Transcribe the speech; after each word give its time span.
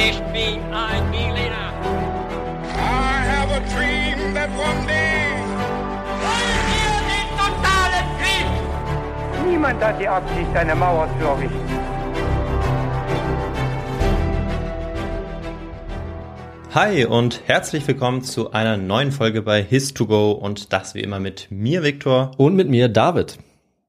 Ich 0.00 0.20
bin 0.32 0.62
ein 0.72 1.10
Berliner. 1.10 1.72
I 2.72 3.18
have 3.26 3.50
a 3.50 3.58
dream 3.74 4.32
that 4.32 4.48
one 4.50 4.86
day. 4.86 5.34
Wollen 6.22 6.62
wir 6.70 6.94
den 7.10 7.28
totalen 7.36 8.06
Krieg? 8.20 9.50
Niemand 9.50 9.82
hat 9.82 10.00
die 10.00 10.06
Absicht, 10.06 10.54
eine 10.54 10.76
Mauer 10.76 11.08
zu 11.18 11.26
errichten. 11.26 11.68
Hi 16.74 17.04
und 17.04 17.42
herzlich 17.46 17.84
willkommen 17.88 18.22
zu 18.22 18.52
einer 18.52 18.76
neuen 18.76 19.10
Folge 19.10 19.42
bei 19.42 19.62
His2Go 19.62 20.30
und 20.30 20.72
das 20.72 20.94
wie 20.94 21.00
immer 21.00 21.18
mit 21.18 21.48
mir, 21.50 21.82
Viktor. 21.82 22.30
Und 22.36 22.54
mit 22.54 22.68
mir, 22.68 22.88
David. 22.88 23.38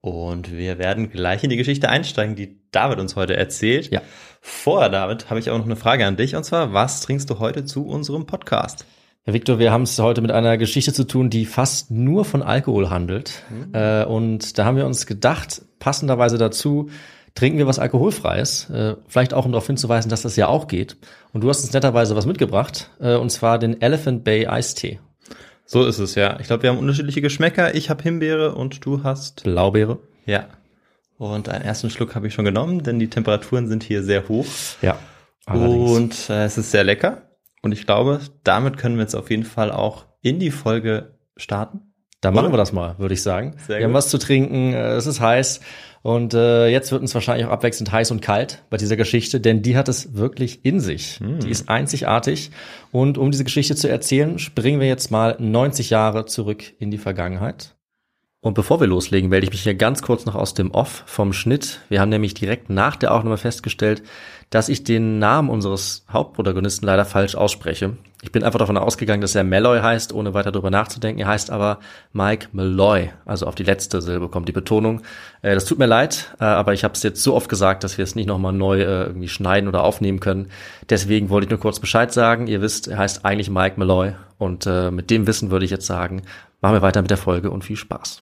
Und 0.02 0.52
wir 0.52 0.80
werden 0.80 1.12
gleich 1.12 1.44
in 1.44 1.52
die 1.52 1.58
Geschichte 1.58 1.90
einsteigen, 1.90 2.36
die 2.36 2.58
David 2.72 3.00
uns 3.00 3.16
heute 3.16 3.36
erzählt. 3.36 3.92
Ja. 3.92 4.02
Vorher, 4.42 4.90
David, 4.90 5.30
habe 5.30 5.40
ich 5.40 5.50
auch 5.50 5.58
noch 5.58 5.66
eine 5.66 5.76
Frage 5.76 6.06
an 6.06 6.16
dich 6.16 6.36
und 6.36 6.44
zwar, 6.44 6.74
was 6.74 7.02
trinkst 7.02 7.30
du 7.30 7.40
heute 7.40 7.66
zu 7.66 7.86
unserem 7.86 8.26
Podcast? 8.26 8.86
Ja, 9.26 9.34
Victor, 9.34 9.60
wir 9.60 9.72
haben 9.72 9.84
es 9.84 10.00
heute 10.00 10.22
mit 10.22 10.32
einer 10.32 10.58
Geschichte 10.58 10.94
zu 10.94 11.06
tun, 11.06 11.30
die 11.30 11.46
fast 11.46 11.92
nur 11.92 12.26
von 12.26 12.42
Alkohol 12.42 12.90
handelt. 12.90 13.44
Mhm. 13.50 13.74
Äh, 13.74 14.06
und 14.06 14.58
da 14.58 14.66
haben 14.66 14.78
wir 14.78 14.86
uns 14.86 15.06
gedacht, 15.06 15.62
passenderweise 15.80 16.38
dazu, 16.38 16.90
trinken 17.36 17.58
wir 17.58 17.68
was 17.68 17.80
Alkoholfreies. 17.80 18.70
Äh, 18.70 18.96
vielleicht 19.08 19.34
auch, 19.34 19.46
um 19.46 19.52
darauf 19.52 19.68
hinzuweisen, 19.68 20.10
dass 20.10 20.22
das 20.22 20.36
ja 20.36 20.48
auch 20.48 20.68
geht. 20.68 20.98
Und 21.34 21.44
du 21.44 21.50
hast 21.50 21.64
uns 21.64 21.74
netterweise 21.74 22.16
was 22.16 22.26
mitgebracht, 22.26 22.90
äh, 23.00 23.16
und 23.16 23.30
zwar 23.30 23.60
den 23.60 23.82
Elephant 23.82 24.24
Bay 24.24 24.48
Eistee. 24.48 25.00
So 25.66 25.86
ist 25.86 26.00
es, 26.00 26.16
ja. 26.16 26.40
Ich 26.40 26.48
glaube, 26.48 26.64
wir 26.64 26.72
haben 26.72 26.80
unterschiedliche 26.80 27.22
Geschmäcker. 27.22 27.76
Ich 27.76 27.90
habe 27.92 28.02
Himbeere 28.02 28.56
und 28.56 28.86
du 28.86 29.04
hast 29.04 29.44
Blaubeere. 29.44 30.00
Ja. 30.26 30.48
Und 31.20 31.50
einen 31.50 31.66
ersten 31.66 31.90
Schluck 31.90 32.16
habe 32.16 32.28
ich 32.28 32.34
schon 32.34 32.46
genommen, 32.46 32.82
denn 32.82 32.98
die 32.98 33.10
Temperaturen 33.10 33.68
sind 33.68 33.84
hier 33.84 34.04
sehr 34.04 34.30
hoch. 34.30 34.46
Ja. 34.82 34.98
Allerdings. 35.46 35.92
Und 35.92 36.30
äh, 36.30 36.46
es 36.46 36.58
ist 36.58 36.72
sehr 36.72 36.86
lecker. 36.86 37.24
Und 37.62 37.74
ich 37.74 37.86
glaube, 37.86 38.22
damit 38.46 38.78
können 38.78 38.96
wir 38.96 39.02
jetzt 39.02 39.16
auf 39.16 39.30
jeden 39.30 39.44
Fall 39.44 39.70
auch 39.70 40.06
in 40.22 40.40
die 40.40 40.50
Folge 40.50 41.18
starten. 41.36 41.94
Da 42.22 42.32
machen 42.32 42.54
wir 42.54 42.58
das 42.58 42.72
mal, 42.72 42.98
würde 43.00 43.14
ich 43.14 43.22
sagen. 43.22 43.56
Sehr 43.68 43.80
wir 43.80 43.84
haben 43.84 43.92
gut. 43.92 43.98
was 43.98 44.10
zu 44.10 44.18
trinken, 44.18 44.74
äh, 44.74 44.94
es 44.94 45.08
ist 45.08 45.20
heiß 45.20 45.60
und 46.04 46.34
äh, 46.34 46.68
jetzt 46.68 46.92
wird 46.94 47.02
uns 47.02 47.14
wahrscheinlich 47.14 47.46
auch 47.46 47.52
abwechselnd 47.52 47.92
heiß 47.92 48.12
und 48.12 48.22
kalt 48.22 48.64
bei 48.70 48.78
dieser 48.78 48.96
Geschichte, 48.96 49.42
denn 49.42 49.62
die 49.62 49.76
hat 49.76 49.90
es 49.90 50.16
wirklich 50.16 50.64
in 50.64 50.80
sich. 50.80 51.20
Hm. 51.20 51.40
Die 51.40 51.50
ist 51.50 51.68
einzigartig 51.68 52.52
und 52.92 53.18
um 53.18 53.32
diese 53.32 53.44
Geschichte 53.44 53.76
zu 53.76 53.90
erzählen, 53.90 54.40
springen 54.40 54.80
wir 54.80 54.88
jetzt 54.88 55.12
mal 55.12 55.36
90 55.38 55.90
Jahre 55.90 56.26
zurück 56.26 56.64
in 56.80 56.92
die 56.92 56.98
Vergangenheit. 56.98 57.76
Und 58.42 58.54
bevor 58.54 58.80
wir 58.80 58.88
loslegen, 58.88 59.30
melde 59.30 59.48
ich 59.48 59.52
mich 59.52 59.64
hier 59.64 59.76
ganz 59.76 60.02
kurz 60.02 60.26
noch 60.26 60.36
aus 60.36 60.54
dem 60.54 60.72
Off 60.72 61.04
vom 61.06 61.34
Schnitt. 61.34 61.82
Wir 61.90 62.00
haben 62.00 62.08
nämlich 62.08 62.34
direkt 62.34 62.70
nach 62.70 62.96
der 62.96 63.14
Aufnahme 63.14 63.36
festgestellt, 63.36 64.02
dass 64.50 64.70
ich 64.70 64.86
den 64.86 65.20
Namen 65.20 65.50
unseres 65.50 66.06
Hauptprotagonisten 66.10 66.86
leider 66.86 67.04
falsch 67.04 67.36
ausspreche. 67.36 67.98
Ich 68.22 68.32
bin 68.32 68.44
einfach 68.44 68.60
davon 68.60 68.78
ausgegangen, 68.78 69.20
dass 69.20 69.36
er 69.36 69.44
Malloy 69.44 69.82
heißt, 69.82 70.14
ohne 70.14 70.34
weiter 70.34 70.54
darüber 70.54 70.70
nachzudenken. 70.70 71.22
Er 71.22 71.28
heißt 71.28 71.52
aber 71.52 71.80
Mike 72.14 72.48
Malloy, 72.54 73.10
also 73.26 73.46
auf 73.46 73.56
die 73.56 73.64
letzte 73.64 74.02
Silbe 74.02 74.30
kommt 74.30 74.48
die 74.48 74.54
Betonung. 74.54 75.02
Äh, 75.42 75.54
das 75.54 75.66
tut 75.66 75.78
mir 75.78 75.86
leid, 75.86 76.34
äh, 76.40 76.46
aber 76.46 76.74
ich 76.74 76.86
habe 76.86 76.94
es 76.94 77.04
jetzt 77.04 77.22
so 77.22 77.36
oft 77.36 77.50
gesagt, 77.50 77.84
dass 77.84 77.98
wir 77.98 78.04
es 78.04 78.16
nicht 78.16 78.28
nochmal 78.28 78.54
neu 78.54 78.80
äh, 78.80 79.04
irgendwie 79.04 79.28
schneiden 79.28 79.68
oder 79.68 79.84
aufnehmen 79.84 80.22
können. 80.22 80.50
Deswegen 80.90 81.30
wollte 81.30 81.46
ich 81.46 81.52
nur 81.52 81.60
kurz 81.60 81.82
Bescheid 81.82 82.14
sagen. 82.14 82.48
Ihr 82.48 82.62
wisst, 82.62 82.88
er 82.88 83.00
heißt 83.00 83.26
eigentlich 83.26 83.50
Mike 83.50 83.78
Malloy 83.78 84.14
und 84.38 84.66
äh, 84.66 84.92
mit 84.92 85.10
dem 85.10 85.28
Wissen 85.28 85.52
würde 85.52 85.66
ich 85.66 85.72
jetzt 85.72 85.88
sagen, 85.88 86.22
machen 86.62 86.76
wir 86.76 86.82
weiter 86.82 87.02
mit 87.02 87.12
der 87.12 87.18
Folge 87.18 87.52
und 87.52 87.66
viel 87.66 87.76
Spaß. 87.76 88.22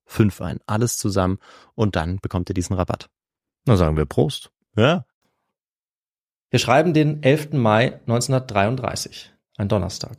HIS2GO5 0.11 0.41
ein. 0.41 0.59
Alles 0.65 0.97
zusammen 0.97 1.39
und 1.75 1.95
dann 1.95 2.19
bekommt 2.19 2.49
ihr 2.49 2.53
diesen 2.53 2.75
Rabatt. 2.75 3.09
Na 3.65 3.75
sagen 3.77 3.97
wir 3.97 4.05
Prost. 4.05 4.51
Ja. 4.75 5.05
Wir 6.49 6.59
schreiben 6.59 6.93
den 6.93 7.23
11. 7.23 7.53
Mai 7.53 7.93
1933, 8.01 9.31
ein 9.57 9.69
Donnerstag. 9.69 10.17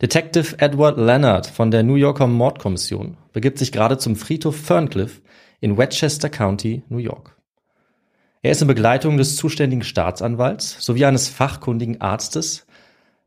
Detective 0.00 0.58
Edward 0.58 0.96
Leonard 0.96 1.46
von 1.46 1.70
der 1.70 1.82
New 1.82 1.96
Yorker 1.96 2.26
Mordkommission 2.26 3.16
begibt 3.32 3.58
sich 3.58 3.72
gerade 3.72 3.98
zum 3.98 4.16
Friedhof 4.16 4.56
Ferncliff 4.56 5.20
in 5.60 5.76
Westchester 5.76 6.30
County, 6.30 6.82
New 6.88 6.98
York. 6.98 7.36
Er 8.42 8.52
ist 8.52 8.62
in 8.62 8.68
Begleitung 8.68 9.18
des 9.18 9.36
zuständigen 9.36 9.84
Staatsanwalts 9.84 10.76
sowie 10.80 11.04
eines 11.04 11.28
fachkundigen 11.28 12.00
Arztes. 12.00 12.66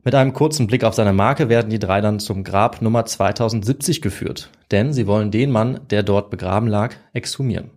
Mit 0.03 0.15
einem 0.15 0.33
kurzen 0.33 0.67
Blick 0.67 0.83
auf 0.83 0.93
seine 0.93 1.13
Marke 1.13 1.49
werden 1.49 1.69
die 1.69 1.79
drei 1.79 2.01
dann 2.01 2.19
zum 2.19 2.43
Grab 2.43 2.81
Nummer 2.81 3.05
2070 3.05 4.01
geführt, 4.01 4.49
denn 4.71 4.93
sie 4.93 5.07
wollen 5.07 5.31
den 5.31 5.51
Mann, 5.51 5.79
der 5.89 6.03
dort 6.03 6.29
begraben 6.29 6.67
lag, 6.67 6.95
exhumieren. 7.13 7.71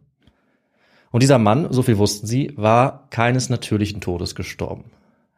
Und 1.12 1.22
dieser 1.22 1.38
Mann, 1.38 1.68
so 1.70 1.82
viel 1.82 1.98
wussten 1.98 2.26
sie, 2.26 2.52
war 2.56 3.06
keines 3.10 3.48
natürlichen 3.48 4.00
Todes 4.00 4.34
gestorben. 4.34 4.90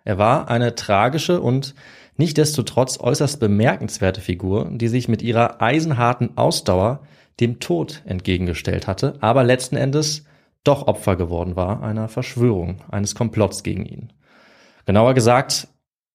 Er 0.04 0.16
war 0.16 0.48
eine 0.48 0.74
tragische 0.74 1.40
und 1.40 1.74
Nichtsdestotrotz 2.18 2.98
äußerst 2.98 3.38
bemerkenswerte 3.38 4.20
Figur, 4.20 4.68
die 4.72 4.88
sich 4.88 5.06
mit 5.06 5.22
ihrer 5.22 5.62
eisenharten 5.62 6.36
Ausdauer 6.36 7.00
dem 7.38 7.60
Tod 7.60 8.02
entgegengestellt 8.06 8.88
hatte, 8.88 9.14
aber 9.20 9.44
letzten 9.44 9.76
Endes 9.76 10.24
doch 10.64 10.88
Opfer 10.88 11.14
geworden 11.14 11.54
war 11.54 11.80
einer 11.80 12.08
Verschwörung, 12.08 12.80
eines 12.90 13.14
Komplotts 13.14 13.62
gegen 13.62 13.86
ihn. 13.86 14.12
Genauer 14.84 15.14
gesagt, 15.14 15.68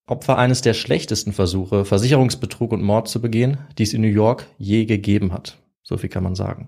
Opfer 0.05 0.37
eines 0.37 0.61
der 0.61 0.73
schlechtesten 0.73 1.31
Versuche, 1.31 1.85
Versicherungsbetrug 1.85 2.73
und 2.73 2.83
Mord 2.83 3.07
zu 3.07 3.21
begehen, 3.21 3.59
die 3.77 3.83
es 3.83 3.93
in 3.93 4.01
New 4.01 4.07
York 4.07 4.47
je 4.57 4.83
gegeben 4.85 5.31
hat. 5.31 5.59
So 5.81 5.97
viel 5.97 6.09
kann 6.09 6.23
man 6.23 6.35
sagen. 6.35 6.67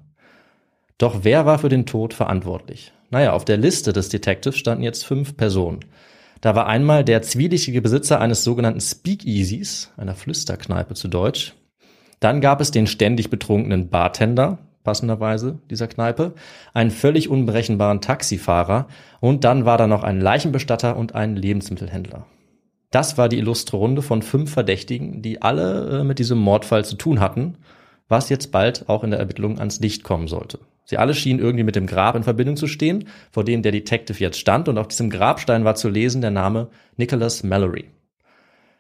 Doch 0.98 1.24
wer 1.24 1.46
war 1.46 1.60
für 1.60 1.68
den 1.68 1.86
Tod 1.86 2.14
verantwortlich? 2.14 2.94
Naja, 3.10 3.34
auf 3.34 3.44
der 3.44 3.58
Liste 3.58 3.92
des 3.92 4.08
Detectives 4.08 4.58
standen 4.58 4.84
jetzt 4.84 5.06
fünf 5.06 5.36
Personen. 5.36 5.82
Da 6.40 6.56
war 6.56 6.68
einmal 6.68 7.04
der 7.04 7.22
zwielichtige 7.24 7.82
Besitzer 7.82 8.22
eines 8.22 8.44
sogenannten 8.44 8.80
Speakeasies, 8.80 9.92
einer 9.98 10.16
Flüsterkneipe 10.16 10.94
zu 10.94 11.10
Deutsch. 11.10 11.56
Dann 12.22 12.40
gab 12.40 12.62
es 12.62 12.72
den 12.72 12.88
ständig 12.88 13.30
betrunkenen 13.30 13.90
Bartender, 13.90 14.60
passenderweise 14.84 15.60
dieser 15.70 15.88
Kneipe, 15.88 16.36
einen 16.74 16.92
völlig 16.92 17.30
unberechenbaren 17.30 18.00
Taxifahrer 18.00 18.88
und 19.20 19.44
dann 19.44 19.66
war 19.66 19.78
da 19.78 19.88
noch 19.88 20.04
ein 20.04 20.22
Leichenbestatter 20.22 20.96
und 20.96 21.16
ein 21.16 21.36
Lebensmittelhändler. 21.36 22.26
Das 22.92 23.18
war 23.18 23.30
die 23.30 23.38
illustre 23.38 23.78
Runde 23.78 24.02
von 24.02 24.22
fünf 24.22 24.52
Verdächtigen, 24.54 25.22
die 25.22 25.42
alle 25.42 26.00
äh, 26.00 26.04
mit 26.04 26.20
diesem 26.20 26.38
Mordfall 26.38 26.86
zu 26.86 26.96
tun 26.96 27.20
hatten, 27.20 27.58
was 28.08 28.30
jetzt 28.30 28.52
bald 28.52 28.88
auch 28.88 29.04
in 29.04 29.12
der 29.12 29.20
Ermittlung 29.20 29.60
ans 29.60 29.80
Licht 29.80 30.04
kommen 30.04 30.28
sollte. 30.28 30.60
Sie 30.86 30.98
alle 30.98 31.16
schienen 31.16 31.40
irgendwie 31.40 31.64
mit 31.64 31.76
dem 31.76 31.88
Grab 31.88 32.16
in 32.16 32.24
Verbindung 32.24 32.58
zu 32.58 32.68
stehen, 32.68 33.08
vor 33.32 33.44
dem 33.44 33.64
der 33.64 33.72
Detective 33.72 34.20
jetzt 34.20 34.40
stand, 34.40 34.70
und 34.70 34.78
auf 34.78 34.88
diesem 34.88 35.10
Grabstein 35.10 35.66
war 35.66 35.76
zu 35.76 35.90
lesen 35.90 36.22
der 36.22 36.32
Name 36.32 36.70
Nicholas 36.96 37.44
Mallory. 37.44 37.86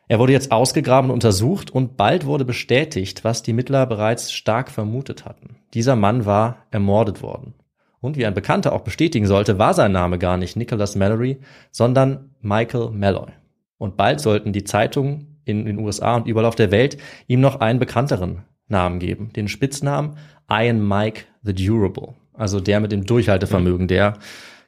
Er 0.07 0.19
wurde 0.19 0.34
jetzt 0.34 0.52
ausgegraben 0.52 1.10
und 1.10 1.16
untersucht 1.16 1.72
und 1.72 1.98
bald 1.98 2.28
wurde 2.28 2.46
bestätigt, 2.46 3.24
was 3.24 3.42
die 3.42 3.54
Mittler 3.54 3.88
bereits 3.88 4.31
stark 4.31 4.69
vermutet 4.69 5.25
hatten. 5.25 5.57
Dieser 5.74 5.96
Mann 5.96 6.25
war 6.28 6.68
ermordet 6.69 7.24
worden. 7.24 7.56
Und 8.02 8.18
wie 8.18 8.25
ein 8.28 8.36
Bekannter 8.36 8.74
auch 8.74 8.81
bestätigen 8.81 9.25
sollte, 9.25 9.57
war 9.57 9.74
sein 9.74 9.92
Name 9.92 10.19
gar 10.19 10.38
nicht 10.38 10.56
Nicholas 10.56 10.96
Mallory, 10.96 11.40
sondern 11.72 12.36
Michael 12.42 12.92
Malloy. 12.92 13.31
Und 13.77 13.98
bald 13.98 14.19
sollten 14.19 14.54
die 14.54 14.63
Zeitungen 14.63 15.39
in 15.45 15.66
den 15.66 15.80
USA 15.80 16.16
und 16.16 16.27
überall 16.27 16.45
auf 16.45 16.56
der 16.56 16.72
Welt 16.72 16.98
ihm 17.27 17.42
noch 17.42 17.60
einen 17.60 17.80
bekannteren 17.80 18.44
Namen 18.68 19.00
geben, 19.00 19.31
den 19.36 19.48
Spitznamen 19.48 20.18
Iron 20.50 20.88
Mike 20.88 21.24
the 21.44 21.54
Durable, 21.54 22.16
also 22.33 22.60
der 22.60 22.80
mit 22.80 22.92
dem 22.92 23.06
Durchhaltevermögen, 23.06 23.88
der 23.88 24.18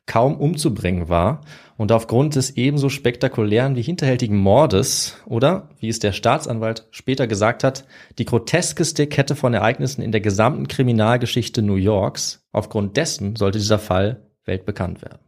kaum 0.05 0.37
umzubringen 0.37 1.09
war 1.09 1.41
und 1.75 1.91
aufgrund 1.91 2.35
des 2.35 2.51
ebenso 2.57 2.89
spektakulären 2.89 3.75
wie 3.75 3.81
hinterhältigen 3.81 4.37
Mordes 4.37 5.17
oder, 5.25 5.69
wie 5.79 5.89
es 5.89 5.99
der 5.99 6.13
Staatsanwalt 6.13 6.87
später 6.91 7.27
gesagt 7.27 7.63
hat, 7.63 7.85
die 8.17 8.25
groteskeste 8.25 9.05
Kette 9.07 9.35
von 9.35 9.53
Ereignissen 9.53 10.01
in 10.01 10.11
der 10.11 10.21
gesamten 10.21 10.67
Kriminalgeschichte 10.67 11.61
New 11.61 11.75
Yorks, 11.75 12.47
aufgrund 12.51 12.97
dessen 12.97 13.35
sollte 13.35 13.59
dieser 13.59 13.79
Fall 13.79 14.27
weltbekannt 14.45 15.01
werden. 15.01 15.26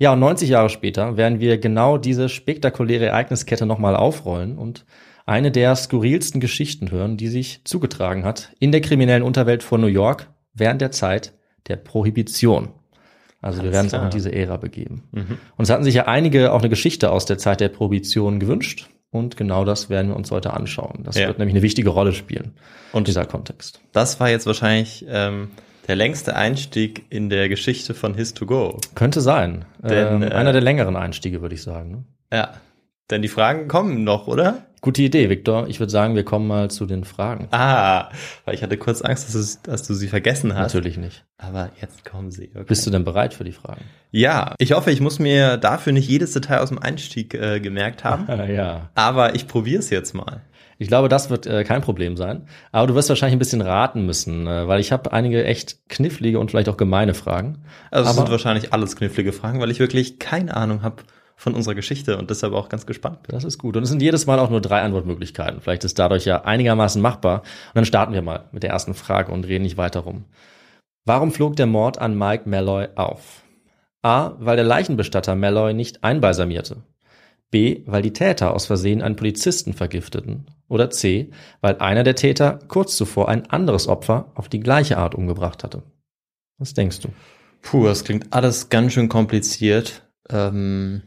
Ja, 0.00 0.14
und 0.14 0.18
90 0.20 0.48
Jahre 0.48 0.70
später 0.70 1.18
werden 1.18 1.40
wir 1.40 1.58
genau 1.58 1.98
diese 1.98 2.30
spektakuläre 2.30 3.06
Ereigniskette 3.06 3.66
nochmal 3.66 3.94
aufrollen 3.94 4.56
und 4.56 4.86
eine 5.26 5.50
der 5.50 5.76
skurrilsten 5.76 6.40
Geschichten 6.40 6.90
hören, 6.90 7.18
die 7.18 7.28
sich 7.28 7.60
zugetragen 7.64 8.24
hat 8.24 8.50
in 8.58 8.72
der 8.72 8.80
kriminellen 8.80 9.22
Unterwelt 9.22 9.62
von 9.62 9.82
New 9.82 9.88
York 9.88 10.30
während 10.54 10.80
der 10.80 10.90
Zeit 10.90 11.34
der 11.68 11.76
Prohibition. 11.76 12.70
Also 13.42 13.62
wir 13.62 13.72
werden 13.72 13.86
uns 13.86 13.94
auch 13.94 14.04
in 14.04 14.10
diese 14.10 14.32
Ära 14.32 14.56
begeben. 14.56 15.02
Mhm. 15.12 15.38
Und 15.56 15.64
es 15.64 15.70
hatten 15.70 15.84
sich 15.84 15.94
ja 15.94 16.06
einige 16.06 16.52
auch 16.52 16.60
eine 16.60 16.70
Geschichte 16.70 17.10
aus 17.10 17.26
der 17.26 17.36
Zeit 17.36 17.60
der 17.60 17.68
Prohibition 17.68 18.40
gewünscht. 18.40 18.88
Und 19.10 19.36
genau 19.36 19.66
das 19.66 19.90
werden 19.90 20.08
wir 20.08 20.16
uns 20.16 20.30
heute 20.30 20.54
anschauen. 20.54 21.02
Das 21.04 21.16
ja. 21.16 21.28
wird 21.28 21.38
nämlich 21.38 21.54
eine 21.54 21.62
wichtige 21.62 21.90
Rolle 21.90 22.14
spielen. 22.14 22.54
Und 22.92 23.06
dieser 23.06 23.26
Kontext. 23.26 23.80
Das 23.92 24.18
war 24.18 24.30
jetzt 24.30 24.46
wahrscheinlich 24.46 25.04
ähm, 25.08 25.50
der 25.88 25.96
längste 25.96 26.36
Einstieg 26.36 27.04
in 27.10 27.30
der 27.30 27.48
Geschichte 27.48 27.94
von 27.94 28.14
His2Go. 28.14 28.80
Könnte 28.94 29.20
sein. 29.20 29.64
Denn, 29.82 30.22
ähm, 30.22 30.32
einer 30.32 30.50
äh, 30.50 30.52
der 30.52 30.62
längeren 30.62 30.96
Einstiege, 30.96 31.42
würde 31.42 31.54
ich 31.54 31.62
sagen. 31.62 31.90
Ne? 31.90 32.04
Ja. 32.32 32.54
Denn 33.10 33.22
die 33.22 33.28
Fragen 33.28 33.66
kommen 33.66 34.04
noch, 34.04 34.28
oder? 34.28 34.66
Gute 34.82 35.02
Idee, 35.02 35.28
Viktor. 35.28 35.68
Ich 35.68 35.78
würde 35.78 35.90
sagen, 35.90 36.14
wir 36.14 36.24
kommen 36.24 36.46
mal 36.46 36.70
zu 36.70 36.86
den 36.86 37.04
Fragen. 37.04 37.48
Ah, 37.50 38.08
weil 38.46 38.54
ich 38.54 38.62
hatte 38.62 38.78
kurz 38.78 39.02
Angst, 39.02 39.28
dass 39.34 39.62
du, 39.62 39.70
dass 39.70 39.82
du 39.82 39.92
sie 39.92 40.08
vergessen 40.08 40.54
hast. 40.54 40.74
Natürlich 40.74 40.96
nicht. 40.96 41.26
Aber 41.36 41.70
jetzt 41.82 42.04
kommen 42.06 42.30
sie. 42.30 42.50
Okay. 42.54 42.64
Bist 42.66 42.86
du 42.86 42.90
denn 42.90 43.04
bereit 43.04 43.34
für 43.34 43.44
die 43.44 43.52
Fragen? 43.52 43.82
Ja, 44.10 44.54
ich 44.58 44.72
hoffe, 44.72 44.90
ich 44.90 45.02
muss 45.02 45.18
mir 45.18 45.58
dafür 45.58 45.92
nicht 45.92 46.08
jedes 46.08 46.32
Detail 46.32 46.60
aus 46.60 46.70
dem 46.70 46.78
Einstieg 46.78 47.34
äh, 47.34 47.60
gemerkt 47.60 48.04
haben. 48.04 48.26
ja. 48.50 48.88
Aber 48.94 49.34
ich 49.34 49.46
probiere 49.46 49.80
es 49.80 49.90
jetzt 49.90 50.14
mal. 50.14 50.40
Ich 50.80 50.88
glaube, 50.88 51.10
das 51.10 51.28
wird 51.28 51.46
äh, 51.46 51.62
kein 51.62 51.82
Problem 51.82 52.16
sein. 52.16 52.46
Aber 52.72 52.86
du 52.86 52.94
wirst 52.94 53.10
wahrscheinlich 53.10 53.36
ein 53.36 53.38
bisschen 53.38 53.60
raten 53.60 54.06
müssen, 54.06 54.46
äh, 54.46 54.66
weil 54.66 54.80
ich 54.80 54.92
habe 54.92 55.12
einige 55.12 55.44
echt 55.44 55.90
knifflige 55.90 56.38
und 56.38 56.50
vielleicht 56.50 56.70
auch 56.70 56.78
gemeine 56.78 57.12
Fragen. 57.12 57.58
Also 57.90 58.08
es 58.08 58.16
sind 58.16 58.30
wahrscheinlich 58.30 58.72
alles 58.72 58.96
knifflige 58.96 59.32
Fragen, 59.32 59.60
weil 59.60 59.70
ich 59.70 59.78
wirklich 59.78 60.18
keine 60.18 60.56
Ahnung 60.56 60.82
habe 60.82 61.02
von 61.36 61.54
unserer 61.54 61.74
Geschichte 61.74 62.16
und 62.16 62.30
deshalb 62.30 62.54
auch 62.54 62.70
ganz 62.70 62.86
gespannt 62.86 63.24
bin. 63.24 63.34
Das 63.34 63.44
ist 63.44 63.58
gut. 63.58 63.76
Und 63.76 63.82
es 63.82 63.90
sind 63.90 64.00
jedes 64.00 64.26
Mal 64.26 64.38
auch 64.38 64.48
nur 64.48 64.62
drei 64.62 64.80
Antwortmöglichkeiten. 64.80 65.60
Vielleicht 65.60 65.84
ist 65.84 65.98
dadurch 65.98 66.24
ja 66.24 66.46
einigermaßen 66.46 67.02
machbar. 67.02 67.40
Und 67.40 67.74
dann 67.74 67.84
starten 67.84 68.14
wir 68.14 68.22
mal 68.22 68.48
mit 68.50 68.62
der 68.62 68.70
ersten 68.70 68.94
Frage 68.94 69.32
und 69.32 69.46
reden 69.46 69.64
nicht 69.64 69.76
weiter 69.76 70.00
rum. 70.00 70.24
Warum 71.04 71.30
flog 71.30 71.56
der 71.56 71.66
Mord 71.66 71.98
an 71.98 72.16
Mike 72.16 72.48
Malloy 72.48 72.88
auf? 72.94 73.42
A, 74.00 74.32
weil 74.38 74.56
der 74.56 74.64
Leichenbestatter 74.64 75.34
Malloy 75.34 75.74
nicht 75.74 76.04
einbalsamierte. 76.04 76.78
B, 77.50 77.82
weil 77.84 78.00
die 78.00 78.14
Täter 78.14 78.54
aus 78.54 78.64
Versehen 78.64 79.02
einen 79.02 79.16
Polizisten 79.16 79.74
vergifteten. 79.74 80.46
Oder 80.70 80.88
C, 80.88 81.30
weil 81.60 81.78
einer 81.78 82.04
der 82.04 82.14
Täter 82.14 82.60
kurz 82.68 82.96
zuvor 82.96 83.28
ein 83.28 83.50
anderes 83.50 83.88
Opfer 83.88 84.30
auf 84.36 84.48
die 84.48 84.60
gleiche 84.60 84.98
Art 84.98 85.14
umgebracht 85.14 85.64
hatte. 85.64 85.82
Was 86.58 86.74
denkst 86.74 87.00
du? 87.00 87.08
Puh, 87.60 87.84
das 87.84 88.04
klingt 88.04 88.32
alles 88.32 88.68
ganz 88.68 88.92
schön 88.92 89.08
kompliziert. 89.08 90.08
Ähm, 90.30 91.02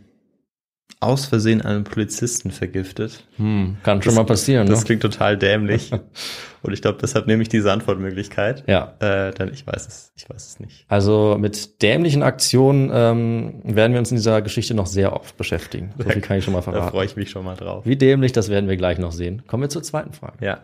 aus 1.04 1.26
Versehen 1.26 1.62
einen 1.62 1.84
Polizisten 1.84 2.52
vergiftet. 2.52 3.26
Hm, 3.38 3.78
kann 3.84 4.02
schon 4.02 4.12
das, 4.12 4.16
mal 4.16 4.26
passieren. 4.26 4.68
Das 4.68 4.80
ne? 4.80 4.86
klingt 4.86 5.02
total 5.02 5.38
dämlich. 5.38 5.92
Und 6.64 6.72
ich 6.72 6.82
glaube, 6.82 6.98
deshalb 7.02 7.28
nehme 7.28 7.44
ich 7.44 7.50
diese 7.50 7.72
Antwortmöglichkeit. 7.72 8.64
Ja. 8.68 8.94
Äh, 9.00 9.34
denn 9.34 9.52
ich 9.52 9.68
weiß 9.68 9.86
es, 9.86 10.14
ich 10.16 10.30
weiß 10.30 10.48
es 10.48 10.60
nicht. 10.60 10.86
Also 10.88 11.36
mit 11.38 11.82
dämlichen 11.82 12.24
Aktionen 12.24 12.90
ähm, 12.94 13.62
werden 13.64 13.92
wir 13.92 14.00
uns 14.00 14.12
in 14.12 14.18
dieser 14.18 14.42
Geschichte 14.42 14.74
noch 14.74 14.88
sehr 14.88 15.14
oft 15.14 15.36
beschäftigen. 15.38 15.94
So 15.98 16.10
viel 16.10 16.22
kann 16.22 16.38
ich 16.38 16.46
schon 16.46 16.54
mal 16.54 16.62
verraten. 16.64 16.86
Da 16.86 16.92
freue 16.92 17.06
ich 17.06 17.18
mich 17.18 17.30
schon 17.30 17.44
mal 17.44 17.56
drauf. 17.56 17.86
Wie 17.86 17.98
dämlich, 17.98 18.32
das 18.32 18.50
werden 18.50 18.70
wir 18.70 18.78
gleich 18.78 18.98
noch 18.98 19.12
sehen. 19.12 19.44
Kommen 19.46 19.64
wir 19.64 19.70
zur 19.70 19.84
zweiten 19.84 20.14
Frage. 20.14 20.46
Ja. 20.46 20.60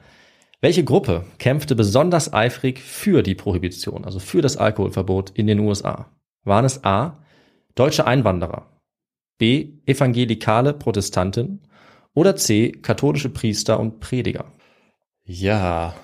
Welche 0.62 0.84
Gruppe 0.84 1.26
kämpfte 1.38 1.76
besonders 1.76 2.34
eifrig 2.34 2.80
für 2.80 3.24
die 3.24 3.36
Prohibition, 3.36 4.04
also 4.04 4.20
für 4.20 4.42
das 4.42 4.58
Alkoholverbot 4.58 5.32
in 5.32 5.48
den 5.48 5.60
USA? 5.60 6.08
Waren 6.44 6.66
es 6.66 6.84
A. 6.84 7.18
Deutsche 7.76 8.06
Einwanderer, 8.06 8.68
B. 9.40 9.70
Evangelikale 9.88 10.74
Protestanten 10.74 11.62
oder 12.14 12.36
C. 12.36 12.72
Katholische 12.72 13.30
Priester 13.30 13.80
und 13.80 14.00
Prediger? 14.00 14.46
Ja. 15.24 15.96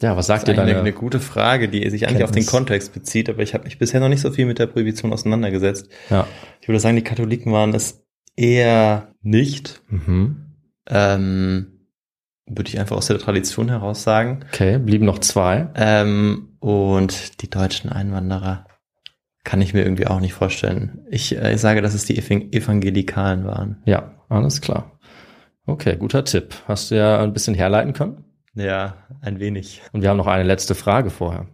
Ja, 0.00 0.16
was 0.16 0.26
sagt 0.26 0.48
ihr 0.48 0.54
da? 0.54 0.62
Eine, 0.62 0.78
eine 0.78 0.92
gute 0.92 1.20
Frage, 1.20 1.68
die 1.68 1.78
sich 1.88 2.04
eigentlich 2.06 2.18
Kenntnis. 2.18 2.24
auf 2.24 2.32
den 2.32 2.46
Kontext 2.46 2.92
bezieht, 2.92 3.28
aber 3.30 3.42
ich 3.42 3.54
habe 3.54 3.64
mich 3.64 3.78
bisher 3.78 4.00
noch 4.00 4.08
nicht 4.08 4.20
so 4.20 4.30
viel 4.30 4.46
mit 4.46 4.58
der 4.58 4.66
Prohibition 4.66 5.12
auseinandergesetzt. 5.12 5.88
Ja. 6.10 6.26
Ich 6.60 6.68
würde 6.68 6.80
sagen, 6.80 6.96
die 6.96 7.04
Katholiken 7.04 7.52
waren 7.52 7.72
es 7.72 8.04
eher 8.36 9.14
nicht. 9.22 9.82
Mhm. 9.88 10.54
Ähm, 10.88 11.88
würde 12.46 12.68
ich 12.68 12.80
einfach 12.80 12.96
aus 12.96 13.06
der 13.06 13.18
Tradition 13.18 13.68
heraus 13.68 14.02
sagen. 14.02 14.40
Okay, 14.52 14.78
blieben 14.78 15.06
noch 15.06 15.20
zwei. 15.20 15.68
Ähm, 15.76 16.56
und 16.58 17.40
die 17.42 17.48
deutschen 17.48 17.90
Einwanderer. 17.90 18.66
Kann 19.44 19.60
ich 19.60 19.74
mir 19.74 19.82
irgendwie 19.82 20.06
auch 20.06 20.20
nicht 20.20 20.34
vorstellen. 20.34 21.04
Ich, 21.10 21.36
äh, 21.36 21.54
ich 21.54 21.60
sage, 21.60 21.82
dass 21.82 21.94
es 21.94 22.04
die 22.04 22.16
Evan- 22.16 22.52
Evangelikalen 22.52 23.44
waren. 23.44 23.82
Ja, 23.84 24.12
alles 24.28 24.60
klar. 24.60 24.92
Okay, 25.66 25.96
guter 25.96 26.24
Tipp. 26.24 26.54
Hast 26.68 26.90
du 26.90 26.96
ja 26.96 27.22
ein 27.22 27.32
bisschen 27.32 27.54
herleiten 27.54 27.92
können? 27.92 28.24
Ja, 28.54 28.96
ein 29.20 29.40
wenig. 29.40 29.80
Und 29.92 30.02
wir 30.02 30.10
haben 30.10 30.16
noch 30.16 30.26
eine 30.26 30.44
letzte 30.44 30.74
Frage 30.74 31.10
vorher. 31.10 31.46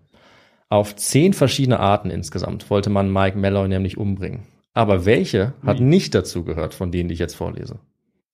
Auf 0.68 0.96
zehn 0.96 1.32
verschiedene 1.32 1.80
Arten 1.80 2.10
insgesamt 2.10 2.68
wollte 2.70 2.90
man 2.90 3.10
Mike 3.12 3.38
Malloy 3.38 3.68
nämlich 3.68 3.96
umbringen. 3.96 4.42
Aber 4.74 5.06
welche 5.06 5.54
hat 5.64 5.80
nicht 5.80 6.14
dazu 6.14 6.44
gehört, 6.44 6.74
von 6.74 6.92
denen 6.92 7.08
die 7.08 7.14
ich 7.14 7.18
jetzt 7.20 7.36
vorlese? 7.36 7.78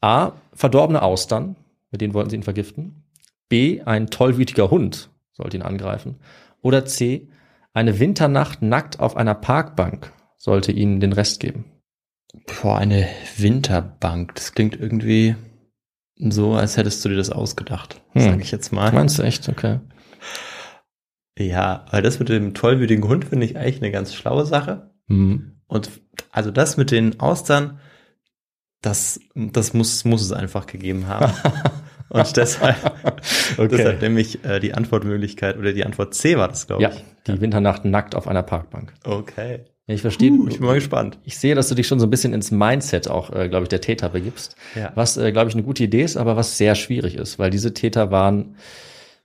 A. 0.00 0.32
Verdorbene 0.52 1.00
Austern, 1.02 1.56
mit 1.90 2.00
denen 2.00 2.12
wollten 2.12 2.30
sie 2.30 2.36
ihn 2.36 2.42
vergiften. 2.42 3.04
B. 3.48 3.82
Ein 3.82 4.08
tollwütiger 4.08 4.70
Hund 4.70 5.10
sollte 5.32 5.56
ihn 5.56 5.62
angreifen. 5.62 6.16
Oder 6.60 6.84
C. 6.84 7.28
Eine 7.74 7.98
Winternacht 7.98 8.62
nackt 8.62 9.00
auf 9.00 9.16
einer 9.16 9.34
Parkbank 9.34 10.12
sollte 10.38 10.72
ihnen 10.72 11.00
den 11.00 11.12
Rest 11.12 11.40
geben. 11.40 11.64
Boah, 12.46 12.78
eine 12.78 13.08
Winterbank. 13.36 14.34
Das 14.36 14.52
klingt 14.52 14.78
irgendwie 14.78 15.36
so, 16.16 16.54
als 16.54 16.76
hättest 16.76 17.04
du 17.04 17.08
dir 17.08 17.16
das 17.16 17.30
ausgedacht, 17.30 18.00
Hm. 18.12 18.22
sage 18.22 18.42
ich 18.42 18.50
jetzt 18.52 18.72
mal. 18.72 18.92
Meinst 18.92 19.18
du 19.18 19.22
echt? 19.22 19.48
Okay. 19.48 19.80
Ja, 21.38 21.86
weil 21.90 22.02
das 22.02 22.20
mit 22.20 22.28
dem 22.28 22.54
tollwütigen 22.54 23.08
Hund 23.08 23.24
finde 23.24 23.46
ich 23.46 23.56
eigentlich 23.56 23.82
eine 23.82 23.90
ganz 23.90 24.14
schlaue 24.14 24.46
Sache. 24.46 24.94
Hm. 25.08 25.60
Und 25.66 25.90
also 26.30 26.50
das 26.52 26.76
mit 26.76 26.90
den 26.92 27.18
Austern, 27.18 27.80
das, 28.82 29.18
das 29.34 29.74
muss, 29.74 30.04
muss 30.04 30.22
es 30.22 30.32
einfach 30.32 30.66
gegeben 30.66 31.08
haben. 31.08 31.32
Und 32.14 32.36
deshalb, 32.36 32.76
Okay. 33.58 33.68
deshalb 33.76 34.02
nämlich 34.02 34.44
äh, 34.44 34.60
die 34.60 34.72
Antwortmöglichkeit 34.74 35.58
oder 35.58 35.72
die 35.72 35.84
Antwort 35.84 36.14
C 36.14 36.36
war 36.36 36.48
das, 36.48 36.66
glaube 36.66 36.82
Ja, 36.82 36.90
ich. 36.90 37.04
die 37.26 37.40
Winternacht 37.40 37.84
nackt 37.84 38.14
auf 38.14 38.28
einer 38.28 38.42
Parkbank. 38.42 38.92
Okay. 39.04 39.60
Ja, 39.86 39.94
ich 39.94 40.00
verstehe. 40.00 40.30
Uh, 40.30 40.48
ich 40.48 40.58
bin 40.58 40.66
mal 40.66 40.74
gespannt. 40.76 41.18
Ich 41.24 41.36
sehe, 41.38 41.54
dass 41.54 41.68
du 41.68 41.74
dich 41.74 41.86
schon 41.86 42.00
so 42.00 42.06
ein 42.06 42.10
bisschen 42.10 42.32
ins 42.32 42.50
Mindset 42.50 43.08
auch, 43.08 43.30
äh, 43.34 43.48
glaube 43.48 43.64
ich, 43.64 43.68
der 43.68 43.80
Täter 43.82 44.08
begibst. 44.08 44.56
Ja. 44.74 44.92
Was, 44.94 45.16
äh, 45.18 45.30
glaube 45.32 45.50
ich, 45.50 45.54
eine 45.54 45.62
gute 45.64 45.84
Idee 45.84 46.02
ist, 46.02 46.16
aber 46.16 46.36
was 46.36 46.56
sehr 46.56 46.74
schwierig 46.74 47.16
ist, 47.16 47.38
weil 47.38 47.50
diese 47.50 47.74
Täter 47.74 48.10
waren 48.10 48.56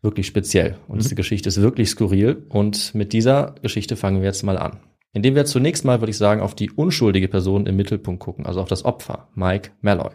wirklich 0.02 0.28
speziell 0.28 0.76
und 0.88 0.96
Mhm. 0.98 1.02
diese 1.02 1.16
Geschichte 1.16 1.48
ist 1.50 1.62
wirklich 1.62 1.90
skurril. 1.90 2.46
Und 2.50 2.94
mit 2.96 3.14
dieser 3.14 3.56
Geschichte 3.62 3.96
fangen 3.96 4.20
wir 4.22 4.28
jetzt 4.28 4.44
mal 4.44 4.58
an. 4.58 4.80
Indem 5.14 5.36
wir 5.36 5.46
zunächst 5.46 5.86
mal, 5.86 6.02
würde 6.02 6.12
ich 6.12 6.18
sagen, 6.18 6.42
auf 6.42 6.56
die 6.56 6.72
unschuldige 6.72 7.28
Person 7.30 7.66
im 7.66 7.76
Mittelpunkt 7.78 8.20
gucken, 8.22 8.46
also 8.46 8.62
auf 8.62 8.68
das 8.68 8.84
Opfer, 8.86 9.28
Mike 9.36 9.72
Malloy. 9.82 10.12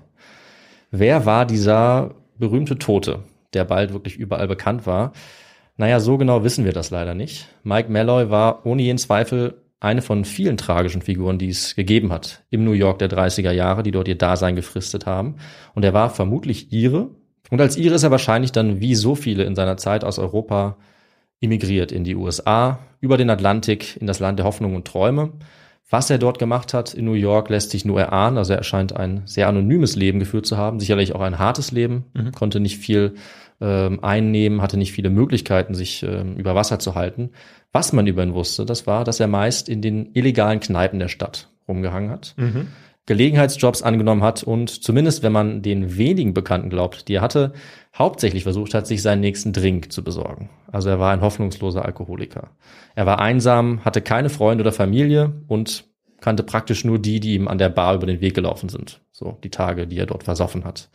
Wer 0.91 1.25
war 1.27 1.47
dieser 1.47 2.15
berühmte 2.39 2.79
Tote, 2.79 3.25
der 3.53 3.65
bald 3.65 3.93
wirklich 3.93 4.17
überall 4.17 4.49
bekannt 4.49 4.87
war? 4.87 5.13
Naja, 5.77 5.99
so 6.01 6.19
genau 6.19 6.45
wissen 6.45 6.65
wir 6.65 6.73
das 6.73 6.91
leider 6.91 7.15
nicht. 7.15 7.49
Mike 7.65 7.91
Malloy 7.91 8.31
war 8.31 8.65
ohne 8.65 8.83
jeden 8.83 8.99
Zweifel 8.99 9.61
eine 9.81 10.03
von 10.03 10.25
vielen 10.25 10.57
tragischen 10.57 11.03
Figuren, 11.03 11.39
die 11.39 11.51
es 11.51 11.75
gegeben 11.75 12.13
hat 12.13 12.45
im 12.51 12.65
New 12.65 12.73
York 12.73 12.99
der 13.01 13.11
30er 13.11 13.51
Jahre, 13.51 13.83
die 13.83 13.91
dort 13.91 14.09
ihr 14.09 14.17
Dasein 14.17 14.57
gefristet 14.57 15.05
haben. 15.05 15.37
Und 15.75 15.85
er 15.85 15.93
war 15.93 16.11
vermutlich 16.11 16.73
Ire. 16.73 17.11
Und 17.51 17.61
als 17.61 17.77
Ire 17.77 17.95
ist 17.95 18.03
er 18.03 18.11
wahrscheinlich 18.11 18.53
dann 18.53 18.81
wie 18.81 18.95
so 18.95 19.15
viele 19.15 19.45
in 19.45 19.55
seiner 19.55 19.77
Zeit 19.77 20.05
aus 20.05 20.19
Europa 20.19 20.79
emigriert 21.41 21.93
in 21.93 22.05
die 22.05 22.15
USA, 22.15 22.79
über 23.01 23.19
den 23.19 23.29
Atlantik, 23.29 23.99
in 24.01 24.07
das 24.07 24.21
Land 24.21 24.39
der 24.39 24.47
Hoffnung 24.47 24.75
und 24.75 24.87
Träume. 24.87 25.33
Was 25.91 26.11
er 26.11 26.19
dort 26.19 26.39
gemacht 26.39 26.73
hat 26.75 26.95
in 26.95 27.05
New 27.05 27.13
York, 27.13 27.51
lässt 27.51 27.71
sich 27.71 27.85
nur 27.85 28.01
erahnen. 28.01 28.39
Also 28.39 28.55
er 28.55 28.63
scheint 28.63 28.97
ein 28.97 29.23
sehr 29.27 29.49
anonymes 29.49 29.97
Leben 29.97 30.19
geführt 30.19 30.47
zu 30.47 30.57
haben, 30.57 30.81
sicherlich 30.81 31.15
auch 31.15 31.21
ein 31.21 31.39
hartes 31.39 31.73
Leben, 31.73 32.05
konnte 32.33 32.59
nicht 32.59 32.79
viel 32.79 33.15
ähm, 33.61 34.03
einnehmen, 34.03 34.63
hatte 34.63 34.77
nicht 34.77 34.93
viele 34.93 35.11
Möglichkeiten, 35.11 35.75
sich 35.75 36.03
ähm, 36.03 36.37
über 36.37 36.55
Wasser 36.55 36.79
zu 36.79 36.95
halten. 36.95 37.31
Was 37.73 37.93
man 37.93 38.07
über 38.07 38.23
ihn 38.23 38.35
wusste, 38.35 38.65
das 38.65 38.87
war, 38.87 39.05
dass 39.05 39.21
er 39.21 39.27
meist 39.27 39.69
in 39.69 39.83
den 39.83 40.11
illegalen 40.15 40.61
Kneipen 40.61 40.99
der 40.99 41.09
Stadt 41.09 41.49
rumgehangen 41.69 42.11
hat, 42.11 42.35
Gelegenheitsjobs 43.07 43.83
angenommen 43.83 44.23
hat 44.23 44.43
und 44.43 44.83
zumindest, 44.83 45.23
wenn 45.23 45.33
man 45.33 45.61
den 45.61 45.99
wenigen 45.99 46.33
Bekannten 46.33 46.71
glaubt, 46.71 47.09
die 47.09 47.15
er 47.15 47.23
hatte, 47.23 47.53
hauptsächlich 47.97 48.45
versucht 48.45 48.73
hat, 48.73 48.87
sich 48.87 49.03
seinen 49.03 49.21
nächsten 49.21 49.53
Drink 49.53 49.93
zu 49.93 50.03
besorgen. 50.03 50.49
Also 50.73 50.89
er 50.89 50.99
war 50.99 51.13
ein 51.13 51.21
hoffnungsloser 51.21 51.85
Alkoholiker. 51.85 52.51
Er 52.95 53.07
war 53.07 53.19
einsam, 53.21 53.85
hatte 53.85 54.01
keine 54.01 54.31
Freunde 54.31 54.63
oder 54.63 54.73
Familie 54.73 55.33
und 55.49 55.85
kannte 56.21 56.43
praktisch 56.43 56.85
nur 56.85 56.99
die, 56.99 57.21
die 57.21 57.35
ihm 57.35 57.49
an 57.49 57.59
der 57.59 57.69
Bar 57.69 57.95
über 57.95 58.07
den 58.07 58.23
Weg 58.23 58.35
gelaufen 58.35 58.71
sind. 58.71 59.03
So 59.13 59.37
die 59.45 59.51
Tage, 59.51 59.87
die 59.87 59.99
er 59.99 60.07
dort 60.07 60.25
versoffen 60.25 60.65
hat. 60.65 60.89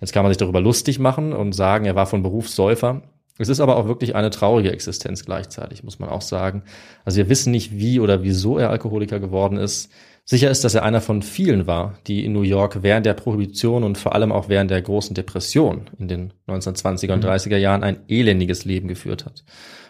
Jetzt 0.00 0.12
kann 0.12 0.24
man 0.24 0.32
sich 0.32 0.38
darüber 0.38 0.60
lustig 0.60 0.98
machen 0.98 1.32
und 1.32 1.52
sagen, 1.52 1.84
er 1.84 1.94
war 1.94 2.06
von 2.06 2.24
Beruf 2.24 2.48
Säufer. 2.48 3.02
Es 3.38 3.48
ist 3.48 3.60
aber 3.60 3.76
auch 3.76 3.86
wirklich 3.86 4.14
eine 4.14 4.30
traurige 4.30 4.72
Existenz 4.72 5.24
gleichzeitig, 5.24 5.82
muss 5.82 5.98
man 5.98 6.08
auch 6.08 6.20
sagen. 6.20 6.64
Also 7.04 7.18
wir 7.18 7.28
wissen 7.28 7.52
nicht, 7.52 7.78
wie 7.78 8.00
oder 8.00 8.22
wieso 8.22 8.58
er 8.58 8.70
Alkoholiker 8.70 9.18
geworden 9.18 9.56
ist. 9.56 9.90
Sicher 10.26 10.50
ist, 10.50 10.64
dass 10.64 10.74
er 10.74 10.84
einer 10.84 11.02
von 11.02 11.20
vielen 11.20 11.66
war, 11.66 11.98
die 12.06 12.24
in 12.24 12.32
New 12.32 12.42
York 12.42 12.82
während 12.82 13.04
der 13.04 13.12
Prohibition 13.12 13.84
und 13.84 13.98
vor 13.98 14.14
allem 14.14 14.32
auch 14.32 14.48
während 14.48 14.70
der 14.70 14.80
großen 14.80 15.14
Depression 15.14 15.90
in 15.98 16.08
den 16.08 16.32
1920er 16.48 17.12
und 17.12 17.24
30er 17.24 17.58
Jahren 17.58 17.82
ein 17.82 17.98
elendiges 18.08 18.64
Leben 18.64 18.88
geführt 18.88 19.26
hat. 19.26 19.44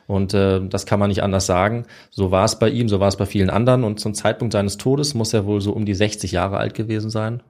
Und 0.07 0.35
äh, 0.35 0.61
das 0.67 0.87
kann 0.87 0.99
man 0.99 1.09
nicht 1.09 1.23
anders 1.23 1.47
sagen. 1.47 1.87
So 2.11 2.31
war 2.33 2.45
es 2.45 2.59
bei 2.59 2.69
ihm, 2.69 2.89
so 2.89 2.99
war 3.01 3.09
es 3.09 3.17
bei 3.17 3.27
vielen 3.27 3.49
anderen. 3.49 3.85
Und 3.85 4.01
zum 4.01 4.13
Zeitpunkt 4.13 4.53
seines 4.53 4.77
Todes 4.77 5.15
muss 5.15 5.33
er 5.33 5.47
wohl 5.47 5.61
so 5.61 5.73
um 5.73 5.87
die 5.87 5.95
60 5.95 6.33
Jahre 6.33 6.59
alt 6.59 6.75
gewesen 6.75 7.11
sein. 7.11 7.43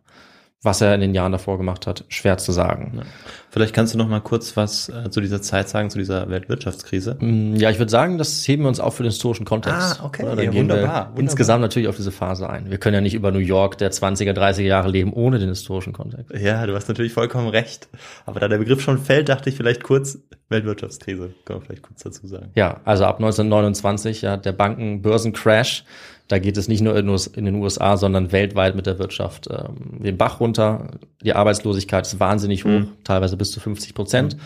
Was 0.63 0.81
er 0.81 0.95
in 0.95 1.03
den 1.03 1.13
Jahren 1.15 1.33
davor 1.33 1.59
gemacht 1.59 1.87
hat, 1.87 2.07
schwer 2.09 2.39
zu 2.39 2.51
sagen. 2.51 3.03
Vielleicht 3.51 3.75
kannst 3.75 3.93
du 3.93 3.99
noch 3.99 4.09
mal 4.09 4.21
kurz 4.21 4.57
was 4.57 4.89
äh, 4.89 5.11
zu 5.11 5.21
dieser 5.21 5.43
Zeit 5.43 5.69
sagen, 5.69 5.91
zu 5.91 5.99
dieser 5.99 6.31
Weltwirtschaftskrise. 6.31 7.19
Mm, 7.21 7.55
Ja, 7.57 7.69
ich 7.69 7.79
würde 7.79 7.91
sagen, 7.91 8.17
das 8.17 8.49
heben 8.49 8.63
wir 8.63 8.69
uns 8.71 8.81
auf 8.81 8.97
für 8.97 9.03
den 9.03 9.11
historischen 9.11 9.45
Kontext. 9.45 10.01
Ah, 10.01 10.05
okay. 10.07 10.25
Ja, 10.25 10.35
gehen 10.37 10.55
wunderbar, 10.55 10.83
wir 10.83 10.89
wunderbar. 10.89 11.19
insgesamt 11.19 11.61
natürlich 11.61 11.87
auf 11.89 11.97
diese 11.97 12.11
Phase 12.13 12.49
ein. 12.49 12.71
Wir 12.71 12.79
können 12.79 12.95
ja 12.95 13.03
nicht 13.03 13.13
über 13.13 13.31
New 13.31 13.41
York 13.41 13.77
der 13.77 13.93
20er, 13.93 14.33
30er 14.33 14.63
Jahre 14.63 14.89
leben 14.89 15.13
ohne 15.13 15.39
den 15.39 15.51
historischen 15.51 15.93
Kontext. 15.93 16.33
Ja, 16.35 16.65
du 16.67 16.75
hast 16.75 16.89
natürlich 16.89 17.13
vollkommen 17.13 17.49
recht. 17.49 17.89
Aber 18.25 18.41
da 18.41 18.49
der 18.49 18.57
Begriff 18.57 18.81
schon 18.81 18.97
fällt, 18.99 19.29
dachte 19.29 19.51
ich 19.51 19.57
vielleicht 19.57 19.83
kurz 19.83 20.19
Weltwirtschaftskrise. 20.49 21.35
Können 21.45 21.61
wir 21.61 21.67
vielleicht 21.67 21.83
kurz 21.83 22.03
dazu 22.03 22.27
sagen. 22.27 22.53
Ja, 22.55 22.81
also 22.87 23.05
ab 23.05 23.17
1929, 23.17 24.23
ja, 24.23 24.39
der 24.39 24.53
Banken-Börsencrash, 24.53 25.85
da 26.29 26.39
geht 26.39 26.57
es 26.57 26.69
nicht 26.69 26.81
nur 26.81 26.97
in 26.97 27.45
den 27.45 27.55
USA, 27.57 27.97
sondern 27.97 28.33
weltweit 28.33 28.75
mit 28.75 28.87
der 28.87 28.99
Wirtschaft 28.99 29.49
ähm, 29.51 30.03
den 30.03 30.17
Bach 30.17 30.41
runter. 30.41 30.89
Die 31.23 31.35
Arbeitslosigkeit 31.35 32.07
ist 32.07 32.19
wahnsinnig 32.19 32.65
hoch, 32.65 32.87
teilweise 33.05 33.37
bis 33.37 33.51
zu 33.51 33.61
50 33.61 33.95
Prozent. 33.95 34.37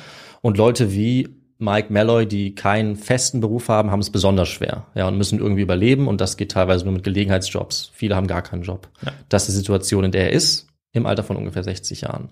Und 0.41 0.57
Leute 0.57 0.93
wie 0.93 1.29
Mike 1.59 1.93
Malloy, 1.93 2.27
die 2.27 2.55
keinen 2.55 2.97
festen 2.97 3.41
Beruf 3.41 3.69
haben, 3.69 3.91
haben 3.91 4.01
es 4.01 4.11
besonders 4.11 4.49
schwer, 4.49 4.87
ja, 4.95 5.09
und 5.09 5.19
müssen 5.19 5.41
irgendwie 5.41 5.63
überleben. 5.63 6.07
Und 6.07 6.21
das 6.21 6.37
geht 6.37 6.53
teilweise 6.53 6.85
nur 6.85 6.95
mit 6.95 7.05
Gelegenheitsjobs. 7.05 7.91
Viele 7.95 8.15
haben 8.17 8.29
gar 8.29 8.43
keinen 8.43 8.63
Job. 8.63 8.89
Das 9.29 9.43
ist 9.49 9.55
die 9.55 9.59
Situation, 9.59 10.05
in 10.05 10.13
der 10.13 10.31
er 10.31 10.33
ist, 10.33 10.69
im 10.93 11.07
Alter 11.07 11.25
von 11.25 11.37
ungefähr 11.37 11.65
60 11.65 12.03
Jahren. 12.03 12.31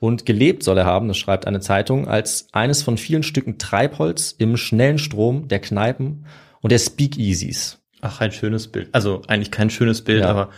Und 0.00 0.26
gelebt 0.26 0.62
soll 0.62 0.78
er 0.78 0.86
haben, 0.86 1.08
das 1.08 1.18
schreibt 1.18 1.46
eine 1.46 1.60
Zeitung, 1.60 2.06
als 2.06 2.48
eines 2.52 2.82
von 2.82 2.98
vielen 2.98 3.24
Stücken 3.24 3.58
Treibholz 3.58 4.34
im 4.38 4.56
schnellen 4.56 4.98
Strom 4.98 5.48
der 5.48 5.60
Kneipen 5.60 6.24
und 6.60 6.70
der 6.70 6.78
Speakeasies. 6.78 7.77
Ach, 8.00 8.20
ein 8.20 8.32
schönes 8.32 8.68
Bild. 8.68 8.88
Also 8.92 9.22
eigentlich 9.28 9.50
kein 9.50 9.70
schönes 9.70 10.02
Bild, 10.02 10.20
Ja. 10.22 10.28
aber 10.30 10.50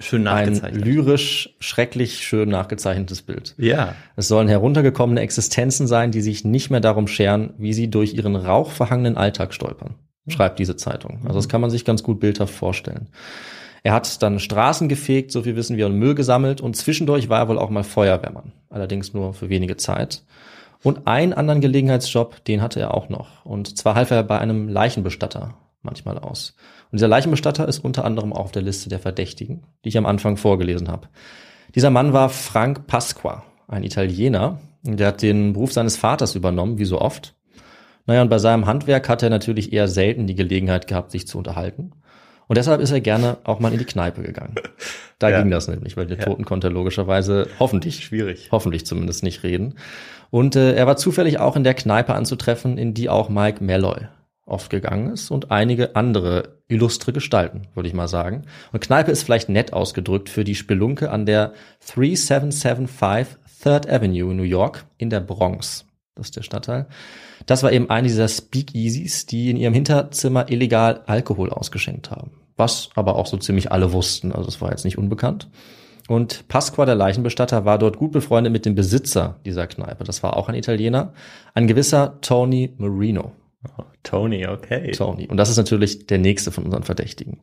schön 0.00 0.26
Ein 0.26 0.46
nachgezeichnet. 0.46 0.84
lyrisch, 0.84 1.54
schrecklich 1.60 2.24
schön 2.26 2.48
nachgezeichnetes 2.48 3.22
Bild. 3.22 3.54
ja. 3.58 3.94
Es 4.16 4.28
sollen 4.28 4.48
heruntergekommene 4.48 5.20
Existenzen 5.20 5.86
sein, 5.86 6.10
die 6.12 6.20
sich 6.20 6.44
nicht 6.44 6.70
mehr 6.70 6.80
darum 6.80 7.06
scheren, 7.08 7.54
wie 7.58 7.72
sie 7.72 7.88
durch 7.90 8.14
ihren 8.14 8.36
rauchverhangenen 8.36 9.16
Alltag 9.16 9.54
stolpern, 9.54 9.94
schreibt 10.28 10.58
diese 10.58 10.76
Zeitung. 10.76 11.20
Also 11.24 11.38
das 11.38 11.48
kann 11.48 11.60
man 11.60 11.70
sich 11.70 11.84
ganz 11.84 12.02
gut 12.02 12.20
bildhaft 12.20 12.54
vorstellen. 12.54 13.08
Er 13.84 13.92
hat 13.92 14.22
dann 14.22 14.40
Straßen 14.40 14.88
gefegt, 14.88 15.30
so 15.30 15.42
viel 15.42 15.54
wissen 15.56 15.76
wir, 15.76 15.86
und 15.86 15.98
Müll 15.98 16.14
gesammelt 16.16 16.60
und 16.60 16.76
zwischendurch 16.76 17.28
war 17.28 17.38
er 17.40 17.48
wohl 17.48 17.58
auch 17.58 17.70
mal 17.70 17.84
Feuerwehrmann, 17.84 18.52
allerdings 18.70 19.14
nur 19.14 19.34
für 19.34 19.48
wenige 19.48 19.76
Zeit. 19.76 20.24
Und 20.82 21.06
einen 21.06 21.32
anderen 21.32 21.60
Gelegenheitsjob, 21.60 22.44
den 22.44 22.60
hatte 22.62 22.78
er 22.80 22.94
auch 22.94 23.08
noch. 23.08 23.44
Und 23.44 23.76
zwar 23.78 23.94
half 23.96 24.10
er 24.12 24.22
bei 24.22 24.38
einem 24.38 24.68
Leichenbestatter 24.68 25.54
manchmal 25.82 26.18
aus. 26.18 26.54
Und 26.90 26.96
dieser 26.98 27.08
Leichenbestatter 27.08 27.68
ist 27.68 27.80
unter 27.80 28.04
anderem 28.04 28.32
auch 28.32 28.44
auf 28.46 28.52
der 28.52 28.62
Liste 28.62 28.88
der 28.88 28.98
Verdächtigen, 28.98 29.62
die 29.84 29.90
ich 29.90 29.98
am 29.98 30.06
Anfang 30.06 30.36
vorgelesen 30.36 30.88
habe. 30.88 31.08
Dieser 31.74 31.90
Mann 31.90 32.12
war 32.12 32.28
Frank 32.30 32.86
Pasqua, 32.86 33.44
ein 33.68 33.84
Italiener. 33.84 34.58
Der 34.82 35.08
hat 35.08 35.22
den 35.22 35.52
Beruf 35.52 35.72
seines 35.72 35.96
Vaters 35.96 36.34
übernommen, 36.34 36.78
wie 36.78 36.84
so 36.86 37.00
oft. 37.00 37.34
Naja, 38.06 38.22
und 38.22 38.30
bei 38.30 38.38
seinem 38.38 38.64
Handwerk 38.66 39.08
hat 39.10 39.22
er 39.22 39.28
natürlich 39.28 39.72
eher 39.72 39.86
selten 39.88 40.26
die 40.26 40.34
Gelegenheit 40.34 40.86
gehabt, 40.86 41.10
sich 41.10 41.26
zu 41.26 41.36
unterhalten. 41.36 41.92
Und 42.46 42.56
deshalb 42.56 42.80
ist 42.80 42.90
er 42.92 43.02
gerne 43.02 43.36
auch 43.44 43.60
mal 43.60 43.70
in 43.72 43.78
die 43.78 43.84
Kneipe 43.84 44.22
gegangen. 44.22 44.54
Da 45.20 45.30
Ja. 45.30 45.40
ging 45.42 45.50
das 45.50 45.66
nämlich, 45.66 45.96
weil 45.96 46.06
der 46.06 46.20
Toten 46.20 46.44
konnte 46.44 46.68
er 46.68 46.70
logischerweise 46.70 47.48
hoffentlich 47.58 48.04
Schwierig. 48.04 48.50
hoffentlich 48.52 48.86
zumindest 48.86 49.24
nicht 49.24 49.42
reden. 49.42 49.74
Und 50.30 50.54
äh, 50.54 50.74
er 50.76 50.86
war 50.86 50.96
zufällig 50.96 51.40
auch 51.40 51.56
in 51.56 51.64
der 51.64 51.74
Kneipe 51.74 52.14
anzutreffen, 52.14 52.78
in 52.78 52.94
die 52.94 53.08
auch 53.08 53.28
Mike 53.28 53.64
Malloy 53.64 54.06
oft 54.48 54.70
gegangen 54.70 55.12
ist 55.12 55.30
und 55.30 55.50
einige 55.50 55.96
andere 55.96 56.56
illustre 56.68 57.12
Gestalten, 57.12 57.68
würde 57.74 57.88
ich 57.88 57.94
mal 57.94 58.08
sagen. 58.08 58.42
Und 58.72 58.80
Kneipe 58.80 59.10
ist 59.10 59.22
vielleicht 59.22 59.48
nett 59.48 59.72
ausgedrückt 59.72 60.28
für 60.28 60.44
die 60.44 60.54
Spelunke 60.54 61.10
an 61.10 61.26
der 61.26 61.52
3775 61.94 63.38
Third 63.62 63.90
Avenue 63.90 64.30
in 64.30 64.36
New 64.36 64.42
York 64.42 64.84
in 64.98 65.10
der 65.10 65.20
Bronx. 65.20 65.84
Das 66.14 66.28
ist 66.28 66.36
der 66.36 66.42
Stadtteil. 66.42 66.86
Das 67.46 67.62
war 67.62 67.72
eben 67.72 67.90
eine 67.90 68.08
dieser 68.08 68.28
Speakeasies, 68.28 69.26
die 69.26 69.50
in 69.50 69.56
ihrem 69.56 69.74
Hinterzimmer 69.74 70.50
illegal 70.50 71.02
Alkohol 71.06 71.50
ausgeschenkt 71.50 72.10
haben. 72.10 72.32
was 72.56 72.90
aber 72.96 73.14
auch 73.14 73.26
so 73.26 73.36
ziemlich 73.36 73.70
alle 73.70 73.92
wussten. 73.92 74.32
Also 74.32 74.48
es 74.48 74.60
war 74.60 74.70
jetzt 74.70 74.84
nicht 74.84 74.98
unbekannt. 74.98 75.48
Und 76.08 76.48
Pasqua, 76.48 76.86
der 76.86 76.94
Leichenbestatter, 76.94 77.64
war 77.64 77.78
dort 77.78 77.98
gut 77.98 78.12
befreundet 78.12 78.52
mit 78.52 78.64
dem 78.66 78.74
Besitzer 78.74 79.36
dieser 79.44 79.66
Kneipe. 79.66 80.04
Das 80.04 80.22
war 80.22 80.36
auch 80.36 80.48
ein 80.48 80.54
Italiener, 80.54 81.12
ein 81.54 81.66
gewisser 81.68 82.18
Tony 82.20 82.74
Marino. 82.78 83.32
Oh, 83.66 83.82
Tony, 84.02 84.46
okay. 84.46 84.92
Tony. 84.92 85.26
Und 85.26 85.36
das 85.36 85.50
ist 85.50 85.56
natürlich 85.56 86.06
der 86.06 86.18
nächste 86.18 86.52
von 86.52 86.64
unseren 86.64 86.84
Verdächtigen. 86.84 87.40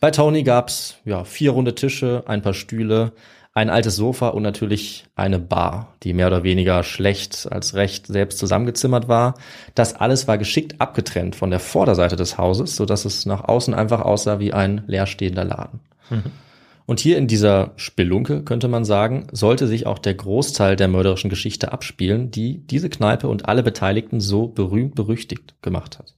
Bei 0.00 0.10
Tony 0.10 0.42
gab's 0.42 0.98
ja 1.04 1.24
vier 1.24 1.52
runde 1.52 1.74
Tische, 1.74 2.24
ein 2.26 2.42
paar 2.42 2.54
Stühle, 2.54 3.12
ein 3.54 3.70
altes 3.70 3.96
Sofa 3.96 4.28
und 4.28 4.42
natürlich 4.42 5.04
eine 5.14 5.38
Bar, 5.38 5.94
die 6.02 6.12
mehr 6.12 6.26
oder 6.26 6.42
weniger 6.42 6.82
schlecht 6.82 7.48
als 7.50 7.74
recht 7.74 8.08
selbst 8.08 8.38
zusammengezimmert 8.38 9.06
war. 9.06 9.34
Das 9.74 9.94
alles 9.94 10.26
war 10.26 10.38
geschickt 10.38 10.80
abgetrennt 10.80 11.36
von 11.36 11.50
der 11.50 11.60
Vorderseite 11.60 12.16
des 12.16 12.36
Hauses, 12.36 12.74
so 12.74 12.84
dass 12.84 13.04
es 13.04 13.26
nach 13.26 13.44
außen 13.44 13.72
einfach 13.72 14.00
aussah 14.00 14.40
wie 14.40 14.52
ein 14.52 14.82
leerstehender 14.88 15.44
Laden. 15.44 15.80
Mhm. 16.10 16.32
Und 16.86 17.00
hier 17.00 17.16
in 17.16 17.26
dieser 17.26 17.72
Spelunke, 17.76 18.42
könnte 18.42 18.68
man 18.68 18.84
sagen, 18.84 19.26
sollte 19.32 19.66
sich 19.66 19.86
auch 19.86 19.98
der 19.98 20.14
Großteil 20.14 20.76
der 20.76 20.88
mörderischen 20.88 21.30
Geschichte 21.30 21.72
abspielen, 21.72 22.30
die 22.30 22.58
diese 22.66 22.90
Kneipe 22.90 23.28
und 23.28 23.48
alle 23.48 23.62
Beteiligten 23.62 24.20
so 24.20 24.48
berühmt 24.48 24.94
berüchtigt 24.94 25.54
gemacht 25.62 25.98
hat. 25.98 26.14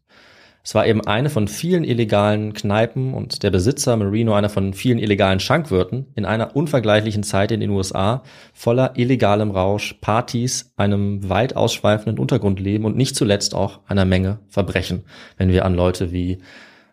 Es 0.67 0.75
war 0.75 0.85
eben 0.85 1.07
eine 1.07 1.31
von 1.31 1.47
vielen 1.47 1.85
illegalen 1.85 2.53
Kneipen 2.53 3.15
und 3.15 3.45
der 3.45 3.53
Besitzer 3.53 3.97
Marino 3.97 4.35
einer 4.35 4.49
von 4.49 4.75
vielen 4.75 4.99
illegalen 4.99 5.39
Schankwirten 5.39 6.07
in 6.17 6.25
einer 6.25 6.57
unvergleichlichen 6.57 7.23
Zeit 7.23 7.53
in 7.53 7.61
den 7.61 7.71
USA 7.71 8.25
voller 8.53 8.99
illegalem 8.99 9.53
Rausch, 9.53 9.95
Partys, 10.01 10.73
einem 10.77 11.29
weit 11.29 11.55
ausschweifenden 11.55 12.19
Untergrundleben 12.19 12.85
und 12.85 12.97
nicht 12.97 13.15
zuletzt 13.15 13.55
auch 13.55 13.79
einer 13.87 14.05
Menge 14.05 14.41
Verbrechen, 14.49 15.05
wenn 15.37 15.53
wir 15.53 15.65
an 15.65 15.75
Leute 15.77 16.11
wie 16.11 16.39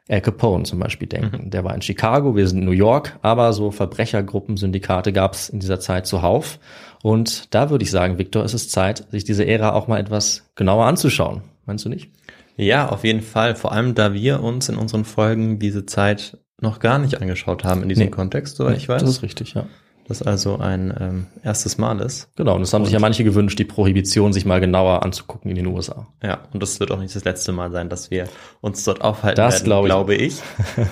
Al 0.09 0.21
Capone 0.21 0.63
zum 0.63 0.79
Beispiel 0.79 1.07
denken. 1.07 1.45
Mhm. 1.45 1.49
Der 1.51 1.63
war 1.63 1.73
in 1.73 1.81
Chicago, 1.81 2.35
wir 2.35 2.47
sind 2.47 2.59
in 2.59 2.65
New 2.65 2.71
York, 2.71 3.17
aber 3.21 3.53
so 3.53 3.71
Verbrechergruppen, 3.71 4.57
Syndikate 4.57 5.13
gab 5.13 5.33
es 5.33 5.49
in 5.49 5.59
dieser 5.59 5.79
Zeit 5.79 6.05
zuhauf. 6.07 6.59
Und 7.01 7.53
da 7.53 7.69
würde 7.69 7.83
ich 7.83 7.91
sagen, 7.91 8.17
Victor, 8.17 8.43
es 8.43 8.53
ist 8.53 8.71
Zeit, 8.71 9.05
sich 9.11 9.23
diese 9.23 9.45
Ära 9.45 9.73
auch 9.73 9.87
mal 9.87 9.99
etwas 9.99 10.49
genauer 10.55 10.85
anzuschauen. 10.85 11.41
Meinst 11.65 11.85
du 11.85 11.89
nicht? 11.89 12.11
Ja, 12.57 12.89
auf 12.89 13.03
jeden 13.03 13.21
Fall. 13.21 13.55
Vor 13.55 13.71
allem, 13.71 13.95
da 13.95 14.13
wir 14.13 14.41
uns 14.41 14.69
in 14.69 14.75
unseren 14.75 15.05
Folgen 15.05 15.59
diese 15.59 15.85
Zeit 15.85 16.37
noch 16.61 16.79
gar 16.79 16.99
nicht 16.99 17.21
angeschaut 17.21 17.63
haben 17.63 17.81
in 17.83 17.89
diesem 17.89 18.05
nee. 18.05 18.11
Kontext, 18.11 18.57
soweit 18.57 18.73
nee, 18.73 18.77
ich 18.77 18.89
weiß. 18.89 19.01
Das 19.01 19.09
ist 19.09 19.23
richtig, 19.23 19.53
ja. 19.53 19.65
Das 20.07 20.21
also 20.21 20.57
ein 20.57 20.93
ähm, 20.99 21.27
erstes 21.43 21.77
Mal 21.77 22.01
ist. 22.01 22.29
Genau, 22.35 22.55
und 22.55 22.61
es 22.61 22.73
haben 22.73 22.81
und 22.81 22.85
sich 22.85 22.93
ja 22.93 22.99
manche 22.99 23.23
gewünscht, 23.23 23.57
die 23.57 23.65
Prohibition 23.65 24.33
sich 24.33 24.45
mal 24.45 24.59
genauer 24.59 25.03
anzugucken 25.03 25.49
in 25.49 25.55
den 25.55 25.67
USA. 25.67 26.07
Ja, 26.21 26.39
und 26.51 26.61
das 26.61 26.79
wird 26.79 26.91
auch 26.91 26.99
nicht 26.99 27.15
das 27.15 27.23
letzte 27.23 27.53
Mal 27.53 27.71
sein, 27.71 27.89
dass 27.89 28.11
wir 28.11 28.27
uns 28.61 28.83
dort 28.83 29.01
aufhalten 29.01 29.37
das 29.37 29.65
werden, 29.65 29.65
glaube 29.65 30.15
ich. 30.15 30.41
Glaube 30.75 30.85
ich. 30.85 30.87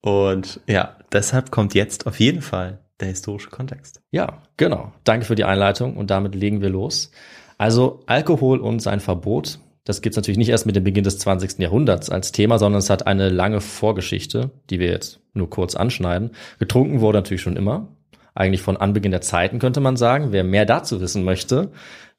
und 0.02 0.60
ja, 0.66 0.96
deshalb 1.12 1.50
kommt 1.50 1.74
jetzt 1.74 2.06
auf 2.06 2.20
jeden 2.20 2.42
Fall 2.42 2.80
der 3.00 3.08
historische 3.08 3.50
Kontext. 3.50 4.02
Ja, 4.10 4.42
genau. 4.56 4.92
Danke 5.04 5.26
für 5.26 5.34
die 5.34 5.44
Einleitung 5.44 5.96
und 5.96 6.10
damit 6.10 6.34
legen 6.34 6.60
wir 6.60 6.70
los. 6.70 7.10
Also 7.56 8.02
Alkohol 8.06 8.60
und 8.60 8.80
sein 8.80 9.00
Verbot 9.00 9.60
das 9.84 10.00
gibt's 10.00 10.16
natürlich 10.16 10.38
nicht 10.38 10.48
erst 10.48 10.64
mit 10.66 10.76
dem 10.76 10.84
Beginn 10.84 11.04
des 11.04 11.18
20. 11.18 11.58
Jahrhunderts 11.58 12.08
als 12.08 12.32
Thema, 12.32 12.58
sondern 12.58 12.78
es 12.78 12.88
hat 12.88 13.06
eine 13.06 13.28
lange 13.28 13.60
Vorgeschichte, 13.60 14.50
die 14.70 14.80
wir 14.80 14.88
jetzt 14.88 15.20
nur 15.34 15.50
kurz 15.50 15.74
anschneiden. 15.74 16.30
Getrunken 16.58 17.00
wurde 17.00 17.18
natürlich 17.18 17.42
schon 17.42 17.56
immer. 17.56 17.88
Eigentlich 18.34 18.62
von 18.62 18.76
Anbeginn 18.76 19.12
der 19.12 19.20
Zeiten 19.20 19.58
könnte 19.58 19.80
man 19.80 19.96
sagen. 19.96 20.32
Wer 20.32 20.42
mehr 20.42 20.64
dazu 20.64 21.00
wissen 21.00 21.22
möchte, 21.22 21.70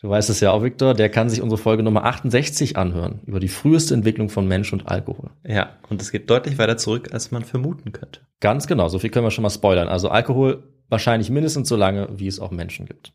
du 0.02 0.10
weißt 0.10 0.30
es 0.30 0.40
ja 0.40 0.52
auch, 0.52 0.64
Viktor, 0.64 0.94
der 0.94 1.10
kann 1.10 1.30
sich 1.30 1.42
unsere 1.42 1.62
Folge 1.62 1.84
Nummer 1.84 2.06
68 2.06 2.78
anhören 2.78 3.20
über 3.26 3.40
die 3.40 3.50
früheste 3.50 3.96
Entwicklung 3.96 4.30
von 4.30 4.48
Mensch 4.48 4.72
und 4.72 4.88
Alkohol. 4.88 5.32
Ja, 5.46 5.72
und 5.90 6.02
es 6.02 6.12
geht 6.12 6.30
deutlich 6.30 6.58
weiter 6.58 6.78
zurück, 6.78 7.10
als 7.12 7.32
man 7.32 7.44
vermuten 7.44 7.92
könnte. 7.92 8.22
Ganz 8.40 8.68
genau, 8.68 8.88
so 8.88 9.00
viel 9.00 9.10
können 9.10 9.26
wir 9.26 9.32
schon 9.32 9.42
mal 9.42 9.50
spoilern. 9.50 9.90
Also 9.90 10.10
Alkohol 10.10 10.64
wahrscheinlich 10.88 11.32
mindestens 11.32 11.68
so 11.68 11.76
lange, 11.76 12.08
wie 12.16 12.28
es 12.28 12.40
auch 12.40 12.52
Menschen 12.52 12.86
gibt. 12.86 13.14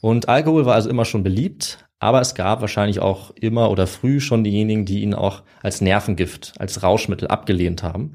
Und 0.00 0.28
Alkohol 0.28 0.64
war 0.64 0.74
also 0.74 0.88
immer 0.88 1.04
schon 1.04 1.22
beliebt, 1.22 1.89
aber 2.00 2.20
es 2.20 2.34
gab 2.34 2.62
wahrscheinlich 2.62 2.98
auch 2.98 3.30
immer 3.36 3.70
oder 3.70 3.86
früh 3.86 4.20
schon 4.20 4.42
diejenigen, 4.42 4.86
die 4.86 5.02
ihn 5.02 5.14
auch 5.14 5.42
als 5.62 5.80
Nervengift, 5.82 6.54
als 6.58 6.82
Rauschmittel 6.82 7.28
abgelehnt 7.28 7.82
haben. 7.82 8.14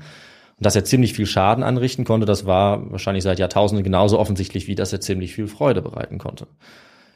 Und 0.58 0.66
dass 0.66 0.76
er 0.76 0.84
ziemlich 0.84 1.14
viel 1.14 1.28
Schaden 1.28 1.64
anrichten 1.64 2.04
konnte, 2.04 2.26
das 2.26 2.46
war 2.46 2.92
wahrscheinlich 2.92 3.24
seit 3.24 3.40
Jahrtausenden 3.40 3.84
genauso 3.84 4.20
offensichtlich, 4.20 4.68
wie 4.68 4.76
dass 4.76 4.92
er 4.92 5.02
ziemlich 5.02 5.36
viel 5.36 5.48
Freude 5.48 5.82
bereiten 5.84 6.18
konnte. 6.18 6.48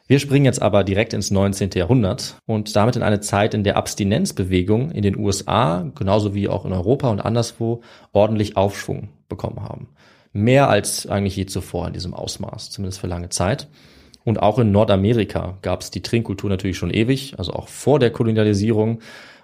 Wir 0.05 0.19
springen 0.19 0.45
jetzt 0.45 0.62
aber 0.62 0.84
direkt 0.84 1.13
ins 1.13 1.32
19. 1.32 1.71
Jahrhundert 1.73 2.36
und 2.45 2.75
damit 2.75 2.95
in 2.95 3.03
eine 3.03 3.19
Zeit, 3.19 3.53
in 3.53 3.63
der 3.63 3.77
Abstinenzbewegung 3.77 4.91
in 4.91 5.01
den 5.01 5.17
USA, 5.17 5.89
genauso 5.95 6.34
wie 6.34 6.47
auch 6.47 6.65
in 6.65 6.73
Europa 6.73 7.10
und 7.10 7.19
anderswo, 7.19 7.82
ordentlich 8.12 8.58
Aufschwung 8.58 9.10
bekommen 9.27 9.63
haben. 9.63 9.88
Mehr 10.34 10.69
als 10.69 11.08
eigentlich 11.08 11.36
je 11.36 11.47
zuvor 11.47 11.88
in 11.88 11.93
diesem 11.93 12.13
Ausmaß, 12.13 12.69
zumindest 12.69 12.99
für 12.99 13.08
lange 13.08 13.29
Zeit. 13.29 13.67
Und 14.30 14.44
auch 14.44 14.60
in 14.60 14.72
Nordamerika 14.72 15.58
gab 15.63 15.82
es 15.82 15.89
die 15.89 16.04
Trinkkultur 16.04 16.52
natürlich 16.52 16.78
schon 16.78 16.92
ewig, 16.92 17.34
also 17.39 17.52
auch 17.52 17.68
vor 17.68 17.98
der 17.98 18.12
Kolonialisierung. 18.12 19.00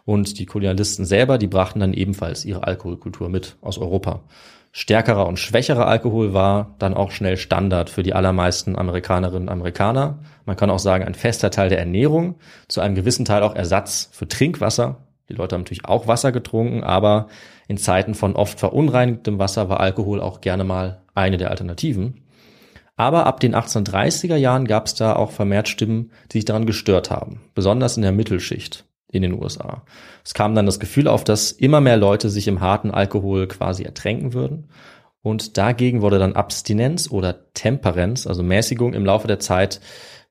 Und 0.06 0.38
die 0.38 0.45
Kolonialisten 0.45 1.06
selber, 1.06 1.39
die 1.39 1.48
brachten 1.48 1.80
dann 1.80 1.95
ebenfalls 1.95 2.45
ihre 2.45 2.67
Alkoholkultur 2.67 3.28
mit 3.28 3.58
aus 3.62 3.80
Europa. 3.80 4.21
Stärkerer 4.71 5.26
und 5.26 5.39
schwächerer 5.39 5.88
Alkohol 5.88 6.36
war 6.36 6.76
dann 6.78 6.93
auch 6.93 7.10
schnell 7.10 7.36
Standard 7.36 7.89
für 7.89 8.04
die 8.04 8.13
allermeisten 8.13 8.78
Amerikanerinnen 8.78 9.48
und 9.48 9.52
Amerikaner. 9.52 10.19
Man 10.45 10.56
kann 10.56 10.69
auch 10.69 10.78
sagen, 10.78 11.04
ein 11.04 11.15
fester 11.15 11.50
Teil 11.50 11.69
der 11.69 11.80
Ernährung, 11.80 12.36
zu 12.67 12.80
einem 12.80 12.93
gewissen 12.93 13.26
Teil 13.26 13.41
auch 13.41 13.56
Ersatz 13.56 14.10
für 14.12 14.28
Trinkwasser. 14.28 14.98
Die 15.30 15.34
Leute 15.34 15.56
haben 15.56 15.62
natürlich 15.62 15.86
auch 15.86 16.06
Wasser 16.06 16.32
getrunken, 16.32 16.84
aber 16.84 17.26
in 17.67 17.78
Zeiten 17.78 18.13
von 18.13 18.36
oft 18.36 18.60
verunreinigtem 18.60 19.39
Wasser 19.39 19.67
war 19.67 19.80
Alkohol 19.80 20.21
auch 20.21 20.41
gerne 20.41 20.63
mal 20.63 21.02
eine 21.15 21.38
der 21.38 21.50
Alternativen. 21.50 22.21
Aber 22.95 23.25
ab 23.25 23.39
den 23.39 23.55
1830er 23.55 24.36
Jahren 24.36 24.65
gab 24.65 24.86
es 24.86 24.95
da 24.95 25.15
auch 25.15 25.31
vermehrt 25.31 25.67
Stimmen, 25.67 26.12
die 26.31 26.38
sich 26.38 26.45
daran 26.45 26.65
gestört 26.65 27.12
haben, 27.12 27.41
besonders 27.53 27.97
in 27.97 28.03
der 28.03 28.13
Mittelschicht 28.13 28.86
in 29.12 29.21
den 29.21 29.34
USA. 29.34 29.84
Es 30.23 30.34
kam 30.34 30.55
dann 30.55 30.65
das 30.65 30.79
Gefühl 30.79 31.08
auf, 31.08 31.23
dass 31.23 31.51
immer 31.51 31.81
mehr 31.81 31.97
Leute 31.97 32.29
sich 32.29 32.47
im 32.47 32.62
harten 32.62 32.91
Alkohol 32.91 33.47
quasi 33.47 33.84
ertränken 33.84 34.34
würden. 34.34 34.69
Und 35.21 35.58
dagegen 35.58 36.01
wurde 36.01 36.19
dann 36.19 36.34
Abstinenz 36.34 37.10
oder 37.10 37.51
Temperenz, 37.53 38.27
also 38.27 38.43
Mäßigung 38.43 38.93
im 38.93 39.05
Laufe 39.05 39.27
der 39.27 39.39
Zeit, 39.39 39.81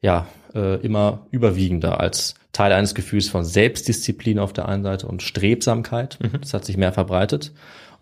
ja, 0.00 0.26
äh, 0.54 0.76
immer 0.80 1.26
überwiegender 1.30 2.00
als 2.00 2.34
Teil 2.52 2.72
eines 2.72 2.94
Gefühls 2.94 3.28
von 3.28 3.44
Selbstdisziplin 3.44 4.38
auf 4.38 4.52
der 4.52 4.68
einen 4.68 4.84
Seite 4.84 5.08
und 5.08 5.22
Strebsamkeit. 5.22 6.18
Mhm. 6.20 6.40
Das 6.40 6.54
hat 6.54 6.64
sich 6.64 6.76
mehr 6.76 6.92
verbreitet. 6.92 7.52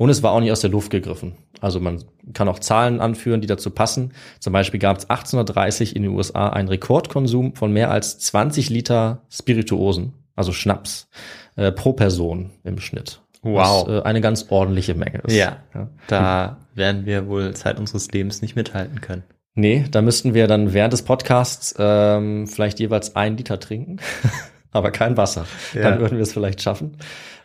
Und 0.03 0.11
es 0.11 0.25
war 0.25 0.33
auch 0.33 0.41
nicht 0.41 0.51
aus 0.51 0.59
der 0.59 0.71
Luft 0.71 0.91
gegriffen. 0.91 1.35
Also 1.61 1.79
man 1.79 2.03
kann 2.33 2.49
auch 2.49 2.59
Zahlen 2.59 3.01
anführen, 3.01 3.41
die 3.41 3.47
dazu 3.47 3.71
passen. 3.71 4.15
Zum 4.41 4.53
Beispiel 4.53 4.81
gab 4.81 4.99
es 4.99 5.09
1830 5.09 5.95
in 5.95 6.03
den 6.03 6.11
USA 6.11 6.49
einen 6.49 6.67
Rekordkonsum 6.67 7.55
von 7.55 7.73
mehr 7.73 7.88
als 7.93 8.19
20 8.19 8.69
Liter 8.69 9.23
Spirituosen, 9.31 10.15
also 10.35 10.51
Schnaps, 10.51 11.09
äh, 11.55 11.71
pro 11.71 11.93
Person 11.93 12.51
im 12.65 12.81
Schnitt. 12.81 13.21
Wow. 13.43 13.87
Was, 13.87 13.95
äh, 13.95 14.03
eine 14.03 14.21
ganz 14.21 14.47
ordentliche 14.49 14.97
Menge 14.97 15.21
ist. 15.25 15.37
Ja, 15.37 15.59
ja, 15.73 15.88
da 16.09 16.57
werden 16.75 17.07
wir 17.07 17.29
wohl 17.29 17.55
Zeit 17.55 17.79
unseres 17.79 18.11
Lebens 18.11 18.43
nicht 18.43 18.57
mithalten 18.57 19.01
können. 19.01 19.23
Nee, 19.55 19.85
da 19.88 20.03
müssten 20.03 20.35
wir 20.35 20.49
dann 20.49 20.73
während 20.73 20.95
des 20.95 21.03
Podcasts 21.03 21.77
ähm, 21.79 22.49
vielleicht 22.49 22.81
jeweils 22.81 23.15
ein 23.15 23.37
Liter 23.37 23.61
trinken, 23.61 23.99
aber 24.73 24.91
kein 24.91 25.17
Wasser. 25.17 25.47
Ja. 25.75 25.83
Dann 25.83 26.01
würden 26.01 26.17
wir 26.19 26.23
es 26.25 26.33
vielleicht 26.33 26.61
schaffen. 26.61 26.97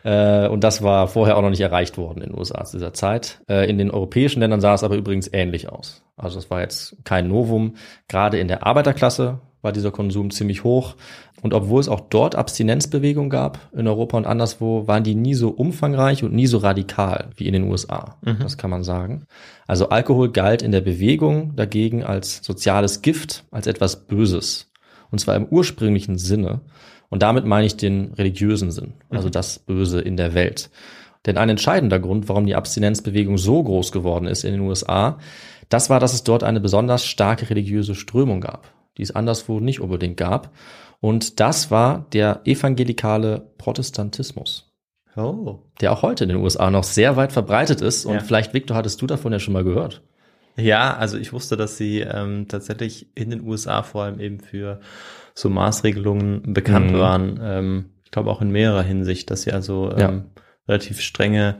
Äh, 0.04 0.48
und 0.48 0.64
das 0.64 0.82
war 0.82 1.08
vorher 1.08 1.36
auch 1.36 1.42
noch 1.42 1.50
nicht 1.50 1.60
erreicht 1.60 1.98
worden 1.98 2.22
in 2.22 2.30
den 2.30 2.38
USA 2.38 2.64
zu 2.64 2.76
dieser 2.76 2.92
Zeit. 2.92 3.40
Äh, 3.48 3.68
in 3.68 3.78
den 3.78 3.90
europäischen 3.90 4.40
Ländern 4.40 4.60
sah 4.60 4.74
es 4.74 4.84
aber 4.84 4.96
übrigens 4.96 5.28
ähnlich 5.32 5.68
aus. 5.68 6.02
Also 6.16 6.38
es 6.38 6.50
war 6.50 6.60
jetzt 6.60 6.96
kein 7.04 7.28
Novum. 7.28 7.74
Gerade 8.08 8.38
in 8.38 8.48
der 8.48 8.66
Arbeiterklasse 8.66 9.40
war 9.62 9.72
dieser 9.72 9.90
Konsum 9.90 10.30
ziemlich 10.30 10.64
hoch. 10.64 10.94
Und 11.40 11.54
obwohl 11.54 11.80
es 11.80 11.88
auch 11.88 12.00
dort 12.00 12.34
Abstinenzbewegungen 12.34 13.30
gab, 13.30 13.58
in 13.72 13.86
Europa 13.86 14.16
und 14.16 14.26
anderswo, 14.26 14.88
waren 14.88 15.04
die 15.04 15.14
nie 15.14 15.34
so 15.34 15.50
umfangreich 15.50 16.24
und 16.24 16.34
nie 16.34 16.46
so 16.46 16.58
radikal 16.58 17.30
wie 17.36 17.46
in 17.46 17.52
den 17.52 17.70
USA. 17.70 18.16
Mhm. 18.22 18.38
Das 18.40 18.58
kann 18.58 18.70
man 18.70 18.82
sagen. 18.82 19.24
Also 19.66 19.88
Alkohol 19.90 20.30
galt 20.32 20.62
in 20.62 20.72
der 20.72 20.80
Bewegung 20.80 21.54
dagegen 21.54 22.02
als 22.02 22.40
soziales 22.42 23.02
Gift, 23.02 23.44
als 23.50 23.66
etwas 23.66 24.06
Böses. 24.06 24.70
Und 25.10 25.20
zwar 25.20 25.36
im 25.36 25.46
ursprünglichen 25.46 26.18
Sinne. 26.18 26.60
Und 27.10 27.22
damit 27.22 27.44
meine 27.44 27.66
ich 27.66 27.76
den 27.76 28.12
religiösen 28.14 28.70
Sinn, 28.70 28.94
also 29.08 29.28
mhm. 29.28 29.32
das 29.32 29.58
Böse 29.58 30.00
in 30.00 30.16
der 30.16 30.34
Welt. 30.34 30.70
Denn 31.26 31.36
ein 31.38 31.48
entscheidender 31.48 31.98
Grund, 31.98 32.28
warum 32.28 32.46
die 32.46 32.54
Abstinenzbewegung 32.54 33.38
so 33.38 33.62
groß 33.62 33.92
geworden 33.92 34.26
ist 34.26 34.44
in 34.44 34.52
den 34.52 34.60
USA, 34.60 35.18
das 35.68 35.90
war, 35.90 36.00
dass 36.00 36.14
es 36.14 36.24
dort 36.24 36.44
eine 36.44 36.60
besonders 36.60 37.04
starke 37.04 37.50
religiöse 37.50 37.94
Strömung 37.94 38.40
gab, 38.40 38.72
die 38.96 39.02
es 39.02 39.14
anderswo 39.14 39.60
nicht 39.60 39.80
unbedingt 39.80 40.16
gab. 40.16 40.50
Und 41.00 41.40
das 41.40 41.70
war 41.70 42.06
der 42.12 42.40
evangelikale 42.44 43.50
Protestantismus. 43.58 44.72
Oh. 45.16 45.58
Der 45.80 45.92
auch 45.92 46.02
heute 46.02 46.24
in 46.24 46.28
den 46.28 46.38
USA 46.38 46.70
noch 46.70 46.84
sehr 46.84 47.16
weit 47.16 47.32
verbreitet 47.32 47.80
ist. 47.80 48.04
Und 48.04 48.14
ja. 48.14 48.20
vielleicht, 48.20 48.54
Victor, 48.54 48.76
hattest 48.76 49.02
du 49.02 49.06
davon 49.06 49.32
ja 49.32 49.38
schon 49.38 49.54
mal 49.54 49.64
gehört. 49.64 50.02
Ja, 50.56 50.96
also 50.96 51.18
ich 51.18 51.32
wusste, 51.32 51.56
dass 51.56 51.76
sie 51.76 52.00
ähm, 52.00 52.46
tatsächlich 52.48 53.08
in 53.14 53.30
den 53.30 53.46
USA 53.46 53.82
vor 53.82 54.04
allem 54.04 54.18
eben 54.18 54.40
für 54.40 54.80
so 55.38 55.48
Maßregelungen 55.50 56.52
bekannt 56.52 56.92
mhm. 56.92 56.98
waren. 56.98 57.40
Ähm, 57.42 57.84
ich 58.04 58.10
glaube 58.10 58.30
auch 58.30 58.42
in 58.42 58.50
mehrerer 58.50 58.82
Hinsicht, 58.82 59.30
dass 59.30 59.42
sie 59.42 59.52
also 59.52 59.92
ähm, 59.92 59.98
ja. 59.98 60.22
relativ 60.66 61.00
strenge 61.00 61.56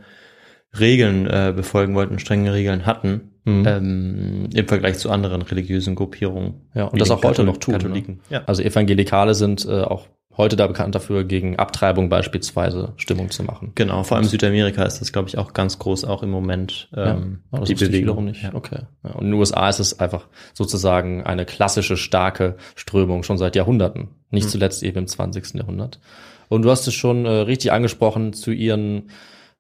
Regeln 0.79 1.27
äh, 1.27 1.53
befolgen 1.55 1.95
wollten, 1.95 2.19
strenge 2.19 2.53
Regeln 2.53 2.87
hatten, 2.87 3.33
Mhm. 3.45 3.65
ähm, 3.67 4.49
im 4.55 4.69
Vergleich 4.69 4.99
zu 4.99 5.11
anderen 5.11 5.41
religiösen 5.41 5.95
Gruppierungen. 5.95 6.69
Ja, 6.75 6.85
und 6.85 7.01
das 7.01 7.11
auch 7.11 7.23
heute 7.23 7.45
noch 7.45 7.57
tun. 7.57 7.73
Katholiken. 7.73 8.17
Ne? 8.17 8.21
Ja. 8.29 8.43
Also 8.45 8.63
Evangelikale 8.63 9.35
sind 9.35 9.65
äh, 9.65 9.81
auch 9.81 10.07
heute 10.39 10.57
da 10.57 10.67
bekannt 10.67 10.95
dafür, 10.95 11.25
gegen 11.25 11.57
Abtreibung 11.59 12.09
beispielsweise 12.09 12.93
Stimmung 12.97 13.31
zu 13.31 13.43
machen. 13.43 13.73
Genau, 13.75 14.03
vor 14.05 14.17
allem 14.17 14.25
Südamerika 14.27 14.85
ist 14.85 15.01
das, 15.01 15.13
glaube 15.13 15.29
ich, 15.29 15.37
auch 15.37 15.53
ganz 15.53 15.79
groß, 15.79 16.05
auch 16.05 16.23
im 16.23 16.31
Moment 16.31 16.89
ähm, 16.97 17.41
Ja, 17.53 17.59
das 17.59 17.69
die 17.69 17.75
Bewegung. 17.75 18.25
nicht. 18.25 18.43
Ja. 18.45 18.55
Okay. 18.55 18.83
Ja, 19.05 19.11
und 19.11 19.25
in 19.25 19.33
den 19.33 19.35
USA 19.35 19.69
ist 19.69 19.81
es 19.81 19.99
einfach 20.01 20.29
sozusagen 20.55 21.25
eine 21.25 21.45
klassische, 21.45 21.97
starke 21.97 22.57
Strömung 22.77 23.25
schon 23.25 23.37
seit 23.37 23.57
Jahrhunderten. 23.57 24.09
Nicht 24.31 24.47
Mhm. 24.47 24.51
zuletzt 24.51 24.83
eben 24.83 24.99
im 24.99 25.07
20. 25.07 25.55
Jahrhundert. 25.59 26.01
Und 26.49 26.63
du 26.63 26.71
hast 26.71 26.87
es 26.87 26.95
schon 26.95 27.27
äh, 27.27 27.29
richtig 27.31 27.73
angesprochen, 27.73 28.33
zu 28.33 28.53
ihren 28.53 29.11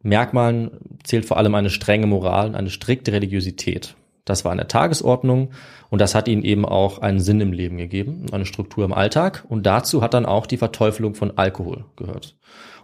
Merkmalen 0.03 0.71
zählt 1.03 1.25
vor 1.25 1.37
allem 1.39 1.55
eine 1.55 1.71
strenge 1.71 2.07
Moral 2.07 2.49
und 2.49 2.55
eine 2.55 2.71
strikte 2.71 3.13
Religiosität. 3.13 3.95
Das 4.29 4.45
war 4.45 4.53
eine 4.53 4.69
Tagesordnung 4.69 5.51
und 5.91 6.01
das 6.01 6.15
hat 6.15 6.29
ihnen 6.29 6.45
eben 6.45 6.65
auch 6.65 6.99
einen 6.99 7.21
Sinn 7.21 7.41
im 7.41 7.53
Leben 7.53 7.79
gegeben, 7.79 8.27
eine 8.33 8.47
Struktur 8.47 8.85
im 8.85 8.93
Alltag 8.93 9.45
und 9.49 9.67
dazu 9.67 10.03
hat 10.03 10.15
dann 10.15 10.27
auch 10.27 10.47
die 10.47 10.57
Verteufelung 10.57 11.15
von 11.15 11.37
Alkohol 11.37 11.85
gehört. 11.97 12.37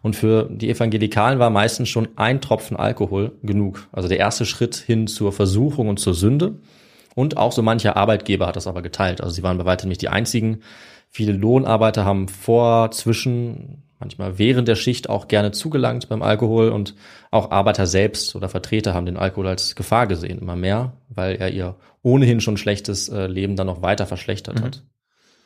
Und 0.04 0.16
für 0.16 0.50
die 0.50 0.68
Evangelikalen 0.68 1.38
war 1.38 1.48
meistens 1.48 1.88
schon 1.88 2.08
ein 2.16 2.42
Tropfen 2.42 2.76
Alkohol 2.76 3.32
genug. 3.42 3.88
Also 3.90 4.06
der 4.06 4.18
erste 4.18 4.44
Schritt 4.44 4.74
hin 4.74 5.06
zur 5.06 5.32
Versuchung 5.32 5.88
und 5.88 5.98
zur 5.98 6.12
Sünde. 6.12 6.58
Und 7.14 7.38
auch 7.38 7.52
so 7.52 7.62
mancher 7.62 7.96
Arbeitgeber 7.96 8.46
hat 8.46 8.56
das 8.56 8.66
aber 8.66 8.82
geteilt. 8.82 9.22
Also 9.22 9.34
sie 9.34 9.42
waren 9.42 9.56
bei 9.56 9.64
weitem 9.64 9.88
nicht 9.88 10.02
die 10.02 10.10
einzigen. 10.10 10.60
Viele 11.08 11.32
Lohnarbeiter 11.32 12.04
haben 12.04 12.28
vor, 12.28 12.90
zwischen, 12.90 13.83
manchmal 14.04 14.38
während 14.38 14.68
der 14.68 14.76
Schicht 14.76 15.08
auch 15.08 15.28
gerne 15.28 15.50
zugelangt 15.50 16.08
beim 16.08 16.22
Alkohol 16.22 16.68
und 16.68 16.94
auch 17.30 17.50
Arbeiter 17.50 17.86
selbst 17.86 18.36
oder 18.36 18.48
Vertreter 18.48 18.94
haben 18.94 19.06
den 19.06 19.16
Alkohol 19.16 19.48
als 19.48 19.74
Gefahr 19.74 20.06
gesehen, 20.06 20.38
immer 20.38 20.56
mehr, 20.56 20.92
weil 21.08 21.36
er 21.36 21.50
ihr 21.50 21.76
ohnehin 22.02 22.40
schon 22.40 22.56
schlechtes 22.56 23.08
äh, 23.08 23.26
Leben 23.26 23.56
dann 23.56 23.66
noch 23.66 23.82
weiter 23.82 24.06
verschlechtert 24.06 24.60
hat. 24.62 24.82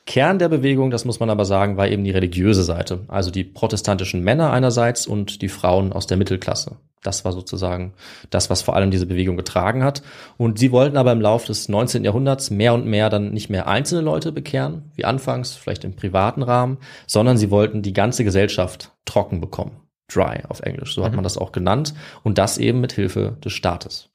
Kern 0.09 0.39
der 0.39 0.49
Bewegung, 0.49 0.91
das 0.91 1.05
muss 1.05 1.21
man 1.21 1.29
aber 1.29 1.45
sagen, 1.45 1.77
war 1.77 1.87
eben 1.87 2.03
die 2.03 2.13
religiöse 2.13 2.63
Seite, 2.63 3.01
also 3.09 3.31
die 3.31 3.45
protestantischen 3.45 4.25
Männer 4.25 4.51
einerseits 4.51 5.07
und 5.07 5.43
die 5.43 5.51
Frauen 5.51 5.93
aus 5.93 6.07
der 6.07 6.17
Mittelklasse. 6.17 6.77
Das 7.03 7.27
war 7.27 7.33
sozusagen 7.33 7.93
das, 8.31 8.49
was 8.49 8.63
vor 8.63 8.75
allem 8.75 8.91
diese 8.91 9.05
Bewegung 9.05 9.37
getragen 9.37 9.85
hat. 9.85 10.01
Und 10.39 10.59
sie 10.59 10.73
wollten 10.73 10.97
aber 10.97 11.13
im 11.13 11.21
Lauf 11.21 11.45
des 11.45 11.69
19. 11.69 12.05
Jahrhunderts 12.05 12.49
mehr 12.49 12.73
und 12.73 12.87
mehr 12.87 13.11
dann 13.11 13.33
nicht 13.35 13.51
mehr 13.51 13.69
einzelne 13.69 14.01
Leute 14.01 14.33
bekehren, 14.33 14.91
wie 14.95 15.05
anfangs, 15.05 15.57
vielleicht 15.57 15.85
im 15.85 15.95
privaten 15.95 16.43
Rahmen, 16.43 16.79
sondern 17.07 17.37
sie 17.37 17.51
wollten 17.51 17.83
die 17.83 17.93
ganze 17.93 18.25
Gesellschaft 18.25 18.93
trocken 19.05 19.43
bekommen. 19.43 19.77
Dry 20.11 20.39
auf 20.49 20.61
Englisch, 20.61 20.95
so 20.95 21.05
hat 21.05 21.15
man 21.15 21.23
das 21.23 21.37
auch 21.37 21.53
genannt. 21.53 21.93
Und 22.23 22.39
das 22.39 22.57
eben 22.57 22.81
mit 22.81 22.93
Hilfe 22.93 23.37
des 23.45 23.53
Staates. 23.53 24.09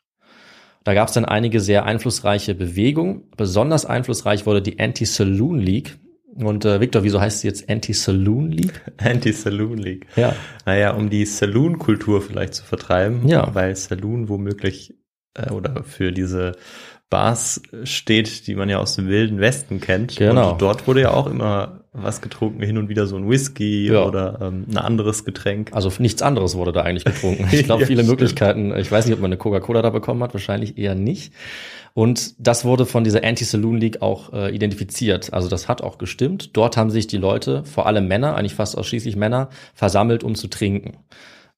Da 0.83 0.93
gab 0.93 1.07
es 1.07 1.13
dann 1.13 1.25
einige 1.25 1.59
sehr 1.59 1.85
einflussreiche 1.85 2.55
Bewegungen. 2.55 3.23
Besonders 3.37 3.85
einflussreich 3.85 4.45
wurde 4.45 4.61
die 4.61 4.79
Anti-Saloon 4.79 5.59
League. 5.59 5.97
Und 6.35 6.65
äh, 6.65 6.81
Victor, 6.81 7.03
wieso 7.03 7.21
heißt 7.21 7.41
sie 7.41 7.47
jetzt 7.47 7.69
Anti-Saloon 7.69 8.51
League? 8.51 8.81
Anti-Saloon 8.97 9.77
League. 9.77 10.07
Ja. 10.15 10.35
Naja, 10.65 10.91
um 10.91 11.09
die 11.09 11.25
Saloon-Kultur 11.25 12.21
vielleicht 12.21 12.55
zu 12.55 12.63
vertreiben. 12.63 13.27
Ja. 13.27 13.53
Weil 13.53 13.75
Saloon 13.75 14.29
womöglich 14.29 14.95
äh, 15.35 15.51
oder 15.51 15.83
für 15.83 16.11
diese 16.11 16.53
Bars 17.13 17.61
steht, 17.83 18.47
die 18.47 18.55
man 18.55 18.69
ja 18.69 18.79
aus 18.79 18.95
dem 18.95 19.07
wilden 19.07 19.39
Westen 19.39 19.79
kennt. 19.79 20.15
Genau. 20.15 20.53
Und 20.53 20.61
dort 20.63 20.87
wurde 20.87 21.01
ja 21.01 21.11
auch 21.11 21.27
immer 21.27 21.81
was 21.93 22.21
getrunken, 22.21 22.63
hin 22.63 22.79
und 22.79 22.89
wieder 22.89 23.05
so 23.05 23.15
ein 23.15 23.29
Whisky 23.29 23.87
Ja. 23.91 24.03
oder 24.05 24.39
ähm, 24.41 24.65
ein 24.67 24.77
anderes 24.77 25.25
Getränk. 25.25 25.69
Also 25.73 25.91
nichts 25.99 26.23
anderes 26.23 26.55
wurde 26.55 26.71
da 26.71 26.81
eigentlich 26.81 27.05
getrunken. 27.05 27.47
Ich 27.51 27.65
glaube, 27.65 27.81
Ja, 27.81 27.87
viele 27.87 27.99
stimmt. 28.03 28.09
Möglichkeiten. 28.19 28.75
Ich 28.75 28.91
weiß 28.91 29.05
nicht, 29.05 29.13
ob 29.13 29.21
man 29.21 29.29
eine 29.29 29.37
Coca-Cola 29.37 29.83
da 29.83 29.91
bekommen 29.91 30.23
hat, 30.23 30.33
wahrscheinlich 30.33 30.79
eher 30.79 30.95
nicht. 30.95 31.33
Und 31.93 32.33
das 32.39 32.65
wurde 32.65 32.87
von 32.87 33.03
dieser 33.03 33.23
Anti-Saloon 33.23 33.77
League 33.77 34.01
auch 34.01 34.33
äh, 34.33 34.49
identifiziert. 34.55 35.33
Also 35.33 35.49
das 35.49 35.67
hat 35.67 35.83
auch 35.83 35.99
gestimmt. 35.99 36.57
Dort 36.57 36.77
haben 36.77 36.89
sich 36.89 37.05
die 37.05 37.17
Leute, 37.17 37.63
vor 37.63 37.85
allem 37.85 38.07
Männer, 38.07 38.33
eigentlich 38.35 38.55
fast 38.55 38.75
ausschließlich 38.75 39.15
Männer, 39.15 39.49
versammelt, 39.75 40.23
um 40.23 40.33
zu 40.33 40.47
trinken. 40.47 40.97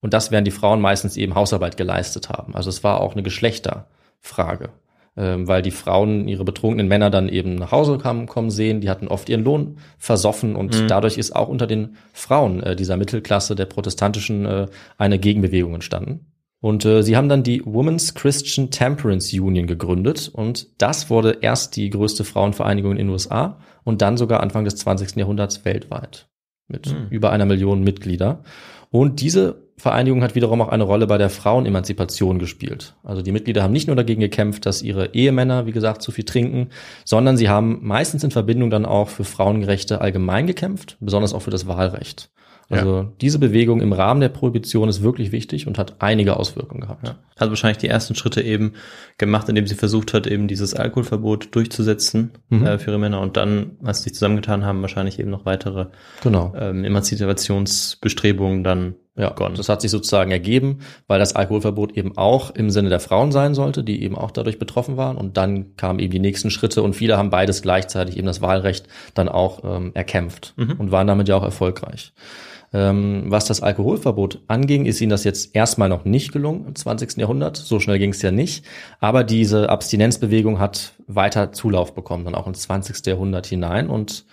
Und 0.01 0.13
das 0.13 0.31
während 0.31 0.45
die 0.47 0.51
Frauen 0.51 0.81
meistens 0.81 1.15
eben 1.15 1.33
Hausarbeit 1.35 1.77
geleistet 1.77 2.27
haben. 2.27 2.53
Also 2.55 2.67
es 2.69 2.83
war 2.83 2.99
auch 2.99 3.13
eine 3.13 3.23
Geschlechterfrage. 3.23 4.69
Ähm, 5.17 5.47
weil 5.47 5.61
die 5.61 5.71
Frauen 5.71 6.27
ihre 6.27 6.43
betrunkenen 6.43 6.89
Männer 6.89 7.09
dann 7.09 7.29
eben 7.29 7.55
nach 7.55 7.71
Hause 7.71 7.97
kamen, 7.97 8.27
kommen 8.27 8.49
sehen. 8.49 8.81
Die 8.81 8.89
hatten 8.89 9.07
oft 9.07 9.29
ihren 9.29 9.45
Lohn 9.45 9.77
versoffen 9.97 10.57
und 10.57 10.89
dadurch 10.89 11.17
ist 11.17 11.33
auch 11.33 11.47
unter 11.47 11.67
den 11.67 11.95
Frauen 12.11 12.61
äh, 12.61 12.75
dieser 12.75 12.97
Mittelklasse 12.97 13.55
der 13.55 13.65
protestantischen 13.65 14.45
äh, 14.45 14.67
eine 14.97 15.17
Gegenbewegung 15.17 15.73
entstanden. 15.73 16.31
Und 16.59 16.83
äh, 16.83 17.01
sie 17.01 17.15
haben 17.15 17.29
dann 17.29 17.43
die 17.43 17.61
Women's 17.65 18.13
Christian 18.13 18.71
Temperance 18.71 19.33
Union 19.39 19.67
gegründet 19.67 20.29
und 20.33 20.67
das 20.81 21.09
wurde 21.09 21.37
erst 21.39 21.77
die 21.77 21.89
größte 21.89 22.25
Frauenvereinigung 22.25 22.91
in 22.91 22.97
den 22.97 23.09
USA 23.09 23.59
und 23.85 24.01
dann 24.01 24.17
sogar 24.17 24.41
Anfang 24.41 24.65
des 24.65 24.75
20. 24.75 25.15
Jahrhunderts 25.15 25.63
weltweit 25.63 26.27
mit 26.67 26.93
über 27.09 27.31
einer 27.31 27.45
Million 27.45 27.83
Mitglieder. 27.83 28.43
Und 28.89 29.21
diese 29.21 29.64
Vereinigung 29.77 30.23
hat 30.23 30.35
wiederum 30.35 30.61
auch 30.61 30.69
eine 30.69 30.83
Rolle 30.85 31.05
bei 31.05 31.17
der 31.17 31.29
Frauenemanzipation 31.29 32.39
gespielt. 32.39 32.95
Also 33.03 33.21
die 33.21 33.31
Mitglieder 33.33 33.61
haben 33.61 33.73
nicht 33.73 33.87
nur 33.87 33.95
dagegen 33.95 34.21
gekämpft, 34.21 34.65
dass 34.65 34.81
ihre 34.81 35.13
Ehemänner, 35.13 35.65
wie 35.65 35.71
gesagt, 35.73 36.01
zu 36.01 36.11
viel 36.11 36.23
trinken, 36.23 36.69
sondern 37.03 37.35
sie 37.35 37.49
haben 37.49 37.79
meistens 37.81 38.23
in 38.23 38.31
Verbindung 38.31 38.69
dann 38.69 38.85
auch 38.85 39.09
für 39.09 39.25
Frauengerechte 39.25 39.99
allgemein 40.01 40.47
gekämpft, 40.47 40.97
besonders 41.01 41.33
auch 41.33 41.41
für 41.41 41.51
das 41.51 41.67
Wahlrecht. 41.67 42.29
Also 42.67 43.11
diese 43.21 43.37
Bewegung 43.37 43.79
im 43.79 43.93
Rahmen 43.93 44.21
der 44.21 44.29
Prohibition 44.29 44.89
ist 44.89 45.03
wirklich 45.03 45.31
wichtig 45.31 45.67
und 45.67 45.77
hat 45.77 45.97
einige 45.99 46.35
Auswirkungen 46.37 46.81
gehabt. 46.81 47.07
Ja. 47.07 47.15
Hat 47.39 47.49
wahrscheinlich 47.49 47.77
die 47.77 47.87
ersten 47.87 48.15
Schritte 48.15 48.41
eben 48.41 48.73
gemacht, 49.19 49.47
indem 49.49 49.67
sie 49.67 49.75
versucht 49.75 50.15
hat, 50.15 50.25
eben 50.25 50.47
dieses 50.47 50.73
Alkoholverbot 50.73 51.53
durchzusetzen 51.53 52.31
Mhm. 52.49 52.65
äh, 52.65 52.79
für 52.79 52.89
ihre 52.89 52.97
Männer 52.99 53.21
und 53.21 53.37
dann, 53.37 53.77
als 53.83 53.99
sie 53.99 54.05
sich 54.05 54.13
zusammengetan 54.15 54.65
haben, 54.65 54.81
wahrscheinlich 54.81 55.19
eben 55.19 55.29
noch 55.29 55.45
weitere 55.45 55.87
Genau. 56.23 56.53
ähm, 56.57 56.83
Emanzipationsbestrebungen 56.83 58.63
dann 58.63 58.95
Ja, 59.17 59.29
begonnen. 59.29 59.55
das 59.55 59.69
hat 59.69 59.81
sich 59.81 59.91
sozusagen 59.91 60.31
ergeben, 60.31 60.79
weil 61.07 61.19
das 61.19 61.35
Alkoholverbot 61.35 61.95
eben 61.95 62.17
auch 62.17 62.51
im 62.51 62.69
Sinne 62.69 62.89
der 62.89 62.99
Frauen 62.99 63.31
sein 63.31 63.55
sollte, 63.55 63.81
die 63.81 64.03
eben 64.03 64.17
auch 64.17 64.31
dadurch 64.31 64.59
betroffen 64.59 64.97
waren. 64.97 65.15
Und 65.15 65.37
dann 65.37 65.77
kamen 65.77 65.99
eben 65.99 66.11
die 66.11 66.19
nächsten 66.19 66.51
Schritte 66.51 66.83
und 66.83 66.95
viele 66.95 67.17
haben 67.17 67.29
beides 67.29 67.61
gleichzeitig, 67.61 68.17
eben 68.17 68.27
das 68.27 68.41
Wahlrecht, 68.41 68.87
dann 69.13 69.29
auch 69.29 69.63
ähm, 69.63 69.91
erkämpft 69.93 70.53
und 70.57 70.91
waren 70.91 71.07
damit 71.07 71.29
ja 71.29 71.37
auch 71.37 71.43
erfolgreich. 71.43 72.13
Ähm, 72.73 73.23
was 73.27 73.45
das 73.45 73.61
Alkoholverbot 73.61 74.41
anging, 74.47 74.85
ist 74.85 74.99
ihnen 74.99 75.11
das 75.11 75.23
jetzt 75.23 75.55
erstmal 75.55 75.87
noch 75.87 76.03
nicht 76.03 76.33
gelungen 76.33 76.65
im 76.67 76.75
20. 76.75 77.15
Jahrhundert. 77.17 77.55
So 77.55 77.79
schnell 77.79 77.99
ging 77.99 78.09
es 78.09 78.21
ja 78.21 78.31
nicht. 78.31 78.65
Aber 78.99 79.23
diese 79.23 79.69
Abstinenzbewegung 79.69 80.59
hat 80.59 80.91
weiter 81.07 81.53
Zulauf 81.53 81.95
bekommen, 81.95 82.25
dann 82.25 82.35
auch 82.35 82.47
ins 82.47 82.63
20. 82.63 83.05
Jahrhundert 83.05 83.47
hinein. 83.47 83.89
Und 83.89 84.25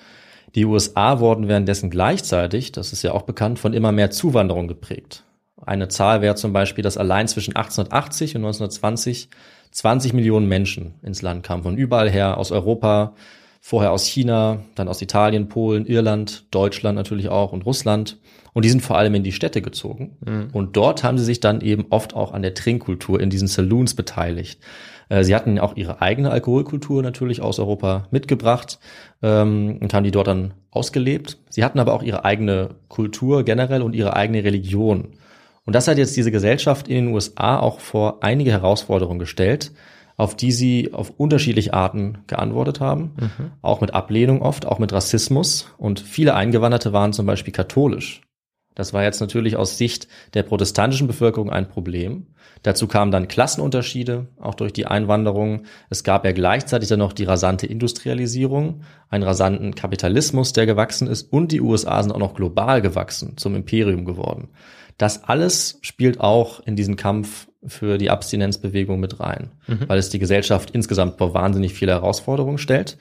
die 0.55 0.65
USA 0.65 1.21
wurden 1.21 1.49
währenddessen 1.49 1.91
gleichzeitig, 1.91 2.73
das 2.73 2.93
ist 2.93 3.03
ja 3.03 3.12
auch 3.12 3.23
bekannt, 3.23 3.59
von 3.59 3.73
immer 3.73 3.93
mehr 3.93 4.11
Zuwanderung 4.11 4.69
geprägt. 4.69 5.25
Eine 5.65 5.88
Zahl 5.88 6.23
wäre 6.23 6.35
zum 6.35 6.53
Beispiel, 6.53 6.83
dass 6.83 6.97
allein 6.97 7.29
zwischen 7.29 7.57
1880 7.57 8.37
und 8.37 8.45
1920 8.45 9.29
20 9.73 10.12
Millionen 10.12 10.49
Menschen 10.49 10.95
ins 11.03 11.23
Land 11.23 11.45
kamen, 11.45 11.62
von 11.62 11.77
überall 11.77 12.11
her, 12.11 12.37
aus 12.37 12.53
Europa, 12.53 13.15
vorher 13.64 13.92
aus 13.92 14.05
China, 14.05 14.64
dann 14.75 14.88
aus 14.88 15.01
Italien, 15.01 15.48
Polen, 15.48 15.87
Irland, 15.87 16.46
Deutschland 16.51 16.96
natürlich 16.96 17.29
auch 17.29 17.53
und 17.53 17.64
Russland. 17.64 18.18
Und 18.53 18.64
die 18.64 18.68
sind 18.68 18.83
vor 18.83 18.98
allem 18.98 19.14
in 19.14 19.22
die 19.22 19.31
Städte 19.31 19.62
gezogen. 19.62 20.16
Und 20.53 20.77
dort 20.77 21.05
haben 21.05 21.16
sie 21.16 21.25
sich 21.25 21.38
dann 21.38 21.61
eben 21.61 21.87
oft 21.88 22.14
auch 22.14 22.33
an 22.33 22.42
der 22.42 22.55
Trinkkultur 22.55 23.20
in 23.20 23.31
diesen 23.31 23.46
Saloons 23.46 23.94
beteiligt. 23.94 24.61
Äh, 25.09 25.22
Sie 25.22 25.35
hatten 25.35 25.61
auch 25.61 25.77
ihre 25.77 26.03
eigene 26.03 26.31
Alkoholkultur 26.33 27.03
natürlich 27.03 27.40
aus 27.40 27.61
Europa 27.61 28.09
mitgebracht 28.11 28.81
ähm, 29.22 29.79
und 29.81 29.94
haben 29.94 30.05
die 30.05 30.11
dort 30.11 30.27
dann 30.27 30.55
ausgelebt. 30.72 31.38
Sie 31.48 31.64
hatten 31.64 31.79
aber 31.79 31.94
auch 31.94 32.03
ihre 32.03 32.25
eigene 32.25 32.75
Kultur 32.88 33.44
generell 33.44 33.83
und 33.83 33.94
ihre 33.94 34.16
eigene 34.16 34.42
Religion. 34.42 35.12
Und 35.64 35.77
das 35.77 35.87
hat 35.87 35.98
jetzt 35.98 36.16
diese 36.16 36.33
Gesellschaft 36.33 36.88
in 36.88 37.07
den 37.07 37.14
USA 37.14 37.61
auch 37.61 37.79
vor 37.79 38.25
einige 38.25 38.51
Herausforderungen 38.51 39.20
gestellt, 39.20 39.70
auf 40.22 40.37
die 40.37 40.52
sie 40.52 40.92
auf 40.92 41.11
unterschiedliche 41.16 41.74
Arten 41.74 42.18
geantwortet 42.28 42.78
haben. 42.78 43.11
Auch 43.61 43.80
mit 43.80 43.92
Ablehnung 43.92 44.40
oft, 44.40 44.66
auch 44.66 44.78
mit 44.78 44.92
Rassismus. 44.92 45.66
Und 45.78 45.98
viele 45.98 46.35
Eingewanderte 46.35 46.92
waren 46.92 47.12
zum 47.12 47.26
Beispiel 47.26 47.52
katholisch. 47.52 48.20
Das 48.76 48.94
war 48.94 49.02
jetzt 49.02 49.20
natürlich 49.20 49.56
aus 49.56 49.76
Sicht 49.76 50.06
der 50.35 50.44
protestantischen 50.44 51.08
Bevölkerung 51.08 51.50
ein 51.50 51.68
Problem. 51.68 52.28
Dazu 52.62 52.87
kamen 52.87 53.11
dann 53.11 53.26
Klassenunterschiede, 53.26 54.28
auch 54.40 54.54
durch 54.54 54.72
die 54.72 54.87
Einwanderung. 54.87 55.64
Es 55.90 56.04
gab 56.04 56.24
ja 56.24 56.30
gleichzeitig 56.30 56.88
dann 56.88 57.00
noch 57.00 57.12
die 57.12 57.24
rasante 57.24 57.66
Industrialisierung, 57.66 58.82
einen 59.08 59.24
rasanten 59.24 59.74
Kapitalismus, 59.74 60.52
der 60.52 60.66
gewachsen 60.66 61.08
ist, 61.08 61.32
und 61.32 61.50
die 61.50 61.61
USA 61.61 62.00
sind 62.00 62.12
auch 62.12 62.18
noch 62.18 62.35
global 62.35 62.80
gewachsen, 62.80 63.37
zum 63.37 63.56
Imperium 63.56 64.04
geworden. 64.04 64.50
Das 65.03 65.25
alles 65.25 65.81
spielt 65.83 66.21
auch 66.21 66.61
in 66.61 66.77
diesen 66.77 66.95
Kampf 66.95 67.49
für 67.67 67.99
die 67.99 68.09
Abstinenzbewegung 68.09 69.01
mit 69.01 69.19
rein, 69.19 69.51
weil 69.88 69.99
es 69.99 70.11
die 70.11 70.21
Gesellschaft 70.21 70.71
insgesamt 70.71 71.19
vor 71.19 71.35
wahnsinnig 71.35 71.75
viele 71.75 71.91
Herausforderungen 71.91 72.59
stellt. 72.59 72.99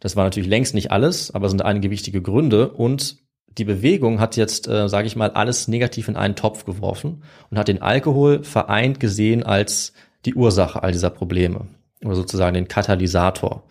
Das 0.00 0.16
war 0.16 0.24
natürlich 0.24 0.48
längst 0.48 0.72
nicht 0.72 0.90
alles, 0.90 1.34
aber 1.34 1.44
es 1.44 1.52
sind 1.52 1.60
einige 1.60 1.90
wichtige 1.90 2.22
Gründe 2.22 2.70
und 2.70 3.18
die 3.58 3.66
Bewegung 3.66 4.20
hat 4.20 4.38
jetzt, 4.38 4.68
äh, 4.68 4.88
sage 4.88 5.06
ich 5.06 5.16
mal, 5.16 5.32
alles 5.32 5.68
negativ 5.68 6.08
in 6.08 6.16
einen 6.16 6.34
Topf 6.34 6.64
geworfen 6.64 7.24
und 7.50 7.58
hat 7.58 7.68
den 7.68 7.82
Alkohol 7.82 8.42
vereint 8.42 8.98
gesehen 8.98 9.42
als 9.42 9.92
die 10.24 10.34
Ursache 10.34 10.82
all 10.82 10.92
dieser 10.92 11.10
Probleme 11.10 11.66
oder 12.02 12.14
sozusagen 12.14 12.54
den 12.54 12.68
Katalysator, 12.68 13.64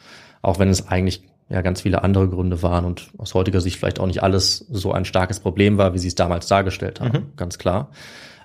auch 0.43 0.59
wenn 0.59 0.69
es 0.69 0.89
eigentlich 0.89 1.23
ja 1.49 1.61
ganz 1.61 1.81
viele 1.81 2.03
andere 2.03 2.27
Gründe 2.27 2.61
waren 2.63 2.85
und 2.85 3.09
aus 3.17 3.33
heutiger 3.33 3.61
Sicht 3.61 3.77
vielleicht 3.77 3.99
auch 3.99 4.07
nicht 4.07 4.23
alles 4.23 4.65
so 4.69 4.91
ein 4.91 5.05
starkes 5.05 5.39
Problem 5.39 5.77
war, 5.77 5.93
wie 5.93 5.99
sie 5.99 6.07
es 6.07 6.15
damals 6.15 6.47
dargestellt 6.47 6.99
haben, 6.99 7.19
mhm. 7.19 7.35
ganz 7.35 7.57
klar. 7.57 7.89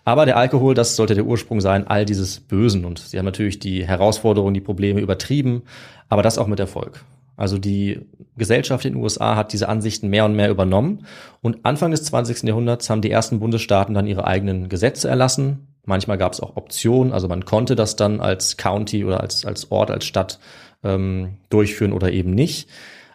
Aber 0.04 0.24
der 0.24 0.38
Alkohol, 0.38 0.74
das 0.74 0.96
sollte 0.96 1.14
der 1.14 1.26
Ursprung 1.26 1.60
sein, 1.60 1.86
all 1.86 2.06
dieses 2.06 2.40
Bösen. 2.40 2.86
Und 2.86 2.98
sie 2.98 3.18
haben 3.18 3.26
natürlich 3.26 3.58
die 3.58 3.86
Herausforderungen, 3.86 4.54
die 4.54 4.62
Probleme 4.62 5.00
übertrieben, 5.00 5.64
aber 6.08 6.22
das 6.22 6.38
auch 6.38 6.46
mit 6.46 6.58
Erfolg. 6.58 7.04
Also 7.36 7.58
die 7.58 8.00
Gesellschaft 8.36 8.84
in 8.86 8.94
den 8.94 9.02
USA 9.02 9.36
hat 9.36 9.52
diese 9.52 9.68
Ansichten 9.68 10.08
mehr 10.08 10.24
und 10.24 10.34
mehr 10.34 10.50
übernommen. 10.50 11.04
Und 11.42 11.64
Anfang 11.64 11.90
des 11.90 12.04
20. 12.04 12.44
Jahrhunderts 12.44 12.88
haben 12.88 13.02
die 13.02 13.10
ersten 13.10 13.38
Bundesstaaten 13.38 13.94
dann 13.94 14.06
ihre 14.06 14.26
eigenen 14.26 14.68
Gesetze 14.68 15.08
erlassen. 15.08 15.68
Manchmal 15.84 16.18
gab 16.18 16.32
es 16.32 16.40
auch 16.40 16.56
Optionen, 16.56 17.12
also 17.12 17.28
man 17.28 17.44
konnte 17.44 17.76
das 17.76 17.94
dann 17.94 18.20
als 18.20 18.56
County 18.56 19.04
oder 19.04 19.20
als, 19.20 19.44
als 19.44 19.70
Ort, 19.70 19.90
als 19.90 20.04
Stadt 20.04 20.38
ähm, 20.82 21.38
durchführen 21.50 21.92
oder 21.92 22.12
eben 22.12 22.32
nicht. 22.32 22.68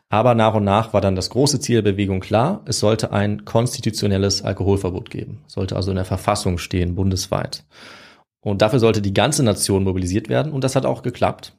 Aber 0.10 0.36
nach 0.36 0.54
und 0.54 0.63
nach 0.63 0.93
war 0.93 1.02
dann 1.02 1.15
das 1.15 1.32
große 1.32 1.60
Ziel 1.60 1.82
der 1.82 1.91
Bewegung 1.93 2.19
klar. 2.19 2.62
Es 2.65 2.80
sollte 2.80 3.12
ein 3.12 3.45
konstitutionelles 3.45 4.43
Alkoholverbot 4.43 5.10
geben. 5.10 5.43
Sollte 5.47 5.76
also 5.76 5.89
in 5.89 5.95
der 5.95 6.06
Verfassung 6.06 6.60
stehen, 6.60 6.93
bundesweit. 6.93 7.65
Und 8.39 8.62
dafür 8.62 8.78
sollte 8.80 9.02
die 9.02 9.13
ganze 9.13 9.43
Nation 9.43 9.84
mobilisiert 9.84 10.30
werden. 10.30 10.52
Und 10.52 10.63
das 10.63 10.76
hat 10.76 10.86
auch 10.86 11.02
geklappt. 11.02 11.58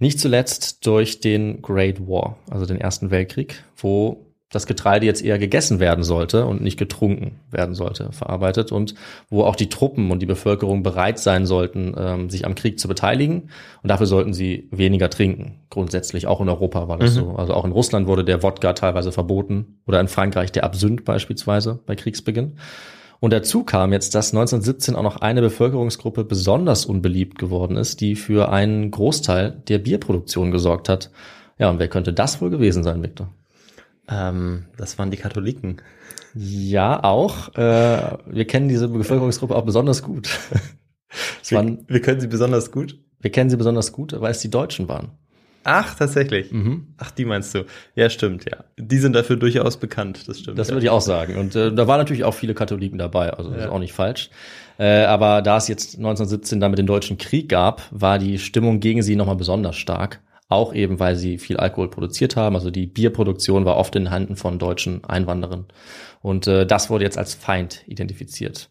Nicht 0.00 0.18
zuletzt 0.18 0.84
durch 0.84 1.20
den 1.20 1.62
Great 1.62 2.08
War, 2.08 2.38
also 2.50 2.66
den 2.66 2.80
Ersten 2.80 3.12
Weltkrieg, 3.12 3.62
wo 3.76 4.26
das 4.52 4.66
Getreide 4.66 5.06
jetzt 5.06 5.24
eher 5.24 5.38
gegessen 5.38 5.80
werden 5.80 6.04
sollte 6.04 6.46
und 6.46 6.60
nicht 6.60 6.78
getrunken 6.78 7.40
werden 7.50 7.74
sollte, 7.74 8.12
verarbeitet 8.12 8.70
und 8.70 8.94
wo 9.30 9.44
auch 9.44 9.56
die 9.56 9.68
Truppen 9.68 10.10
und 10.10 10.20
die 10.20 10.26
Bevölkerung 10.26 10.82
bereit 10.82 11.18
sein 11.18 11.46
sollten, 11.46 11.94
ähm, 11.98 12.30
sich 12.30 12.46
am 12.46 12.54
Krieg 12.54 12.78
zu 12.78 12.86
beteiligen 12.86 13.48
und 13.82 13.88
dafür 13.88 14.06
sollten 14.06 14.34
sie 14.34 14.68
weniger 14.70 15.10
trinken. 15.10 15.60
Grundsätzlich 15.70 16.26
auch 16.26 16.40
in 16.40 16.48
Europa 16.50 16.86
war 16.86 16.98
das 16.98 17.14
mhm. 17.14 17.20
so. 17.20 17.30
Also 17.36 17.54
auch 17.54 17.64
in 17.64 17.72
Russland 17.72 18.06
wurde 18.06 18.24
der 18.24 18.42
Wodka 18.42 18.74
teilweise 18.74 19.10
verboten 19.10 19.78
oder 19.86 19.98
in 20.00 20.08
Frankreich 20.08 20.52
der 20.52 20.64
Absinth 20.64 21.04
beispielsweise 21.04 21.80
bei 21.86 21.96
Kriegsbeginn. 21.96 22.58
Und 23.20 23.32
dazu 23.32 23.62
kam 23.62 23.92
jetzt, 23.92 24.14
dass 24.16 24.34
1917 24.34 24.96
auch 24.96 25.02
noch 25.04 25.16
eine 25.16 25.40
Bevölkerungsgruppe 25.40 26.24
besonders 26.24 26.84
unbeliebt 26.84 27.38
geworden 27.38 27.76
ist, 27.76 28.00
die 28.00 28.16
für 28.16 28.50
einen 28.50 28.90
Großteil 28.90 29.62
der 29.68 29.78
Bierproduktion 29.78 30.50
gesorgt 30.50 30.88
hat. 30.88 31.10
Ja, 31.56 31.70
und 31.70 31.78
wer 31.78 31.86
könnte 31.86 32.12
das 32.12 32.40
wohl 32.40 32.50
gewesen 32.50 32.82
sein, 32.82 33.00
Victor? 33.02 33.28
Ähm, 34.12 34.66
das 34.76 34.98
waren 34.98 35.10
die 35.10 35.16
Katholiken. 35.16 35.80
Ja, 36.34 37.02
auch. 37.02 37.54
Äh, 37.54 38.18
wir 38.26 38.46
kennen 38.46 38.68
diese 38.68 38.88
Bevölkerungsgruppe 38.88 39.54
auch 39.54 39.64
besonders 39.64 40.02
gut. 40.02 40.28
wir, 41.48 41.58
waren, 41.58 41.84
wir 41.88 42.00
können 42.00 42.20
sie 42.20 42.28
besonders 42.28 42.70
gut. 42.70 42.98
Wir 43.20 43.30
kennen 43.30 43.50
sie 43.50 43.56
besonders 43.56 43.92
gut, 43.92 44.18
weil 44.18 44.32
es 44.32 44.40
die 44.40 44.50
Deutschen 44.50 44.88
waren. 44.88 45.10
Ach, 45.64 45.94
tatsächlich. 45.94 46.50
Mhm. 46.50 46.94
Ach, 46.98 47.12
die 47.12 47.24
meinst 47.24 47.54
du. 47.54 47.66
Ja, 47.94 48.10
stimmt, 48.10 48.46
ja. 48.50 48.64
Die 48.76 48.98
sind 48.98 49.14
dafür 49.14 49.36
durchaus 49.36 49.76
bekannt, 49.76 50.26
das 50.26 50.40
stimmt. 50.40 50.58
Das 50.58 50.68
ja. 50.68 50.74
würde 50.74 50.86
ich 50.86 50.90
auch 50.90 51.00
sagen. 51.00 51.36
Und 51.36 51.54
äh, 51.54 51.72
da 51.72 51.86
waren 51.86 51.98
natürlich 51.98 52.24
auch 52.24 52.34
viele 52.34 52.54
Katholiken 52.54 52.98
dabei, 52.98 53.30
also 53.30 53.50
das 53.50 53.60
ja. 53.60 53.66
ist 53.66 53.70
auch 53.70 53.78
nicht 53.78 53.92
falsch. 53.92 54.30
Äh, 54.78 55.04
aber 55.04 55.40
da 55.40 55.58
es 55.58 55.68
jetzt 55.68 55.98
1917 55.98 56.58
damit 56.58 56.78
den 56.78 56.86
Deutschen 56.86 57.16
Krieg 57.16 57.48
gab, 57.48 57.82
war 57.92 58.18
die 58.18 58.40
Stimmung 58.40 58.80
gegen 58.80 59.02
sie 59.02 59.14
nochmal 59.14 59.36
besonders 59.36 59.76
stark 59.76 60.20
auch 60.52 60.74
eben, 60.74 61.00
weil 61.00 61.16
sie 61.16 61.38
viel 61.38 61.56
Alkohol 61.56 61.88
produziert 61.88 62.36
haben. 62.36 62.54
Also 62.54 62.70
die 62.70 62.86
Bierproduktion 62.86 63.64
war 63.64 63.76
oft 63.76 63.96
in 63.96 64.10
Händen 64.10 64.36
von 64.36 64.58
deutschen 64.58 65.04
Einwanderern. 65.04 65.66
Und 66.20 66.46
äh, 66.46 66.66
das 66.66 66.90
wurde 66.90 67.04
jetzt 67.04 67.18
als 67.18 67.34
Feind 67.34 67.82
identifiziert. 67.86 68.70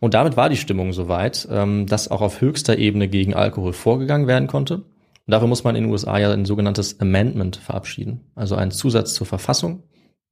Und 0.00 0.14
damit 0.14 0.36
war 0.36 0.48
die 0.48 0.56
Stimmung 0.56 0.92
soweit, 0.92 1.48
ähm, 1.50 1.86
dass 1.86 2.10
auch 2.10 2.20
auf 2.20 2.40
höchster 2.40 2.78
Ebene 2.78 3.08
gegen 3.08 3.34
Alkohol 3.34 3.72
vorgegangen 3.72 4.26
werden 4.26 4.48
konnte. 4.48 4.76
Und 4.76 5.32
dafür 5.32 5.48
muss 5.48 5.64
man 5.64 5.76
in 5.76 5.84
den 5.84 5.92
USA 5.92 6.18
ja 6.18 6.32
ein 6.32 6.44
sogenanntes 6.44 7.00
Amendment 7.00 7.56
verabschieden, 7.56 8.30
also 8.34 8.54
einen 8.54 8.70
Zusatz 8.70 9.12
zur 9.14 9.26
Verfassung, 9.26 9.82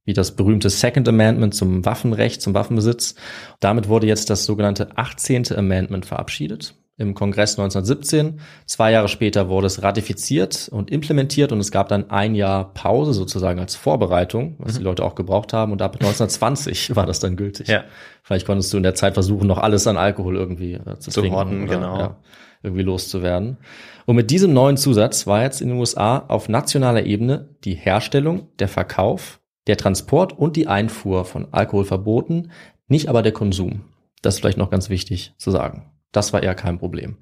wie 0.04 0.14
das 0.14 0.36
berühmte 0.36 0.70
Second 0.70 1.08
Amendment 1.08 1.54
zum 1.54 1.84
Waffenrecht, 1.84 2.40
zum 2.40 2.54
Waffenbesitz. 2.54 3.14
Damit 3.60 3.88
wurde 3.88 4.06
jetzt 4.06 4.30
das 4.30 4.46
sogenannte 4.46 4.96
18. 4.96 5.52
Amendment 5.54 6.06
verabschiedet 6.06 6.74
im 6.98 7.14
Kongress 7.14 7.58
1917. 7.58 8.40
Zwei 8.64 8.92
Jahre 8.92 9.08
später 9.08 9.48
wurde 9.48 9.66
es 9.66 9.82
ratifiziert 9.82 10.68
und 10.70 10.90
implementiert 10.90 11.52
und 11.52 11.60
es 11.60 11.70
gab 11.70 11.88
dann 11.88 12.10
ein 12.10 12.34
Jahr 12.34 12.72
Pause 12.72 13.12
sozusagen 13.12 13.60
als 13.60 13.74
Vorbereitung, 13.74 14.54
was 14.58 14.74
mhm. 14.74 14.78
die 14.78 14.84
Leute 14.84 15.04
auch 15.04 15.14
gebraucht 15.14 15.52
haben. 15.52 15.72
Und 15.72 15.82
ab 15.82 15.94
1920 15.94 16.96
war 16.96 17.06
das 17.06 17.20
dann 17.20 17.36
gültig. 17.36 17.68
Ja. 17.68 17.84
Vielleicht 18.22 18.46
konntest 18.46 18.72
du 18.72 18.78
in 18.78 18.82
der 18.82 18.94
Zeit 18.94 19.14
versuchen, 19.14 19.46
noch 19.46 19.58
alles 19.58 19.86
an 19.86 19.96
Alkohol 19.96 20.36
irgendwie 20.36 20.74
äh, 20.74 20.98
zu, 20.98 21.10
zu 21.10 21.20
trinken. 21.20 21.36
Horten, 21.36 21.64
oder, 21.64 21.74
genau. 21.74 21.98
Ja, 21.98 22.16
irgendwie 22.62 22.82
loszuwerden. 22.82 23.58
Und 24.06 24.16
mit 24.16 24.30
diesem 24.30 24.54
neuen 24.54 24.76
Zusatz 24.76 25.26
war 25.26 25.42
jetzt 25.42 25.60
in 25.60 25.68
den 25.68 25.78
USA 25.78 26.18
auf 26.28 26.48
nationaler 26.48 27.04
Ebene 27.04 27.50
die 27.64 27.74
Herstellung, 27.74 28.48
der 28.58 28.68
Verkauf, 28.68 29.40
der 29.66 29.76
Transport 29.76 30.32
und 30.32 30.56
die 30.56 30.66
Einfuhr 30.66 31.24
von 31.24 31.48
Alkohol 31.52 31.84
verboten, 31.84 32.50
nicht 32.88 33.08
aber 33.08 33.22
der 33.22 33.32
Konsum. 33.32 33.82
Das 34.22 34.34
ist 34.34 34.40
vielleicht 34.40 34.58
noch 34.58 34.70
ganz 34.70 34.88
wichtig 34.88 35.34
zu 35.36 35.50
sagen. 35.50 35.90
Das 36.16 36.32
war 36.32 36.42
eher 36.42 36.54
kein 36.54 36.78
Problem. 36.78 37.16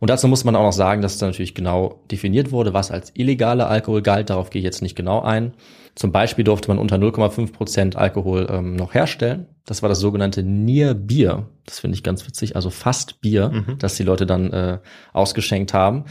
Und 0.00 0.10
dazu 0.10 0.28
muss 0.28 0.44
man 0.44 0.56
auch 0.56 0.62
noch 0.62 0.72
sagen, 0.72 1.02
dass 1.02 1.18
da 1.18 1.26
natürlich 1.26 1.54
genau 1.54 2.02
definiert 2.10 2.52
wurde, 2.52 2.72
was 2.72 2.90
als 2.90 3.12
illegaler 3.14 3.68
Alkohol 3.68 4.02
galt. 4.02 4.30
Darauf 4.30 4.50
gehe 4.50 4.60
ich 4.60 4.64
jetzt 4.64 4.80
nicht 4.80 4.96
genau 4.96 5.20
ein. 5.20 5.54
Zum 5.94 6.12
Beispiel 6.12 6.44
durfte 6.44 6.68
man 6.68 6.78
unter 6.78 6.96
0,5 6.96 7.52
Prozent 7.52 7.96
Alkohol 7.96 8.46
ähm, 8.50 8.76
noch 8.76 8.94
herstellen. 8.94 9.46
Das 9.66 9.82
war 9.82 9.88
das 9.88 9.98
sogenannte 9.98 10.44
Near 10.44 10.94
Bier. 10.94 11.48
Das 11.66 11.80
finde 11.80 11.96
ich 11.96 12.04
ganz 12.04 12.26
witzig. 12.26 12.54
Also 12.54 12.70
fast 12.70 13.20
Bier, 13.20 13.50
mhm. 13.50 13.78
das 13.78 13.96
die 13.96 14.04
Leute 14.04 14.24
dann 14.24 14.52
äh, 14.52 14.78
ausgeschenkt 15.12 15.74
haben. 15.74 16.04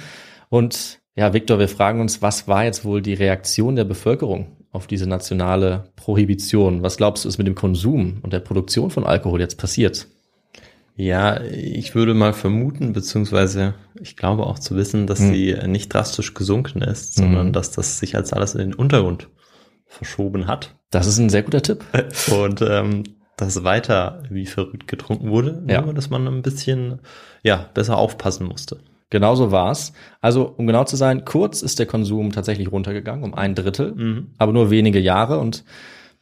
Und 0.49 0.99
ja, 1.15 1.33
Viktor, 1.33 1.57
wir 1.57 1.69
fragen 1.69 2.01
uns, 2.01 2.21
was 2.21 2.47
war 2.47 2.65
jetzt 2.65 2.83
wohl 2.83 3.01
die 3.01 3.13
Reaktion 3.13 3.75
der 3.75 3.85
Bevölkerung 3.85 4.57
auf 4.71 4.85
diese 4.85 5.07
nationale 5.07 5.85
Prohibition? 5.95 6.83
Was 6.83 6.97
glaubst 6.97 7.23
du, 7.23 7.29
ist 7.29 7.37
mit 7.37 7.47
dem 7.47 7.55
Konsum 7.55 8.19
und 8.21 8.33
der 8.33 8.41
Produktion 8.41 8.91
von 8.91 9.05
Alkohol 9.05 9.39
jetzt 9.39 9.57
passiert? 9.57 10.07
Ja, 10.99 11.41
ich 11.41 11.93
würde 11.93 12.15
mal 12.15 12.33
vermuten, 12.33 12.91
beziehungsweise 12.91 13.75
ich 14.01 14.17
glaube 14.17 14.47
auch 14.47 14.57
zu 14.57 14.75
wissen, 14.75 15.05
dass 15.05 15.19
hm. 15.19 15.31
sie 15.31 15.55
nicht 15.67 15.93
drastisch 15.93 16.33
gesunken 16.33 16.81
ist, 16.81 17.13
sondern 17.13 17.47
hm. 17.47 17.53
dass 17.53 17.69
das 17.69 17.99
sich 17.99 18.15
als 18.15 18.33
alles 18.33 18.55
in 18.55 18.71
den 18.71 18.73
Untergrund 18.73 19.29
verschoben 19.85 20.47
hat. 20.47 20.75
Das 20.89 21.05
ist 21.05 21.19
ein 21.19 21.29
sehr 21.29 21.43
guter 21.43 21.61
Tipp. 21.61 21.85
Und 22.31 22.63
ähm, 22.63 23.03
dass 23.37 23.63
weiter 23.63 24.23
wie 24.31 24.47
verrückt 24.47 24.87
getrunken 24.87 25.29
wurde, 25.29 25.63
ja. 25.67 25.81
nur 25.81 25.93
dass 25.93 26.09
man 26.09 26.27
ein 26.27 26.41
bisschen 26.41 26.99
ja 27.43 27.69
besser 27.75 27.97
aufpassen 27.99 28.47
musste. 28.47 28.79
Genauso 29.11 29.51
war's. 29.51 29.93
Also, 30.19 30.47
um 30.57 30.65
genau 30.65 30.83
zu 30.83 30.95
sein, 30.95 31.25
kurz 31.25 31.61
ist 31.61 31.77
der 31.77 31.85
Konsum 31.85 32.31
tatsächlich 32.31 32.71
runtergegangen, 32.71 33.23
um 33.23 33.35
ein 33.35 33.53
Drittel, 33.53 33.93
mhm. 33.93 34.31
aber 34.39 34.51
nur 34.51 34.71
wenige 34.71 34.99
Jahre 34.99 35.37
und 35.37 35.63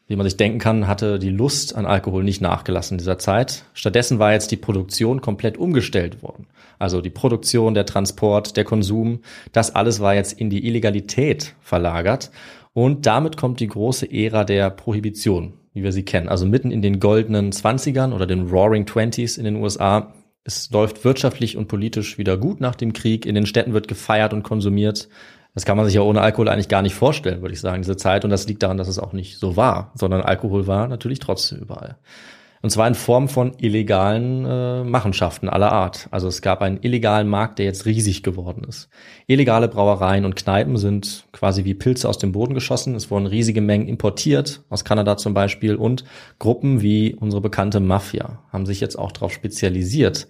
wie 0.08 0.15
man 0.15 0.26
sich 0.26 0.38
denken 0.38 0.60
kann, 0.60 0.88
hatte 0.88 1.18
die 1.18 1.30
Lust 1.30 1.76
an 1.76 1.86
Alkohol 1.86 2.24
nicht 2.24 2.41
nachgelassen 2.41 2.96
in 2.96 3.00
dieser 3.00 3.18
Zeit. 3.18 3.65
Stattdessen 3.74 4.20
war 4.20 4.34
jetzt 4.34 4.52
die 4.52 4.58
Produktion 4.58 5.22
komplett 5.22 5.58
umgestellt 5.58 6.22
worden. 6.22 6.48
Also 6.78 7.02
die 7.02 7.10
Produktion, 7.10 7.74
der 7.74 7.86
Transport, 7.86 8.58
der 8.58 8.65
Konsum, 8.65 9.22
das 9.52 9.74
alles 9.74 10.00
war 10.02 10.13
jetzt 10.13 10.34
in 10.34 10.50
die 10.50 10.68
Illegalität 10.68 11.56
verlagert. 11.60 12.32
Und 12.74 13.06
damit 13.06 13.38
kommt 13.38 13.62
die 13.62 13.68
große 13.68 14.12
Ära 14.12 14.44
der 14.44 14.70
Prohibition, 14.70 15.54
wie 15.74 15.84
wir 15.84 15.91
sie 15.91 16.04
kennen. 16.04 16.28
Also 16.28 16.46
mitten 16.46 16.72
in 16.72 16.82
den 16.82 17.00
goldenen 17.00 17.52
Zwanzigern 17.52 18.13
oder 18.13 18.28
den 18.28 18.50
Roaring 18.50 18.86
Twenties 18.86 19.38
in 19.38 19.46
den 19.46 19.56
USA. 19.56 20.13
Es 20.44 20.70
läuft 20.70 21.04
wirtschaftlich 21.04 21.58
und 21.58 21.68
politisch 21.68 22.20
wieder 22.20 22.38
gut 22.38 22.62
nach 22.62 22.76
dem 22.76 22.94
Krieg. 22.94 23.26
In 23.26 23.34
den 23.34 23.48
Städten 23.48 23.74
wird 23.74 23.88
gefeiert 23.88 24.34
und 24.34 24.44
konsumiert. 24.44 25.08
Das 25.56 25.65
kann 25.65 25.78
man 25.78 25.86
sich 25.86 25.96
ja 25.96 26.02
ohne 26.02 26.22
Alkohol 26.22 26.50
eigentlich 26.50 26.68
gar 26.68 26.82
nicht 26.82 26.96
vorstellen, 26.96 27.41
würde 27.41 27.54
ich 27.54 27.62
sagen, 27.62 27.82
diese 27.82 27.96
Zeit. 27.96 28.26
Und 28.26 28.30
das 28.30 28.48
liegt 28.48 28.62
daran, 28.62 28.78
dass 28.78 28.89
es 28.89 29.00
auch 29.00 29.13
nicht 29.13 29.39
so 29.39 29.56
war, 29.56 29.91
sondern 29.96 30.22
Alkohol 30.22 30.68
war 30.68 30.88
natürlich 30.88 31.20
trotzdem 31.20 31.60
überall. 31.60 31.98
Und 32.65 32.72
zwar 32.72 32.88
in 32.88 32.96
Form 32.96 33.30
von 33.30 33.54
illegalen 33.60 34.44
äh, 34.44 34.84
Machenschaften 34.84 35.50
aller 35.50 35.72
Art. 35.72 36.08
Also 36.10 36.28
es 36.28 36.41
gab 36.41 36.63
einen 36.63 36.80
illegalen 36.82 37.28
Markt, 37.28 37.60
der 37.60 37.65
jetzt 37.65 37.86
riesig 37.86 38.24
geworden 38.24 38.63
ist. 38.68 38.89
Illegale 39.28 39.68
Brauereien 39.68 40.26
und 40.26 40.36
Kneipen 40.36 40.76
sind 40.78 41.26
quasi 41.32 41.63
wie 41.63 41.76
Pilze 41.76 42.10
aus 42.10 42.18
dem 42.18 42.32
Boden 42.32 42.56
geschossen. 42.56 42.96
Es 42.96 43.12
wurden 43.12 43.28
riesige 43.28 43.62
Mengen 43.62 43.88
importiert, 43.88 44.63
aus 44.70 44.84
Kanada 44.84 45.15
zum 45.15 45.36
Beispiel. 45.36 45.76
Und 45.76 46.06
Gruppen 46.39 46.82
wie 46.82 47.13
unsere 47.13 47.39
bekannte 47.39 47.80
Mafia 47.80 48.39
haben 48.52 48.65
sich 48.65 48.82
jetzt 48.82 48.98
auch 48.98 49.12
darauf 49.12 49.32
spezialisiert, 49.32 50.28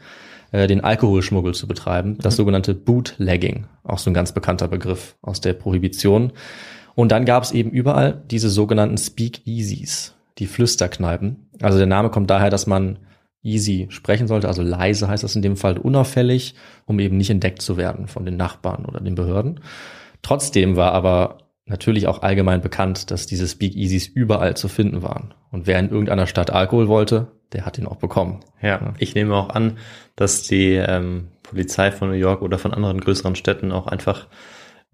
äh, 0.56 0.68
den 0.68 0.82
Alkoholschmuggel 0.82 1.54
zu 1.54 1.68
betreiben, 1.68 2.18
das 2.22 2.36
mhm. 2.36 2.38
sogenannte 2.38 2.74
Bootlegging, 2.74 3.66
auch 3.84 4.00
so 4.00 4.10
ein 4.10 4.14
ganz 4.14 4.32
bekannter 4.32 4.70
Begriff 4.70 5.18
aus 5.22 5.42
der 5.42 5.54
Prohibition. 5.54 6.32
Und 6.96 7.12
dann 7.12 7.26
gab 7.26 7.44
es 7.44 7.52
eben 7.52 7.72
überall 7.72 8.24
diese 8.32 8.50
sogenannten 8.50 8.98
Speakeasies, 8.98 10.16
die 10.38 10.48
Flüsterkneipen. 10.48 11.50
Also 11.62 11.78
der 11.78 11.88
Name 11.88 12.10
kommt 12.10 12.30
daher, 12.30 12.50
dass 12.50 12.68
man 12.68 13.00
easy 13.44 13.88
sprechen 13.90 14.28
sollte, 14.28 14.48
also 14.48 14.62
leise 14.62 15.10
heißt 15.10 15.24
das 15.24 15.36
in 15.36 15.42
dem 15.42 15.58
Fall 15.58 15.78
unauffällig, 15.78 16.56
um 16.86 17.00
eben 17.00 17.18
nicht 17.18 17.30
entdeckt 17.30 17.62
zu 17.62 17.76
werden 17.76 18.08
von 18.08 18.26
den 18.26 18.38
Nachbarn 18.38 18.86
oder 18.86 19.02
den 19.02 19.16
Behörden. 19.16 19.60
Trotzdem 20.22 20.78
war 20.78 20.94
aber 20.94 21.40
natürlich 21.66 22.08
auch 22.08 22.22
allgemein 22.22 22.62
bekannt, 22.62 23.12
dass 23.12 23.26
diese 23.26 23.48
Speakeasies 23.48 24.08
überall 24.08 24.56
zu 24.56 24.68
finden 24.68 25.02
waren. 25.02 25.34
Und 25.52 25.68
wer 25.68 25.80
in 25.80 25.90
irgendeiner 25.90 26.28
Stadt 26.28 26.52
Alkohol 26.52 26.88
wollte, 26.88 27.28
der 27.54 27.66
hat 27.66 27.78
ihn 27.78 27.88
auch 27.88 27.96
bekommen. 27.98 28.42
Ja, 28.62 28.94
ich 29.00 29.16
nehme 29.16 29.34
auch 29.36 29.50
an, 29.50 29.78
dass 30.16 30.44
die 30.44 30.74
ähm, 30.74 31.30
Polizei 31.44 31.92
von 31.92 32.10
New 32.10 32.16
York 32.16 32.42
oder 32.42 32.58
von 32.60 32.74
anderen 32.74 33.00
größeren 33.00 33.36
Städten 33.36 33.72
auch 33.72 33.88
einfach 33.88 34.28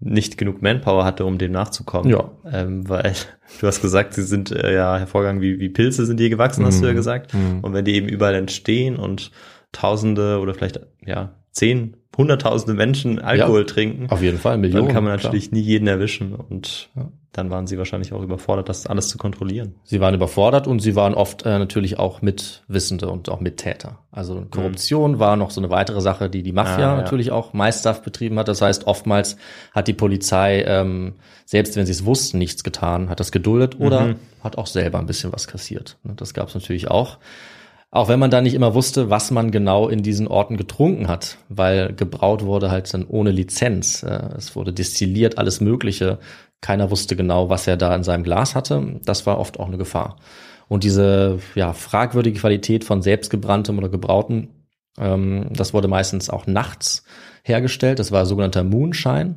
nicht 0.04 0.36
genug 0.36 0.62
Manpower 0.62 1.04
hatte, 1.04 1.24
um 1.24 1.38
dem 1.38 1.52
nachzukommen. 1.52 2.10
Ja. 2.10 2.30
Ähm, 2.50 2.88
weil 2.88 3.14
du 3.60 3.66
hast 3.66 3.82
gesagt, 3.82 4.14
sie 4.14 4.22
sind 4.22 4.50
äh, 4.50 4.74
ja 4.74 4.98
hervorragend 4.98 5.42
wie, 5.42 5.60
wie 5.60 5.68
Pilze 5.68 6.06
sind 6.06 6.18
die 6.18 6.28
gewachsen, 6.28 6.64
hast 6.64 6.80
du 6.80 6.86
ja 6.86 6.92
Mhm. 6.92 6.96
gesagt. 6.96 7.34
Mhm. 7.34 7.60
Und 7.62 7.72
wenn 7.74 7.84
die 7.84 7.94
eben 7.94 8.08
überall 8.08 8.34
entstehen 8.34 8.96
und 8.96 9.30
Tausende 9.72 10.38
oder 10.40 10.52
vielleicht 10.54 10.80
ja 11.04 11.34
zehn, 11.52 11.96
hunderttausende 12.16 12.74
Menschen 12.74 13.18
Alkohol 13.20 13.64
trinken, 13.66 14.10
Auf 14.10 14.22
jeden 14.22 14.38
Fall, 14.38 14.58
Millionen. 14.58 14.86
dann 14.86 14.94
kann 14.94 15.04
man 15.04 15.16
klar. 15.18 15.30
natürlich 15.32 15.50
nie 15.52 15.60
jeden 15.60 15.86
erwischen 15.88 16.34
und 16.34 16.90
Ja. 16.94 17.08
dann 17.32 17.48
waren 17.50 17.66
sie 17.66 17.78
wahrscheinlich 17.78 18.12
auch 18.12 18.20
überfordert, 18.22 18.68
das 18.68 18.86
alles 18.86 19.08
zu 19.08 19.16
kontrollieren. 19.16 19.74
Sie 19.84 20.00
waren 20.00 20.14
überfordert 20.14 20.66
und 20.66 20.80
sie 20.80 20.94
waren 20.94 21.14
oft 21.14 21.46
äh, 21.46 21.58
natürlich 21.58 21.98
auch 21.98 22.20
Mitwissende 22.20 23.08
und 23.08 23.30
auch 23.30 23.40
Mittäter. 23.40 23.98
Also 24.10 24.44
Korruption 24.50 25.18
war 25.18 25.36
noch 25.36 25.50
so 25.50 25.60
eine 25.60 25.70
weitere 25.70 26.02
Sache, 26.02 26.28
die 26.28 26.42
die 26.42 26.52
Mafia 26.52 26.76
Mhm. 26.76 26.82
Ah, 26.82 26.96
ja. 26.96 26.96
natürlich 26.96 27.30
auch 27.30 27.54
meisterhaft 27.54 28.04
betrieben 28.04 28.38
hat. 28.38 28.48
Das 28.48 28.60
heißt, 28.60 28.86
oftmals 28.86 29.38
hat 29.72 29.88
die 29.88 29.94
Polizei, 29.94 30.64
ähm, 30.66 31.14
selbst 31.46 31.76
wenn 31.76 31.86
sie 31.86 31.92
es 31.92 32.04
wussten, 32.04 32.36
nichts 32.36 32.62
getan, 32.62 33.08
hat 33.08 33.20
das 33.20 33.32
geduldet 33.32 33.80
oder 33.80 34.08
Mhm. 34.08 34.16
hat 34.44 34.58
auch 34.58 34.66
selber 34.66 34.98
ein 34.98 35.06
bisschen 35.06 35.32
was 35.32 35.48
kassiert. 35.48 35.96
Ne, 36.04 36.12
Das 36.14 36.34
gab 36.34 36.48
es 36.48 36.54
natürlich 36.54 36.90
auch. 36.90 37.16
Auch 37.94 38.08
wenn 38.08 38.18
man 38.18 38.30
da 38.30 38.40
nicht 38.40 38.54
immer 38.54 38.72
wusste, 38.72 39.10
was 39.10 39.30
man 39.30 39.50
genau 39.50 39.86
in 39.86 40.02
diesen 40.02 40.26
Orten 40.26 40.56
getrunken 40.56 41.08
hat, 41.08 41.36
weil 41.50 41.92
gebraut 41.92 42.42
wurde 42.42 42.70
halt 42.70 42.92
dann 42.94 43.04
ohne 43.06 43.30
Lizenz. 43.30 44.02
Äh, 44.02 44.30
Es 44.36 44.56
wurde 44.56 44.72
destilliert, 44.72 45.36
alles 45.36 45.60
Mögliche. 45.60 46.18
Keiner 46.62 46.90
wusste 46.90 47.16
genau, 47.16 47.50
was 47.50 47.66
er 47.66 47.76
da 47.76 47.94
in 47.94 48.02
seinem 48.02 48.24
Glas 48.24 48.54
hatte. 48.54 48.98
Das 49.04 49.26
war 49.26 49.38
oft 49.38 49.60
auch 49.60 49.68
eine 49.68 49.76
Gefahr. 49.76 50.16
Und 50.68 50.84
diese 50.84 51.38
ja, 51.54 51.74
fragwürdige 51.74 52.40
Qualität 52.40 52.82
von 52.82 53.02
selbstgebranntem 53.02 53.76
oder 53.76 53.90
gebrauten, 53.90 54.48
ähm, 54.98 55.48
das 55.50 55.74
wurde 55.74 55.88
meistens 55.88 56.30
auch 56.30 56.46
nachts 56.46 57.04
hergestellt. 57.42 57.98
Das 57.98 58.10
war 58.10 58.24
sogenannter 58.24 58.64
Moonshine. 58.64 59.34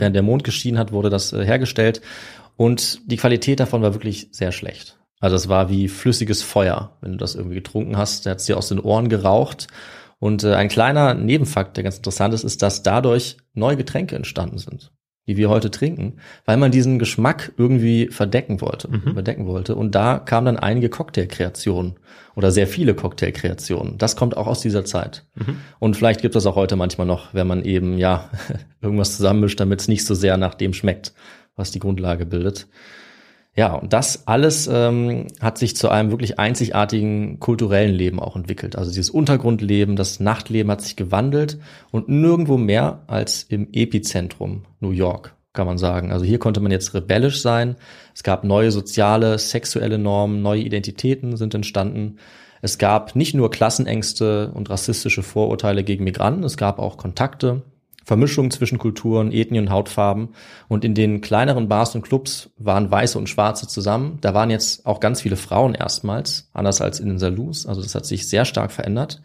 Während 0.00 0.16
der 0.16 0.24
Mond 0.24 0.42
geschienen 0.42 0.78
hat, 0.78 0.90
wurde 0.90 1.08
das 1.08 1.32
äh, 1.32 1.44
hergestellt. 1.44 2.00
Und 2.56 2.98
die 3.08 3.16
Qualität 3.16 3.60
davon 3.60 3.80
war 3.80 3.94
wirklich 3.94 4.26
sehr 4.32 4.50
schlecht. 4.50 4.98
Also 5.22 5.36
es 5.36 5.48
war 5.48 5.70
wie 5.70 5.86
flüssiges 5.86 6.42
Feuer, 6.42 6.96
wenn 7.00 7.12
du 7.12 7.16
das 7.16 7.36
irgendwie 7.36 7.54
getrunken 7.54 7.96
hast. 7.96 8.26
Der 8.26 8.32
hat 8.32 8.40
es 8.40 8.46
dir 8.46 8.58
aus 8.58 8.68
den 8.68 8.80
Ohren 8.80 9.08
geraucht. 9.08 9.68
Und 10.18 10.42
äh, 10.42 10.54
ein 10.54 10.68
kleiner 10.68 11.14
Nebenfakt, 11.14 11.76
der 11.76 11.84
ganz 11.84 11.96
interessant 11.96 12.34
ist, 12.34 12.42
ist, 12.42 12.60
dass 12.60 12.82
dadurch 12.82 13.36
neue 13.54 13.76
Getränke 13.76 14.16
entstanden 14.16 14.58
sind, 14.58 14.90
die 15.28 15.36
wir 15.36 15.48
heute 15.48 15.70
trinken, 15.70 16.16
weil 16.44 16.56
man 16.56 16.72
diesen 16.72 16.98
Geschmack 16.98 17.52
irgendwie 17.56 18.08
verdecken 18.08 18.60
wollte, 18.60 18.88
überdecken 18.88 19.46
wollte. 19.46 19.76
Und 19.76 19.94
da 19.94 20.18
kamen 20.18 20.46
dann 20.46 20.56
einige 20.56 20.88
Cocktailkreationen 20.88 22.00
oder 22.34 22.50
sehr 22.50 22.66
viele 22.66 22.94
Cocktailkreationen. 22.94 23.98
Das 23.98 24.16
kommt 24.16 24.36
auch 24.36 24.48
aus 24.48 24.60
dieser 24.60 24.84
Zeit. 24.84 25.24
Und 25.78 25.96
vielleicht 25.96 26.20
gibt 26.20 26.34
es 26.34 26.46
auch 26.46 26.56
heute 26.56 26.74
manchmal 26.74 27.06
noch, 27.06 27.32
wenn 27.32 27.46
man 27.46 27.64
eben 27.64 27.96
ja 27.96 28.28
irgendwas 28.80 29.16
zusammenmischt, 29.16 29.60
damit 29.60 29.82
es 29.82 29.88
nicht 29.88 30.04
so 30.04 30.16
sehr 30.16 30.36
nach 30.36 30.54
dem 30.54 30.72
schmeckt, 30.72 31.14
was 31.54 31.70
die 31.70 31.78
Grundlage 31.78 32.26
bildet. 32.26 32.66
Ja, 33.54 33.74
und 33.74 33.92
das 33.92 34.26
alles 34.26 34.66
ähm, 34.66 35.26
hat 35.40 35.58
sich 35.58 35.76
zu 35.76 35.90
einem 35.90 36.10
wirklich 36.10 36.38
einzigartigen 36.38 37.38
kulturellen 37.38 37.94
Leben 37.94 38.18
auch 38.18 38.34
entwickelt. 38.34 38.76
Also 38.76 38.90
dieses 38.90 39.10
Untergrundleben, 39.10 39.94
das 39.94 40.20
Nachtleben 40.20 40.70
hat 40.70 40.80
sich 40.80 40.96
gewandelt 40.96 41.58
und 41.90 42.08
nirgendwo 42.08 42.56
mehr 42.56 43.02
als 43.08 43.42
im 43.42 43.68
Epizentrum 43.72 44.64
New 44.80 44.92
York, 44.92 45.34
kann 45.52 45.66
man 45.66 45.76
sagen. 45.76 46.12
Also 46.12 46.24
hier 46.24 46.38
konnte 46.38 46.60
man 46.60 46.72
jetzt 46.72 46.94
rebellisch 46.94 47.42
sein. 47.42 47.76
Es 48.14 48.22
gab 48.22 48.42
neue 48.42 48.70
soziale, 48.70 49.38
sexuelle 49.38 49.98
Normen, 49.98 50.40
neue 50.40 50.62
Identitäten 50.62 51.36
sind 51.36 51.54
entstanden. 51.54 52.16
Es 52.62 52.78
gab 52.78 53.16
nicht 53.16 53.34
nur 53.34 53.50
Klassenängste 53.50 54.50
und 54.54 54.70
rassistische 54.70 55.22
Vorurteile 55.22 55.84
gegen 55.84 56.04
Migranten, 56.04 56.44
es 56.44 56.56
gab 56.56 56.78
auch 56.78 56.96
Kontakte, 56.96 57.62
Vermischung 58.04 58.50
zwischen 58.50 58.78
Kulturen, 58.78 59.32
Ethnien 59.32 59.66
und 59.66 59.70
Hautfarben. 59.70 60.30
Und 60.68 60.84
in 60.84 60.94
den 60.94 61.20
kleineren 61.20 61.68
Bars 61.68 61.94
und 61.94 62.02
Clubs 62.02 62.50
waren 62.58 62.90
Weiße 62.90 63.18
und 63.18 63.28
Schwarze 63.28 63.68
zusammen. 63.68 64.18
Da 64.20 64.34
waren 64.34 64.50
jetzt 64.50 64.86
auch 64.86 65.00
ganz 65.00 65.20
viele 65.22 65.36
Frauen 65.36 65.74
erstmals, 65.74 66.48
anders 66.52 66.80
als 66.80 67.00
in 67.00 67.08
den 67.08 67.18
Saloons. 67.18 67.66
Also 67.66 67.82
das 67.82 67.94
hat 67.94 68.06
sich 68.06 68.28
sehr 68.28 68.44
stark 68.44 68.72
verändert. 68.72 69.22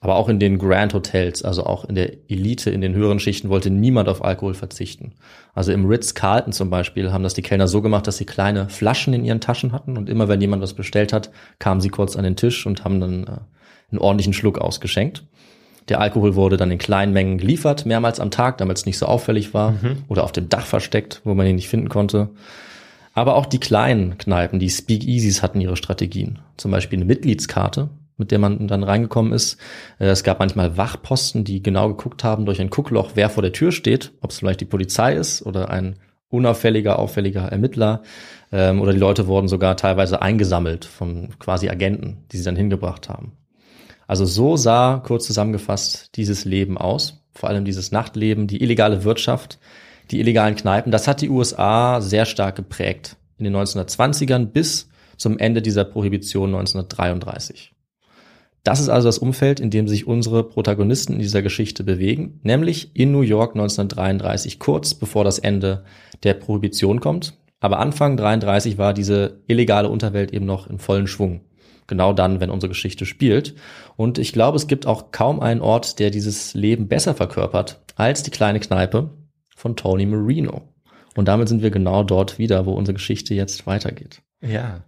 Aber 0.00 0.14
auch 0.14 0.28
in 0.28 0.38
den 0.38 0.58
Grand 0.58 0.94
Hotels, 0.94 1.42
also 1.42 1.64
auch 1.64 1.84
in 1.84 1.96
der 1.96 2.12
Elite, 2.30 2.70
in 2.70 2.80
den 2.80 2.94
höheren 2.94 3.18
Schichten, 3.18 3.48
wollte 3.48 3.68
niemand 3.68 4.08
auf 4.08 4.24
Alkohol 4.24 4.54
verzichten. 4.54 5.14
Also 5.54 5.72
im 5.72 5.86
Ritz-Carlton 5.86 6.52
zum 6.52 6.70
Beispiel 6.70 7.10
haben 7.10 7.24
das 7.24 7.34
die 7.34 7.42
Kellner 7.42 7.66
so 7.66 7.82
gemacht, 7.82 8.06
dass 8.06 8.16
sie 8.16 8.24
kleine 8.24 8.68
Flaschen 8.68 9.12
in 9.12 9.24
ihren 9.24 9.40
Taschen 9.40 9.72
hatten 9.72 9.96
und 9.96 10.08
immer 10.08 10.28
wenn 10.28 10.40
jemand 10.40 10.62
was 10.62 10.74
bestellt 10.74 11.12
hat, 11.12 11.32
kamen 11.58 11.80
sie 11.80 11.88
kurz 11.88 12.14
an 12.14 12.22
den 12.22 12.36
Tisch 12.36 12.64
und 12.64 12.84
haben 12.84 13.00
dann 13.00 13.24
äh, 13.24 13.30
einen 13.90 13.98
ordentlichen 13.98 14.34
Schluck 14.34 14.58
ausgeschenkt. 14.58 15.24
Der 15.88 16.00
Alkohol 16.00 16.34
wurde 16.34 16.56
dann 16.56 16.70
in 16.70 16.78
kleinen 16.78 17.12
Mengen 17.12 17.38
geliefert, 17.38 17.86
mehrmals 17.86 18.20
am 18.20 18.30
Tag, 18.30 18.58
damit 18.58 18.76
es 18.76 18.86
nicht 18.86 18.98
so 18.98 19.06
auffällig 19.06 19.54
war, 19.54 19.74
oder 20.08 20.24
auf 20.24 20.32
dem 20.32 20.48
Dach 20.48 20.66
versteckt, 20.66 21.20
wo 21.24 21.34
man 21.34 21.46
ihn 21.46 21.56
nicht 21.56 21.68
finden 21.68 21.88
konnte. 21.88 22.30
Aber 23.14 23.34
auch 23.36 23.46
die 23.46 23.58
kleinen 23.58 24.18
Kneipen, 24.18 24.58
die 24.58 24.70
Speakeasies 24.70 25.42
hatten 25.42 25.60
ihre 25.60 25.76
Strategien. 25.76 26.38
Zum 26.56 26.70
Beispiel 26.70 26.98
eine 26.98 27.06
Mitgliedskarte, 27.06 27.88
mit 28.16 28.30
der 28.30 28.38
man 28.38 28.68
dann 28.68 28.82
reingekommen 28.84 29.32
ist. 29.32 29.58
Äh, 29.98 30.06
Es 30.06 30.22
gab 30.24 30.38
manchmal 30.38 30.76
Wachposten, 30.76 31.44
die 31.44 31.62
genau 31.62 31.88
geguckt 31.88 32.22
haben 32.22 32.46
durch 32.46 32.60
ein 32.60 32.70
Guckloch, 32.70 33.12
wer 33.14 33.30
vor 33.30 33.42
der 33.42 33.52
Tür 33.52 33.72
steht, 33.72 34.12
ob 34.20 34.30
es 34.30 34.38
vielleicht 34.38 34.60
die 34.60 34.66
Polizei 34.66 35.14
ist 35.14 35.42
oder 35.42 35.70
ein 35.70 35.96
unauffälliger, 36.28 36.98
auffälliger 36.98 37.42
Ermittler. 37.44 38.02
Ähm, 38.52 38.80
oder 38.80 38.92
die 38.92 38.98
Leute 38.98 39.26
wurden 39.26 39.48
sogar 39.48 39.76
teilweise 39.76 40.20
eingesammelt 40.22 40.84
von 40.84 41.30
quasi 41.38 41.68
Agenten, 41.68 42.18
die 42.30 42.36
sie 42.36 42.44
dann 42.44 42.56
hingebracht 42.56 43.08
haben. 43.08 43.32
Also 44.08 44.24
so 44.24 44.56
sah, 44.56 45.02
kurz 45.06 45.26
zusammengefasst, 45.26 46.16
dieses 46.16 46.46
Leben 46.46 46.78
aus. 46.78 47.22
Vor 47.34 47.50
allem 47.50 47.66
dieses 47.66 47.92
Nachtleben, 47.92 48.46
die 48.46 48.62
illegale 48.62 49.04
Wirtschaft, 49.04 49.58
die 50.10 50.18
illegalen 50.18 50.56
Kneipen. 50.56 50.90
Das 50.90 51.06
hat 51.06 51.20
die 51.20 51.28
USA 51.28 52.00
sehr 52.00 52.24
stark 52.24 52.56
geprägt. 52.56 53.16
In 53.36 53.44
den 53.44 53.54
1920ern 53.54 54.46
bis 54.46 54.88
zum 55.18 55.38
Ende 55.38 55.60
dieser 55.60 55.84
Prohibition 55.84 56.54
1933. 56.54 57.74
Das 58.64 58.80
ist 58.80 58.88
also 58.88 59.08
das 59.08 59.18
Umfeld, 59.18 59.60
in 59.60 59.70
dem 59.70 59.86
sich 59.88 60.06
unsere 60.06 60.42
Protagonisten 60.42 61.12
in 61.12 61.18
dieser 61.18 61.42
Geschichte 61.42 61.84
bewegen, 61.84 62.40
nämlich 62.42 62.90
in 62.94 63.12
New 63.12 63.20
York 63.20 63.54
1933, 63.54 64.58
kurz 64.58 64.94
bevor 64.94 65.22
das 65.24 65.38
Ende 65.38 65.84
der 66.22 66.34
Prohibition 66.34 67.00
kommt. 67.00 67.34
Aber 67.60 67.78
Anfang 67.78 68.16
33 68.16 68.78
war 68.78 68.94
diese 68.94 69.42
illegale 69.46 69.90
Unterwelt 69.90 70.32
eben 70.32 70.46
noch 70.46 70.66
in 70.68 70.78
vollen 70.78 71.06
Schwung. 71.06 71.42
Genau 71.88 72.12
dann, 72.12 72.38
wenn 72.38 72.50
unsere 72.50 72.68
Geschichte 72.68 73.04
spielt. 73.06 73.56
Und 73.96 74.18
ich 74.18 74.32
glaube, 74.32 74.56
es 74.56 74.68
gibt 74.68 74.86
auch 74.86 75.10
kaum 75.10 75.40
einen 75.40 75.60
Ort, 75.60 75.98
der 75.98 76.10
dieses 76.10 76.54
Leben 76.54 76.86
besser 76.86 77.14
verkörpert 77.14 77.82
als 77.96 78.22
die 78.22 78.30
kleine 78.30 78.60
Kneipe 78.60 79.10
von 79.56 79.74
Tony 79.74 80.06
Marino. 80.06 80.62
Und 81.16 81.26
damit 81.26 81.48
sind 81.48 81.62
wir 81.62 81.70
genau 81.70 82.04
dort 82.04 82.38
wieder, 82.38 82.64
wo 82.66 82.72
unsere 82.74 82.94
Geschichte 82.94 83.34
jetzt 83.34 83.66
weitergeht. 83.66 84.22
Ja. 84.40 84.84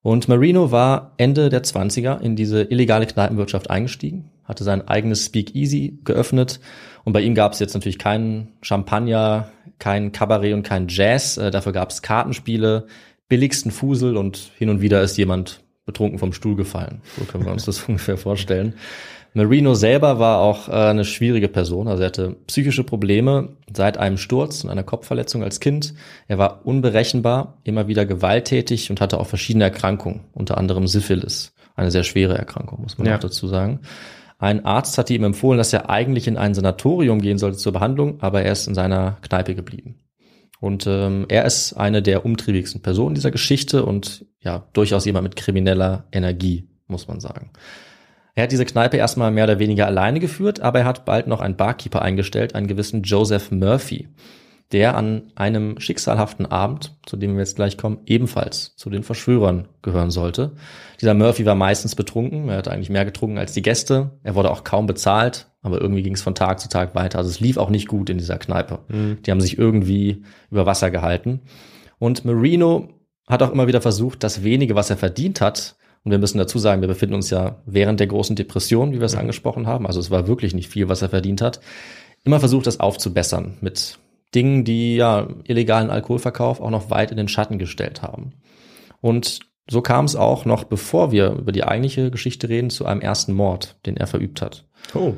Und 0.00 0.26
Marino 0.26 0.72
war 0.72 1.12
Ende 1.18 1.48
der 1.48 1.62
20er 1.62 2.20
in 2.20 2.34
diese 2.34 2.62
illegale 2.62 3.06
Kneipenwirtschaft 3.06 3.70
eingestiegen, 3.70 4.30
hatte 4.42 4.64
sein 4.64 4.88
eigenes 4.88 5.26
Speakeasy 5.26 6.00
geöffnet 6.02 6.58
und 7.04 7.12
bei 7.12 7.20
ihm 7.20 7.34
gab 7.34 7.52
es 7.52 7.58
jetzt 7.58 7.74
natürlich 7.74 7.98
keinen 7.98 8.48
Champagner, 8.62 9.50
kein 9.78 10.12
Kabarett 10.12 10.54
und 10.54 10.62
kein 10.62 10.88
Jazz. 10.88 11.36
Äh, 11.36 11.50
dafür 11.50 11.72
gab 11.72 11.90
es 11.90 12.02
Kartenspiele, 12.02 12.86
billigsten 13.28 13.70
Fusel 13.70 14.16
und 14.16 14.52
hin 14.56 14.68
und 14.68 14.80
wieder 14.80 15.02
ist 15.02 15.16
jemand 15.16 15.60
betrunken 15.84 16.18
vom 16.18 16.32
Stuhl 16.32 16.56
gefallen. 16.56 17.00
So 17.18 17.24
können 17.24 17.44
wir 17.44 17.52
uns 17.52 17.64
das 17.64 17.82
ungefähr 17.88 18.16
vorstellen. 18.16 18.74
Marino 19.34 19.74
selber 19.74 20.18
war 20.18 20.40
auch 20.40 20.68
äh, 20.68 20.72
eine 20.72 21.04
schwierige 21.06 21.48
Person. 21.48 21.88
Also 21.88 22.02
er 22.02 22.08
hatte 22.08 22.36
psychische 22.46 22.84
Probleme 22.84 23.50
seit 23.74 23.96
einem 23.96 24.18
Sturz 24.18 24.62
und 24.62 24.68
einer 24.70 24.82
Kopfverletzung 24.82 25.42
als 25.42 25.58
Kind. 25.58 25.94
Er 26.28 26.36
war 26.36 26.66
unberechenbar, 26.66 27.58
immer 27.64 27.88
wieder 27.88 28.04
gewalttätig 28.04 28.90
und 28.90 29.00
hatte 29.00 29.18
auch 29.18 29.26
verschiedene 29.26 29.64
Erkrankungen, 29.64 30.20
unter 30.34 30.58
anderem 30.58 30.86
Syphilis. 30.86 31.54
Eine 31.74 31.90
sehr 31.90 32.04
schwere 32.04 32.36
Erkrankung, 32.36 32.82
muss 32.82 32.98
man 32.98 33.06
Ja. 33.06 33.16
auch 33.16 33.20
dazu 33.20 33.48
sagen. 33.48 33.80
Ein 34.38 34.66
Arzt 34.66 34.98
hatte 34.98 35.14
ihm 35.14 35.24
empfohlen, 35.24 35.56
dass 35.56 35.72
er 35.72 35.88
eigentlich 35.88 36.26
in 36.28 36.36
ein 36.36 36.52
Sanatorium 36.52 37.20
gehen 37.22 37.38
sollte 37.38 37.56
zur 37.56 37.72
Behandlung, 37.72 38.20
aber 38.20 38.42
er 38.42 38.52
ist 38.52 38.66
in 38.66 38.74
seiner 38.74 39.16
Kneipe 39.22 39.54
geblieben. 39.54 39.94
Und 40.62 40.86
ähm, 40.86 41.26
er 41.28 41.44
ist 41.44 41.72
eine 41.72 42.02
der 42.02 42.24
umtriebigsten 42.24 42.82
Personen 42.82 43.16
dieser 43.16 43.32
Geschichte 43.32 43.84
und 43.84 44.26
ja, 44.38 44.68
durchaus 44.74 45.04
jemand 45.04 45.24
mit 45.24 45.34
krimineller 45.34 46.04
Energie, 46.12 46.68
muss 46.86 47.08
man 47.08 47.18
sagen. 47.18 47.50
Er 48.36 48.44
hat 48.44 48.52
diese 48.52 48.64
Kneipe 48.64 48.96
erstmal 48.96 49.32
mehr 49.32 49.42
oder 49.42 49.58
weniger 49.58 49.86
alleine 49.86 50.20
geführt, 50.20 50.60
aber 50.60 50.78
er 50.78 50.84
hat 50.84 51.04
bald 51.04 51.26
noch 51.26 51.40
einen 51.40 51.56
Barkeeper 51.56 52.00
eingestellt, 52.00 52.54
einen 52.54 52.68
gewissen 52.68 53.02
Joseph 53.02 53.50
Murphy. 53.50 54.06
Der 54.72 54.96
an 54.96 55.32
einem 55.34 55.78
schicksalhaften 55.78 56.46
Abend, 56.46 56.96
zu 57.04 57.16
dem 57.16 57.32
wir 57.32 57.40
jetzt 57.40 57.56
gleich 57.56 57.76
kommen, 57.76 57.98
ebenfalls 58.06 58.74
zu 58.76 58.90
den 58.90 59.02
Verschwörern 59.02 59.68
gehören 59.82 60.10
sollte. 60.10 60.52
Dieser 61.00 61.14
Murphy 61.14 61.44
war 61.44 61.54
meistens 61.54 61.94
betrunken, 61.94 62.48
er 62.48 62.58
hatte 62.58 62.70
eigentlich 62.70 62.90
mehr 62.90 63.04
getrunken 63.04 63.38
als 63.38 63.52
die 63.52 63.62
Gäste, 63.62 64.18
er 64.22 64.34
wurde 64.34 64.50
auch 64.50 64.64
kaum 64.64 64.86
bezahlt, 64.86 65.50
aber 65.60 65.80
irgendwie 65.80 66.02
ging 66.02 66.14
es 66.14 66.22
von 66.22 66.34
Tag 66.34 66.60
zu 66.60 66.68
Tag 66.68 66.94
weiter. 66.94 67.18
Also 67.18 67.30
es 67.30 67.40
lief 67.40 67.56
auch 67.56 67.70
nicht 67.70 67.86
gut 67.86 68.10
in 68.10 68.18
dieser 68.18 68.38
Kneipe. 68.38 68.80
Mhm. 68.88 69.18
Die 69.22 69.30
haben 69.30 69.40
sich 69.40 69.58
irgendwie 69.58 70.24
über 70.50 70.66
Wasser 70.66 70.90
gehalten. 70.90 71.42
Und 71.98 72.24
Marino 72.24 72.88
hat 73.28 73.42
auch 73.42 73.52
immer 73.52 73.68
wieder 73.68 73.80
versucht, 73.80 74.24
das 74.24 74.42
wenige, 74.42 74.74
was 74.74 74.90
er 74.90 74.96
verdient 74.96 75.40
hat, 75.40 75.76
und 76.04 76.10
wir 76.10 76.18
müssen 76.18 76.38
dazu 76.38 76.58
sagen, 76.58 76.80
wir 76.80 76.88
befinden 76.88 77.14
uns 77.14 77.30
ja 77.30 77.62
während 77.64 78.00
der 78.00 78.08
großen 78.08 78.34
Depression, 78.34 78.92
wie 78.92 78.98
wir 78.98 79.06
es 79.06 79.14
mhm. 79.14 79.20
angesprochen 79.20 79.66
haben. 79.66 79.86
Also 79.86 80.00
es 80.00 80.10
war 80.10 80.26
wirklich 80.26 80.54
nicht 80.54 80.68
viel, 80.68 80.88
was 80.88 81.02
er 81.02 81.10
verdient 81.10 81.40
hat. 81.40 81.60
Immer 82.24 82.40
versucht, 82.40 82.66
das 82.66 82.80
aufzubessern 82.80 83.58
mit 83.60 83.98
Dingen, 84.34 84.64
die 84.64 84.96
ja 84.96 85.28
illegalen 85.44 85.90
Alkoholverkauf 85.90 86.60
auch 86.60 86.70
noch 86.70 86.90
weit 86.90 87.10
in 87.10 87.16
den 87.16 87.28
Schatten 87.28 87.58
gestellt 87.58 88.02
haben. 88.02 88.32
Und 89.00 89.40
so 89.70 89.80
kam 89.80 90.04
es 90.04 90.16
auch 90.16 90.44
noch, 90.44 90.64
bevor 90.64 91.12
wir 91.12 91.32
über 91.32 91.52
die 91.52 91.64
eigentliche 91.64 92.10
Geschichte 92.10 92.48
reden, 92.48 92.70
zu 92.70 92.86
einem 92.86 93.00
ersten 93.00 93.32
Mord, 93.32 93.76
den 93.86 93.96
er 93.96 94.06
verübt 94.06 94.42
hat. 94.42 94.66
Oh. 94.94 95.14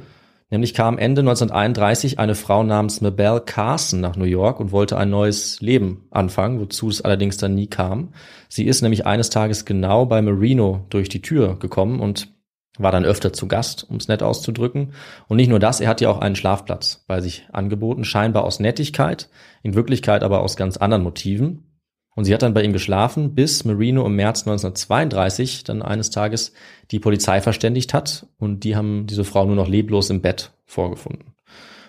Nämlich 0.51 0.75
kam 0.75 0.99
Ende 0.99 1.23
1931 1.23 2.19
eine 2.19 2.35
Frau 2.35 2.63
namens 2.63 3.01
Mabel 3.01 3.41
Carson 3.41 4.01
nach 4.01 4.17
New 4.17 4.25
York 4.25 4.61
und 4.61 4.73
wollte 4.73 4.97
ein 4.97 5.11
neues 5.11 5.61
Leben 5.61 6.07
anfangen, 6.11 6.61
wozu 6.61 6.89
es 6.89 7.01
allerdings 7.01 7.39
dann 7.39 7.55
nie 7.55 7.67
kam. 7.67 8.11
Sie 8.49 8.65
ist 8.65 8.83
nämlich 8.83 9.07
eines 9.07 9.31
Tages 9.31 9.65
genau 9.65 10.07
bei 10.07 10.21
Marino 10.23 10.85
durch 10.91 11.09
die 11.09 11.23
Tür 11.23 11.59
gekommen 11.59 11.99
und 11.99 12.34
war 12.79 12.93
dann 12.93 13.05
öfter 13.05 13.33
zu 13.33 13.47
Gast, 13.47 13.87
um 13.89 13.97
es 13.97 14.09
nett 14.09 14.23
auszudrücken. 14.23 14.93
Und 15.29 15.37
nicht 15.37 15.49
nur 15.49 15.61
das, 15.61 15.81
er 15.81 15.89
hat 15.89 16.01
ja 16.01 16.11
auch 16.11 16.19
einen 16.19 16.37
Schlafplatz 16.37 17.05
bei 17.07 17.21
sich 17.21 17.47
angeboten, 17.53 18.05
scheinbar 18.05 18.45
aus 18.45 18.61
Nettigkeit, 18.61 19.29
in 19.63 19.75
Wirklichkeit 19.75 20.23
aber 20.23 20.41
aus 20.41 20.57
ganz 20.57 20.77
anderen 20.77 21.05
Motiven. 21.05 21.71
Und 22.17 22.25
sie 22.25 22.35
hat 22.35 22.43
dann 22.43 22.55
bei 22.55 22.63
ihm 22.63 22.73
geschlafen, 22.73 23.35
bis 23.35 23.65
Marino 23.65 24.07
im 24.07 24.15
März 24.15 24.43
1932 24.43 25.65
dann 25.65 25.83
eines 25.83 26.11
Tages 26.11 26.53
die 26.91 27.01
Polizei 27.01 27.41
verständigt 27.41 27.93
hat 27.93 28.27
und 28.39 28.63
die 28.63 28.77
haben 28.77 29.07
diese 29.07 29.25
Frau 29.25 29.45
nur 29.47 29.57
noch 29.57 29.69
leblos 29.69 30.11
im 30.11 30.21
Bett 30.21 30.53
vorgefunden. 30.65 31.35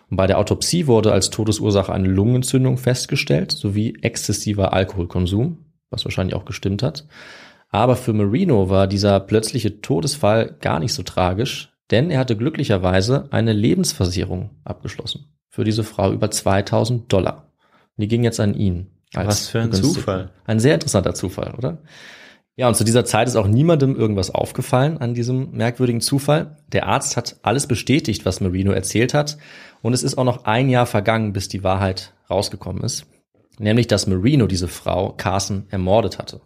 Und 0.10 0.18
bei 0.18 0.28
der 0.28 0.40
Autopsie 0.40 0.88
wurde 0.88 1.12
als 1.12 1.30
Todesursache 1.30 1.94
eine 1.94 2.08
Lungenentzündung 2.08 2.78
festgestellt, 2.78 3.52
sowie 3.52 3.98
exzessiver 4.02 4.74
Alkoholkonsum, 4.74 5.66
was 5.90 6.06
wahrscheinlich 6.06 6.36
auch 6.36 6.46
gestimmt 6.46 6.84
hat. 6.84 7.06
Aber 7.70 7.96
für 7.96 8.14
Marino 8.14 8.70
war 8.70 8.88
dieser 8.88 9.20
plötzliche 9.20 9.82
Todesfall 9.82 10.56
gar 10.62 10.80
nicht 10.80 10.94
so 10.94 11.04
tragisch, 11.04 11.74
denn 11.92 12.10
er 12.10 12.20
hatte 12.20 12.38
glücklicherweise 12.38 13.28
eine 13.32 13.54
Lebensversicherung 13.54 14.52
abgeschlossen. 14.64 15.26
Für 15.50 15.64
diese 15.64 15.84
Frau 15.84 16.12
über 16.12 16.32
2000 16.32 17.12
Dollar. 17.12 17.52
Die 17.98 18.08
ging 18.08 18.24
jetzt 18.24 18.40
an 18.40 18.54
ihn. 18.54 18.88
Was 19.14 19.48
für 19.48 19.62
ein 19.62 19.72
Zufall. 19.72 20.32
Ein 20.46 20.60
sehr 20.60 20.74
interessanter 20.74 21.14
Zufall, 21.14 21.54
oder? 21.58 21.78
Ja, 22.58 22.70
und 22.70 22.76
zu 22.76 22.86
dieser 22.86 23.04
Zeit 23.04 23.28
ist 23.28 23.36
auch 23.36 23.48
niemandem 23.48 23.96
irgendwas 23.96 24.32
aufgefallen 24.32 24.98
an 24.98 25.14
diesem 25.14 25.52
merkwürdigen 25.52 26.00
Zufall. 26.00 26.58
Der 26.72 26.88
Arzt 26.88 27.18
hat 27.18 27.38
alles 27.42 27.68
bestätigt, 27.68 28.26
was 28.26 28.40
Marino 28.40 28.72
erzählt 28.72 29.14
hat. 29.14 29.38
Und 29.82 29.94
es 29.94 30.04
ist 30.04 30.18
auch 30.18 30.24
noch 30.24 30.46
ein 30.46 30.70
Jahr 30.70 30.86
vergangen, 30.86 31.34
bis 31.34 31.50
die 31.50 31.64
Wahrheit 31.64 32.14
rausgekommen 32.30 32.84
ist. 32.84 33.06
Nämlich, 33.60 33.88
dass 33.88 34.08
Marino 34.08 34.48
diese 34.48 34.68
Frau 34.68 35.12
Carson 35.12 35.66
ermordet 35.70 36.18
hatte. 36.18 36.42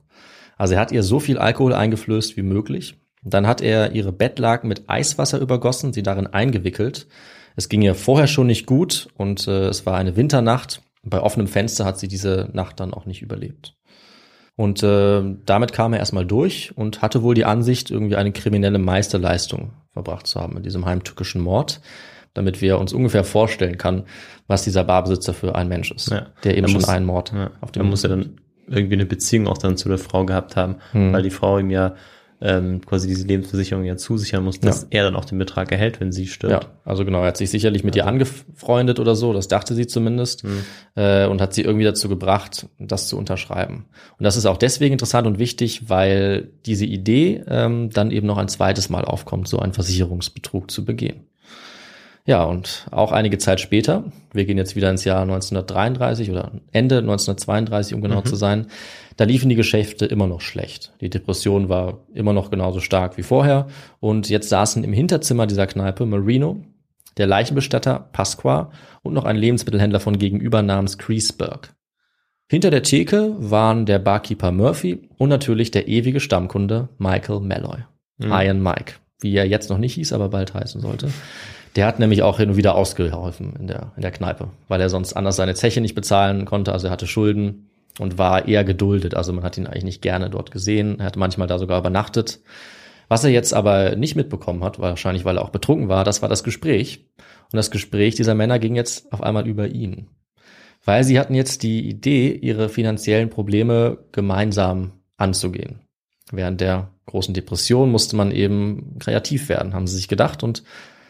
Also 0.60 0.76
er 0.76 0.82
hat 0.82 0.92
ihr 0.92 1.04
so 1.04 1.20
viel 1.20 1.40
Alkohol 1.40 1.74
eingeflößt 1.74 2.38
wie 2.38 2.44
möglich. 2.44 2.98
Dann 3.24 3.48
hat 3.48 3.62
er 3.62 3.94
ihre 3.94 4.12
Bettlaken 4.12 4.68
mit 4.68 4.84
Eiswasser 4.88 5.40
übergossen, 5.40 5.94
sie 5.94 6.04
darin 6.04 6.28
eingewickelt. 6.28 7.08
Es 7.56 7.70
ging 7.70 7.82
ihr 7.82 7.96
vorher 7.96 8.28
schon 8.28 8.48
nicht 8.48 8.66
gut 8.66 9.08
und 9.16 9.48
äh, 9.48 9.68
es 9.68 9.86
war 9.86 9.98
eine 9.98 10.18
Winternacht. 10.18 10.82
Bei 11.02 11.22
offenem 11.22 11.48
Fenster 11.48 11.86
hat 11.86 11.98
sie 11.98 12.10
diese 12.10 12.50
Nacht 12.54 12.80
dann 12.82 12.94
auch 12.94 13.06
nicht 13.06 13.22
überlebt. 13.22 13.76
Und 14.58 14.84
äh, 14.84 15.24
damit 15.46 15.72
kam 15.72 15.94
er 15.94 16.00
erstmal 16.00 16.26
durch 16.26 16.74
und 16.76 17.02
hatte 17.02 17.24
wohl 17.24 17.36
die 17.36 17.46
Ansicht, 17.46 17.90
irgendwie 17.90 18.18
eine 18.18 18.34
kriminelle 18.34 18.80
Meisterleistung 18.80 19.72
verbracht 19.94 20.28
zu 20.28 20.42
haben 20.42 20.58
in 20.58 20.64
diesem 20.64 20.86
heimtückischen 20.86 21.42
Mord, 21.42 21.80
damit 22.34 22.62
wir 22.62 22.80
uns 22.80 22.92
ungefähr 22.92 23.24
vorstellen 23.24 23.78
kann, 23.78 24.04
was 24.48 24.66
dieser 24.66 24.84
Barbesitzer 24.84 25.34
für 25.34 25.56
ein 25.56 25.70
Mensch 25.70 25.92
ist, 25.92 26.12
ja, 26.12 26.28
der 26.44 26.58
eben 26.58 26.68
schon 26.68 26.82
muss, 26.82 26.90
einen 26.90 27.06
Mord 27.06 27.32
ja, 27.34 27.52
auf 27.62 27.72
dem 27.72 27.90
muss 27.90 28.04
er 28.04 28.10
dann 28.10 28.39
irgendwie 28.70 28.96
eine 28.96 29.06
Beziehung 29.06 29.48
auch 29.48 29.58
dann 29.58 29.78
zu 29.78 29.90
der 29.90 29.98
Frau 29.98 30.26
gehabt 30.26 30.56
haben, 30.56 30.78
hm. 30.92 31.14
weil 31.14 31.24
die 31.24 31.30
Frau 31.30 31.60
ihm 31.60 31.70
ja 31.70 31.96
ähm, 32.42 32.82
quasi 32.86 33.08
diese 33.08 33.28
Lebensversicherung 33.28 33.84
ja 33.84 33.98
zusichern 33.98 34.44
muss, 34.44 34.60
dass 34.60 34.84
ja. 34.84 34.88
er 34.92 35.04
dann 35.04 35.16
auch 35.16 35.26
den 35.26 35.38
Betrag 35.38 35.72
erhält, 35.72 36.00
wenn 36.00 36.12
sie 36.12 36.28
stirbt. 36.28 36.64
Ja, 36.64 36.70
also 36.86 37.04
genau, 37.04 37.22
er 37.22 37.28
hat 37.28 37.38
sich 37.38 37.50
sicherlich 37.50 37.84
mit 37.84 37.96
also. 37.96 38.06
ihr 38.06 38.08
angefreundet 38.08 39.00
oder 39.00 39.16
so, 39.16 39.34
das 39.34 39.48
dachte 39.48 39.76
sie 39.76 39.88
zumindest, 39.88 40.46
mhm. 40.46 40.64
äh, 40.96 41.26
und 41.26 41.42
hat 41.42 41.54
sie 41.54 41.64
irgendwie 41.64 41.84
dazu 41.84 42.08
gebracht, 42.08 42.68
das 42.80 43.08
zu 43.08 43.18
unterschreiben. 43.18 43.86
Und 44.18 44.24
das 44.24 44.38
ist 44.38 44.46
auch 44.46 44.58
deswegen 44.58 44.94
interessant 44.94 45.28
und 45.28 45.38
wichtig, 45.38 45.90
weil 45.90 46.50
diese 46.66 46.86
Idee 46.86 47.44
ähm, 47.48 47.90
dann 47.90 48.12
eben 48.12 48.28
noch 48.28 48.38
ein 48.38 48.48
zweites 48.48 48.90
Mal 48.90 49.04
aufkommt, 49.04 49.48
so 49.48 49.60
einen 49.60 49.74
Versicherungsbetrug 49.74 50.72
zu 50.72 50.86
begehen. 50.86 51.26
Ja, 52.30 52.44
und 52.44 52.86
auch 52.92 53.12
einige 53.12 53.40
Zeit 53.40 53.60
später, 53.60 54.04
wir 54.34 54.46
gehen 54.46 54.60
jetzt 54.60 54.76
wieder 54.76 54.92
ins 54.92 55.04
Jahr 55.04 55.24
1933 55.24 56.30
oder 56.30 56.52
Ende 56.72 57.00
1932, 57.00 57.96
um 57.96 58.02
genau 58.02 58.20
mhm. 58.20 58.26
zu 58.26 58.36
sein, 58.36 58.68
da 59.18 59.24
liefen 59.24 59.50
die 59.50 59.56
Geschäfte 59.56 60.06
immer 60.06 60.28
noch 60.28 60.40
schlecht. 60.40 60.94
Die 61.02 61.10
Depression 61.10 61.70
war 61.70 62.02
immer 62.14 62.34
noch 62.34 62.52
genauso 62.52 62.82
stark 62.82 63.18
wie 63.18 63.24
vorher 63.24 63.66
und 64.00 64.30
jetzt 64.30 64.50
saßen 64.50 64.84
im 64.84 64.94
Hinterzimmer 64.94 65.48
dieser 65.48 65.66
Kneipe 65.66 66.06
Marino, 66.06 66.62
der 67.18 67.26
Leichenbestatter 67.26 68.10
Pasqua 68.12 68.70
und 69.02 69.16
noch 69.16 69.26
ein 69.26 69.36
Lebensmittelhändler 69.36 70.00
von 70.00 70.20
gegenüber 70.20 70.62
namens 70.62 71.00
Creasberg. 71.00 71.74
Hinter 72.48 72.70
der 72.70 72.84
Theke 72.84 73.34
waren 73.40 73.88
der 73.88 73.98
Barkeeper 73.98 74.52
Murphy 74.52 75.10
und 75.18 75.30
natürlich 75.30 75.72
der 75.72 75.88
ewige 75.88 76.20
Stammkunde 76.20 76.90
Michael 77.00 77.40
Malloy. 77.40 77.80
Mhm. 78.20 78.32
Iron 78.32 78.62
Mike, 78.62 78.98
wie 79.20 79.36
er 79.36 79.48
jetzt 79.48 79.72
noch 79.72 79.80
nicht 79.80 79.96
hieß, 79.96 80.14
aber 80.14 80.30
bald 80.30 80.54
heißen 80.54 80.80
sollte. 80.80 81.10
Der 81.76 81.86
hat 81.86 82.00
nämlich 82.00 82.24
auch 82.24 82.38
hin 82.38 82.50
und 82.50 82.58
wieder 82.58 82.76
ausgeholfen 82.76 83.54
in 83.60 83.68
der, 83.68 83.92
in 83.96 84.02
der 84.02 84.12
Kneipe, 84.12 84.50
weil 84.68 84.82
er 84.82 84.90
sonst 84.90 85.14
anders 85.14 85.36
seine 85.36 85.56
Zeche 85.56 85.82
nicht 85.82 85.96
bezahlen 85.96 86.46
konnte. 86.46 86.74
Also 86.74 86.88
er 86.88 86.92
hatte 86.92 87.08
Schulden 87.08 87.70
und 88.00 88.18
war 88.18 88.48
eher 88.48 88.64
geduldet. 88.64 89.16
Also 89.16 89.34
man 89.34 89.44
hat 89.44 89.58
ihn 89.58 89.68
eigentlich 89.68 89.84
nicht 89.84 90.02
gerne 90.02 90.30
dort 90.30 90.52
gesehen. 90.52 91.00
Er 91.00 91.06
hat 91.06 91.18
manchmal 91.18 91.48
da 91.48 91.60
sogar 91.60 91.80
übernachtet. 91.80 92.40
Was 93.08 93.24
er 93.24 93.32
jetzt 93.32 93.54
aber 93.54 93.96
nicht 93.96 94.16
mitbekommen 94.16 94.64
hat, 94.64 94.80
wahrscheinlich 94.80 95.26
weil 95.26 95.38
er 95.38 95.44
auch 95.44 95.50
betrunken 95.50 95.90
war, 95.90 96.04
das 96.04 96.22
war 96.22 96.30
das 96.30 96.44
Gespräch. 96.44 97.08
Und 97.52 97.58
das 97.58 97.72
Gespräch 97.72 98.16
dieser 98.16 98.36
Männer 98.36 98.60
ging 98.60 98.76
jetzt 98.76 99.12
auf 99.12 99.24
einmal 99.24 99.48
über 99.48 99.68
ihn. 99.68 100.08
Weil 100.86 101.04
sie 101.04 101.20
hatten 101.20 101.36
jetzt 101.36 101.64
die 101.64 101.88
Idee, 101.90 102.32
ihre 102.32 102.70
finanziellen 102.70 103.30
Probleme 103.30 103.98
gemeinsam 104.12 104.94
anzugehen. 105.18 105.82
Während 106.32 106.62
der 106.62 106.92
großen 107.08 107.34
Depression 107.34 107.92
musste 107.92 108.16
man 108.16 108.32
eben 108.32 108.98
kreativ 109.00 109.50
werden, 109.50 109.74
haben 109.74 109.88
sie 109.88 109.96
sich 109.96 110.08
gedacht 110.08 110.44
und 110.44 110.64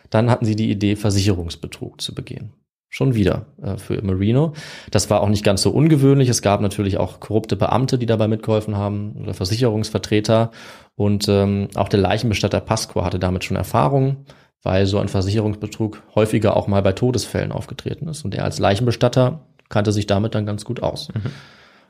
dann 0.09 0.29
hatten 0.29 0.45
sie 0.45 0.55
die 0.55 0.69
Idee, 0.69 0.95
Versicherungsbetrug 0.95 2.01
zu 2.01 2.13
begehen. 2.13 2.53
Schon 2.91 3.13
wieder 3.13 3.45
äh, 3.61 3.77
für 3.77 4.01
Marino. 4.01 4.53
Das 4.89 5.09
war 5.11 5.21
auch 5.21 5.29
nicht 5.29 5.43
ganz 5.43 5.61
so 5.61 5.69
ungewöhnlich. 5.69 6.27
Es 6.27 6.41
gab 6.41 6.59
natürlich 6.59 6.97
auch 6.97 7.19
korrupte 7.19 7.55
Beamte, 7.55 7.99
die 7.99 8.07
dabei 8.07 8.27
mitgeholfen 8.27 8.75
haben 8.77 9.15
oder 9.21 9.35
Versicherungsvertreter. 9.35 10.49
Und 10.95 11.27
ähm, 11.29 11.67
auch 11.75 11.87
der 11.87 11.99
Leichenbestatter 11.99 12.61
Pasqua 12.61 13.05
hatte 13.05 13.19
damit 13.19 13.43
schon 13.43 13.57
Erfahrung, 13.57 14.25
weil 14.63 14.87
so 14.87 14.97
ein 14.97 15.07
Versicherungsbetrug 15.07 16.01
häufiger 16.15 16.57
auch 16.57 16.67
mal 16.67 16.81
bei 16.81 16.93
Todesfällen 16.93 17.51
aufgetreten 17.51 18.07
ist. 18.07 18.25
Und 18.25 18.33
er 18.33 18.43
als 18.43 18.57
Leichenbestatter 18.57 19.45
kannte 19.69 19.91
sich 19.91 20.07
damit 20.07 20.33
dann 20.33 20.47
ganz 20.47 20.65
gut 20.65 20.81
aus. 20.81 21.09
Mhm. 21.13 21.31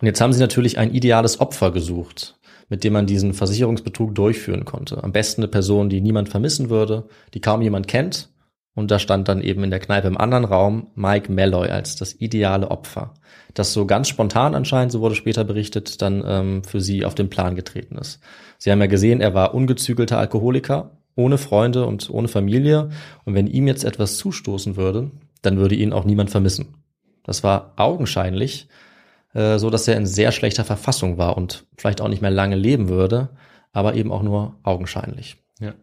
Und 0.02 0.06
jetzt 0.06 0.20
haben 0.20 0.34
sie 0.34 0.40
natürlich 0.40 0.78
ein 0.78 0.94
ideales 0.94 1.40
Opfer 1.40 1.72
gesucht 1.72 2.39
mit 2.70 2.84
dem 2.84 2.94
man 2.94 3.08
diesen 3.08 3.34
Versicherungsbetrug 3.34 4.16
durchführen 4.16 4.66
konnte. 4.66 5.04
Am 5.04 5.12
besten 5.12 5.42
eine 5.42 5.50
Person, 5.50 5.90
die 5.90 6.02
niemand 6.02 6.30
vermissen 6.30 6.70
würde, 6.70 7.06
die 7.34 7.42
kaum 7.42 7.62
jemand 7.62 7.88
kennt. 7.88 8.30
Und 8.76 8.92
da 8.92 9.00
stand 9.00 9.28
dann 9.28 9.42
eben 9.42 9.64
in 9.64 9.72
der 9.72 9.80
Kneipe 9.80 10.08
im 10.08 10.18
anderen 10.18 10.46
Raum 10.46 10.88
Mike 10.96 11.32
Malloy 11.32 11.68
als 11.68 11.98
das 11.98 12.14
ideale 12.14 12.72
Opfer, 12.72 13.14
das 13.54 13.74
so 13.74 13.86
ganz 13.86 14.08
spontan 14.08 14.56
anscheinend, 14.56 14.92
so 14.92 15.02
wurde 15.02 15.16
später 15.16 15.44
berichtet, 15.44 16.02
dann 16.02 16.24
ähm, 16.26 16.64
für 16.64 16.80
sie 16.80 17.04
auf 17.04 17.16
den 17.16 17.30
Plan 17.30 17.56
getreten 17.56 17.98
ist. 17.98 18.22
Sie 18.58 18.72
haben 18.72 18.80
ja 18.80 18.88
gesehen, 18.88 19.20
er 19.20 19.34
war 19.34 19.54
ungezügelter 19.54 20.18
Alkoholiker, 20.18 20.92
ohne 21.16 21.38
Freunde 21.38 21.86
und 21.86 22.10
ohne 22.10 22.30
Familie. 22.30 22.90
Und 23.26 23.34
wenn 23.34 23.48
ihm 23.48 23.68
jetzt 23.68 23.84
etwas 23.84 24.18
zustoßen 24.18 24.78
würde, 24.78 25.12
dann 25.42 25.58
würde 25.58 25.76
ihn 25.76 25.92
auch 25.92 26.06
niemand 26.06 26.30
vermissen. 26.30 26.76
Das 27.24 27.44
war 27.44 27.74
augenscheinlich 27.76 28.70
so 29.34 29.70
dass 29.70 29.88
er 29.88 29.98
in 29.98 30.06
sehr 30.06 30.32
schlechter 30.32 30.64
Verfassung 30.64 31.18
war 31.18 31.38
und 31.38 31.66
vielleicht 31.78 32.02
auch 32.02 32.08
nicht 32.08 32.22
mehr 32.22 32.32
lange 32.32 32.56
leben 32.56 32.90
würde, 32.90 33.30
aber 33.72 33.94
eben 33.94 34.12
auch 34.12 34.24
nur 34.24 34.56
augenscheinlich. 34.64 35.38
Ja. 35.60 35.74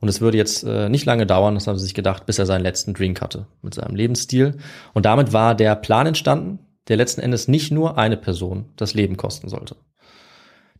Und 0.00 0.08
es 0.08 0.20
würde 0.20 0.38
jetzt 0.38 0.64
äh, 0.64 0.88
nicht 0.88 1.06
lange 1.06 1.26
dauern, 1.26 1.54
das 1.54 1.66
haben 1.66 1.76
sie 1.78 1.84
sich 1.84 1.94
gedacht, 1.94 2.26
bis 2.26 2.38
er 2.38 2.46
seinen 2.46 2.62
letzten 2.62 2.94
Drink 2.94 3.20
hatte 3.20 3.46
mit 3.62 3.74
seinem 3.74 3.94
Lebensstil. 3.94 4.56
Und 4.94 5.06
damit 5.06 5.32
war 5.32 5.54
der 5.54 5.76
Plan 5.76 6.06
entstanden, 6.06 6.58
der 6.88 6.96
letzten 6.96 7.20
Endes 7.20 7.48
nicht 7.48 7.70
nur 7.70 7.98
eine 7.98 8.16
Person 8.16 8.70
das 8.76 8.94
Leben 8.94 9.16
kosten 9.16 9.48
sollte. 9.48 9.76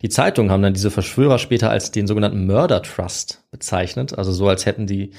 Die 0.02 0.08
Zeitungen 0.08 0.50
haben 0.50 0.62
dann 0.62 0.72
diese 0.72 0.90
Verschwörer 0.90 1.38
später 1.38 1.70
als 1.70 1.90
den 1.90 2.06
sogenannten 2.06 2.46
Murder 2.46 2.82
Trust 2.82 3.44
bezeichnet, 3.50 4.16
also 4.16 4.32
so 4.32 4.48
als 4.48 4.64
hätten 4.64 4.86
die 4.86 5.12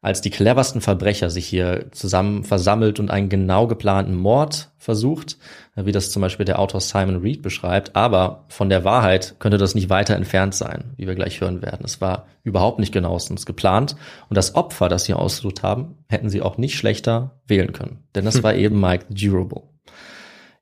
als 0.00 0.20
die 0.20 0.30
cleversten 0.30 0.80
Verbrecher 0.80 1.28
sich 1.28 1.46
hier 1.46 1.86
zusammen 1.90 2.44
versammelt 2.44 3.00
und 3.00 3.10
einen 3.10 3.28
genau 3.28 3.66
geplanten 3.66 4.14
Mord 4.14 4.70
versucht, 4.78 5.38
wie 5.74 5.90
das 5.90 6.12
zum 6.12 6.22
Beispiel 6.22 6.46
der 6.46 6.60
Autor 6.60 6.80
Simon 6.80 7.16
Reed 7.16 7.42
beschreibt. 7.42 7.96
Aber 7.96 8.44
von 8.48 8.68
der 8.68 8.84
Wahrheit 8.84 9.34
könnte 9.40 9.58
das 9.58 9.74
nicht 9.74 9.90
weiter 9.90 10.14
entfernt 10.14 10.54
sein, 10.54 10.92
wie 10.96 11.08
wir 11.08 11.16
gleich 11.16 11.40
hören 11.40 11.62
werden. 11.62 11.84
Es 11.84 12.00
war 12.00 12.26
überhaupt 12.44 12.78
nicht 12.78 12.92
genauestens 12.92 13.44
geplant 13.44 13.96
und 14.28 14.36
das 14.36 14.54
Opfer, 14.54 14.88
das 14.88 15.04
sie 15.04 15.14
ausgesucht 15.14 15.64
haben, 15.64 15.96
hätten 16.08 16.30
sie 16.30 16.42
auch 16.42 16.58
nicht 16.58 16.76
schlechter 16.76 17.40
wählen 17.46 17.72
können. 17.72 18.04
Denn 18.14 18.24
das 18.24 18.42
war 18.42 18.54
eben 18.54 18.80
Mike 18.80 19.06
Durable. 19.10 19.62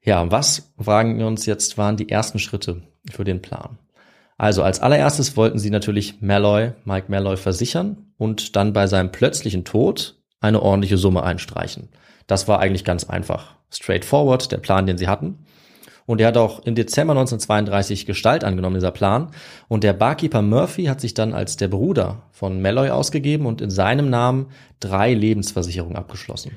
Ja, 0.02 0.30
was, 0.30 0.72
fragen 0.78 1.18
wir 1.18 1.26
uns 1.26 1.46
jetzt, 1.46 1.76
waren 1.76 1.96
die 1.96 2.08
ersten 2.08 2.38
Schritte 2.38 2.82
für 3.10 3.24
den 3.24 3.42
Plan? 3.42 3.78
Also 4.38 4.62
als 4.62 4.80
allererstes 4.80 5.36
wollten 5.36 5.58
sie 5.58 5.70
natürlich 5.70 6.20
Malloy, 6.20 6.72
Mike 6.84 7.06
Malloy 7.08 7.36
versichern 7.36 8.12
und 8.18 8.56
dann 8.56 8.72
bei 8.72 8.86
seinem 8.86 9.10
plötzlichen 9.10 9.64
Tod 9.64 10.20
eine 10.40 10.60
ordentliche 10.60 10.98
Summe 10.98 11.22
einstreichen. 11.22 11.88
Das 12.26 12.46
war 12.48 12.60
eigentlich 12.60 12.84
ganz 12.84 13.04
einfach. 13.04 13.54
Straightforward, 13.70 14.52
der 14.52 14.58
Plan, 14.58 14.86
den 14.86 14.98
sie 14.98 15.08
hatten. 15.08 15.38
Und 16.04 16.20
er 16.20 16.28
hat 16.28 16.36
auch 16.36 16.60
im 16.60 16.76
Dezember 16.76 17.12
1932 17.12 18.06
Gestalt 18.06 18.44
angenommen, 18.44 18.76
dieser 18.76 18.92
Plan. 18.92 19.30
Und 19.68 19.82
der 19.82 19.92
Barkeeper 19.92 20.40
Murphy 20.40 20.84
hat 20.84 21.00
sich 21.00 21.14
dann 21.14 21.34
als 21.34 21.56
der 21.56 21.68
Bruder 21.68 22.22
von 22.30 22.62
Malloy 22.62 22.90
ausgegeben 22.90 23.44
und 23.46 23.60
in 23.60 23.70
seinem 23.70 24.08
Namen 24.08 24.46
drei 24.78 25.14
Lebensversicherungen 25.14 25.96
abgeschlossen. 25.96 26.52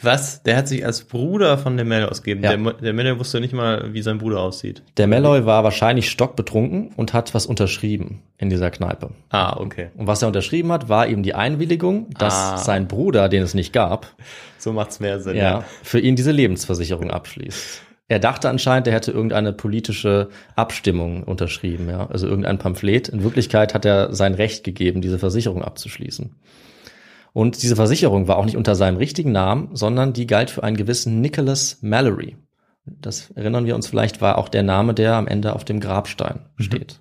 Was? 0.00 0.44
Der 0.44 0.56
hat 0.56 0.68
sich 0.68 0.86
als 0.86 1.02
Bruder 1.02 1.58
von 1.58 1.76
dem 1.76 1.88
Malloy 1.88 2.08
ausgegeben. 2.08 2.44
Ja. 2.44 2.56
Der, 2.56 2.72
der 2.74 2.92
Malloy 2.92 3.18
wusste 3.18 3.40
nicht 3.40 3.52
mal, 3.52 3.92
wie 3.92 4.02
sein 4.02 4.18
Bruder 4.18 4.38
aussieht. 4.40 4.82
Der 4.98 5.08
Malloy 5.08 5.46
war 5.46 5.64
wahrscheinlich 5.64 6.10
stockbetrunken 6.10 6.92
und 6.96 7.12
hat 7.12 7.34
was 7.34 7.44
unterschrieben 7.46 8.22
in 8.38 8.50
dieser 8.50 8.70
Kneipe. 8.70 9.10
Ah, 9.30 9.56
okay. 9.58 9.88
Und 9.96 10.06
was 10.06 10.22
er 10.22 10.28
unterschrieben 10.28 10.70
hat, 10.70 10.88
war 10.88 11.08
eben 11.08 11.24
die 11.24 11.34
Einwilligung, 11.34 12.08
dass 12.18 12.34
Ah. 12.34 12.56
sein 12.58 12.86
Bruder, 12.86 13.28
den 13.28 13.42
es 13.42 13.54
nicht 13.54 13.72
gab, 13.72 14.14
So 14.58 14.72
macht's 14.72 15.00
mehr 15.00 15.18
Sinn. 15.20 15.36
ja, 15.36 15.64
für 15.82 15.98
ihn 15.98 16.14
diese 16.14 16.30
Lebensversicherung 16.30 17.10
abschließt. 17.10 17.82
Er 18.06 18.18
dachte 18.20 18.50
anscheinend, 18.50 18.86
er 18.86 18.92
hätte 18.92 19.10
irgendeine 19.10 19.52
politische 19.52 20.28
Abstimmung 20.54 21.24
unterschrieben, 21.24 21.88
ja, 21.88 22.06
also 22.10 22.28
irgendein 22.28 22.58
Pamphlet. 22.58 23.08
In 23.08 23.24
Wirklichkeit 23.24 23.74
hat 23.74 23.84
er 23.86 24.14
sein 24.14 24.34
Recht 24.34 24.62
gegeben, 24.62 25.00
diese 25.00 25.18
Versicherung 25.18 25.62
abzuschließen. 25.64 26.36
Und 27.34 27.62
diese 27.64 27.74
Versicherung 27.74 28.28
war 28.28 28.38
auch 28.38 28.44
nicht 28.44 28.56
unter 28.56 28.76
seinem 28.76 28.96
richtigen 28.96 29.32
Namen, 29.32 29.70
sondern 29.74 30.12
die 30.12 30.28
galt 30.28 30.50
für 30.50 30.62
einen 30.62 30.76
gewissen 30.76 31.20
Nicholas 31.20 31.78
Mallory. 31.82 32.36
Das 32.86 33.32
erinnern 33.32 33.66
wir 33.66 33.74
uns 33.74 33.88
vielleicht, 33.88 34.20
war 34.20 34.38
auch 34.38 34.48
der 34.48 34.62
Name, 34.62 34.94
der 34.94 35.14
am 35.14 35.26
Ende 35.26 35.54
auf 35.54 35.64
dem 35.64 35.80
Grabstein 35.80 36.46
steht. 36.56 37.00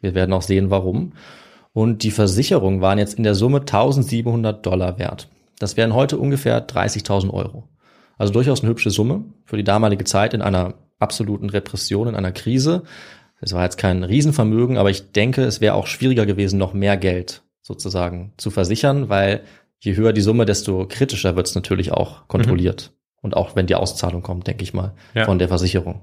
Wir 0.00 0.14
werden 0.14 0.32
auch 0.32 0.42
sehen, 0.42 0.70
warum. 0.70 1.12
Und 1.72 2.02
die 2.02 2.10
Versicherungen 2.10 2.80
waren 2.80 2.98
jetzt 2.98 3.14
in 3.14 3.22
der 3.22 3.36
Summe 3.36 3.60
1700 3.60 4.66
Dollar 4.66 4.98
wert. 4.98 5.28
Das 5.60 5.76
wären 5.76 5.94
heute 5.94 6.18
ungefähr 6.18 6.66
30.000 6.66 7.30
Euro. 7.30 7.68
Also 8.18 8.32
durchaus 8.32 8.62
eine 8.62 8.70
hübsche 8.70 8.90
Summe 8.90 9.24
für 9.44 9.56
die 9.56 9.64
damalige 9.64 10.04
Zeit 10.04 10.34
in 10.34 10.42
einer 10.42 10.74
absoluten 10.98 11.48
Repression, 11.48 12.08
in 12.08 12.16
einer 12.16 12.32
Krise. 12.32 12.82
Es 13.40 13.52
war 13.52 13.62
jetzt 13.62 13.78
kein 13.78 14.02
Riesenvermögen, 14.02 14.78
aber 14.78 14.90
ich 14.90 15.12
denke, 15.12 15.44
es 15.44 15.60
wäre 15.60 15.74
auch 15.74 15.86
schwieriger 15.86 16.26
gewesen, 16.26 16.58
noch 16.58 16.74
mehr 16.74 16.96
Geld 16.96 17.42
sozusagen 17.62 18.32
zu 18.36 18.50
versichern, 18.50 19.08
weil 19.08 19.42
je 19.80 19.96
höher 19.96 20.12
die 20.12 20.20
Summe, 20.20 20.46
desto 20.46 20.86
kritischer 20.86 21.36
wird 21.36 21.46
es 21.48 21.54
natürlich 21.54 21.92
auch 21.92 22.28
kontrolliert. 22.28 22.92
Und 23.22 23.36
auch 23.36 23.54
wenn 23.56 23.66
die 23.66 23.74
Auszahlung 23.74 24.22
kommt, 24.22 24.46
denke 24.46 24.62
ich 24.62 24.72
mal, 24.72 24.94
Ja. 25.14 25.24
von 25.26 25.38
der 25.38 25.48
Versicherung. 25.48 26.02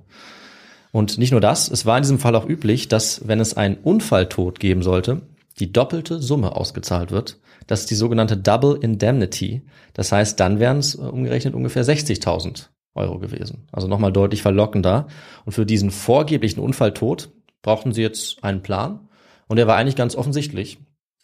Und 0.92 1.18
nicht 1.18 1.32
nur 1.32 1.42
das, 1.42 1.70
es 1.70 1.86
war 1.86 1.98
in 1.98 2.04
diesem 2.04 2.20
Fall 2.20 2.36
auch 2.36 2.48
üblich, 2.48 2.88
dass 2.88 3.28
wenn 3.28 3.40
es 3.40 3.56
einen 3.58 3.76
Unfalltod 3.76 4.60
geben 4.60 4.84
sollte, 4.84 5.22
die 5.60 5.72
doppelte 5.72 6.20
Summe 6.20 6.56
ausgezahlt 6.56 7.12
wird. 7.12 7.40
Das 7.66 7.82
ist 7.82 7.90
die 7.92 7.96
sogenannte 7.96 8.38
Double 8.38 8.78
Indemnity. 8.80 9.64
Das 9.94 10.12
heißt, 10.12 10.40
dann 10.40 10.60
wären 10.60 10.78
es 10.78 10.96
äh, 10.96 11.02
umgerechnet 11.02 11.56
ungefähr 11.56 11.84
60.000 11.84 12.70
Euro 12.96 13.20
gewesen. 13.20 13.68
Also 13.72 13.88
nochmal 13.88 14.14
deutlich 14.14 14.42
verlockender. 14.42 15.08
Und 15.46 15.52
für 15.54 15.66
diesen 15.66 15.92
vorgeblichen 15.92 16.62
Unfalltod 16.62 17.30
brauchten 17.64 17.92
sie 17.92 18.02
jetzt 18.02 18.44
einen 18.44 18.62
Plan. 18.62 19.10
Und 19.48 19.58
der 19.58 19.68
war 19.68 19.76
eigentlich 19.76 19.96
ganz 19.96 20.16
offensichtlich. 20.16 20.78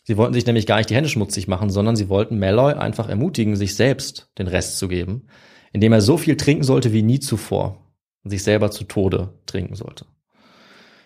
Sie 0.04 0.18
wollten 0.18 0.34
sich 0.34 0.45
nämlich 0.45 0.66
gar 0.66 0.78
nicht 0.78 0.89
die 0.89 0.95
Hände 0.95 1.10
schmutzig 1.10 1.47
machen, 1.47 1.70
sondern 1.70 1.95
sie 1.95 2.10
wollten 2.10 2.38
Malloy 2.38 2.74
einfach 2.74 3.08
ermutigen, 3.10 3.56
sich 3.56 3.76
selbst 3.76 4.30
den 4.38 4.47
Rest 4.47 4.78
zu 4.78 4.88
geben, 4.88 5.28
indem 5.72 5.93
er 5.93 6.01
so 6.01 6.18
viel 6.18 6.36
trinken 6.36 6.64
sollte 6.64 6.91
wie 6.91 7.04
nie 7.04 7.20
zuvor 7.20 7.78
und 8.24 8.32
sich 8.32 8.43
selber 8.43 8.70
zu 8.70 8.84
Tode 8.84 9.34
trinken 9.45 9.76
sollte. 9.76 10.06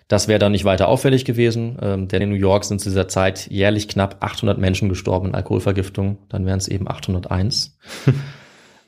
Das 0.07 0.27
wäre 0.27 0.39
dann 0.39 0.53
nicht 0.53 0.65
weiter 0.65 0.87
auffällig 0.87 1.25
gewesen, 1.25 1.77
ähm, 1.81 2.07
denn 2.07 2.21
in 2.21 2.29
New 2.29 2.35
York 2.35 2.63
sind 2.63 2.79
zu 2.79 2.89
dieser 2.89 3.07
Zeit 3.07 3.47
jährlich 3.51 3.87
knapp 3.87 4.17
800 4.21 4.57
Menschen 4.57 4.89
gestorben 4.89 5.29
in 5.29 5.35
Alkoholvergiftung, 5.35 6.17
dann 6.29 6.45
wären 6.45 6.57
es 6.57 6.67
eben 6.67 6.87
801. 6.87 7.77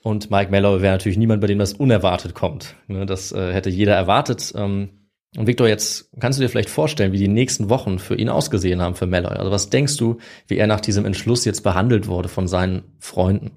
Und 0.02 0.32
Mike 0.32 0.50
Malloy 0.50 0.82
wäre 0.82 0.94
natürlich 0.94 1.18
niemand, 1.18 1.42
bei 1.42 1.48
dem 1.48 1.60
das 1.60 1.74
unerwartet 1.74 2.34
kommt. 2.34 2.76
Ne, 2.88 3.06
Das 3.06 3.34
äh, 3.34 3.52
hätte 3.52 3.70
jeder 3.70 3.96
erwartet. 3.96 4.54
Ähm, 4.56 4.99
Und 5.38 5.46
Victor, 5.46 5.68
jetzt 5.68 6.10
kannst 6.20 6.40
du 6.40 6.44
dir 6.44 6.50
vielleicht 6.50 6.70
vorstellen, 6.70 7.12
wie 7.12 7.20
die 7.20 7.28
nächsten 7.28 7.70
Wochen 7.70 8.00
für 8.00 8.16
ihn 8.16 8.30
ausgesehen 8.30 8.82
haben, 8.82 8.96
für 8.96 9.06
Malloy. 9.06 9.36
Also 9.36 9.52
was 9.52 9.70
denkst 9.70 9.98
du, 9.98 10.18
wie 10.48 10.58
er 10.58 10.66
nach 10.66 10.80
diesem 10.80 11.06
Entschluss 11.06 11.46
jetzt 11.46 11.62
behandelt 11.62 12.08
wurde 12.08 12.30
von 12.30 12.48
seinen 12.48 12.84
Freunden? 13.00 13.52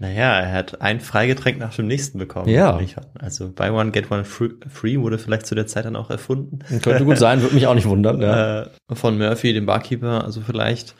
Naja, 0.00 0.40
er 0.40 0.52
hat 0.52 0.80
ein 0.80 0.98
Freigetränk 0.98 1.58
nach 1.58 1.76
dem 1.76 1.86
nächsten 1.86 2.18
bekommen. 2.18 2.48
Ja. 2.48 2.80
Also 3.18 3.52
buy 3.52 3.68
one, 3.68 3.90
get 3.90 4.10
one 4.10 4.24
free, 4.24 4.48
free 4.66 4.98
wurde 4.98 5.18
vielleicht 5.18 5.46
zu 5.46 5.54
der 5.54 5.66
Zeit 5.66 5.84
dann 5.84 5.94
auch 5.94 6.08
erfunden. 6.08 6.60
Könnte 6.82 7.04
gut 7.04 7.18
sein, 7.18 7.42
würde 7.42 7.54
mich 7.54 7.66
auch 7.66 7.74
nicht 7.74 7.86
wundern. 7.86 8.22
Ja. 8.22 8.62
Äh, 8.62 8.68
von 8.92 9.18
Murphy, 9.18 9.52
dem 9.52 9.66
Barkeeper, 9.66 10.24
also 10.24 10.40
vielleicht. 10.40 10.94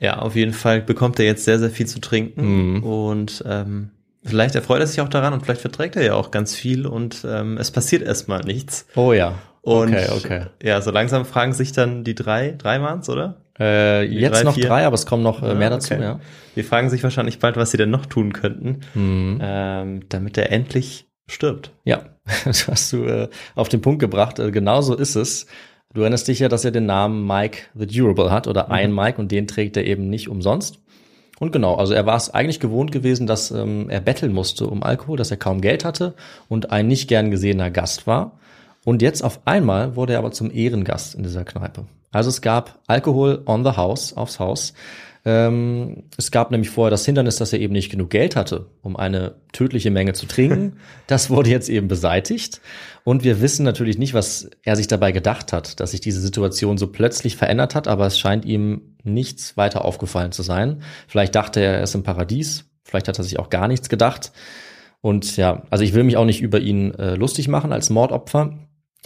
Ja, 0.00 0.18
auf 0.18 0.34
jeden 0.34 0.52
Fall 0.52 0.82
bekommt 0.82 1.20
er 1.20 1.26
jetzt 1.26 1.44
sehr, 1.44 1.60
sehr 1.60 1.70
viel 1.70 1.86
zu 1.86 2.00
trinken. 2.00 2.74
Mhm. 2.74 2.82
Und 2.82 3.44
ähm, 3.46 3.90
vielleicht 4.24 4.54
erfreut 4.54 4.80
er 4.80 4.86
sich 4.86 5.00
auch 5.00 5.08
daran 5.08 5.32
und 5.32 5.42
vielleicht 5.44 5.60
verträgt 5.60 5.96
er 5.96 6.04
ja 6.04 6.14
auch 6.14 6.30
ganz 6.30 6.54
viel 6.54 6.86
und 6.86 7.24
ähm, 7.28 7.56
es 7.58 7.70
passiert 7.70 8.02
erstmal 8.02 8.40
nichts. 8.42 8.86
Oh 8.96 9.12
ja. 9.12 9.34
Und 9.62 9.88
okay, 9.94 10.06
okay. 10.16 10.42
ja, 10.62 10.80
so 10.80 10.90
langsam 10.90 11.26
fragen 11.26 11.52
sich 11.52 11.72
dann 11.72 12.02
die 12.04 12.14
drei, 12.14 12.54
drei 12.56 12.80
waren's, 12.80 13.08
oder? 13.10 13.42
Äh, 13.58 14.04
jetzt 14.04 14.36
drei, 14.38 14.42
noch 14.44 14.54
vier? 14.54 14.66
drei, 14.68 14.86
aber 14.86 14.94
es 14.94 15.04
kommen 15.04 15.22
noch 15.22 15.42
äh, 15.42 15.54
mehr 15.54 15.66
Ah, 15.68 15.70
dazu, 15.70 15.92
okay. 15.94 16.02
ja. 16.02 16.20
Die 16.56 16.62
fragen 16.62 16.88
sich 16.88 17.02
wahrscheinlich 17.02 17.38
bald, 17.40 17.56
was 17.56 17.70
sie 17.70 17.76
denn 17.76 17.90
noch 17.90 18.06
tun 18.06 18.32
könnten, 18.32 18.80
Mhm. 18.94 19.38
ähm, 19.42 20.00
damit 20.08 20.38
er 20.38 20.50
endlich 20.50 21.06
stirbt. 21.28 21.72
Ja, 21.84 22.04
das 22.46 22.68
hast 22.68 22.92
du 22.94 23.04
äh, 23.04 23.28
auf 23.54 23.68
den 23.68 23.82
Punkt 23.82 24.00
gebracht. 24.00 24.38
Äh, 24.38 24.50
genau 24.50 24.80
so 24.80 24.94
ist 24.96 25.14
es. 25.14 25.46
Du 25.92 26.00
erinnerst 26.02 26.28
dich 26.28 26.38
ja, 26.38 26.48
dass 26.48 26.64
er 26.64 26.70
den 26.70 26.86
Namen 26.86 27.26
Mike 27.26 27.62
the 27.74 27.86
Durable 27.86 28.30
hat 28.30 28.46
oder 28.46 28.70
ein 28.70 28.94
Mike 28.94 29.20
und 29.20 29.30
den 29.30 29.46
trägt 29.46 29.76
er 29.76 29.84
eben 29.84 30.08
nicht 30.08 30.28
umsonst. 30.28 30.78
Und 31.40 31.52
genau, 31.52 31.76
also 31.76 31.94
er 31.94 32.04
war 32.04 32.18
es 32.18 32.28
eigentlich 32.28 32.60
gewohnt 32.60 32.92
gewesen, 32.92 33.26
dass 33.26 33.50
ähm, 33.50 33.88
er 33.88 34.00
betteln 34.00 34.32
musste 34.32 34.66
um 34.66 34.82
Alkohol, 34.82 35.16
dass 35.16 35.30
er 35.30 35.38
kaum 35.38 35.62
Geld 35.62 35.86
hatte 35.86 36.14
und 36.50 36.70
ein 36.70 36.86
nicht 36.86 37.08
gern 37.08 37.30
gesehener 37.30 37.70
Gast 37.70 38.06
war. 38.06 38.38
Und 38.84 39.00
jetzt 39.00 39.24
auf 39.24 39.40
einmal 39.46 39.96
wurde 39.96 40.12
er 40.12 40.18
aber 40.18 40.32
zum 40.32 40.52
Ehrengast 40.52 41.14
in 41.14 41.22
dieser 41.22 41.44
Kneipe. 41.44 41.86
Also 42.12 42.28
es 42.28 42.42
gab 42.42 42.78
Alkohol 42.86 43.42
on 43.46 43.64
the 43.64 43.70
house, 43.70 44.14
aufs 44.14 44.38
Haus. 44.38 44.74
Ähm, 45.24 46.04
es 46.16 46.30
gab 46.30 46.50
nämlich 46.50 46.70
vorher 46.70 46.90
das 46.90 47.04
Hindernis, 47.04 47.36
dass 47.36 47.52
er 47.52 47.60
eben 47.60 47.74
nicht 47.74 47.90
genug 47.90 48.10
Geld 48.10 48.36
hatte, 48.36 48.66
um 48.80 48.96
eine 48.96 49.34
tödliche 49.52 49.90
Menge 49.90 50.12
zu 50.14 50.26
trinken. 50.26 50.76
Das 51.06 51.28
wurde 51.28 51.50
jetzt 51.50 51.68
eben 51.68 51.88
beseitigt. 51.88 52.60
Und 53.02 53.24
wir 53.24 53.40
wissen 53.40 53.64
natürlich 53.64 53.98
nicht, 53.98 54.14
was 54.14 54.48
er 54.62 54.76
sich 54.76 54.86
dabei 54.86 55.10
gedacht 55.10 55.52
hat, 55.52 55.80
dass 55.80 55.90
sich 55.90 56.00
diese 56.00 56.20
Situation 56.20 56.78
so 56.78 56.86
plötzlich 56.86 57.36
verändert 57.36 57.74
hat, 57.74 57.88
aber 57.88 58.06
es 58.06 58.16
scheint 58.16 58.44
ihm 58.44 58.96
nichts 59.02 59.56
weiter 59.56 59.84
aufgefallen 59.84 60.30
zu 60.30 60.42
sein. 60.42 60.82
Vielleicht 61.08 61.34
dachte 61.34 61.60
er, 61.60 61.74
er 61.74 61.82
ist 61.82 61.96
im 61.96 62.04
Paradies. 62.04 62.70
Vielleicht 62.84 63.08
hat 63.08 63.18
er 63.18 63.24
sich 63.24 63.40
auch 63.40 63.50
gar 63.50 63.66
nichts 63.66 63.88
gedacht. 63.88 64.30
Und 65.00 65.36
ja, 65.36 65.64
also 65.70 65.82
ich 65.82 65.94
will 65.94 66.04
mich 66.04 66.16
auch 66.16 66.24
nicht 66.24 66.42
über 66.42 66.60
ihn 66.60 66.94
äh, 66.94 67.16
lustig 67.16 67.48
machen 67.48 67.72
als 67.72 67.90
Mordopfer. 67.90 68.58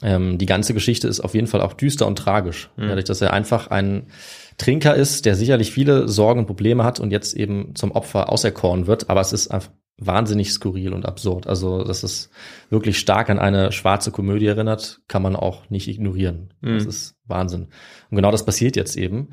Ähm, 0.02 0.38
die 0.38 0.46
ganze 0.46 0.74
Geschichte 0.74 1.08
ist 1.08 1.20
auf 1.20 1.34
jeden 1.34 1.46
Fall 1.46 1.60
auch 1.62 1.72
düster 1.72 2.06
und 2.06 2.16
tragisch. 2.16 2.70
Dadurch, 2.76 3.04
dass 3.04 3.20
er 3.20 3.32
einfach 3.32 3.68
ein 3.68 4.08
Trinker 4.56 4.94
ist, 4.94 5.26
der 5.26 5.34
sicherlich 5.34 5.72
viele 5.72 6.08
Sorgen 6.08 6.40
und 6.40 6.46
Probleme 6.46 6.84
hat 6.84 7.00
und 7.00 7.10
jetzt 7.10 7.34
eben 7.34 7.74
zum 7.74 7.92
Opfer 7.92 8.30
auserkoren 8.30 8.86
wird. 8.86 9.10
Aber 9.10 9.20
es 9.20 9.32
ist 9.32 9.48
einfach 9.48 9.70
wahnsinnig 9.96 10.52
skurril 10.52 10.92
und 10.92 11.06
absurd. 11.06 11.46
Also, 11.46 11.84
dass 11.84 12.02
es 12.02 12.30
wirklich 12.70 12.98
stark 12.98 13.30
an 13.30 13.38
eine 13.38 13.72
schwarze 13.72 14.10
Komödie 14.10 14.46
erinnert, 14.46 15.00
kann 15.08 15.22
man 15.22 15.36
auch 15.36 15.70
nicht 15.70 15.88
ignorieren. 15.88 16.52
Das 16.60 16.84
ist 16.84 17.14
Wahnsinn. 17.26 17.68
Und 18.10 18.16
genau 18.16 18.30
das 18.30 18.44
passiert 18.44 18.76
jetzt 18.76 18.96
eben. 18.96 19.28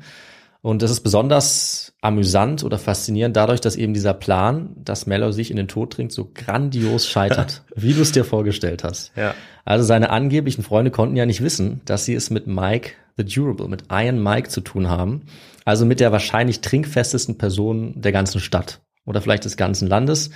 Und 0.62 0.80
das 0.80 0.92
ist 0.92 1.00
besonders 1.00 1.92
amüsant 2.00 2.62
oder 2.62 2.78
faszinierend 2.78 3.36
dadurch, 3.36 3.60
dass 3.60 3.74
eben 3.74 3.94
dieser 3.94 4.14
Plan, 4.14 4.76
dass 4.76 5.06
Mello 5.06 5.32
sich 5.32 5.50
in 5.50 5.56
den 5.56 5.66
Tod 5.66 5.92
trinkt, 5.92 6.12
so 6.12 6.30
grandios 6.32 7.08
scheitert, 7.08 7.64
wie 7.74 7.94
du 7.94 8.00
es 8.00 8.12
dir 8.12 8.24
vorgestellt 8.24 8.84
hast. 8.84 9.10
Ja. 9.16 9.34
Also 9.64 9.84
seine 9.84 10.10
angeblichen 10.10 10.62
Freunde 10.62 10.92
konnten 10.92 11.16
ja 11.16 11.26
nicht 11.26 11.42
wissen, 11.42 11.80
dass 11.84 12.04
sie 12.04 12.14
es 12.14 12.30
mit 12.30 12.46
Mike 12.46 12.92
the 13.16 13.24
Durable, 13.24 13.68
mit 13.68 13.84
Iron 13.90 14.22
Mike 14.22 14.48
zu 14.48 14.60
tun 14.60 14.88
haben. 14.88 15.22
Also 15.64 15.84
mit 15.86 16.00
der 16.00 16.12
wahrscheinlich 16.12 16.60
trinkfestesten 16.60 17.38
Person 17.38 18.00
der 18.00 18.12
ganzen 18.12 18.40
Stadt 18.40 18.80
oder 19.04 19.20
vielleicht 19.20 19.44
des 19.44 19.56
ganzen 19.56 19.88
Landes, 19.88 20.30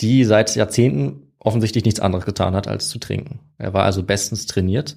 die 0.00 0.24
seit 0.24 0.54
Jahrzehnten 0.54 1.22
offensichtlich 1.38 1.84
nichts 1.84 2.00
anderes 2.00 2.24
getan 2.24 2.54
hat, 2.54 2.68
als 2.68 2.88
zu 2.88 2.98
trinken. 2.98 3.40
Er 3.58 3.72
war 3.72 3.84
also 3.84 4.02
bestens 4.02 4.46
trainiert. 4.46 4.96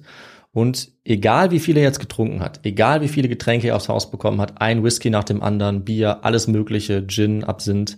Und 0.52 0.90
egal 1.04 1.50
wie 1.50 1.60
viel 1.60 1.78
er 1.78 1.82
jetzt 1.82 2.00
getrunken 2.00 2.40
hat, 2.40 2.60
egal 2.64 3.00
wie 3.00 3.08
viele 3.08 3.28
Getränke 3.28 3.68
er 3.68 3.76
aufs 3.76 3.88
Haus 3.88 4.10
bekommen 4.10 4.40
hat, 4.40 4.60
ein 4.60 4.84
Whisky 4.84 5.08
nach 5.08 5.24
dem 5.24 5.42
anderen, 5.42 5.84
Bier, 5.84 6.24
alles 6.24 6.46
mögliche, 6.46 7.06
Gin, 7.06 7.42
Absinth, 7.42 7.96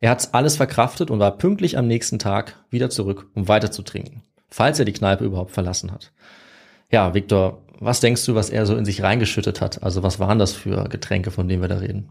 er 0.00 0.10
hat 0.10 0.34
alles 0.34 0.56
verkraftet 0.56 1.10
und 1.10 1.20
war 1.20 1.38
pünktlich 1.38 1.78
am 1.78 1.86
nächsten 1.86 2.18
Tag 2.18 2.56
wieder 2.68 2.90
zurück, 2.90 3.30
um 3.34 3.46
weiter 3.46 3.70
zu 3.70 3.82
trinken, 3.82 4.22
falls 4.50 4.78
er 4.78 4.84
die 4.84 4.92
Kneipe 4.92 5.24
überhaupt 5.24 5.52
verlassen 5.52 5.92
hat. 5.92 6.12
Ja, 6.90 7.14
Viktor, 7.14 7.62
was 7.80 8.00
denkst 8.00 8.24
du, 8.26 8.34
was 8.34 8.50
er 8.50 8.66
so 8.66 8.76
in 8.76 8.84
sich 8.84 9.02
reingeschüttet 9.02 9.60
hat? 9.60 9.82
Also 9.82 10.02
was 10.02 10.18
waren 10.20 10.38
das 10.38 10.52
für 10.52 10.84
Getränke, 10.88 11.30
von 11.30 11.48
denen 11.48 11.62
wir 11.62 11.68
da 11.68 11.78
reden? 11.78 12.08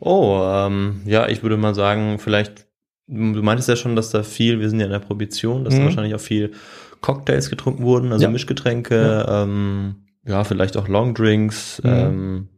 Oh, 0.00 0.40
ähm, 0.44 1.02
ja, 1.06 1.28
ich 1.28 1.42
würde 1.42 1.56
mal 1.56 1.74
sagen, 1.74 2.18
vielleicht, 2.18 2.66
du 3.06 3.42
meintest 3.42 3.68
ja 3.68 3.76
schon, 3.76 3.96
dass 3.96 4.10
da 4.10 4.22
viel, 4.22 4.60
wir 4.60 4.68
sind 4.68 4.80
ja 4.80 4.86
in 4.86 4.92
der 4.92 4.98
Prohibition, 4.98 5.64
dass 5.64 5.74
Mhm. 5.74 5.78
da 5.78 5.84
wahrscheinlich 5.84 6.14
auch 6.14 6.20
viel 6.20 6.52
Cocktails 7.00 7.50
getrunken 7.50 7.82
wurden, 7.84 8.12
also 8.12 8.24
Ja. 8.24 8.30
Mischgetränke, 8.30 8.94
Ja. 9.26 9.42
Ähm, 9.42 9.96
ja, 10.26 10.44
vielleicht 10.44 10.76
auch 10.76 10.88
Longdrinks, 10.88 11.80
Mhm. 11.84 11.90
ähm, 11.90 12.48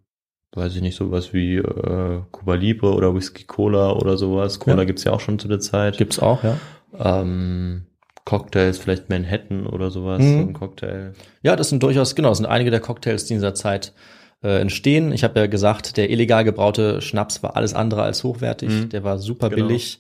weiß 0.55 0.75
ich 0.75 0.83
nicht, 0.83 0.97
sowas 0.97 1.33
wie 1.35 1.57
äh, 1.57 2.21
Cuba 2.31 2.55
Libre 2.55 2.95
oder 2.95 3.15
Whisky 3.15 3.45
Cola 3.45 3.93
oder 3.93 4.17
sowas. 4.17 4.59
Cola 4.59 4.79
Ja. 4.79 4.85
gibt's 4.85 5.05
ja 5.05 5.13
auch 5.13 5.21
schon 5.21 5.39
zu 5.39 5.49
der 5.49 5.61
Zeit. 5.61 5.99
Gibt's 5.99 6.19
auch, 6.19 6.43
ja. 6.43 6.57
Ähm, 6.99 7.87
Cocktails, 8.27 8.77
vielleicht 8.77 9.09
Manhattan 9.09 9.67
oder 9.67 9.91
sowas, 9.91 10.21
Mhm. 10.21 10.33
so 10.35 10.39
ein 10.49 10.53
Cocktail. 10.53 11.13
Ja, 11.43 11.57
das 11.57 11.71
sind 11.71 11.83
durchaus, 11.83 12.15
genau, 12.15 12.29
das 12.29 12.39
sind 12.39 12.47
einige 12.47 12.71
der 12.71 12.81
Cocktails, 12.81 13.25
die 13.25 13.33
in 13.35 13.39
dieser 13.41 13.55
Zeit 13.55 13.95
äh, 14.43 14.61
entstehen. 14.61 15.13
Ich 15.13 15.25
habe 15.25 15.41
ja 15.41 15.47
gesagt, 15.47 15.97
der 15.97 16.11
illegal 16.11 16.45
gebraute 16.45 17.01
Schnaps 17.01 17.43
war 17.43 17.57
alles 17.57 17.73
andere 17.73 18.03
als 18.03 18.23
hochwertig. 18.23 18.69
Mhm. 18.69 18.89
Der 18.91 19.03
war 19.03 19.19
super 19.19 19.49
Genau. 19.49 19.67
billig. 19.67 19.99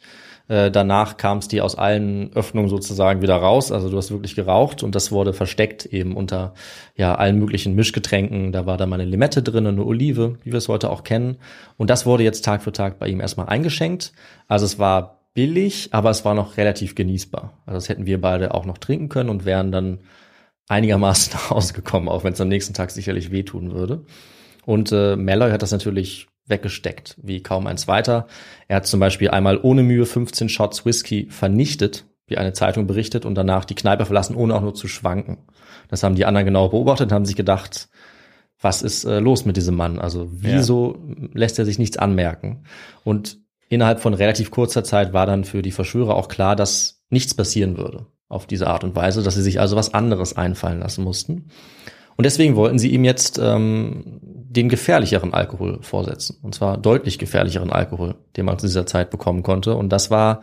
Äh, 0.48 0.70
danach 0.70 1.16
kam 1.16 1.38
es 1.38 1.48
dir 1.48 1.64
aus 1.64 1.74
allen 1.76 2.30
Öffnungen 2.34 2.68
sozusagen 2.68 3.22
wieder 3.22 3.34
raus. 3.36 3.72
Also 3.72 3.88
du 3.88 3.96
hast 3.96 4.10
wirklich 4.10 4.36
geraucht 4.36 4.82
und 4.82 4.94
das 4.94 5.10
wurde 5.10 5.32
versteckt 5.32 5.86
eben 5.86 6.14
unter 6.14 6.52
ja 6.96 7.14
allen 7.14 7.38
möglichen 7.38 7.74
Mischgetränken. 7.74 8.52
Da 8.52 8.66
war 8.66 8.76
da 8.76 8.86
mal 8.86 9.00
eine 9.00 9.10
Limette 9.10 9.42
drin, 9.42 9.66
eine 9.66 9.82
Olive, 9.84 10.36
wie 10.44 10.52
wir 10.52 10.58
es 10.58 10.68
heute 10.68 10.90
auch 10.90 11.02
kennen. 11.02 11.38
Und 11.78 11.88
das 11.90 12.04
wurde 12.06 12.22
jetzt 12.22 12.44
Tag 12.44 12.62
für 12.62 12.72
Tag 12.72 12.98
bei 12.98 13.08
ihm 13.08 13.20
erstmal 13.20 13.48
eingeschenkt. 13.48 14.12
Also 14.48 14.66
es 14.66 14.78
war 14.78 15.15
billig, 15.36 15.90
aber 15.92 16.08
es 16.08 16.24
war 16.24 16.34
noch 16.34 16.56
relativ 16.56 16.94
genießbar. 16.94 17.62
Also 17.66 17.76
das 17.76 17.88
hätten 17.90 18.06
wir 18.06 18.20
beide 18.20 18.54
auch 18.54 18.64
noch 18.64 18.78
trinken 18.78 19.10
können 19.10 19.28
und 19.28 19.44
wären 19.44 19.70
dann 19.70 20.00
einigermaßen 20.66 21.32
nach 21.34 21.50
Hause 21.50 21.74
gekommen, 21.74 22.08
auch 22.08 22.24
wenn 22.24 22.32
es 22.32 22.40
am 22.40 22.48
nächsten 22.48 22.74
Tag 22.74 22.90
sicherlich 22.90 23.30
wehtun 23.30 23.72
würde. 23.72 24.04
Und 24.64 24.90
äh, 24.92 25.14
Malloy 25.14 25.52
hat 25.52 25.62
das 25.62 25.72
natürlich 25.72 26.26
weggesteckt, 26.46 27.16
wie 27.22 27.42
kaum 27.42 27.66
ein 27.66 27.76
zweiter. 27.76 28.26
Er 28.66 28.76
hat 28.76 28.86
zum 28.86 28.98
Beispiel 28.98 29.28
einmal 29.28 29.60
ohne 29.62 29.82
Mühe 29.82 30.06
15 30.06 30.48
Shots 30.48 30.86
Whisky 30.86 31.28
vernichtet, 31.30 32.06
wie 32.26 32.38
eine 32.38 32.54
Zeitung 32.54 32.86
berichtet, 32.86 33.26
und 33.26 33.34
danach 33.34 33.66
die 33.66 33.74
Kneipe 33.74 34.06
verlassen, 34.06 34.36
ohne 34.36 34.54
auch 34.54 34.62
nur 34.62 34.74
zu 34.74 34.88
schwanken. 34.88 35.38
Das 35.88 36.02
haben 36.02 36.14
die 36.14 36.24
anderen 36.24 36.46
genau 36.46 36.70
beobachtet 36.70 37.08
und 37.08 37.12
haben 37.12 37.26
sich 37.26 37.36
gedacht, 37.36 37.90
was 38.60 38.80
ist 38.80 39.04
äh, 39.04 39.18
los 39.18 39.44
mit 39.44 39.58
diesem 39.58 39.76
Mann? 39.76 39.98
Also 39.98 40.28
wieso 40.30 40.98
lässt 41.34 41.58
er 41.58 41.66
sich 41.66 41.78
nichts 41.78 41.98
anmerken? 41.98 42.64
Und 43.04 43.38
innerhalb 43.68 44.00
von 44.00 44.14
relativ 44.14 44.50
kurzer 44.50 44.84
Zeit 44.84 45.12
war 45.12 45.26
dann 45.26 45.44
für 45.44 45.62
die 45.62 45.72
Verschwörer 45.72 46.14
auch 46.14 46.28
klar, 46.28 46.56
dass 46.56 47.02
nichts 47.10 47.34
passieren 47.34 47.76
würde 47.76 48.06
auf 48.28 48.46
diese 48.46 48.66
Art 48.66 48.82
und 48.84 48.96
Weise, 48.96 49.22
dass 49.22 49.34
sie 49.34 49.42
sich 49.42 49.60
also 49.60 49.76
was 49.76 49.94
anderes 49.94 50.36
einfallen 50.36 50.80
lassen 50.80 51.04
mussten. 51.04 51.48
Und 52.16 52.24
deswegen 52.24 52.56
wollten 52.56 52.78
sie 52.78 52.90
ihm 52.90 53.04
jetzt 53.04 53.38
ähm, 53.38 54.18
den 54.22 54.68
gefährlicheren 54.68 55.34
Alkohol 55.34 55.78
vorsetzen. 55.82 56.38
Und 56.42 56.54
zwar 56.54 56.78
deutlich 56.78 57.18
gefährlicheren 57.18 57.70
Alkohol, 57.70 58.14
den 58.36 58.46
man 58.46 58.58
zu 58.58 58.66
dieser 58.66 58.86
Zeit 58.86 59.10
bekommen 59.10 59.42
konnte. 59.42 59.76
Und 59.76 59.90
das 59.90 60.10
war 60.10 60.40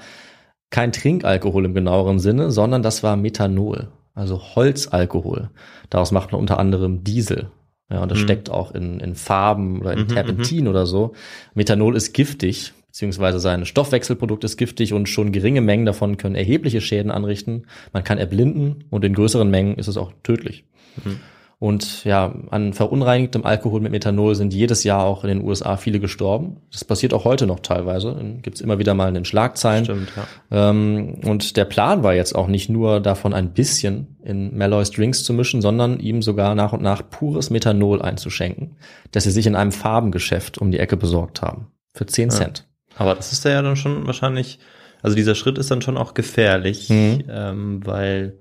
kein 0.70 0.92
Trinkalkohol 0.92 1.66
im 1.66 1.74
genaueren 1.74 2.20
Sinne, 2.20 2.52
sondern 2.52 2.84
das 2.84 3.04
war 3.04 3.16
Methanol, 3.16 3.90
also 4.14 4.40
Holzalkohol. 4.56 5.50
Daraus 5.90 6.12
macht 6.12 6.32
man 6.32 6.42
unter 6.42 6.60
anderem 6.60 7.04
Diesel. 7.04 7.50
Ja, 7.92 8.02
und 8.04 8.10
das 8.12 8.20
Mhm. 8.20 8.24
steckt 8.24 8.50
auch 8.50 8.72
in, 8.72 9.00
in 9.00 9.16
Farben 9.16 9.82
oder 9.82 9.94
in 9.94 10.02
Mhm, 10.02 10.08
Terpentin 10.10 10.68
oder 10.68 10.86
so. 10.86 11.14
Methanol 11.54 11.96
ist 11.96 12.14
giftig, 12.14 12.74
beziehungsweise 12.94 13.40
sein 13.40 13.66
Stoffwechselprodukt 13.66 14.44
ist 14.44 14.56
giftig 14.56 14.94
und 14.94 15.10
schon 15.10 15.32
geringe 15.32 15.62
Mengen 15.62 15.88
davon 15.88 16.18
können 16.18 16.36
erhebliche 16.36 16.80
Schäden 16.80 17.10
anrichten. 17.10 17.66
Man 17.92 18.04
kann 18.04 18.20
erblinden 18.20 18.84
und 18.92 19.04
in 19.04 19.16
größeren 19.16 19.50
Mengen 19.50 19.76
ist 19.80 19.88
es 19.88 19.98
auch 19.98 20.14
tödlich. 20.22 20.66
Mhm. 21.04 21.20
Und 21.58 22.04
ja, 22.04 22.36
an 22.52 22.74
verunreinigtem 22.74 23.46
Alkohol 23.46 23.82
mit 23.82 23.94
Methanol 23.94 24.36
sind 24.36 24.54
jedes 24.54 24.84
Jahr 24.84 25.06
auch 25.06 25.24
in 25.24 25.30
den 25.30 25.44
USA 25.44 25.78
viele 25.78 26.00
gestorben. 26.00 26.58
Das 26.72 26.86
passiert 26.86 27.16
auch 27.16 27.26
heute 27.26 27.48
noch 27.48 27.62
teilweise. 27.62 28.16
Gibt 28.44 28.58
es 28.58 28.62
immer 28.62 28.78
wieder 28.78 28.94
mal 28.94 29.08
in 29.08 29.16
den 29.16 29.26
Schlagzeilen. 29.26 29.86
Stimmt, 29.86 30.10
ja. 30.52 30.70
Ähm, 30.70 31.16
und 31.26 31.58
der 31.58 31.66
Plan 31.66 32.04
war 32.04 32.14
jetzt 32.14 32.36
auch 32.36 32.48
nicht 32.48 32.70
nur 32.70 33.00
davon 33.00 33.34
ein 33.34 33.54
bisschen 33.54 34.18
in 34.24 34.56
Malloys 34.56 34.92
Drinks 34.92 35.24
zu 35.24 35.34
mischen, 35.34 35.64
sondern 35.64 36.00
ihm 36.00 36.22
sogar 36.22 36.54
nach 36.54 36.74
und 36.74 36.84
nach 36.84 37.10
pures 37.10 37.50
Methanol 37.50 38.04
einzuschenken, 38.04 38.76
das 39.10 39.24
sie 39.24 39.32
sich 39.32 39.48
in 39.48 39.56
einem 39.56 39.72
Farbengeschäft 39.72 40.60
um 40.60 40.70
die 40.70 40.80
Ecke 40.80 40.98
besorgt 40.98 41.42
haben. 41.42 41.72
Für 41.96 42.06
10 42.06 42.30
Cent. 42.30 42.68
Aber 42.96 43.16
das 43.16 43.32
ist 43.32 43.44
ja 43.46 43.62
dann 43.62 43.76
schon 43.76 44.06
wahrscheinlich, 44.08 44.60
also 45.02 45.16
dieser 45.16 45.36
Schritt 45.36 45.58
ist 45.58 45.72
dann 45.72 45.82
schon 45.82 45.98
auch 45.98 46.14
gefährlich, 46.14 46.90
Mhm. 46.90 47.24
ähm, 47.30 47.86
weil 47.86 48.38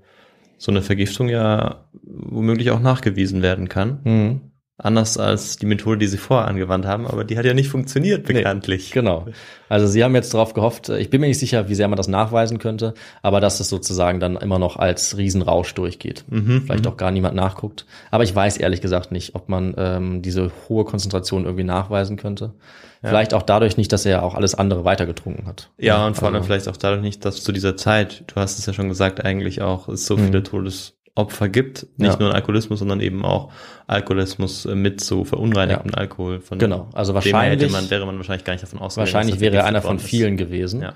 so 0.58 0.70
eine 0.70 0.82
Vergiftung 0.82 1.28
ja 1.28 1.84
womöglich 2.04 2.70
auch 2.70 2.80
nachgewiesen 2.80 3.42
werden 3.42 3.68
kann. 3.68 4.00
Mhm. 4.04 4.40
Anders 4.82 5.16
als 5.16 5.56
die 5.58 5.66
Methode, 5.66 5.98
die 5.98 6.06
sie 6.08 6.16
vorher 6.18 6.48
angewandt 6.48 6.86
haben, 6.86 7.06
aber 7.06 7.24
die 7.24 7.38
hat 7.38 7.44
ja 7.44 7.54
nicht 7.54 7.68
funktioniert, 7.68 8.24
bekanntlich. 8.26 8.90
Genau. 8.90 9.26
Also 9.68 9.86
sie 9.86 10.02
haben 10.02 10.14
jetzt 10.14 10.34
darauf 10.34 10.54
gehofft, 10.54 10.88
ich 10.88 11.08
bin 11.08 11.20
mir 11.20 11.28
nicht 11.28 11.38
sicher, 11.38 11.68
wie 11.68 11.74
sehr 11.74 11.88
man 11.88 11.96
das 11.96 12.08
nachweisen 12.08 12.58
könnte, 12.58 12.94
aber 13.22 13.40
dass 13.40 13.60
es 13.60 13.68
sozusagen 13.68 14.18
dann 14.20 14.36
immer 14.36 14.58
noch 14.58 14.76
als 14.76 15.16
Riesenrausch 15.16 15.72
durchgeht. 15.74 16.24
Mhm, 16.28 16.62
Vielleicht 16.66 16.86
auch 16.86 16.96
gar 16.96 17.10
niemand 17.12 17.34
nachguckt. 17.36 17.86
Aber 18.10 18.24
ich 18.24 18.34
weiß 18.34 18.56
ehrlich 18.58 18.80
gesagt 18.80 19.12
nicht, 19.12 19.34
ob 19.34 19.48
man 19.48 19.74
ähm, 19.78 20.20
diese 20.22 20.50
hohe 20.68 20.84
Konzentration 20.84 21.44
irgendwie 21.44 21.64
nachweisen 21.64 22.16
könnte. 22.16 22.52
Vielleicht 23.04 23.34
auch 23.34 23.42
dadurch 23.42 23.76
nicht, 23.76 23.90
dass 23.92 24.06
er 24.06 24.22
auch 24.22 24.34
alles 24.36 24.54
andere 24.54 24.84
weitergetrunken 24.84 25.46
hat. 25.46 25.70
Ja, 25.76 26.06
und 26.06 26.16
vor 26.16 26.26
allem 26.26 26.36
Also- 26.36 26.46
vielleicht 26.46 26.68
auch 26.68 26.76
dadurch 26.76 27.02
nicht, 27.02 27.24
dass 27.24 27.42
zu 27.42 27.50
dieser 27.50 27.76
Zeit, 27.76 28.22
du 28.28 28.36
hast 28.36 28.60
es 28.60 28.66
ja 28.66 28.72
schon 28.72 28.88
gesagt, 28.88 29.24
eigentlich 29.24 29.60
auch 29.60 29.88
es 29.88 30.06
so 30.06 30.16
viele 30.16 30.38
Mhm. 30.38 30.44
Todesopfer 31.14 31.48
gibt. 31.48 31.86
Nicht 31.96 32.12
Ja. 32.14 32.18
nur 32.18 32.34
Alkoholismus, 32.34 32.78
sondern 32.78 33.00
eben 33.00 33.24
auch 33.24 33.50
Alkoholismus 33.86 34.64
äh, 34.66 34.74
mit 34.74 35.00
so 35.00 35.24
verunreinigtem 35.24 35.94
Alkohol. 35.94 36.40
Von 36.40 36.58
Genau, 36.58 36.88
also 36.94 37.14
wahrscheinlich- 37.14 37.70
man, 37.70 37.90
wäre 37.90 38.06
man 38.06 38.16
wahrscheinlich 38.16 38.44
gar 38.44 38.54
nicht 38.54 38.62
davon 38.62 38.78
ausgegangen. 38.78 39.06
Wahrscheinlich 39.12 39.40
wäre 39.40 39.56
er 39.56 39.64
einer 39.66 39.82
von 39.82 39.96
ist. 39.96 40.04
vielen 40.06 40.36
gewesen. 40.36 40.82
Ja. 40.82 40.94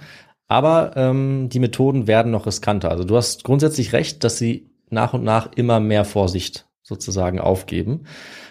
Aber 0.49 0.93
ähm, 0.97 1.49
die 1.51 1.59
Methoden 1.59 2.07
werden 2.07 2.31
noch 2.33 2.47
riskanter. 2.47 2.91
Also 2.91 3.05
du 3.05 3.17
hast 3.17 3.45
grundsätzlich 3.45 3.93
recht, 3.93 4.23
dass 4.25 4.39
sie 4.39 4.71
nach 4.91 5.12
und 5.12 5.25
nach 5.25 5.51
immer 5.57 5.81
mehr 5.81 6.05
Vorsicht 6.05 6.67
sozusagen 6.83 7.41
aufgeben. 7.41 8.05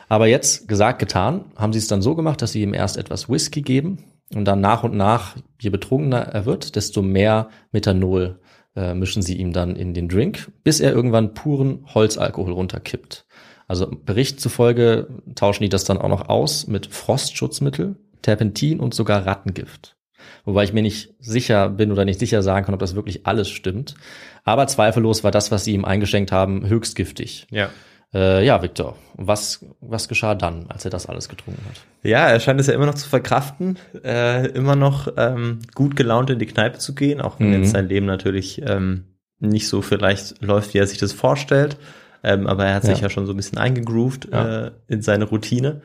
Aber 0.10 0.28
jetzt, 0.28 0.68
gesagt, 0.68 1.00
getan, 1.00 1.46
haben 1.56 1.72
sie 1.74 1.80
es 1.80 1.88
dann 1.88 2.02
so 2.02 2.14
gemacht, 2.16 2.42
dass 2.42 2.52
sie 2.52 2.62
ihm 2.62 2.74
erst 2.74 2.98
etwas 2.98 3.30
Whisky 3.30 3.62
geben 3.62 4.04
und 4.36 4.46
dann 4.46 4.60
nach 4.60 4.84
und 4.84 4.96
nach, 4.96 5.36
je 5.60 5.70
betrunkener 5.70 6.18
er 6.20 6.46
wird, 6.46 6.76
desto 6.76 7.02
mehr 7.02 7.48
Methanol 7.72 8.40
äh, 8.76 8.94
mischen 8.94 9.22
sie 9.22 9.38
ihm 9.38 9.54
dann 9.54 9.76
in 9.76 9.94
den 9.94 10.10
Drink, 10.10 10.52
bis 10.64 10.80
er 10.80 10.94
irgendwann 10.94 11.34
puren 11.34 11.86
Holzalkohol 11.94 12.54
runterkippt. 12.54 13.26
Also 13.68 13.88
Bericht 13.88 14.40
zufolge 14.40 15.08
tauschen 15.34 15.64
die 15.64 15.70
das 15.70 15.86
dann 15.86 15.98
auch 15.98 16.10
noch 16.10 16.30
aus 16.30 16.68
mit 16.68 16.88
Frostschutzmittel, 16.88 17.96
Terpentin 18.22 18.80
und 18.80 18.94
sogar 18.94 19.26
Rattengift. 19.26 19.96
Wobei 20.44 20.64
ich 20.64 20.74
mir 20.74 20.82
nicht 20.82 21.14
sicher 21.20 21.70
bin 21.70 21.92
oder 21.92 22.06
nicht 22.06 22.20
sicher 22.20 22.42
sagen 22.42 22.66
kann, 22.66 22.74
ob 22.76 22.80
das 22.80 22.96
wirklich 22.96 23.26
alles 23.26 23.50
stimmt. 23.50 23.96
Aber 24.44 24.68
zweifellos 24.68 25.24
war 25.24 25.32
das, 25.32 25.52
was 25.52 25.64
sie 25.64 25.74
ihm 25.74 25.86
eingeschenkt 25.86 26.32
haben, 26.32 26.68
höchst 26.68 26.96
giftig. 26.96 27.48
Ja. 27.50 27.70
Äh, 28.14 28.46
ja, 28.46 28.62
Victor, 28.62 28.96
was, 29.16 29.66
was 29.82 30.08
geschah 30.08 30.36
dann, 30.36 30.68
als 30.70 30.86
er 30.86 30.92
das 30.92 31.06
alles 31.08 31.28
getrunken 31.28 31.64
hat? 31.68 31.82
Ja, 32.04 32.28
er 32.28 32.40
scheint 32.40 32.60
es 32.62 32.68
ja 32.68 32.74
immer 32.74 32.86
noch 32.86 32.96
zu 32.96 33.10
verkraften, 33.10 33.78
äh, 34.04 34.48
immer 34.50 34.76
noch 34.76 35.08
ähm, 35.18 35.60
gut 35.74 35.96
gelaunt 35.96 36.30
in 36.30 36.40
die 36.40 36.46
Kneipe 36.46 36.78
zu 36.78 36.96
gehen, 36.96 37.20
auch 37.22 37.40
wenn 37.40 37.48
Mhm. 37.48 37.54
jetzt 37.54 37.72
sein 37.72 37.88
Leben 37.90 38.06
natürlich 38.06 38.62
ähm, 38.66 39.06
nicht 39.40 39.68
so 39.68 39.82
vielleicht 39.82 40.42
läuft, 40.42 40.74
wie 40.74 40.78
er 40.78 40.88
sich 40.88 40.98
das 40.98 41.12
vorstellt. 41.14 41.78
Ähm, 42.24 42.48
aber 42.48 42.66
er 42.66 42.76
hat 42.76 42.84
sich 42.86 42.98
Ja. 43.00 43.04
ja 43.04 43.10
schon 43.10 43.26
so 43.26 43.34
ein 43.34 43.38
bisschen 43.38 43.58
eingegroovt 43.58 44.30
Ja. 44.32 44.68
äh, 44.68 44.72
in 44.88 45.02
seine 45.02 45.26
Routine. 45.26 45.82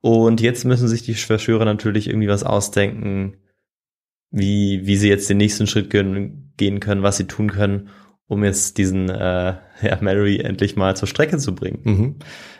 Und 0.00 0.40
jetzt 0.40 0.64
müssen 0.64 0.88
sich 0.88 1.02
die 1.02 1.14
Verschwörer 1.14 1.64
natürlich 1.64 2.08
irgendwie 2.08 2.28
was 2.28 2.42
ausdenken, 2.44 3.36
wie, 4.30 4.86
wie 4.86 4.96
sie 4.96 5.08
jetzt 5.08 5.28
den 5.30 5.36
nächsten 5.36 5.66
Schritt 5.66 5.90
gehen, 5.90 6.52
gehen 6.56 6.80
können, 6.80 7.02
was 7.02 7.16
sie 7.16 7.26
tun 7.26 7.50
können, 7.50 7.88
um 8.28 8.42
jetzt 8.42 8.78
diesen 8.78 9.08
äh, 9.08 9.54
ja, 9.82 9.98
Mary 10.00 10.38
endlich 10.38 10.76
mal 10.76 10.96
zur 10.96 11.08
Strecke 11.08 11.38
zu 11.38 11.54
bringen. 11.54 11.80
Mhm. 11.84 12.14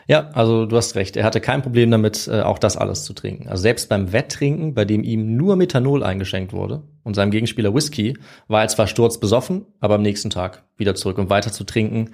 Ja, 0.07 0.29
also 0.29 0.65
du 0.65 0.77
hast 0.77 0.95
recht. 0.95 1.17
Er 1.17 1.25
hatte 1.25 1.41
kein 1.41 1.61
Problem 1.61 1.91
damit, 1.91 2.29
äh, 2.31 2.41
auch 2.41 2.59
das 2.59 2.77
alles 2.77 3.03
zu 3.03 3.13
trinken. 3.13 3.49
Also 3.49 3.63
selbst 3.63 3.89
beim 3.89 4.13
Wetttrinken, 4.13 4.73
bei 4.73 4.85
dem 4.85 5.03
ihm 5.03 5.35
nur 5.35 5.57
Methanol 5.57 6.03
eingeschenkt 6.03 6.53
wurde 6.53 6.83
und 7.03 7.15
seinem 7.15 7.31
Gegenspieler 7.31 7.73
Whisky, 7.73 8.17
war 8.47 8.61
er 8.61 8.69
zwar 8.69 8.87
sturzbesoffen, 8.87 9.65
aber 9.81 9.95
am 9.95 10.01
nächsten 10.01 10.29
Tag 10.29 10.63
wieder 10.77 10.95
zurück, 10.95 11.17
um 11.17 11.29
weiter 11.29 11.51
zu 11.51 11.65
trinken. 11.65 12.11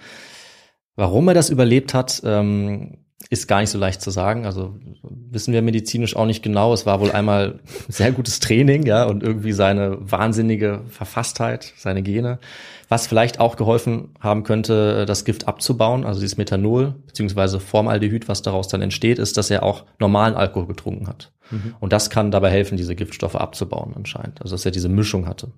Warum 0.96 1.28
er 1.28 1.36
das 1.36 1.52
überlebt 1.52 1.94
hat, 1.94 2.22
ähm, 2.26 2.98
ist 3.30 3.48
gar 3.48 3.62
nicht 3.62 3.70
so 3.70 3.78
leicht 3.78 4.02
zu 4.02 4.12
sagen. 4.12 4.46
Also 4.46 4.76
wissen 5.10 5.54
wir 5.54 5.62
medizinisch 5.62 6.16
auch 6.16 6.26
nicht 6.26 6.44
genau. 6.44 6.74
Es 6.74 6.86
war 6.86 7.00
wohl 7.00 7.12
einmal 7.12 7.60
sehr 7.88 8.12
gutes 8.12 8.40
Training, 8.40 8.86
ja, 8.86 9.06
und 9.06 9.24
irgendwie 9.24 9.54
seine 9.54 9.98
wahnsinnige 10.00 10.82
Verfasstheit, 10.88 11.74
seine 11.78 12.02
Gene. 12.02 12.40
Was 12.94 13.08
vielleicht 13.08 13.40
auch 13.40 13.56
geholfen 13.56 14.10
haben 14.20 14.44
könnte, 14.44 15.08
das 15.08 15.26
Gift 15.26 15.48
abzubauen, 15.48 16.06
also 16.06 16.20
dieses 16.22 16.38
Methanol 16.38 16.94
beziehungsweise 17.08 17.60
Formaldehyd, 17.60 18.28
was 18.28 18.44
daraus 18.44 18.68
dann 18.68 18.84
entsteht, 18.84 19.18
ist, 19.18 19.36
dass 19.36 19.50
er 19.50 19.64
auch 19.64 19.86
normalen 19.98 20.36
Alkohol 20.36 20.68
getrunken 20.68 21.08
hat. 21.08 21.32
Mhm. 21.50 21.74
Und 21.80 21.92
das 21.92 22.12
kann 22.12 22.30
dabei 22.30 22.52
helfen, 22.52 22.78
diese 22.78 22.94
Giftstoffe 22.94 23.36
abzubauen 23.36 23.94
anscheinend. 23.96 24.44
Also 24.44 24.54
dass 24.54 24.64
er 24.64 24.70
diese 24.70 24.90
Mischung 24.90 25.26
hatte. 25.26 25.54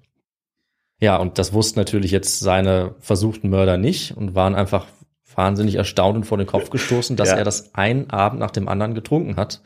Ja, 1.02 1.18
und 1.18 1.38
das 1.38 1.52
wussten 1.52 1.78
natürlich 1.78 2.12
jetzt 2.12 2.40
seine 2.40 2.96
versuchten 3.00 3.50
Mörder 3.50 3.76
nicht 3.76 4.16
und 4.16 4.34
waren 4.34 4.56
einfach 4.56 4.86
wahnsinnig 5.36 5.76
erstaunt 5.76 6.16
und 6.16 6.24
vor 6.24 6.38
den 6.38 6.48
Kopf 6.48 6.70
gestoßen, 6.70 7.18
dass 7.18 7.32
ja. 7.32 7.36
er 7.36 7.44
das 7.44 7.76
einen 7.76 8.12
Abend 8.12 8.40
nach 8.40 8.52
dem 8.52 8.70
anderen 8.70 8.94
getrunken 8.94 9.36
hat. 9.36 9.62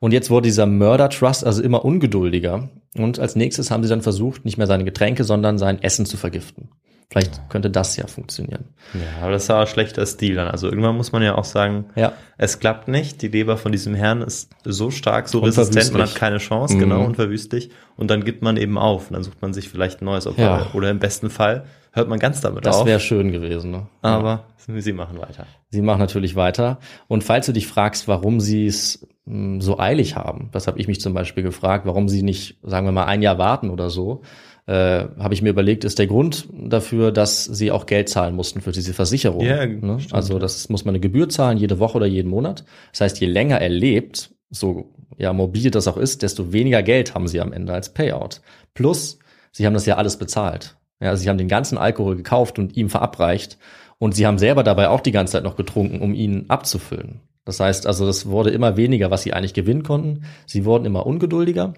Und 0.00 0.12
jetzt 0.12 0.28
wurde 0.28 0.48
dieser 0.48 0.66
Murder 0.66 1.08
Trust 1.08 1.46
also 1.46 1.62
immer 1.62 1.82
ungeduldiger. 1.82 2.68
Und 2.94 3.18
als 3.18 3.36
nächstes 3.36 3.70
haben 3.70 3.82
sie 3.84 3.88
dann 3.88 4.02
versucht, 4.02 4.44
nicht 4.44 4.58
mehr 4.58 4.66
seine 4.66 4.84
Getränke, 4.84 5.24
sondern 5.24 5.56
sein 5.56 5.80
Essen 5.82 6.04
zu 6.04 6.18
vergiften. 6.18 6.68
Vielleicht 7.08 7.48
könnte 7.50 7.70
das 7.70 7.96
ja 7.96 8.08
funktionieren. 8.08 8.64
Ja, 8.92 9.22
aber 9.22 9.32
das 9.32 9.44
ist 9.44 9.50
aber 9.50 9.66
schlechter 9.66 10.04
Stil 10.06 10.34
dann. 10.34 10.48
Also 10.48 10.68
irgendwann 10.68 10.96
muss 10.96 11.12
man 11.12 11.22
ja 11.22 11.36
auch 11.36 11.44
sagen, 11.44 11.86
ja. 11.94 12.12
es 12.36 12.58
klappt 12.58 12.88
nicht. 12.88 13.22
Die 13.22 13.28
Leber 13.28 13.56
von 13.56 13.70
diesem 13.70 13.94
Herrn 13.94 14.22
ist 14.22 14.50
so 14.64 14.90
stark, 14.90 15.28
so 15.28 15.38
resistent, 15.38 15.92
man 15.92 16.02
hat 16.02 16.16
keine 16.16 16.38
Chance, 16.38 16.74
mhm. 16.74 16.80
genau, 16.80 17.04
unverwüstlich. 17.04 17.70
Und 17.96 18.10
dann 18.10 18.24
gibt 18.24 18.42
man 18.42 18.56
eben 18.56 18.76
auf. 18.76 19.08
Und 19.08 19.14
dann 19.14 19.22
sucht 19.22 19.40
man 19.40 19.54
sich 19.54 19.68
vielleicht 19.68 20.02
ein 20.02 20.04
neues 20.04 20.26
Opfer. 20.26 20.42
Ja. 20.42 20.66
Oder 20.74 20.90
im 20.90 20.98
besten 20.98 21.30
Fall 21.30 21.66
hört 21.92 22.08
man 22.08 22.18
ganz 22.18 22.40
damit 22.40 22.66
das 22.66 22.74
auf. 22.74 22.82
Das 22.82 22.88
wäre 22.88 23.00
schön 23.00 23.30
gewesen. 23.30 23.70
Ne? 23.70 23.86
Aber 24.02 24.44
ja. 24.66 24.80
sie 24.80 24.92
machen 24.92 25.18
weiter. 25.18 25.46
Sie 25.70 25.82
machen 25.82 26.00
natürlich 26.00 26.34
weiter. 26.34 26.80
Und 27.06 27.22
falls 27.22 27.46
du 27.46 27.52
dich 27.52 27.68
fragst, 27.68 28.08
warum 28.08 28.40
sie 28.40 28.66
es 28.66 29.06
hm, 29.26 29.60
so 29.60 29.78
eilig 29.78 30.16
haben, 30.16 30.48
das 30.50 30.66
habe 30.66 30.80
ich 30.80 30.88
mich 30.88 31.00
zum 31.00 31.14
Beispiel 31.14 31.44
gefragt, 31.44 31.86
warum 31.86 32.08
sie 32.08 32.24
nicht, 32.24 32.58
sagen 32.64 32.84
wir 32.84 32.92
mal, 32.92 33.04
ein 33.04 33.22
Jahr 33.22 33.38
warten 33.38 33.70
oder 33.70 33.90
so, 33.90 34.22
äh, 34.66 35.06
habe 35.18 35.32
ich 35.32 35.42
mir 35.42 35.50
überlegt, 35.50 35.84
ist 35.84 35.98
der 35.98 36.08
Grund 36.08 36.48
dafür, 36.52 37.12
dass 37.12 37.44
sie 37.44 37.70
auch 37.70 37.86
Geld 37.86 38.08
zahlen 38.08 38.34
mussten 38.34 38.60
für 38.60 38.72
diese 38.72 38.94
Versicherung. 38.94 39.44
Ja, 39.44 39.64
ne? 39.64 39.98
Also 40.10 40.38
das 40.38 40.68
muss 40.68 40.84
man 40.84 40.92
eine 40.92 41.00
Gebühr 41.00 41.28
zahlen, 41.28 41.56
jede 41.56 41.78
Woche 41.78 41.96
oder 41.96 42.06
jeden 42.06 42.28
Monat. 42.28 42.64
Das 42.90 43.02
heißt, 43.02 43.20
je 43.20 43.28
länger 43.28 43.60
er 43.60 43.68
lebt, 43.68 44.34
so 44.50 44.92
ja 45.18 45.32
mobil 45.32 45.70
das 45.70 45.86
auch 45.86 45.96
ist, 45.96 46.22
desto 46.22 46.52
weniger 46.52 46.82
Geld 46.82 47.14
haben 47.14 47.28
sie 47.28 47.40
am 47.40 47.52
Ende 47.52 47.72
als 47.72 47.94
Payout. 47.94 48.40
Plus, 48.74 49.18
sie 49.52 49.66
haben 49.66 49.74
das 49.74 49.86
ja 49.86 49.96
alles 49.96 50.16
bezahlt. 50.16 50.76
Ja, 51.00 51.10
also 51.10 51.22
sie 51.22 51.28
haben 51.28 51.38
den 51.38 51.48
ganzen 51.48 51.78
Alkohol 51.78 52.16
gekauft 52.16 52.58
und 52.58 52.76
ihm 52.76 52.88
verabreicht 52.88 53.58
und 53.98 54.14
sie 54.14 54.26
haben 54.26 54.38
selber 54.38 54.64
dabei 54.64 54.88
auch 54.88 55.00
die 55.00 55.12
ganze 55.12 55.34
Zeit 55.34 55.44
noch 55.44 55.56
getrunken, 55.56 56.00
um 56.00 56.12
ihn 56.12 56.46
abzufüllen. 56.48 57.20
Das 57.44 57.60
heißt 57.60 57.86
also, 57.86 58.04
das 58.04 58.26
wurde 58.26 58.50
immer 58.50 58.76
weniger, 58.76 59.12
was 59.12 59.22
sie 59.22 59.32
eigentlich 59.32 59.54
gewinnen 59.54 59.84
konnten. 59.84 60.24
Sie 60.46 60.64
wurden 60.64 60.84
immer 60.84 61.06
ungeduldiger 61.06 61.74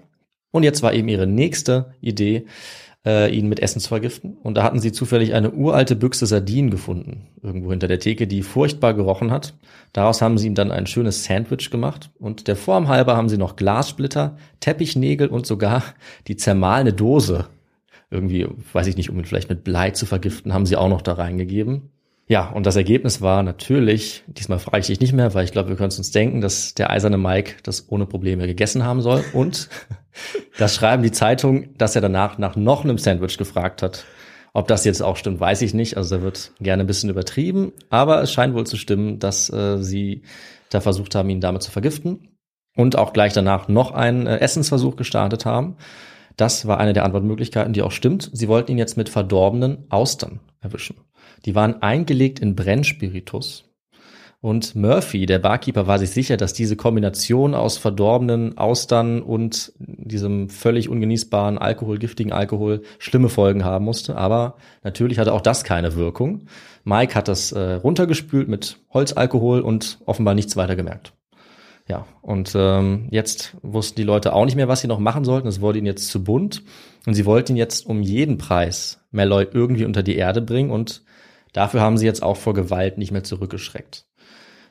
und 0.51 0.63
jetzt 0.63 0.81
war 0.83 0.93
eben 0.93 1.07
ihre 1.07 1.27
nächste 1.27 1.93
Idee, 2.01 2.45
äh, 3.05 3.33
ihn 3.33 3.47
mit 3.47 3.61
Essen 3.61 3.79
zu 3.79 3.87
vergiften. 3.87 4.37
Und 4.43 4.55
da 4.55 4.63
hatten 4.63 4.79
sie 4.79 4.91
zufällig 4.91 5.33
eine 5.33 5.51
uralte 5.51 5.95
Büchse 5.95 6.25
Sardinen 6.25 6.69
gefunden, 6.69 7.27
irgendwo 7.41 7.71
hinter 7.71 7.87
der 7.87 7.99
Theke, 7.99 8.27
die 8.27 8.43
furchtbar 8.43 8.93
gerochen 8.93 9.31
hat. 9.31 9.53
Daraus 9.93 10.21
haben 10.21 10.37
sie 10.37 10.47
ihm 10.47 10.55
dann 10.55 10.71
ein 10.71 10.87
schönes 10.87 11.23
Sandwich 11.23 11.69
gemacht. 11.69 12.11
Und 12.19 12.47
der 12.47 12.55
Form 12.55 12.87
halber 12.87 13.15
haben 13.15 13.29
sie 13.29 13.37
noch 13.37 13.55
Glassplitter, 13.55 14.37
Teppichnägel 14.59 15.27
und 15.29 15.45
sogar 15.45 15.83
die 16.27 16.35
zermahlene 16.35 16.93
Dose, 16.93 17.47
irgendwie, 18.11 18.47
weiß 18.73 18.87
ich 18.87 18.97
nicht, 18.97 19.09
um 19.09 19.19
ihn 19.19 19.25
vielleicht 19.25 19.49
mit 19.49 19.63
Blei 19.63 19.91
zu 19.91 20.05
vergiften, 20.05 20.53
haben 20.53 20.65
sie 20.65 20.75
auch 20.75 20.89
noch 20.89 21.01
da 21.01 21.13
reingegeben. 21.13 21.91
Ja, 22.27 22.49
und 22.49 22.67
das 22.67 22.75
Ergebnis 22.75 23.21
war 23.21 23.41
natürlich, 23.41 24.23
diesmal 24.27 24.59
frage 24.59 24.81
ich 24.81 24.87
dich 24.87 24.99
nicht 24.99 25.13
mehr, 25.13 25.33
weil 25.33 25.45
ich 25.45 25.51
glaube, 25.51 25.69
wir 25.69 25.75
können 25.75 25.89
es 25.89 25.97
uns 25.97 26.11
denken, 26.11 26.41
dass 26.41 26.75
der 26.75 26.91
eiserne 26.91 27.17
Mike 27.17 27.55
das 27.63 27.89
ohne 27.89 28.05
Probleme 28.05 28.45
gegessen 28.45 28.83
haben 28.83 29.01
soll. 29.01 29.23
Und 29.33 29.67
das 30.57 30.75
schreiben 30.75 31.03
die 31.03 31.11
Zeitung, 31.11 31.75
dass 31.77 31.95
er 31.95 32.01
danach 32.01 32.37
nach 32.37 32.55
noch 32.55 32.83
einem 32.83 32.97
Sandwich 32.97 33.37
gefragt 33.37 33.81
hat. 33.81 34.05
Ob 34.53 34.67
das 34.67 34.83
jetzt 34.83 35.01
auch 35.01 35.15
stimmt, 35.15 35.39
weiß 35.39 35.61
ich 35.61 35.73
nicht. 35.73 35.97
Also 35.97 36.17
da 36.17 36.21
wird 36.23 36.51
gerne 36.59 36.83
ein 36.83 36.87
bisschen 36.87 37.09
übertrieben. 37.09 37.71
Aber 37.89 38.21
es 38.21 38.31
scheint 38.31 38.55
wohl 38.55 38.65
zu 38.65 38.77
stimmen, 38.77 39.19
dass 39.19 39.51
äh, 39.51 39.77
sie 39.77 40.23
da 40.69 40.81
versucht 40.81 41.15
haben, 41.15 41.29
ihn 41.29 41.41
damit 41.41 41.61
zu 41.61 41.71
vergiften. 41.71 42.35
Und 42.75 42.97
auch 42.97 43.13
gleich 43.13 43.33
danach 43.33 43.67
noch 43.67 43.91
einen 43.91 44.27
äh, 44.27 44.39
Essensversuch 44.39 44.95
gestartet 44.95 45.45
haben. 45.45 45.77
Das 46.35 46.65
war 46.65 46.79
eine 46.79 46.93
der 46.93 47.03
Antwortmöglichkeiten, 47.03 47.73
die 47.73 47.81
auch 47.81 47.91
stimmt. 47.91 48.29
Sie 48.33 48.47
wollten 48.47 48.71
ihn 48.71 48.77
jetzt 48.77 48.97
mit 48.97 49.09
verdorbenen 49.09 49.85
Austern 49.89 50.39
erwischen. 50.61 50.95
Die 51.45 51.53
waren 51.53 51.81
eingelegt 51.81 52.39
in 52.39 52.55
Brennspiritus. 52.55 53.68
Und 54.41 54.73
Murphy, 54.73 55.25
der 55.25 55.39
Barkeeper, 55.39 55.85
war 55.85 55.99
sich 55.99 56.11
sicher, 56.11 56.37
dass 56.37 56.53
diese 56.53 56.77
Kombination 56.77 57.53
aus 57.53 57.77
verdorbenen 57.77 58.57
Austern 58.57 59.21
und 59.21 59.73
diesem 59.77 60.49
völlig 60.49 60.87
ungenießbaren 60.87 61.57
Alkohol, 61.57 61.99
giftigen 61.99 62.31
Alkohol, 62.31 62.83
schlimme 62.99 63.27
Folgen 63.27 63.65
haben 63.65 63.83
musste. 63.83 64.15
Aber 64.15 64.55
natürlich 64.81 65.19
hatte 65.19 65.33
auch 65.33 65.41
das 65.41 65.65
keine 65.65 65.95
Wirkung. 65.95 66.45
Mike 66.85 67.15
hat 67.15 67.27
das 67.27 67.51
äh, 67.51 67.73
runtergespült 67.73 68.47
mit 68.47 68.79
Holzalkohol 68.93 69.59
und 69.59 69.99
offenbar 70.05 70.35
nichts 70.35 70.55
weiter 70.55 70.77
gemerkt. 70.77 71.13
Ja, 71.89 72.05
und 72.21 72.53
ähm, 72.55 73.07
jetzt 73.11 73.57
wussten 73.61 73.95
die 73.97 74.03
Leute 74.03 74.31
auch 74.31 74.45
nicht 74.45 74.55
mehr, 74.55 74.67
was 74.69 74.79
sie 74.79 74.87
noch 74.87 74.99
machen 74.99 75.25
sollten. 75.25 75.47
Es 75.47 75.59
wurde 75.59 75.79
ihnen 75.79 75.87
jetzt 75.87 76.07
zu 76.09 76.23
bunt. 76.23 76.63
Und 77.05 77.13
sie 77.13 77.25
wollten 77.25 77.57
jetzt 77.57 77.85
um 77.85 78.01
jeden 78.01 78.37
Preis 78.37 79.01
Malloy 79.11 79.47
irgendwie 79.51 79.85
unter 79.85 80.03
die 80.03 80.15
Erde 80.15 80.41
bringen 80.41 80.71
und 80.71 81.03
Dafür 81.53 81.81
haben 81.81 81.97
sie 81.97 82.05
jetzt 82.05 82.21
auch 82.21 82.37
vor 82.37 82.53
Gewalt 82.53 82.97
nicht 82.97 83.11
mehr 83.11 83.23
zurückgeschreckt. 83.23 84.05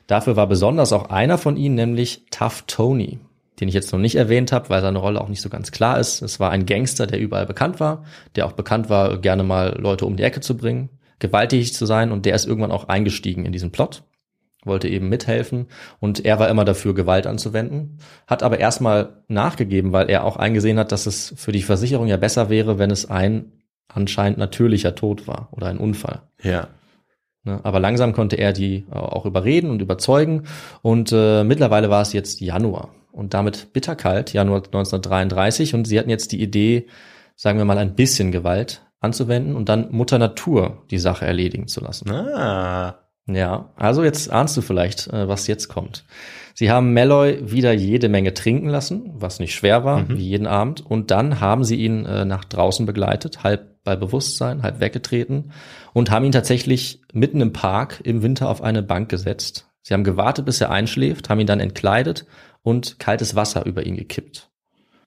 Dafür 0.09 0.35
war 0.35 0.47
besonders 0.47 0.91
auch 0.91 1.11
einer 1.11 1.37
von 1.37 1.55
ihnen, 1.55 1.75
nämlich 1.75 2.25
Tough 2.31 2.63
Tony, 2.65 3.19
den 3.59 3.67
ich 3.67 3.75
jetzt 3.75 3.93
noch 3.93 3.99
nicht 3.99 4.15
erwähnt 4.15 4.51
habe, 4.51 4.67
weil 4.71 4.81
seine 4.81 4.97
Rolle 4.97 5.21
auch 5.21 5.29
nicht 5.29 5.41
so 5.41 5.49
ganz 5.49 5.69
klar 5.71 5.99
ist. 5.99 6.23
Es 6.23 6.39
war 6.39 6.49
ein 6.49 6.65
Gangster, 6.65 7.05
der 7.05 7.19
überall 7.19 7.45
bekannt 7.45 7.79
war, 7.79 8.05
der 8.35 8.47
auch 8.47 8.53
bekannt 8.53 8.89
war, 8.89 9.19
gerne 9.19 9.43
mal 9.43 9.77
Leute 9.79 10.07
um 10.07 10.17
die 10.17 10.23
Ecke 10.23 10.41
zu 10.41 10.57
bringen, 10.57 10.89
gewalttätig 11.19 11.75
zu 11.75 11.85
sein 11.85 12.11
und 12.11 12.25
der 12.25 12.33
ist 12.33 12.47
irgendwann 12.47 12.71
auch 12.71 12.87
eingestiegen 12.87 13.45
in 13.45 13.51
diesen 13.51 13.69
Plot, 13.69 14.01
wollte 14.65 14.87
eben 14.87 15.09
mithelfen 15.09 15.67
und 15.99 16.25
er 16.25 16.39
war 16.39 16.49
immer 16.49 16.65
dafür, 16.65 16.95
Gewalt 16.95 17.27
anzuwenden, 17.27 17.99
hat 18.25 18.41
aber 18.41 18.59
erstmal 18.59 19.21
nachgegeben, 19.27 19.91
weil 19.91 20.09
er 20.09 20.23
auch 20.23 20.37
eingesehen 20.37 20.79
hat, 20.79 20.91
dass 20.91 21.05
es 21.05 21.35
für 21.37 21.51
die 21.51 21.61
Versicherung 21.61 22.07
ja 22.07 22.17
besser 22.17 22.49
wäre, 22.49 22.79
wenn 22.79 22.89
es 22.89 23.07
ein 23.07 23.51
anscheinend 23.87 24.39
natürlicher 24.39 24.95
Tod 24.95 25.27
war 25.27 25.49
oder 25.51 25.67
ein 25.67 25.77
Unfall. 25.77 26.23
Ja. 26.41 26.69
Ne, 27.49 27.59
aber 27.63 27.79
langsam 27.79 28.13
konnte 28.13 28.35
er 28.35 28.53
die 28.53 28.85
äh, 28.91 28.95
auch 28.95 29.25
überreden 29.25 29.69
und 29.69 29.81
überzeugen. 29.81 30.43
Und 30.81 31.11
äh, 31.11 31.43
mittlerweile 31.43 31.89
war 31.89 32.01
es 32.01 32.13
jetzt 32.13 32.41
Januar 32.41 32.89
und 33.11 33.33
damit 33.33 33.73
bitterkalt, 33.73 34.33
Januar 34.33 34.63
1933. 34.63 35.73
Und 35.73 35.85
sie 35.85 35.97
hatten 35.97 36.09
jetzt 36.09 36.31
die 36.31 36.41
Idee, 36.41 36.87
sagen 37.35 37.57
wir 37.57 37.65
mal, 37.65 37.77
ein 37.77 37.95
bisschen 37.95 38.31
Gewalt 38.31 38.83
anzuwenden 38.99 39.55
und 39.55 39.69
dann 39.69 39.91
Mutter 39.91 40.19
Natur 40.19 40.83
die 40.91 40.99
Sache 40.99 41.25
erledigen 41.25 41.67
zu 41.67 41.81
lassen. 41.81 42.11
Ah. 42.11 42.99
Ja, 43.27 43.69
also 43.75 44.03
jetzt 44.03 44.31
ahnst 44.31 44.57
du 44.57 44.61
vielleicht, 44.61 45.07
äh, 45.07 45.27
was 45.27 45.47
jetzt 45.47 45.67
kommt. 45.67 46.03
Sie 46.55 46.71
haben 46.71 46.93
Malloy 46.93 47.39
wieder 47.51 47.73
jede 47.73 48.09
Menge 48.09 48.33
trinken 48.33 48.69
lassen, 48.69 49.11
was 49.13 49.39
nicht 49.39 49.53
schwer 49.53 49.83
war, 49.83 49.99
mhm. 50.01 50.17
wie 50.17 50.27
jeden 50.29 50.47
Abend. 50.47 50.85
Und 50.85 51.11
dann 51.11 51.39
haben 51.39 51.63
sie 51.63 51.75
ihn 51.75 52.05
äh, 52.05 52.25
nach 52.25 52.43
draußen 52.43 52.85
begleitet, 52.85 53.43
halb 53.43 53.78
bei 53.89 53.95
Bewusstsein, 53.95 54.61
halb 54.61 54.79
weggetreten 54.79 55.51
und 55.93 56.11
haben 56.11 56.25
ihn 56.25 56.31
tatsächlich 56.31 57.01
mitten 57.11 57.41
im 57.41 57.53
Park 57.53 58.01
im 58.03 58.21
Winter 58.21 58.47
auf 58.49 58.61
eine 58.61 58.83
Bank 58.83 59.09
gesetzt. 59.09 59.67
Sie 59.81 59.95
haben 59.95 60.03
gewartet, 60.03 60.45
bis 60.45 60.61
er 60.61 60.69
einschläft, 60.69 61.27
haben 61.27 61.39
ihn 61.39 61.47
dann 61.47 61.59
entkleidet 61.59 62.27
und 62.61 62.99
kaltes 62.99 63.35
Wasser 63.35 63.65
über 63.65 63.83
ihn 63.87 63.95
gekippt. 63.95 64.51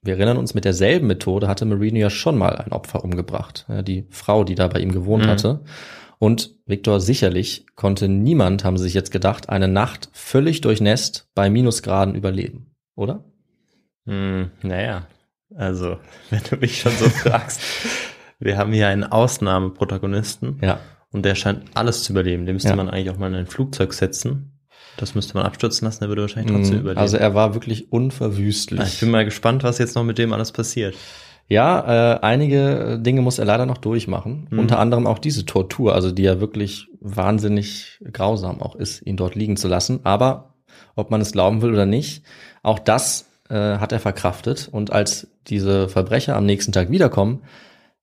Wir 0.02 0.14
erinnern 0.14 0.36
uns, 0.36 0.54
mit 0.54 0.64
derselben 0.64 1.06
Methode 1.06 1.46
hatte 1.46 1.64
Marino 1.64 1.98
ja 1.98 2.10
schon 2.10 2.36
mal 2.36 2.56
ein 2.56 2.72
Opfer 2.72 3.04
umgebracht, 3.04 3.66
die 3.86 4.04
Frau, 4.10 4.42
die 4.42 4.56
da 4.56 4.66
bei 4.66 4.80
ihm 4.80 4.90
gewohnt 4.90 5.26
mhm. 5.26 5.30
hatte. 5.30 5.60
Und 6.18 6.56
Viktor, 6.66 6.98
sicherlich 6.98 7.66
konnte 7.76 8.08
niemand, 8.08 8.64
haben 8.64 8.78
sie 8.78 8.84
sich 8.84 8.94
jetzt 8.94 9.12
gedacht, 9.12 9.48
eine 9.48 9.68
Nacht 9.68 10.08
völlig 10.12 10.60
durchnässt 10.60 11.28
bei 11.36 11.50
Minusgraden 11.50 12.16
überleben, 12.16 12.72
oder? 12.96 13.22
Hm, 14.06 14.50
naja, 14.62 15.06
also, 15.56 15.98
wenn 16.30 16.42
du 16.48 16.56
mich 16.56 16.80
schon 16.80 16.92
so 16.92 17.08
fragst, 17.08 17.60
wir 18.42 18.58
haben 18.58 18.72
hier 18.72 18.88
einen 18.88 19.04
Ausnahmeprotagonisten. 19.04 20.58
Ja. 20.62 20.80
Und 21.12 21.24
der 21.24 21.34
scheint 21.34 21.62
alles 21.74 22.02
zu 22.02 22.12
überleben. 22.12 22.46
Den 22.46 22.54
müsste 22.54 22.70
ja. 22.70 22.76
man 22.76 22.88
eigentlich 22.88 23.10
auch 23.10 23.18
mal 23.18 23.28
in 23.28 23.34
ein 23.34 23.46
Flugzeug 23.46 23.92
setzen. 23.92 24.60
Das 24.96 25.14
müsste 25.14 25.34
man 25.34 25.46
abstürzen 25.46 25.86
lassen, 25.86 26.00
der 26.00 26.08
würde 26.08 26.22
wahrscheinlich 26.22 26.54
trotzdem 26.54 26.76
mhm. 26.76 26.80
überleben. 26.80 27.00
Also 27.00 27.16
er 27.16 27.34
war 27.34 27.54
wirklich 27.54 27.92
unverwüstlich. 27.92 28.80
Ich 28.82 29.00
bin 29.00 29.10
mal 29.10 29.24
gespannt, 29.24 29.62
was 29.62 29.78
jetzt 29.78 29.94
noch 29.94 30.04
mit 30.04 30.18
dem 30.18 30.32
alles 30.32 30.52
passiert. 30.52 30.94
Ja, 31.48 32.14
äh, 32.14 32.20
einige 32.20 32.98
Dinge 33.00 33.20
muss 33.20 33.38
er 33.38 33.44
leider 33.44 33.66
noch 33.66 33.78
durchmachen. 33.78 34.48
Mhm. 34.50 34.58
Unter 34.58 34.78
anderem 34.78 35.06
auch 35.06 35.18
diese 35.18 35.44
Tortur, 35.44 35.94
also 35.94 36.10
die 36.10 36.22
ja 36.22 36.40
wirklich 36.40 36.88
wahnsinnig 37.00 38.00
grausam 38.12 38.60
auch 38.60 38.74
ist, 38.74 39.04
ihn 39.06 39.16
dort 39.16 39.34
liegen 39.34 39.56
zu 39.56 39.68
lassen. 39.68 40.00
Aber 40.04 40.54
ob 40.94 41.10
man 41.10 41.20
es 41.20 41.32
glauben 41.32 41.62
will 41.62 41.72
oder 41.72 41.86
nicht, 41.86 42.22
auch 42.62 42.78
das 42.78 43.28
äh, 43.48 43.54
hat 43.54 43.92
er 43.92 44.00
verkraftet. 44.00 44.68
Und 44.70 44.92
als 44.92 45.28
diese 45.46 45.88
Verbrecher 45.88 46.36
am 46.36 46.46
nächsten 46.46 46.72
Tag 46.72 46.90
wiederkommen, 46.90 47.42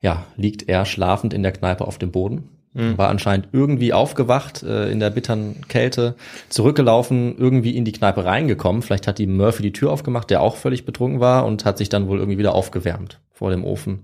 ja, 0.02 0.26
liegt 0.38 0.68
er 0.70 0.86
schlafend 0.86 1.34
in 1.34 1.43
der 1.43 1.52
Kneipe 1.52 1.86
auf 1.86 1.97
dem 1.97 2.12
Boden. 2.12 2.50
war 2.74 3.10
anscheinend 3.10 3.50
irgendwie 3.52 3.93
aufgewacht 3.93 4.62
äh, 4.64 4.89
in 4.91 5.00
der 5.00 5.10
bitteren 5.10 5.66
Kälte, 5.68 6.14
zurückgelaufen, 6.50 7.36
irgendwie 7.38 7.76
in 7.76 7.84
die 7.84 7.91
Kneipe 7.91 8.26
reingekommen. 8.26 8.82
Vielleicht 8.84 9.08
hat 9.08 9.18
die 9.18 9.26
Murphy 9.28 9.64
die 9.64 9.74
Tür 9.74 9.91
aufgemacht, 9.91 10.30
der 10.30 10.41
auch 10.41 10.56
völlig 10.56 10.86
betrunken 10.86 11.20
war 11.20 11.45
und 11.45 11.66
hat 11.66 11.78
sich 11.80 11.89
dann 11.89 12.08
wohl 12.08 12.20
irgendwie 12.20 12.38
wieder 12.38 12.54
aufgewärmt 12.54 13.20
vor 13.32 13.50
dem 13.50 13.64
Ofen. 13.66 14.04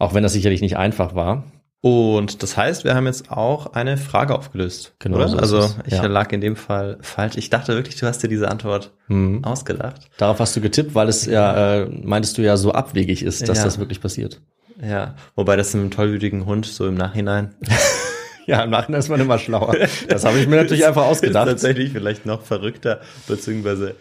Auch 0.00 0.14
wenn 0.14 0.22
das 0.24 0.32
sicherlich 0.32 0.60
nicht 0.62 0.76
einfach 0.76 1.14
war. 1.14 1.44
Und 1.80 2.42
das 2.42 2.56
heißt, 2.56 2.84
wir 2.84 2.94
haben 2.94 3.06
jetzt 3.06 3.30
auch 3.30 3.72
eine 3.72 3.96
Frage 3.96 4.34
aufgelöst. 4.36 4.94
Genau, 4.98 5.16
Oder? 5.16 5.28
so 5.28 5.36
also 5.38 5.70
ich 5.86 5.92
Ja. 5.94 6.06
lag 6.06 6.30
in 6.32 6.40
dem 6.40 6.54
Fall 6.56 6.98
falsch. 7.02 7.36
Ich 7.36 7.50
dachte 7.50 7.74
wirklich, 7.74 7.96
du 7.96 8.06
hast 8.06 8.22
dir 8.22 8.28
diese 8.28 8.48
Antwort 8.50 8.92
Mhm. 9.08 9.44
ausgedacht. 9.44 10.08
Darauf 10.16 10.38
hast 10.40 10.54
du 10.56 10.60
getippt, 10.60 10.94
weil 10.94 11.08
es 11.08 11.26
ja, 11.26 11.82
äh, 11.82 11.88
meintest 11.88 12.38
du 12.38 12.42
ja, 12.42 12.56
so 12.56 12.72
abwegig 12.72 13.22
ist, 13.22 13.48
dass 13.48 13.58
Ja. 13.58 13.64
das 13.64 13.78
wirklich 13.78 14.00
passiert. 14.00 14.40
Ja, 14.82 15.14
wobei 15.36 15.56
das 15.56 15.74
einem 15.74 15.90
tollwütigen 15.90 16.44
Hund 16.46 16.66
so 16.66 16.86
im 16.86 16.94
Nachhinein 16.94 17.54
Ja, 18.46 18.64
im 18.64 18.70
Nachhinein 18.70 18.98
ist 18.98 19.08
man 19.08 19.20
immer 19.20 19.38
schlauer. 19.38 19.76
Das 20.08 20.24
habe 20.24 20.38
ich 20.40 20.48
mir 20.48 20.56
natürlich 20.56 20.84
einfach 20.86 21.02
ist 21.04 21.08
ausgedacht. 21.18 21.46
tatsächlich 21.46 21.92
vielleicht 21.92 22.26
noch 22.26 22.42
verrückter, 22.42 23.00
beziehungsweise 23.28 23.94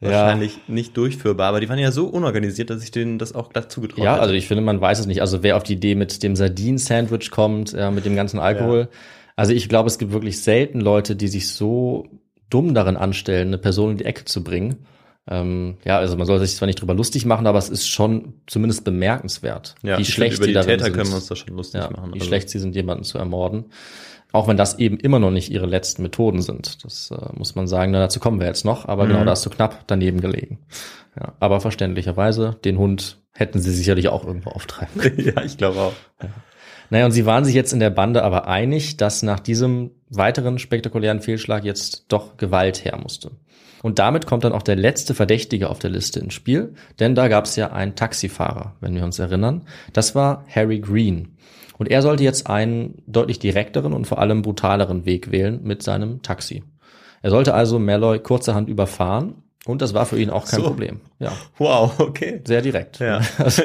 Ja. 0.00 0.10
wahrscheinlich 0.10 0.58
nicht 0.68 0.96
durchführbar. 0.96 1.48
Aber 1.48 1.58
die 1.60 1.68
waren 1.68 1.78
ja 1.80 1.90
so 1.90 2.06
unorganisiert, 2.06 2.70
dass 2.70 2.84
ich 2.84 2.92
denen 2.92 3.18
das 3.18 3.34
auch 3.34 3.50
glatt 3.52 3.72
zugetraut 3.72 4.04
Ja, 4.04 4.12
hätte. 4.12 4.22
also 4.22 4.34
ich 4.34 4.46
finde, 4.46 4.62
man 4.62 4.80
weiß 4.80 5.00
es 5.00 5.06
nicht. 5.06 5.20
Also 5.20 5.42
wer 5.42 5.56
auf 5.56 5.64
die 5.64 5.72
Idee 5.72 5.96
mit 5.96 6.22
dem 6.22 6.36
Sardinen-Sandwich 6.36 7.32
kommt, 7.32 7.72
ja, 7.72 7.90
mit 7.90 8.04
dem 8.04 8.14
ganzen 8.14 8.38
Alkohol. 8.38 8.88
Also 9.34 9.52
ich 9.52 9.68
glaube, 9.68 9.88
es 9.88 9.98
gibt 9.98 10.12
wirklich 10.12 10.40
selten 10.42 10.80
Leute, 10.80 11.16
die 11.16 11.26
sich 11.28 11.48
so 11.48 12.06
dumm 12.50 12.74
darin 12.74 12.96
anstellen, 12.96 13.48
eine 13.48 13.58
Person 13.58 13.90
in 13.92 13.96
die 13.96 14.04
Ecke 14.04 14.24
zu 14.26 14.44
bringen. 14.44 14.86
Ähm, 15.28 15.76
ja, 15.84 15.98
also 15.98 16.16
man 16.16 16.26
soll 16.26 16.40
sich 16.40 16.56
zwar 16.56 16.66
nicht 16.66 16.80
drüber 16.80 16.94
lustig 16.94 17.24
machen, 17.26 17.46
aber 17.46 17.58
es 17.58 17.68
ist 17.68 17.88
schon 17.88 18.34
zumindest 18.48 18.84
bemerkenswert, 18.84 19.76
ja, 19.82 19.96
wie 19.98 20.04
schlecht 20.04 20.38
über 20.38 20.46
die 20.48 20.52
darin 20.52 20.70
Täter 20.70 20.84
sind. 20.86 20.94
können 20.96 21.08
wir 21.10 21.14
uns 21.16 21.26
da 21.26 21.36
schon 21.36 21.54
lustig 21.56 21.80
ja, 21.80 21.90
machen. 21.90 22.10
wie 22.10 22.14
Also, 22.18 22.26
schlecht 22.26 22.48
sie 22.50 22.58
sind, 22.58 22.74
jemanden 22.74 23.04
zu 23.04 23.18
ermorden. 23.18 23.66
Auch 24.32 24.48
wenn 24.48 24.56
das 24.56 24.78
eben 24.78 24.96
immer 24.96 25.18
noch 25.18 25.30
nicht 25.30 25.50
ihre 25.52 25.66
letzten 25.66 26.02
Methoden 26.02 26.40
sind. 26.40 26.84
Das 26.84 27.10
äh, 27.10 27.16
muss 27.36 27.54
man 27.54 27.68
sagen, 27.68 27.92
na, 27.92 27.98
dazu 28.00 28.18
kommen 28.18 28.40
wir 28.40 28.46
jetzt 28.46 28.64
noch. 28.64 28.86
Aber 28.88 29.04
Mhm. 29.04 29.08
genau, 29.10 29.24
da 29.26 29.32
hast 29.32 29.44
du 29.44 29.50
knapp 29.50 29.84
daneben 29.86 30.20
gelegen. 30.22 30.58
Ja, 31.20 31.34
aber 31.38 31.60
verständlicherweise, 31.60 32.56
den 32.64 32.78
Hund 32.78 33.18
hätten 33.34 33.60
sie 33.60 33.70
sicherlich 33.72 34.08
auch 34.08 34.24
irgendwo 34.26 34.50
auftreiben 34.50 35.00
können. 35.00 35.20
ja, 35.36 35.42
ich 35.44 35.58
glaube 35.58 35.78
auch. 35.80 35.92
Naja, 36.88 37.04
und 37.04 37.12
sie 37.12 37.26
waren 37.26 37.44
sich 37.44 37.54
jetzt 37.54 37.72
in 37.74 37.80
der 37.80 37.90
Bande 37.90 38.22
aber 38.22 38.48
einig, 38.48 38.96
dass 38.96 39.22
nach 39.22 39.38
diesem 39.40 39.90
weiteren 40.08 40.58
spektakulären 40.58 41.20
Fehlschlag 41.20 41.64
jetzt 41.64 42.06
doch 42.08 42.36
Gewalt 42.38 42.84
her 42.86 42.98
musste. 43.02 43.32
Und 43.82 43.98
damit 43.98 44.26
kommt 44.26 44.44
dann 44.44 44.52
auch 44.52 44.62
der 44.62 44.76
letzte 44.76 45.12
Verdächtige 45.14 45.68
auf 45.68 45.78
der 45.78 45.90
Liste 45.90 46.20
ins 46.20 46.34
Spiel, 46.34 46.74
denn 47.00 47.14
da 47.14 47.28
gab 47.28 47.44
es 47.46 47.56
ja 47.56 47.72
einen 47.72 47.96
Taxifahrer, 47.96 48.76
wenn 48.80 48.94
wir 48.94 49.04
uns 49.04 49.18
erinnern. 49.18 49.62
Das 49.92 50.14
war 50.14 50.44
Harry 50.48 50.78
Green. 50.78 51.36
Und 51.78 51.90
er 51.90 52.02
sollte 52.02 52.22
jetzt 52.22 52.48
einen 52.48 53.02
deutlich 53.06 53.40
direkteren 53.40 53.92
und 53.92 54.06
vor 54.06 54.18
allem 54.18 54.42
brutaleren 54.42 55.04
Weg 55.04 55.32
wählen 55.32 55.60
mit 55.64 55.82
seinem 55.82 56.22
Taxi. 56.22 56.62
Er 57.22 57.30
sollte 57.30 57.54
also 57.54 57.78
Malloy 57.78 58.20
kurzerhand 58.20 58.68
überfahren 58.68 59.42
und 59.64 59.80
das 59.80 59.94
war 59.94 60.06
für 60.06 60.18
ihn 60.18 60.30
auch 60.30 60.46
kein 60.46 60.60
So. 60.60 60.66
Problem. 60.66 61.00
Ja, 61.20 61.32
Wow, 61.58 61.98
okay. 61.98 62.40
sehr 62.44 62.62
direkt. 62.62 62.98
Ja. 62.98 63.20
Also, 63.38 63.62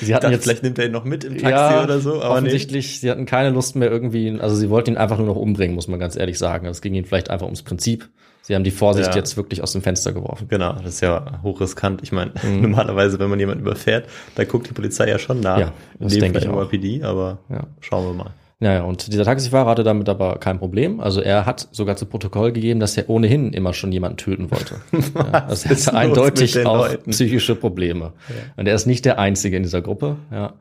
sie 0.00 0.14
hatten 0.14 0.22
dachte, 0.22 0.34
jetzt 0.34 0.44
vielleicht 0.44 0.62
nimmt 0.62 0.78
er 0.78 0.86
ihn 0.86 0.92
noch 0.92 1.04
mit 1.04 1.24
im 1.24 1.38
Taxi 1.38 1.84
oder 1.84 2.00
so, 2.00 2.20
aber 2.22 2.36
offensichtlich, 2.36 3.00
sie 3.00 3.10
hatten 3.10 3.24
keine 3.26 3.50
Lust 3.50 3.76
mehr 3.76 3.90
irgendwie, 3.90 4.38
also 4.38 4.54
sie 4.56 4.68
wollten 4.70 4.90
ihn 4.92 4.96
einfach 4.98 5.18
nur 5.18 5.26
noch 5.26 5.36
umbringen, 5.36 5.74
muss 5.74 5.88
man 5.88 5.98
ganz 5.98 6.16
ehrlich 6.16 6.38
sagen. 6.38 6.66
Es 6.66 6.82
ging 6.82 6.94
ihnen 6.94 7.06
vielleicht 7.06 7.30
einfach 7.30 7.46
ums 7.46 7.62
Prinzip. 7.62 8.08
Sie 8.46 8.54
haben 8.54 8.62
die 8.62 8.70
Vorsicht 8.70 9.08
Ja. 9.08 9.16
jetzt 9.16 9.36
wirklich 9.36 9.60
aus 9.60 9.72
dem 9.72 9.82
Fenster 9.82 10.12
geworfen. 10.12 10.46
Genau, 10.48 10.72
das 10.74 10.86
ist 10.94 11.00
ja 11.00 11.40
hochriskant. 11.42 12.00
Ich 12.04 12.12
meine, 12.12 12.30
Mhm. 12.44 12.60
normalerweise, 12.62 13.18
wenn 13.18 13.28
man 13.28 13.40
jemanden 13.40 13.62
überfährt, 13.64 14.06
da 14.36 14.44
guckt 14.44 14.68
die 14.70 14.72
Polizei 14.72 15.08
ja 15.08 15.18
schon 15.18 15.40
nach. 15.40 15.58
Ja, 15.58 15.72
das 15.98 16.14
denke 16.16 16.38
ich 16.38 16.48
auch. 16.48 16.54
NYPD, 16.70 17.02
aber 17.02 17.38
Ja. 17.48 17.64
schauen 17.80 18.06
wir 18.06 18.14
mal. 18.14 18.30
Naja, 18.60 18.84
und 18.84 19.12
dieser 19.12 19.24
Taxifahrer 19.24 19.68
hatte 19.68 19.82
damit 19.82 20.08
aber 20.08 20.36
kein 20.38 20.58
Problem. 20.60 21.00
Also 21.00 21.20
er 21.20 21.44
hat 21.44 21.68
sogar 21.72 21.96
zu 21.96 22.06
Protokoll 22.06 22.52
gegeben, 22.52 22.78
dass 22.78 22.96
er 22.96 23.10
ohnehin 23.10 23.52
immer 23.52 23.74
schon 23.74 23.90
jemanden 23.90 24.16
töten 24.16 24.50
wollte. 24.52 24.76
ja, 25.14 25.40
das 25.40 25.66
ist 25.66 25.92
eindeutig 25.92 26.64
auch 26.64 26.88
Leuten? 26.88 27.10
psychische 27.10 27.56
Probleme. 27.56 28.12
Und 28.56 28.66
er 28.68 28.74
ist 28.76 28.86
nicht 28.86 29.04
der 29.04 29.18
Einzige 29.18 29.56
in 29.56 29.64
dieser 29.64 29.82
Gruppe. 29.82 30.16
Ja, 30.30 30.52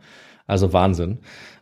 also 0.48 0.74
Wahnsinn. 0.74 1.20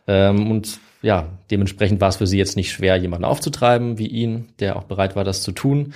Ähm, 0.08 0.50
und 0.50 0.80
ja, 1.04 1.28
dementsprechend 1.50 2.00
war 2.00 2.08
es 2.08 2.16
für 2.16 2.26
sie 2.26 2.38
jetzt 2.38 2.56
nicht 2.56 2.72
schwer, 2.72 2.96
jemanden 2.96 3.26
aufzutreiben 3.26 3.98
wie 3.98 4.06
ihn, 4.06 4.48
der 4.58 4.76
auch 4.76 4.84
bereit 4.84 5.16
war, 5.16 5.22
das 5.22 5.42
zu 5.42 5.52
tun. 5.52 5.92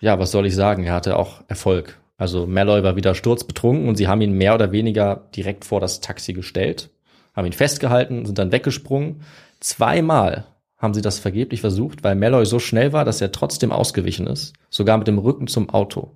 Ja, 0.00 0.20
was 0.20 0.30
soll 0.30 0.46
ich 0.46 0.54
sagen? 0.54 0.84
Er 0.84 0.94
hatte 0.94 1.16
auch 1.16 1.42
Erfolg. 1.48 1.98
Also 2.16 2.46
Malloy 2.46 2.84
war 2.84 2.94
wieder 2.94 3.16
sturzbetrunken 3.16 3.88
und 3.88 3.96
sie 3.96 4.06
haben 4.06 4.20
ihn 4.20 4.32
mehr 4.32 4.54
oder 4.54 4.70
weniger 4.70 5.28
direkt 5.34 5.64
vor 5.64 5.80
das 5.80 6.00
Taxi 6.00 6.32
gestellt, 6.32 6.90
haben 7.34 7.46
ihn 7.46 7.52
festgehalten, 7.52 8.24
sind 8.24 8.38
dann 8.38 8.52
weggesprungen. 8.52 9.22
Zweimal 9.58 10.44
haben 10.78 10.94
sie 10.94 11.02
das 11.02 11.18
vergeblich 11.18 11.60
versucht, 11.60 12.04
weil 12.04 12.14
Malloy 12.14 12.46
so 12.46 12.60
schnell 12.60 12.92
war, 12.92 13.04
dass 13.04 13.20
er 13.20 13.32
trotzdem 13.32 13.72
ausgewichen 13.72 14.28
ist, 14.28 14.52
sogar 14.70 14.96
mit 14.96 15.08
dem 15.08 15.18
Rücken 15.18 15.48
zum 15.48 15.70
Auto 15.70 16.12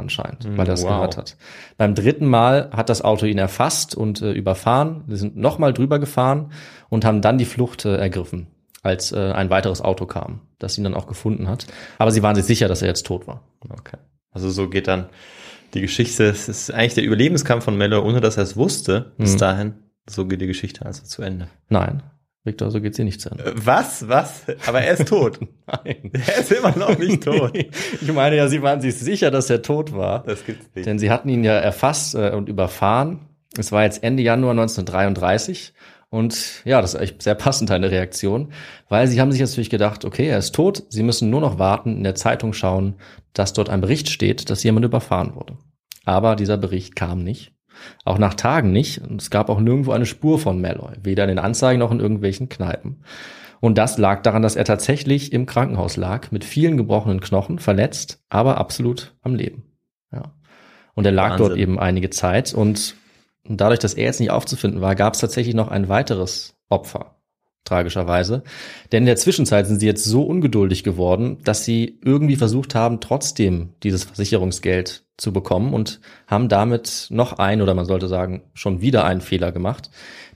anscheinend, 0.00 0.48
weil 0.56 0.66
er 0.66 0.74
es 0.74 0.82
wow. 0.82 0.90
gehört 0.90 1.16
hat. 1.16 1.36
Beim 1.76 1.94
dritten 1.94 2.26
Mal 2.26 2.70
hat 2.72 2.88
das 2.88 3.02
Auto 3.02 3.26
ihn 3.26 3.38
erfasst 3.38 3.94
und 3.94 4.20
äh, 4.22 4.32
überfahren. 4.32 5.04
Sie 5.08 5.16
sind 5.16 5.36
nochmal 5.36 5.72
drüber 5.72 5.98
gefahren 6.00 6.50
und 6.88 7.04
haben 7.04 7.22
dann 7.22 7.38
die 7.38 7.44
Flucht 7.44 7.84
äh, 7.84 7.96
ergriffen, 7.96 8.48
als 8.82 9.12
äh, 9.12 9.32
ein 9.32 9.50
weiteres 9.50 9.80
Auto 9.80 10.06
kam, 10.06 10.40
das 10.58 10.76
ihn 10.78 10.84
dann 10.84 10.94
auch 10.94 11.06
gefunden 11.06 11.46
hat. 11.48 11.66
Aber 11.98 12.10
sie 12.10 12.22
waren 12.22 12.34
sich 12.34 12.44
sicher, 12.46 12.66
dass 12.66 12.82
er 12.82 12.88
jetzt 12.88 13.06
tot 13.06 13.26
war. 13.28 13.44
Okay. 13.68 13.98
Also 14.32 14.50
so 14.50 14.68
geht 14.68 14.88
dann 14.88 15.06
die 15.74 15.80
Geschichte. 15.80 16.24
Es 16.24 16.48
ist 16.48 16.72
eigentlich 16.72 16.94
der 16.94 17.04
Überlebenskampf 17.04 17.64
von 17.64 17.76
Mello, 17.76 18.02
ohne 18.02 18.20
dass 18.20 18.36
er 18.36 18.42
es 18.42 18.56
wusste, 18.56 19.12
bis 19.18 19.34
Mhm. 19.34 19.38
dahin. 19.38 19.74
So 20.08 20.26
geht 20.26 20.40
die 20.40 20.46
Geschichte 20.48 20.84
also 20.86 21.04
zu 21.04 21.22
Ende. 21.22 21.46
Nein, 21.68 22.02
Victor, 22.42 22.70
so 22.70 22.80
geht 22.80 22.94
sie 22.94 23.04
nicht 23.04 23.20
zu 23.20 23.30
Ende. 23.30 23.44
Äh, 23.44 23.52
Was? 23.54 24.08
Was? 24.08 24.44
Aber 24.66 24.80
er 24.80 24.94
ist 24.94 25.08
tot. 25.08 25.40
Nein. 25.66 26.10
er 26.12 26.38
ist 26.38 26.50
immer 26.52 26.76
noch 26.76 26.98
nicht 26.98 27.22
tot. 27.24 27.52
Ich 27.54 28.12
meine 28.12 28.36
ja, 28.36 28.48
sie 28.48 28.62
waren 28.62 28.80
sich 28.80 28.94
sicher, 28.96 29.30
dass 29.30 29.50
er 29.50 29.62
tot 29.62 29.94
war. 29.94 30.22
Das 30.24 30.44
gibt's 30.44 30.66
nicht. 30.74 30.86
Denn 30.86 30.98
sie 30.98 31.10
hatten 31.10 31.28
ihn 31.28 31.44
ja 31.44 31.52
erfasst 31.54 32.14
äh, 32.14 32.30
und 32.30 32.48
überfahren. 32.48 33.20
Es 33.58 33.72
war 33.72 33.82
jetzt 33.82 34.02
Ende 34.02 34.22
Januar 34.22 34.52
1933. 34.52 35.74
Und 36.08 36.62
ja, 36.64 36.80
das 36.80 36.94
ist 36.94 37.00
echt 37.00 37.22
sehr 37.22 37.36
passend 37.36 37.70
eine 37.70 37.90
Reaktion, 37.90 38.52
weil 38.88 39.06
sie 39.06 39.20
haben 39.20 39.30
sich 39.30 39.40
jetzt 39.40 39.50
natürlich 39.50 39.70
gedacht, 39.70 40.04
okay, 40.04 40.26
er 40.26 40.38
ist 40.38 40.54
tot, 40.56 40.82
sie 40.88 41.04
müssen 41.04 41.30
nur 41.30 41.40
noch 41.40 41.60
warten, 41.60 41.96
in 41.98 42.02
der 42.02 42.16
Zeitung 42.16 42.52
schauen, 42.52 42.96
dass 43.32 43.52
dort 43.52 43.68
ein 43.68 43.80
Bericht 43.80 44.10
steht, 44.10 44.50
dass 44.50 44.64
jemand 44.64 44.84
überfahren 44.84 45.36
wurde. 45.36 45.56
Aber 46.04 46.34
dieser 46.34 46.56
Bericht 46.56 46.96
kam 46.96 47.22
nicht. 47.22 47.52
Auch 48.04 48.18
nach 48.18 48.34
Tagen 48.34 48.72
nicht. 48.72 49.00
Und 49.00 49.20
es 49.20 49.30
gab 49.30 49.48
auch 49.48 49.60
nirgendwo 49.60 49.92
eine 49.92 50.06
Spur 50.06 50.38
von 50.38 50.60
Malloy, 50.60 50.94
weder 51.02 51.24
in 51.24 51.28
den 51.28 51.38
Anzeigen 51.38 51.78
noch 51.78 51.90
in 51.92 52.00
irgendwelchen 52.00 52.48
Kneipen. 52.48 53.02
Und 53.60 53.76
das 53.76 53.98
lag 53.98 54.22
daran, 54.22 54.42
dass 54.42 54.56
er 54.56 54.64
tatsächlich 54.64 55.32
im 55.32 55.46
Krankenhaus 55.46 55.96
lag, 55.96 56.30
mit 56.30 56.44
vielen 56.44 56.76
gebrochenen 56.76 57.20
Knochen, 57.20 57.58
verletzt, 57.58 58.22
aber 58.28 58.56
absolut 58.56 59.14
am 59.20 59.34
Leben. 59.34 59.64
Ja. 60.12 60.34
Und 60.94 61.04
er 61.04 61.12
lag 61.12 61.32
Wahnsinn. 61.32 61.46
dort 61.46 61.58
eben 61.58 61.78
einige 61.78 62.10
Zeit 62.10 62.54
und 62.54 62.96
dadurch, 63.44 63.78
dass 63.78 63.94
er 63.94 64.04
jetzt 64.04 64.20
nicht 64.20 64.30
aufzufinden 64.30 64.80
war, 64.80 64.94
gab 64.94 65.14
es 65.14 65.20
tatsächlich 65.20 65.54
noch 65.54 65.68
ein 65.68 65.88
weiteres 65.88 66.56
Opfer. 66.68 67.19
Tragischerweise. 67.70 68.42
Denn 68.90 69.04
in 69.04 69.06
der 69.06 69.14
Zwischenzeit 69.14 69.64
sind 69.68 69.78
sie 69.78 69.86
jetzt 69.86 70.04
so 70.04 70.24
ungeduldig 70.24 70.82
geworden, 70.82 71.38
dass 71.44 71.64
sie 71.64 72.00
irgendwie 72.02 72.34
versucht 72.34 72.74
haben, 72.74 72.98
trotzdem 72.98 73.74
dieses 73.84 74.02
Versicherungsgeld 74.02 75.04
zu 75.16 75.32
bekommen 75.32 75.72
und 75.72 76.00
haben 76.26 76.48
damit 76.48 77.06
noch 77.10 77.34
ein 77.34 77.62
oder 77.62 77.74
man 77.74 77.84
sollte 77.84 78.08
sagen, 78.08 78.42
schon 78.54 78.80
wieder 78.80 79.04
einen 79.04 79.20
Fehler 79.20 79.52
gemacht. 79.52 79.88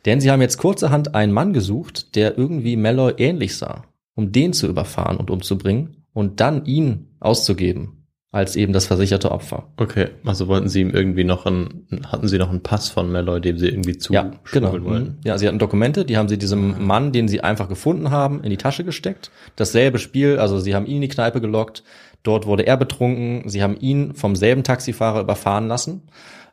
Denn 0.04 0.20
sie 0.20 0.30
haben 0.30 0.42
jetzt 0.42 0.58
kurzerhand 0.58 1.16
einen 1.16 1.32
Mann 1.32 1.52
gesucht, 1.52 2.14
der 2.14 2.38
irgendwie 2.38 2.76
Malloy 2.76 3.14
ähnlich 3.16 3.56
sah, 3.56 3.82
um 4.14 4.30
den 4.30 4.52
zu 4.52 4.68
überfahren 4.68 5.16
und 5.16 5.28
umzubringen 5.28 6.04
und 6.12 6.38
dann 6.38 6.66
ihn 6.66 7.16
auszugeben 7.18 8.03
als 8.34 8.56
eben 8.56 8.72
das 8.72 8.86
versicherte 8.86 9.30
Opfer. 9.30 9.68
Okay, 9.76 10.08
also 10.24 10.48
wollten 10.48 10.68
sie 10.68 10.80
ihm 10.80 10.90
irgendwie 10.90 11.24
noch 11.24 11.46
einen, 11.46 11.86
hatten 12.10 12.28
sie 12.28 12.36
noch 12.38 12.50
einen 12.50 12.62
Pass 12.62 12.88
von 12.90 13.10
Malloy, 13.12 13.40
dem 13.40 13.58
sie 13.58 13.68
irgendwie 13.68 13.96
zu 13.96 14.12
Ja, 14.12 14.32
genau. 14.52 14.72
wollten? 14.72 14.90
Mhm. 14.90 15.14
Ja, 15.24 15.38
sie 15.38 15.46
hatten 15.46 15.58
Dokumente, 15.58 16.04
die 16.04 16.16
haben 16.16 16.28
sie 16.28 16.36
diesem 16.38 16.84
Mann, 16.86 17.12
den 17.12 17.28
sie 17.28 17.40
einfach 17.42 17.68
gefunden 17.68 18.10
haben, 18.10 18.42
in 18.42 18.50
die 18.50 18.56
Tasche 18.56 18.84
gesteckt. 18.84 19.30
Dasselbe 19.56 19.98
Spiel, 19.98 20.38
also 20.38 20.58
sie 20.58 20.74
haben 20.74 20.86
ihn 20.86 20.96
in 20.96 21.02
die 21.02 21.08
Kneipe 21.08 21.40
gelockt, 21.40 21.84
dort 22.22 22.46
wurde 22.46 22.66
er 22.66 22.76
betrunken, 22.76 23.48
sie 23.48 23.62
haben 23.62 23.76
ihn 23.78 24.14
vom 24.14 24.34
selben 24.36 24.64
Taxifahrer 24.64 25.20
überfahren 25.20 25.68
lassen. 25.68 26.02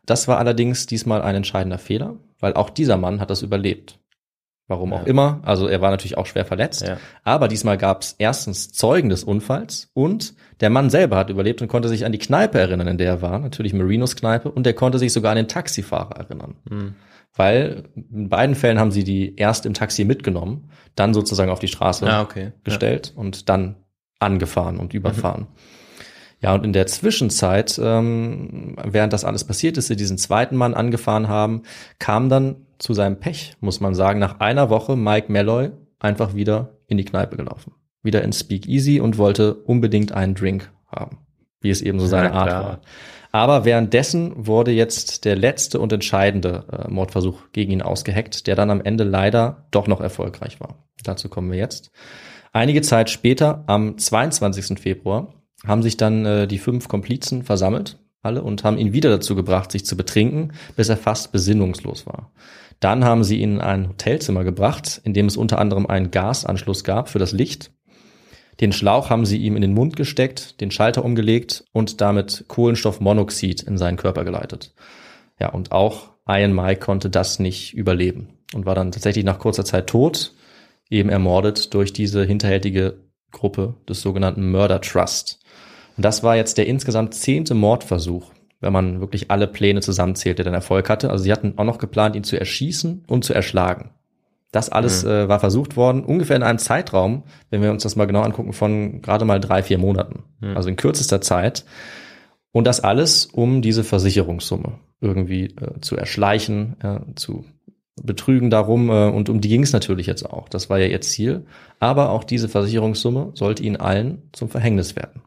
Das 0.05 0.27
war 0.27 0.37
allerdings 0.37 0.85
diesmal 0.85 1.21
ein 1.21 1.35
entscheidender 1.35 1.77
Fehler, 1.79 2.15
weil 2.39 2.53
auch 2.53 2.69
dieser 2.69 2.97
Mann 2.97 3.19
hat 3.19 3.29
das 3.29 3.41
überlebt. 3.41 3.97
Warum 4.67 4.93
auch 4.93 5.01
Ja. 5.01 5.07
immer, 5.07 5.41
also 5.43 5.67
er 5.67 5.81
war 5.81 5.91
natürlich 5.91 6.17
auch 6.17 6.25
schwer 6.27 6.45
verletzt. 6.45 6.87
Ja. 6.87 6.97
Aber 7.25 7.49
diesmal 7.49 7.77
gab 7.77 8.03
es 8.03 8.15
erstens 8.19 8.71
Zeugen 8.71 9.09
des 9.09 9.23
Unfalls 9.25 9.89
und 9.93 10.33
der 10.61 10.69
Mann 10.69 10.89
selber 10.89 11.17
hat 11.17 11.29
überlebt 11.29 11.61
und 11.61 11.67
konnte 11.67 11.89
sich 11.89 12.05
an 12.05 12.11
die 12.11 12.19
Kneipe 12.19 12.59
erinnern, 12.59 12.87
in 12.87 12.97
der 12.97 13.07
er 13.07 13.21
war, 13.21 13.39
natürlich 13.39 13.73
Marinos 13.73 14.15
Kneipe, 14.15 14.51
und 14.51 14.65
er 14.65 14.73
konnte 14.73 14.99
sich 14.99 15.11
sogar 15.11 15.31
an 15.31 15.37
den 15.37 15.47
Taxifahrer 15.47 16.15
erinnern. 16.17 16.55
Hm. 16.69 16.95
Weil 17.35 17.85
in 17.95 18.29
beiden 18.29 18.55
Fällen 18.55 18.79
haben 18.79 18.91
sie 18.91 19.03
die 19.03 19.35
erst 19.35 19.65
im 19.65 19.73
Taxi 19.73 20.05
mitgenommen, 20.05 20.69
dann 20.95 21.13
sozusagen 21.13 21.49
auf 21.49 21.59
die 21.59 21.67
Straße 21.67 22.05
Ah, 22.07 22.21
okay. 22.21 22.51
gestellt 22.63 23.13
und 23.15 23.49
dann 23.49 23.75
angefahren 24.19 24.77
und 24.77 24.93
überfahren. 24.93 25.47
Ja, 26.41 26.53
und 26.53 26.65
in 26.65 26.73
der 26.73 26.87
Zwischenzeit, 26.87 27.79
ähm, 27.81 28.75
während 28.83 29.13
das 29.13 29.25
alles 29.25 29.43
passiert 29.43 29.77
ist, 29.77 29.87
sie 29.87 29.95
diesen 29.95 30.17
zweiten 30.17 30.55
Mann 30.55 30.73
angefahren 30.73 31.27
haben, 31.27 31.63
kam 31.99 32.29
dann 32.29 32.67
zu 32.79 32.93
seinem 32.93 33.19
Pech, 33.19 33.53
muss 33.59 33.79
man 33.79 33.93
sagen, 33.93 34.19
nach 34.19 34.39
einer 34.39 34.69
Woche 34.69 34.95
Mike 34.95 35.31
Malloy 35.31 35.69
einfach 35.99 36.33
wieder 36.33 36.77
in 36.87 36.97
die 36.97 37.05
Kneipe 37.05 37.37
gelaufen. 37.37 37.73
Wieder 38.03 38.23
ins 38.23 38.39
Speakeasy 38.39 38.99
und 38.99 39.17
wollte 39.17 39.53
unbedingt 39.53 40.11
einen 40.11 40.35
Drink 40.35 40.71
haben. 40.87 41.19
Wie 41.59 41.69
es 41.69 41.81
eben 41.81 41.99
so 41.99 42.07
seine 42.07 42.29
Ja, 42.29 42.33
Art 42.33 42.47
klar. 42.49 42.63
war. 42.63 42.81
Aber 43.31 43.65
währenddessen 43.65 44.33
wurde 44.35 44.71
jetzt 44.71 45.23
der 45.23 45.35
letzte 45.35 45.79
und 45.79 45.93
entscheidende 45.93 46.65
äh, 46.71 46.91
Mordversuch 46.91 47.51
gegen 47.53 47.71
ihn 47.71 47.81
ausgeheckt, 47.81 48.47
der 48.47 48.55
dann 48.55 48.69
am 48.69 48.81
Ende 48.81 49.03
leider 49.03 49.67
doch 49.71 49.87
noch 49.87 50.01
erfolgreich 50.01 50.59
war. 50.59 50.75
Dazu 51.03 51.29
kommen 51.29 51.51
wir 51.51 51.57
jetzt. 51.57 51.91
Einige 52.51 52.81
Zeit 52.81 53.09
später, 53.09 53.63
am 53.67 53.97
22. 53.97 54.79
Februar, 54.79 55.33
haben 55.65 55.83
sich 55.83 55.95
dann 55.95 56.25
äh, 56.25 56.47
die 56.47 56.57
fünf 56.57 56.89
Komplizen 56.89 57.43
versammelt, 57.43 57.99
alle, 58.21 58.43
und 58.43 58.63
haben 58.63 58.77
ihn 58.77 58.93
wieder 58.93 59.09
dazu 59.09 59.35
gebracht, 59.35 59.71
sich 59.71 59.85
zu 59.85 59.95
betrinken, 59.95 60.51
bis 60.75 60.89
er 60.89 60.97
fast 60.97 61.31
besinnungslos 61.31 62.05
war. 62.05 62.31
Dann 62.81 63.05
haben 63.05 63.23
sie 63.23 63.39
ihn 63.39 63.53
in 63.53 63.61
ein 63.61 63.89
Hotelzimmer 63.89 64.43
gebracht, 64.43 64.99
in 65.03 65.13
dem 65.13 65.27
es 65.27 65.37
unter 65.37 65.59
anderem 65.59 65.85
einen 65.85 66.11
Gasanschluss 66.11 66.83
gab 66.83 67.09
für 67.09 67.19
das 67.19 67.31
Licht. 67.31 67.71
Den 68.61 68.71
Schlauch 68.71 69.09
haben 69.09 69.25
sie 69.25 69.37
ihm 69.37 69.55
in 69.55 69.63
den 69.63 69.73
Mund 69.73 69.95
gesteckt, 69.95 70.61
den 70.61 70.69
Schalter 70.69 71.03
umgelegt 71.03 71.65
und 71.73 71.99
damit 71.99 72.45
Kohlenstoffmonoxid 72.47 73.63
in 73.63 73.79
seinen 73.79 73.97
Körper 73.97 74.23
geleitet. 74.23 74.73
Ja, 75.39 75.49
und 75.49 75.71
auch 75.71 76.11
Ian 76.27 76.53
Mike 76.53 76.79
konnte 76.79 77.09
das 77.09 77.39
nicht 77.39 77.73
überleben 77.73 78.29
und 78.53 78.67
war 78.67 78.75
dann 78.75 78.91
tatsächlich 78.91 79.25
nach 79.25 79.39
kurzer 79.39 79.65
Zeit 79.65 79.87
tot, 79.87 80.33
eben 80.91 81.09
ermordet 81.09 81.73
durch 81.73 81.91
diese 81.91 82.23
hinterhältige 82.23 82.99
Gruppe 83.31 83.75
des 83.89 84.01
sogenannten 84.01 84.51
Murder 84.51 84.79
Trust. 84.79 85.39
Und 85.97 86.05
das 86.05 86.21
war 86.21 86.35
jetzt 86.35 86.59
der 86.59 86.67
insgesamt 86.67 87.15
zehnte 87.15 87.55
Mordversuch, 87.55 88.31
wenn 88.59 88.73
man 88.73 88.99
wirklich 88.99 89.31
alle 89.31 89.47
Pläne 89.47 89.81
zusammenzählt, 89.81 90.37
der 90.37 90.45
dann 90.45 90.53
Erfolg 90.53 90.87
hatte. 90.87 91.09
Also 91.09 91.23
sie 91.23 91.31
hatten 91.31 91.53
auch 91.57 91.63
noch 91.63 91.79
geplant, 91.79 92.15
ihn 92.15 92.23
zu 92.23 92.37
erschießen 92.37 93.05
und 93.07 93.25
zu 93.25 93.33
erschlagen. 93.33 93.89
Das 94.51 94.69
alles 94.69 95.03
äh, 95.05 95.29
war 95.29 95.39
versucht 95.39 95.77
worden, 95.77 96.03
ungefähr 96.03 96.35
in 96.35 96.43
einem 96.43 96.59
Zeitraum, 96.59 97.23
wenn 97.49 97.61
wir 97.61 97.71
uns 97.71 97.83
das 97.83 97.95
mal 97.95 98.05
genau 98.05 98.21
angucken, 98.21 98.51
von 98.51 99.01
gerade 99.01 99.23
mal 99.23 99.39
drei, 99.39 99.63
vier 99.63 99.77
Monaten. 99.77 100.23
Also 100.55 100.67
in 100.67 100.75
kürzester 100.75 101.21
Zeit. 101.21 101.65
Und 102.51 102.67
das 102.67 102.81
alles, 102.81 103.25
um 103.25 103.61
diese 103.61 103.85
Versicherungssumme 103.85 104.73
irgendwie 104.99 105.45
äh, 105.45 105.79
zu 105.79 105.95
erschleichen, 105.95 106.75
äh, 106.81 106.99
zu 107.15 107.45
betrügen 108.01 108.49
darum. 108.49 108.89
Äh, 108.89 109.09
und 109.09 109.29
um 109.29 109.39
die 109.39 109.49
ging 109.49 109.63
es 109.63 109.73
natürlich 109.73 110.05
jetzt 110.05 110.29
auch. 110.29 110.49
Das 110.49 110.69
war 110.69 110.79
ja 110.79 110.87
ihr 110.87 111.01
Ziel. 111.01 111.45
Aber 111.79 112.09
auch 112.09 112.23
diese 112.23 112.49
Versicherungssumme 112.49 113.31
sollte 113.35 113.63
ihnen 113.63 113.77
allen 113.77 114.29
zum 114.33 114.49
Verhängnis 114.49 114.95
werden. 114.95 115.21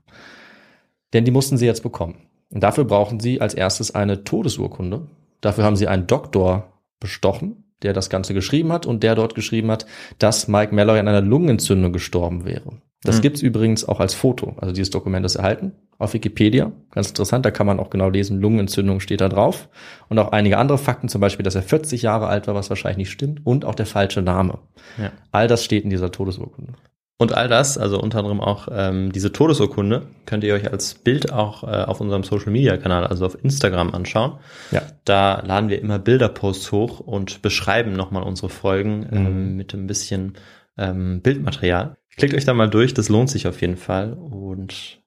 Denn 1.15 1.25
die 1.25 1.31
mussten 1.31 1.57
sie 1.57 1.67
jetzt 1.67 1.83
bekommen. 1.83 2.17
Und 2.51 2.63
dafür 2.63 2.85
brauchen 2.85 3.21
sie 3.21 3.41
als 3.41 3.55
erstes 3.55 3.95
eine 3.95 4.25
Todesurkunde. 4.25 5.07
Dafür 5.41 5.65
haben 5.65 5.77
sie 5.77 5.89
einen 5.89 6.07
Doktor 6.07 6.73
bestochen, 7.01 7.64
der 7.83 7.93
das 7.93 8.11
Ganze 8.11 8.35
geschrieben 8.35 8.73
hat 8.73 8.87
und 8.87 9.03
der 9.03 9.15
dort 9.15 9.35
geschrieben 9.35 9.71
hat, 9.71 9.87
dass 10.19 10.49
Mike 10.49 10.75
Malloy 10.75 10.99
an 10.99 11.09
einer 11.09 11.21
Lungenentzündung 11.21 11.93
gestorben 11.93 12.45
wäre. 12.45 12.79
Das 13.03 13.17
Hm. 13.17 13.23
gibt's 13.23 13.43
übrigens 13.43 13.87
auch 13.87 14.01
als 14.01 14.15
Foto. 14.15 14.55
Also 14.57 14.73
dieses 14.73 14.91
Dokument 14.91 15.27
ist 15.27 15.37
erhalten 15.37 15.73
auf 15.99 16.15
Wikipedia. 16.15 16.73
Ganz 16.91 17.09
interessant, 17.09 17.45
da 17.45 17.51
kann 17.51 17.67
man 17.67 17.79
auch 17.79 17.91
genau 17.91 18.09
lesen, 18.09 18.41
Lungenentzündung 18.41 19.01
steht 19.01 19.21
da 19.21 19.29
drauf. 19.29 19.69
Und 20.09 20.19
auch 20.19 20.33
einige 20.33 20.59
andere 20.59 20.79
Fakten, 20.79 21.09
zum 21.09 21.21
Beispiel, 21.21 21.45
dass 21.45 21.55
er 21.55 21.63
40 21.63 22.03
Jahre 22.03 22.27
alt 22.27 22.47
war, 22.47 22.55
was 22.55 22.71
wahrscheinlich 22.71 22.99
nicht 22.99 23.11
stimmt, 23.11 23.45
und 23.45 23.65
auch 23.65 23.75
der 23.75 23.87
falsche 23.87 24.23
Name. 24.23 24.59
Ja. 24.99 25.13
All 25.31 25.47
das 25.47 25.65
steht 25.65 25.85
in 25.85 25.91
dieser 25.91 26.11
Todesurkunde. 26.11 26.73
Und 27.17 27.33
all 27.33 27.47
das, 27.49 27.79
also 27.79 28.01
unter 28.01 28.19
anderem 28.19 28.41
auch 28.41 28.67
ähm, 28.73 29.13
diese 29.13 29.31
Todesurkunde, 29.31 30.03
könnt 30.27 30.43
ihr 30.43 30.53
euch 30.55 30.71
als 30.73 30.95
Bild 30.95 31.33
auch 31.33 31.63
äh, 31.63 31.67
auf 31.85 32.01
unserem 32.01 32.25
Social 32.25 32.51
Media 32.51 32.77
Kanal, 32.77 33.07
also 33.07 33.25
auf 33.25 33.39
Instagram 33.45 33.95
anschauen. 33.95 34.39
Ja. 34.73 34.83
Da 35.05 35.41
laden 35.47 35.69
wir 35.71 35.81
immer 35.81 36.01
Bilderposts 36.01 36.73
hoch 36.73 36.99
und 36.99 37.41
beschreiben 37.41 37.93
nochmal 37.93 38.25
unsere 38.25 38.49
Folgen 38.49 39.07
Mhm. 39.11 39.17
ähm, 39.17 39.57
mit 39.57 39.75
ein 39.75 39.87
bisschen 39.87 40.35
ähm, 40.77 41.21
Bildmaterial. 41.23 41.97
Klickt 42.17 42.35
euch 42.35 42.45
da 42.45 42.53
mal 42.55 42.69
durch, 42.69 42.95
das 42.95 43.09
lohnt 43.09 43.31
sich 43.31 43.47
auf 43.47 43.61
jeden 43.61 43.77
Fall. 43.77 44.13
Und 44.15 45.01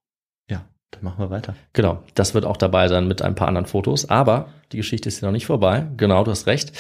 ja, 0.50 0.66
dann 0.92 1.04
machen 1.04 1.20
wir 1.20 1.30
weiter. 1.30 1.56
Genau, 1.74 2.04
das 2.16 2.34
wird 2.34 2.46
auch 2.46 2.58
dabei 2.58 2.88
sein 2.88 3.08
mit 3.10 3.22
ein 3.22 3.36
paar 3.36 3.50
anderen 3.50 3.68
Fotos. 3.68 4.10
Aber 4.10 4.48
die 4.72 4.78
Geschichte 4.78 5.10
ist 5.10 5.20
ja 5.22 5.28
noch 5.28 5.34
nicht 5.34 5.46
vorbei. 5.46 5.88
Genau, 5.98 6.24
du 6.24 6.32
hast 6.32 6.48
recht. 6.48 6.72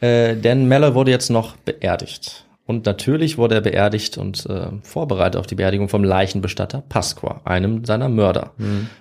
Äh, 0.00 0.34
denn 0.36 0.66
Malloy 0.66 0.94
wurde 0.94 1.10
jetzt 1.10 1.28
noch 1.28 1.56
beerdigt. 1.56 2.46
Und 2.64 2.86
natürlich 2.86 3.38
wurde 3.38 3.56
er 3.56 3.60
beerdigt 3.60 4.18
und 4.18 4.46
äh, 4.46 4.68
vorbereitet 4.82 5.38
auf 5.38 5.46
die 5.46 5.56
Beerdigung 5.56 5.88
vom 5.88 6.04
Leichenbestatter 6.04 6.82
Pasqua, 6.88 7.40
einem 7.44 7.84
seiner 7.84 8.08
Mörder. 8.08 8.54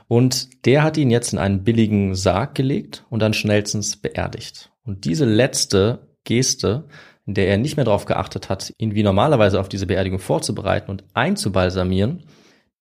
Und 0.08 0.66
der 0.66 0.84
hat 0.84 0.98
ihn 0.98 1.12
jetzt 1.12 1.34
in 1.34 1.40
einen 1.40 1.64
billigen 1.64 2.16
Sarg 2.16 2.56
gelegt 2.56 3.06
und 3.10 3.20
dann 3.22 3.34
schnellstens 3.34 3.98
beerdigt. 3.98 4.72
Und 4.84 5.06
diese 5.06 5.26
letzte 5.26 6.08
Geste, 6.24 6.86
in 7.26 7.36
der 7.36 7.48
er 7.48 7.58
nicht 7.58 7.76
mehr 7.76 7.86
darauf 7.86 8.06
geachtet 8.06 8.50
hat, 8.50 8.74
ihn 8.78 8.96
wie 8.96 9.04
normalerweise 9.04 9.60
auf 9.60 9.70
diese 9.70 9.86
Beerdigung 9.86 10.20
vorzubereiten 10.20 10.90
und 10.90 11.04
einzubalsamieren, 11.14 12.24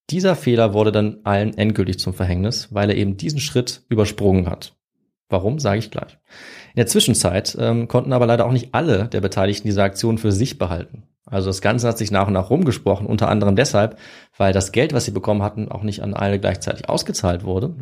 dieser 0.08 0.34
Fehler 0.34 0.74
wurde 0.74 0.92
dann 0.92 1.18
allen 1.24 1.56
endgültig 1.56 1.98
zum 1.98 2.14
Verhängnis, 2.14 2.68
weil 2.72 2.90
er 2.90 2.96
eben 2.96 3.16
diesen 3.16 3.38
Schritt 3.38 3.82
übersprungen 3.88 4.48
hat. 4.48 4.74
Warum, 5.28 5.60
sage 5.60 5.78
ich 5.78 5.90
gleich. 5.90 6.18
In 6.74 6.76
der 6.76 6.86
Zwischenzeit 6.86 7.56
ähm, 7.58 7.88
konnten 7.88 8.12
aber 8.12 8.26
leider 8.26 8.46
auch 8.46 8.52
nicht 8.52 8.74
alle 8.74 9.08
der 9.08 9.20
Beteiligten 9.20 9.68
diese 9.68 9.82
Aktion 9.82 10.18
für 10.18 10.32
sich 10.32 10.58
behalten. 10.58 11.04
Also 11.26 11.48
das 11.48 11.60
Ganze 11.60 11.86
hat 11.86 11.98
sich 11.98 12.10
nach 12.10 12.26
und 12.26 12.32
nach 12.32 12.50
rumgesprochen, 12.50 13.06
unter 13.06 13.28
anderem 13.28 13.54
deshalb, 13.54 13.98
weil 14.36 14.52
das 14.52 14.72
Geld, 14.72 14.92
was 14.92 15.04
sie 15.04 15.12
bekommen 15.12 15.42
hatten, 15.42 15.70
auch 15.70 15.82
nicht 15.82 16.02
an 16.02 16.14
alle 16.14 16.40
gleichzeitig 16.40 16.88
ausgezahlt 16.88 17.44
wurde 17.44 17.74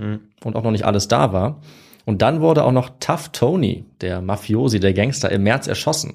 und 0.44 0.56
auch 0.56 0.62
noch 0.62 0.70
nicht 0.70 0.84
alles 0.84 1.08
da 1.08 1.32
war. 1.32 1.60
Und 2.04 2.22
dann 2.22 2.40
wurde 2.40 2.64
auch 2.64 2.72
noch 2.72 2.90
Tough 3.00 3.30
Tony, 3.32 3.84
der 4.00 4.20
Mafiosi, 4.20 4.80
der 4.80 4.92
Gangster, 4.92 5.30
im 5.30 5.42
März 5.42 5.66
erschossen. 5.66 6.14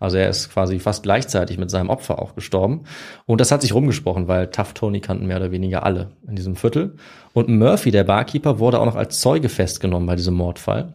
Also 0.00 0.16
er 0.16 0.28
ist 0.28 0.50
quasi 0.52 0.78
fast 0.78 1.02
gleichzeitig 1.02 1.58
mit 1.58 1.70
seinem 1.70 1.90
Opfer 1.90 2.20
auch 2.20 2.34
gestorben. 2.34 2.84
Und 3.26 3.40
das 3.40 3.50
hat 3.50 3.62
sich 3.62 3.74
rumgesprochen, 3.74 4.28
weil 4.28 4.48
Tough 4.48 4.74
Tony 4.74 5.00
kannten 5.00 5.26
mehr 5.26 5.38
oder 5.38 5.50
weniger 5.50 5.84
alle 5.84 6.12
in 6.28 6.36
diesem 6.36 6.54
Viertel. 6.54 6.96
Und 7.32 7.48
Murphy, 7.48 7.90
der 7.90 8.04
Barkeeper, 8.04 8.58
wurde 8.58 8.78
auch 8.80 8.86
noch 8.86 8.96
als 8.96 9.20
Zeuge 9.20 9.48
festgenommen 9.48 10.06
bei 10.06 10.16
diesem 10.16 10.34
Mordfall. 10.34 10.94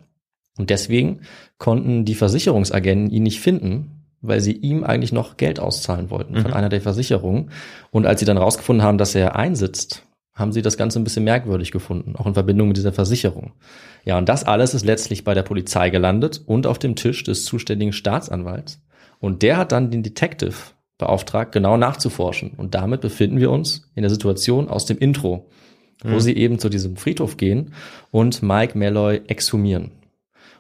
Und 0.58 0.70
deswegen 0.70 1.22
konnten 1.58 2.06
die 2.06 2.16
Versicherungsagenten 2.16 3.10
ihn 3.10 3.24
nicht 3.24 3.40
finden, 3.40 4.04
weil 4.22 4.40
sie 4.40 4.54
ihm 4.54 4.84
eigentlich 4.84 5.12
noch 5.12 5.38
Geld 5.38 5.60
auszahlen 5.60 6.10
wollten 6.10 6.42
von 6.42 6.54
einer 6.54 6.70
der 6.70 6.82
Versicherungen. 6.82 7.52
Und 7.92 8.06
als 8.06 8.20
sie 8.20 8.26
dann 8.26 8.38
rausgefunden 8.38 8.84
haben, 8.84 8.98
dass 8.98 9.16
er 9.16 9.36
einsitzt, 9.36 10.06
haben 10.34 10.52
sie 10.52 10.62
das 10.62 10.78
Ganze 10.78 11.00
ein 11.00 11.04
bisschen 11.04 11.26
merkwürdig 11.26 11.72
gefunden, 11.72 12.16
auch 12.16 12.26
in 12.26 12.34
Verbindung 12.34 12.70
mit 12.70 12.78
dieser 12.78 12.94
Versicherung. 12.94 13.54
Ja, 14.06 14.18
und 14.18 14.30
das 14.30 14.44
alles 14.44 14.74
ist 14.74 14.86
letztlich 14.86 15.24
bei 15.24 15.34
der 15.34 15.44
Polizei 15.44 15.90
gelandet 15.90 16.42
und 16.46 16.66
auf 16.66 16.80
dem 16.80 16.96
Tisch 16.96 17.24
des 17.24 17.46
zuständigen 17.46 17.94
Staatsanwalts. 17.94 18.82
Und 19.20 19.44
der 19.44 19.58
hat 19.58 19.72
dann 19.72 19.92
den 19.92 20.04
Detective 20.04 20.56
beauftragt, 20.98 21.52
genau 21.52 21.78
nachzuforschen. 21.78 22.52
Und 22.58 22.76
damit 22.76 23.02
befinden 23.02 23.40
wir 23.40 23.52
uns 23.52 23.92
in 23.96 24.02
der 24.02 24.10
Situation 24.10 24.70
aus 24.70 24.86
dem 24.86 24.98
Intro, 24.98 25.50
wo 26.04 26.20
sie 26.20 26.36
eben 26.36 26.60
zu 26.60 26.70
diesem 26.70 26.98
Friedhof 26.98 27.38
gehen 27.38 27.74
und 28.12 28.42
Mike 28.42 28.78
Malloy 28.78 29.22
exhumieren. 29.28 29.92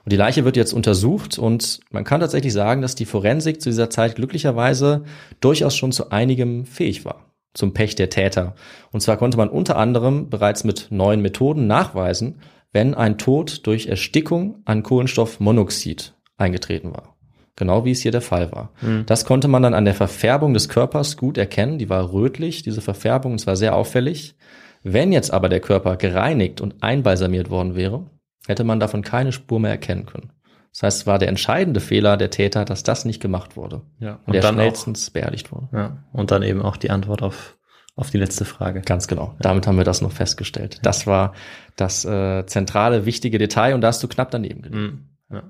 Und 0.05 0.11
die 0.11 0.17
Leiche 0.17 0.43
wird 0.43 0.57
jetzt 0.57 0.73
untersucht 0.73 1.39
und 1.39 1.79
man 1.91 2.03
kann 2.03 2.19
tatsächlich 2.19 2.51
sagen, 2.51 2.81
dass 2.81 2.95
die 2.95 3.05
Forensik 3.05 3.61
zu 3.61 3.69
dieser 3.69 3.89
Zeit 3.89 4.15
glücklicherweise 4.15 5.03
durchaus 5.39 5.75
schon 5.75 5.93
zu 5.93 6.11
einigem 6.11 6.65
fähig 6.65 7.05
war. 7.05 7.29
Zum 7.53 7.73
Pech 7.73 7.95
der 7.95 8.09
Täter. 8.09 8.55
Und 8.91 9.01
zwar 9.01 9.17
konnte 9.17 9.37
man 9.37 9.49
unter 9.49 9.77
anderem 9.77 10.29
bereits 10.29 10.63
mit 10.63 10.87
neuen 10.89 11.21
Methoden 11.21 11.67
nachweisen, 11.67 12.39
wenn 12.73 12.95
ein 12.95 13.17
Tod 13.17 13.65
durch 13.65 13.85
Erstickung 13.85 14.61
an 14.65 14.83
Kohlenstoffmonoxid 14.83 16.15
eingetreten 16.37 16.91
war. 16.91 17.15
Genau 17.55 17.85
wie 17.85 17.91
es 17.91 18.01
hier 18.01 18.11
der 18.11 18.21
Fall 18.21 18.51
war. 18.51 18.71
Das 19.05 19.25
konnte 19.25 19.47
man 19.47 19.61
dann 19.61 19.75
an 19.75 19.85
der 19.85 19.93
Verfärbung 19.93 20.55
des 20.55 20.69
Körpers 20.69 21.17
gut 21.17 21.37
erkennen. 21.37 21.77
Die 21.77 21.87
war 21.87 22.11
rötlich, 22.11 22.63
diese 22.63 22.81
Verfärbung, 22.81 23.33
und 23.33 23.39
zwar 23.39 23.55
sehr 23.55 23.75
auffällig. 23.75 24.35
Wenn 24.81 25.13
jetzt 25.13 25.31
aber 25.31 25.49
der 25.49 25.59
Körper 25.59 25.95
gereinigt 25.95 26.61
und 26.61 26.81
einbalsamiert 26.81 27.51
worden 27.51 27.75
wäre, 27.75 28.07
hätte 28.47 28.63
man 28.63 28.79
davon 28.79 29.01
keine 29.01 29.31
Spur 29.31 29.59
mehr 29.59 29.71
erkennen 29.71 30.05
können. 30.05 30.31
Das 30.71 30.83
heißt, 30.83 31.01
es 31.01 31.07
war 31.07 31.19
der 31.19 31.29
entscheidende 31.29 31.79
Fehler 31.79 32.17
der 32.17 32.31
Täter, 32.31 32.65
dass 32.65 32.83
das 32.83 33.05
nicht 33.05 33.21
gemacht 33.21 33.55
wurde. 33.55 33.81
Ja, 33.99 34.13
Und, 34.13 34.27
und 34.27 34.33
der 34.33 34.41
dann 34.41 34.55
schnellstens 34.55 35.11
beerdigt 35.11 35.51
wurde. 35.51 35.67
Ja, 35.71 36.03
und 36.11 36.31
dann 36.31 36.41
eben 36.41 36.61
auch 36.61 36.77
die 36.77 36.89
Antwort 36.89 37.21
auf, 37.21 37.57
auf 37.95 38.09
die 38.09 38.17
letzte 38.17 38.43
Frage. 38.43 38.81
Ganz 38.81 39.07
genau. 39.07 39.35
Damit 39.39 39.67
haben 39.67 39.77
wir 39.77 39.83
das 39.83 40.01
noch 40.01 40.11
festgestellt. 40.11 40.79
Das 40.81 41.05
war 41.05 41.33
das 41.75 42.05
äh, 42.05 42.45
zentrale, 42.47 43.05
wichtige 43.05 43.37
Detail 43.37 43.75
und 43.75 43.81
da 43.81 43.89
hast 43.89 44.01
du 44.01 44.07
knapp 44.07 44.31
daneben 44.31 44.63
gelegen. 44.63 45.07
Mhm. 45.29 45.35
Ja. 45.35 45.43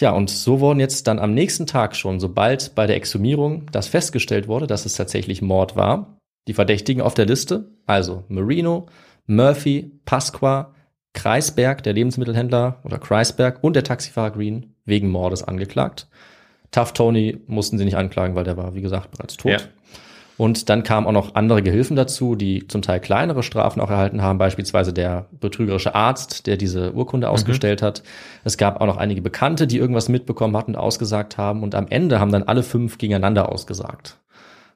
Ja, 0.00 0.10
und 0.12 0.30
so 0.30 0.60
wurden 0.60 0.78
jetzt 0.78 1.08
dann 1.08 1.18
am 1.18 1.34
nächsten 1.34 1.66
Tag 1.66 1.96
schon, 1.96 2.20
sobald 2.20 2.76
bei 2.76 2.86
der 2.86 2.94
Exhumierung 2.94 3.66
das 3.72 3.88
festgestellt 3.88 4.46
wurde, 4.46 4.68
dass 4.68 4.86
es 4.86 4.94
tatsächlich 4.94 5.42
Mord 5.42 5.74
war, 5.74 6.18
die 6.46 6.54
Verdächtigen 6.54 7.02
auf 7.02 7.14
der 7.14 7.26
Liste, 7.26 7.72
also 7.84 8.22
Marino, 8.28 8.86
Murphy, 9.26 10.00
Pasqua, 10.04 10.72
Kreisberg, 11.18 11.82
der 11.82 11.94
Lebensmittelhändler 11.94 12.78
oder 12.84 12.98
Kreisberg 12.98 13.58
und 13.64 13.74
der 13.74 13.82
Taxifahrer 13.82 14.30
Green 14.30 14.74
wegen 14.84 15.10
Mordes 15.10 15.42
angeklagt. 15.42 16.06
Tough 16.70 16.92
Tony 16.92 17.38
mussten 17.48 17.76
sie 17.76 17.84
nicht 17.84 17.96
anklagen, 17.96 18.36
weil 18.36 18.44
der 18.44 18.56
war, 18.56 18.76
wie 18.76 18.82
gesagt, 18.82 19.10
bereits 19.10 19.36
tot. 19.36 19.50
Ja. 19.50 19.58
Und 20.36 20.68
dann 20.68 20.84
kamen 20.84 21.08
auch 21.08 21.12
noch 21.12 21.34
andere 21.34 21.60
Gehilfen 21.64 21.96
dazu, 21.96 22.36
die 22.36 22.68
zum 22.68 22.82
Teil 22.82 23.00
kleinere 23.00 23.42
Strafen 23.42 23.80
auch 23.80 23.90
erhalten 23.90 24.22
haben, 24.22 24.38
beispielsweise 24.38 24.92
der 24.92 25.26
betrügerische 25.40 25.96
Arzt, 25.96 26.46
der 26.46 26.56
diese 26.56 26.92
Urkunde 26.92 27.28
ausgestellt 27.28 27.82
hat. 27.82 28.04
Es 28.44 28.56
gab 28.56 28.80
auch 28.80 28.86
noch 28.86 28.98
einige 28.98 29.20
Bekannte, 29.20 29.66
die 29.66 29.78
irgendwas 29.78 30.08
mitbekommen 30.08 30.56
hatten 30.56 30.76
und 30.76 30.80
ausgesagt 30.80 31.36
haben. 31.36 31.64
Und 31.64 31.74
am 31.74 31.88
Ende 31.88 32.20
haben 32.20 32.30
dann 32.30 32.44
alle 32.44 32.62
fünf 32.62 32.98
gegeneinander 32.98 33.50
ausgesagt. 33.50 34.20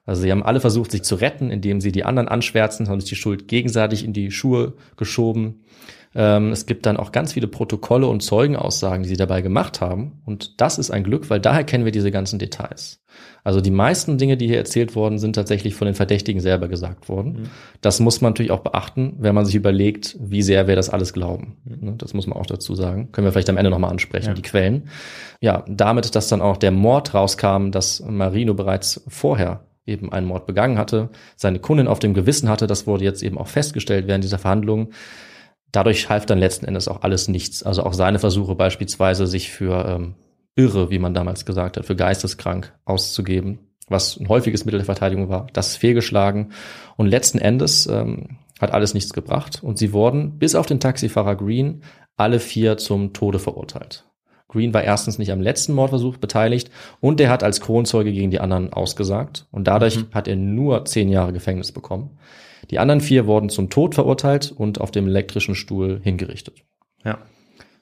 Also 0.05 0.23
sie 0.23 0.31
haben 0.31 0.43
alle 0.43 0.59
versucht, 0.59 0.91
sich 0.91 1.03
zu 1.03 1.15
retten, 1.15 1.49
indem 1.49 1.79
sie 1.79 1.93
die 1.93 2.03
anderen 2.03 2.27
anschwärzen, 2.27 2.89
haben 2.89 2.99
sich 2.99 3.09
die 3.09 3.15
Schuld 3.15 3.47
gegenseitig 3.47 4.03
in 4.03 4.11
die 4.11 4.31
Schuhe 4.31 4.73
geschoben. 4.97 5.63
Ähm, 6.15 6.51
es 6.51 6.65
gibt 6.65 6.85
dann 6.85 6.97
auch 6.97 7.11
ganz 7.11 7.33
viele 7.33 7.47
Protokolle 7.47 8.07
und 8.07 8.21
Zeugenaussagen, 8.21 9.03
die 9.03 9.09
sie 9.09 9.17
dabei 9.17 9.41
gemacht 9.41 9.81
haben. 9.81 10.21
Und 10.25 10.61
das 10.61 10.77
ist 10.77 10.91
ein 10.91 11.03
Glück, 11.03 11.29
weil 11.29 11.39
daher 11.39 11.63
kennen 11.63 11.85
wir 11.85 11.91
diese 11.91 12.11
ganzen 12.11 12.39
Details. 12.39 13.03
Also 13.43 13.61
die 13.61 13.71
meisten 13.71 14.17
Dinge, 14.17 14.37
die 14.37 14.47
hier 14.47 14.57
erzählt 14.57 14.95
worden, 14.95 15.19
sind 15.19 15.33
tatsächlich 15.33 15.75
von 15.75 15.85
den 15.85 15.95
Verdächtigen 15.95 16.41
selber 16.41 16.67
gesagt 16.67 17.09
worden. 17.09 17.33
Mhm. 17.33 17.49
Das 17.81 17.99
muss 17.99 18.21
man 18.21 18.31
natürlich 18.31 18.51
auch 18.51 18.61
beachten, 18.61 19.15
wenn 19.19 19.35
man 19.35 19.45
sich 19.45 19.55
überlegt, 19.55 20.17
wie 20.19 20.41
sehr 20.41 20.67
wir 20.67 20.75
das 20.75 20.89
alles 20.89 21.13
glauben. 21.13 21.57
Mhm. 21.65 21.97
Das 21.97 22.13
muss 22.13 22.27
man 22.27 22.37
auch 22.37 22.45
dazu 22.45 22.75
sagen. 22.75 23.11
Können 23.11 23.25
wir 23.25 23.31
vielleicht 23.31 23.49
am 23.49 23.57
Ende 23.57 23.71
nochmal 23.71 23.91
ansprechen, 23.91 24.29
ja. 24.29 24.33
die 24.33 24.41
Quellen. 24.41 24.89
Ja, 25.41 25.65
damit, 25.67 26.15
dass 26.15 26.27
dann 26.27 26.41
auch 26.41 26.57
der 26.57 26.71
Mord 26.71 27.13
rauskam, 27.13 27.71
dass 27.71 28.01
Marino 28.01 28.53
bereits 28.53 29.03
vorher 29.07 29.65
eben 29.85 30.13
einen 30.13 30.27
Mord 30.27 30.45
begangen 30.45 30.77
hatte, 30.77 31.09
seine 31.35 31.59
Kundin 31.59 31.87
auf 31.87 31.99
dem 31.99 32.13
Gewissen 32.13 32.47
hatte, 32.47 32.67
das 32.67 32.87
wurde 32.87 33.03
jetzt 33.03 33.21
eben 33.21 33.37
auch 33.37 33.47
festgestellt 33.47 34.07
während 34.07 34.23
dieser 34.23 34.39
Verhandlungen 34.39 34.93
dadurch 35.73 36.07
half 36.07 36.25
dann 36.25 36.39
letzten 36.39 36.65
Endes 36.65 36.87
auch 36.87 37.01
alles 37.01 37.27
nichts. 37.27 37.63
Also 37.63 37.83
auch 37.83 37.93
seine 37.93 38.19
Versuche 38.19 38.55
beispielsweise, 38.55 39.27
sich 39.27 39.51
für 39.51 39.85
ähm, 39.85 40.15
irre, 40.55 40.89
wie 40.89 40.99
man 40.99 41.13
damals 41.13 41.45
gesagt 41.45 41.75
hat, 41.75 41.85
für 41.85 41.97
geisteskrank 41.97 42.73
auszugeben, 42.85 43.59
was 43.89 44.17
ein 44.17 44.29
häufiges 44.29 44.63
Mittel 44.63 44.77
der 44.77 44.85
Verteidigung 44.85 45.27
war, 45.27 45.47
das 45.51 45.69
ist 45.69 45.77
fehlgeschlagen. 45.77 46.53
Und 46.95 47.07
letzten 47.07 47.39
Endes 47.39 47.87
ähm, 47.87 48.37
hat 48.61 48.71
alles 48.71 48.93
nichts 48.93 49.11
gebracht. 49.11 49.61
Und 49.61 49.77
sie 49.77 49.91
wurden, 49.91 50.37
bis 50.37 50.55
auf 50.55 50.67
den 50.67 50.79
Taxifahrer 50.79 51.35
Green, 51.35 51.81
alle 52.15 52.39
vier 52.39 52.77
zum 52.77 53.11
Tode 53.11 53.39
verurteilt. 53.39 54.05
Green 54.47 54.73
war 54.73 54.83
erstens 54.83 55.17
nicht 55.17 55.31
am 55.31 55.41
letzten 55.41 55.73
Mordversuch 55.73 56.17
beteiligt 56.17 56.69
und 57.01 57.19
der 57.19 57.31
hat 57.31 57.43
als 57.43 57.59
Kronzeuge 57.59 58.13
gegen 58.13 58.29
die 58.29 58.39
anderen 58.39 58.71
ausgesagt. 58.71 59.47
Und 59.51 59.67
dadurch 59.67 59.97
mhm. 59.97 60.07
hat 60.13 60.27
er 60.27 60.35
nur 60.35 60.85
zehn 60.85 61.09
Jahre 61.09 61.33
Gefängnis 61.33 61.71
bekommen. 61.71 62.19
Die 62.73 62.79
anderen 62.79 63.01
vier 63.01 63.27
wurden 63.27 63.49
zum 63.49 63.69
Tod 63.69 63.93
verurteilt 63.93 64.51
und 64.51 64.81
auf 64.81 64.89
dem 64.89 65.05
elektrischen 65.05 65.53
Stuhl 65.53 66.01
hingerichtet. 66.01 66.63
Ja. 67.05 67.19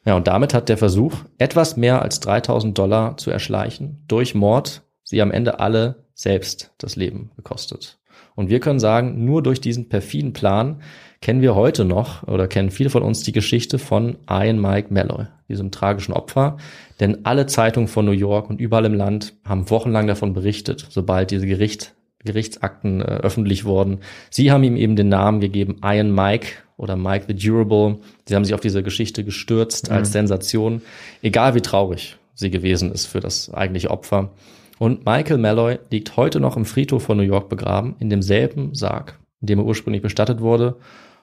Ja, 0.03 0.17
und 0.17 0.27
damit 0.27 0.53
hat 0.53 0.67
der 0.67 0.77
Versuch, 0.77 1.13
etwas 1.37 1.77
mehr 1.77 2.01
als 2.01 2.19
3000 2.19 2.77
Dollar 2.77 3.15
zu 3.15 3.31
erschleichen, 3.31 4.03
durch 4.09 4.35
Mord, 4.35 4.81
sie 5.01 5.21
am 5.21 5.31
Ende 5.31 5.61
alle 5.61 6.07
selbst 6.13 6.73
das 6.77 6.97
Leben 6.97 7.31
gekostet. 7.37 7.99
Und 8.35 8.49
wir 8.49 8.59
können 8.59 8.81
sagen, 8.81 9.23
nur 9.23 9.41
durch 9.41 9.61
diesen 9.61 9.87
perfiden 9.87 10.33
Plan 10.33 10.81
kennen 11.21 11.41
wir 11.41 11.55
heute 11.55 11.85
noch 11.85 12.23
oder 12.23 12.49
kennen 12.49 12.69
viele 12.69 12.89
von 12.89 13.01
uns 13.01 13.23
die 13.23 13.31
Geschichte 13.31 13.79
von 13.79 14.17
Ian 14.29 14.59
Mike 14.59 14.93
Malloy, 14.93 15.27
diesem 15.47 15.71
tragischen 15.71 16.11
Opfer. 16.11 16.57
Denn 16.99 17.23
alle 17.23 17.45
Zeitungen 17.45 17.87
von 17.87 18.03
New 18.03 18.11
York 18.11 18.49
und 18.49 18.59
überall 18.59 18.83
im 18.83 18.93
Land 18.93 19.35
haben 19.45 19.69
wochenlang 19.69 20.07
davon 20.07 20.33
berichtet, 20.33 20.85
sobald 20.89 21.31
diese 21.31 21.47
Gericht 21.47 21.95
Gerichtsakten 22.25 23.01
äh, 23.01 23.05
öffentlich 23.05 23.65
wurden. 23.65 23.99
Sie 24.29 24.51
haben 24.51 24.63
ihm 24.63 24.75
eben 24.75 24.95
den 24.95 25.09
Namen 25.09 25.39
gegeben, 25.39 25.77
Iron 25.83 26.13
Mike 26.13 26.53
oder 26.77 26.95
Mike 26.95 27.25
the 27.27 27.35
Durable. 27.35 27.99
Sie 28.25 28.35
haben 28.35 28.45
sich 28.45 28.53
auf 28.53 28.61
diese 28.61 28.83
Geschichte 28.83 29.23
gestürzt 29.23 29.89
mhm. 29.89 29.97
als 29.97 30.11
Sensation, 30.11 30.81
egal 31.21 31.55
wie 31.55 31.61
traurig 31.61 32.17
sie 32.33 32.49
gewesen 32.49 32.91
ist 32.91 33.05
für 33.05 33.19
das 33.19 33.53
eigentliche 33.53 33.91
Opfer. 33.91 34.31
Und 34.79 35.05
Michael 35.05 35.37
Malloy 35.37 35.77
liegt 35.91 36.17
heute 36.17 36.39
noch 36.39 36.57
im 36.57 36.65
Friedhof 36.65 37.03
von 37.03 37.17
New 37.17 37.23
York 37.23 37.49
begraben, 37.49 37.95
in 37.99 38.09
demselben 38.09 38.73
Sarg, 38.73 39.19
in 39.39 39.47
dem 39.47 39.59
er 39.59 39.65
ursprünglich 39.65 40.01
bestattet 40.01 40.41
wurde 40.41 40.77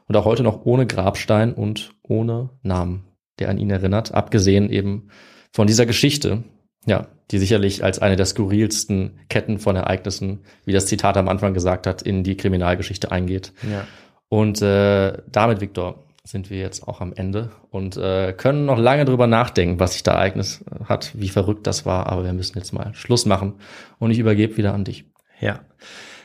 und 0.07 0.16
auch 0.16 0.24
heute 0.24 0.42
noch 0.42 0.64
ohne 0.64 0.86
Grabstein 0.86 1.53
und 1.53 1.90
ohne 2.03 2.51
Namen, 2.62 3.05
der 3.40 3.49
an 3.49 3.59
ihn 3.59 3.70
erinnert, 3.70 4.14
abgesehen 4.14 4.70
eben 4.70 5.09
von 5.53 5.66
dieser 5.66 5.86
Geschichte, 5.86 6.44
ja, 6.87 7.07
die 7.31 7.39
sicherlich 7.39 7.85
als 7.85 7.99
eine 7.99 8.16
der 8.16 8.26
skurrilsten 8.26 9.18
Ketten 9.29 9.59
von 9.59 9.76
Ereignissen, 9.76 10.41
wie 10.64 10.72
das 10.72 10.87
Zitat 10.87 11.16
am 11.16 11.29
Anfang 11.29 11.55
gesagt 11.55 11.87
hat, 11.87 12.03
in 12.03 12.24
die 12.24 12.37
Kriminalgeschichte 12.37 13.11
eingeht. 13.11 13.53
Ja. 13.70 13.87
Und 14.29 14.62
äh, 14.62 15.18
damit, 15.31 15.61
Viktor, 15.61 16.05
sind 16.24 16.51
wir 16.51 16.59
jetzt 16.59 16.87
auch 16.87 17.01
am 17.01 17.14
Ende 17.14 17.51
und 17.70 17.97
äh, 17.97 18.35
können 18.35 18.66
noch 18.66 18.79
lange 18.79 19.07
drüber 19.07 19.26
nachdenken, 19.26 19.81
was 19.81 19.95
sich 19.95 20.03
da 20.03 20.12
Ereignis 20.12 20.62
hat, 20.85 21.12
wie 21.14 21.31
verrückt 21.31 21.66
das 21.66 21.87
war, 21.87 22.07
aber 22.07 22.24
wir 22.24 22.35
müssen 22.35 22.59
jetzt 22.59 22.72
mal 22.72 22.95
Schluss 22.95 23.24
machen 23.24 23.55
und 23.99 24.11
ich 24.11 24.18
übergebe 24.18 24.59
wieder 24.59 24.74
an 24.74 24.85
dich. 24.85 25.07
Ja. 25.41 25.61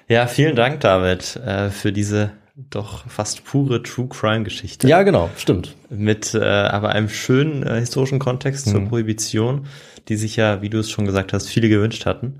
Ja, 0.09 0.27
vielen 0.27 0.57
Dank, 0.57 0.81
David, 0.81 1.37
äh, 1.37 1.69
für 1.69 1.93
diese 1.93 2.31
doch 2.55 3.07
fast 3.07 3.45
pure 3.45 3.81
True 3.81 4.07
Crime 4.09 4.43
Geschichte. 4.43 4.87
Ja, 4.87 5.03
genau, 5.03 5.29
stimmt. 5.37 5.75
Mit 5.89 6.35
äh, 6.35 6.43
aber 6.43 6.89
einem 6.89 7.09
schönen 7.09 7.63
äh, 7.63 7.79
historischen 7.79 8.19
Kontext 8.19 8.67
zur 8.69 8.81
mhm. 8.81 8.89
Prohibition 8.89 9.67
die 10.09 10.15
sich 10.15 10.35
ja, 10.35 10.61
wie 10.61 10.69
du 10.69 10.79
es 10.79 10.89
schon 10.89 11.05
gesagt 11.05 11.33
hast, 11.33 11.47
viele 11.47 11.69
gewünscht 11.69 12.05
hatten. 12.05 12.39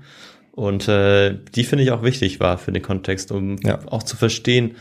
Und 0.52 0.88
äh, 0.88 1.36
die 1.54 1.64
finde 1.64 1.84
ich 1.84 1.90
auch 1.90 2.02
wichtig 2.02 2.38
war 2.38 2.58
für 2.58 2.70
den 2.70 2.82
Kontext, 2.82 3.32
um 3.32 3.56
ja. 3.64 3.80
auch 3.86 4.02
zu 4.04 4.16
verstehen, 4.16 4.76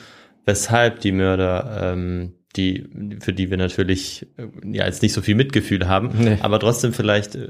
weshalb 0.46 1.00
die 1.00 1.12
Mörder, 1.12 1.94
ähm, 1.94 2.34
die, 2.56 2.88
für 3.20 3.34
die 3.34 3.50
wir 3.50 3.58
natürlich 3.58 4.28
äh, 4.38 4.46
ja 4.72 4.86
jetzt 4.86 5.02
nicht 5.02 5.14
so 5.14 5.22
viel 5.22 5.36
Mitgefühl 5.36 5.88
haben, 5.88 6.12
nee. 6.20 6.38
aber 6.42 6.60
trotzdem 6.60 6.94
vielleicht 6.94 7.36
äh, 7.36 7.48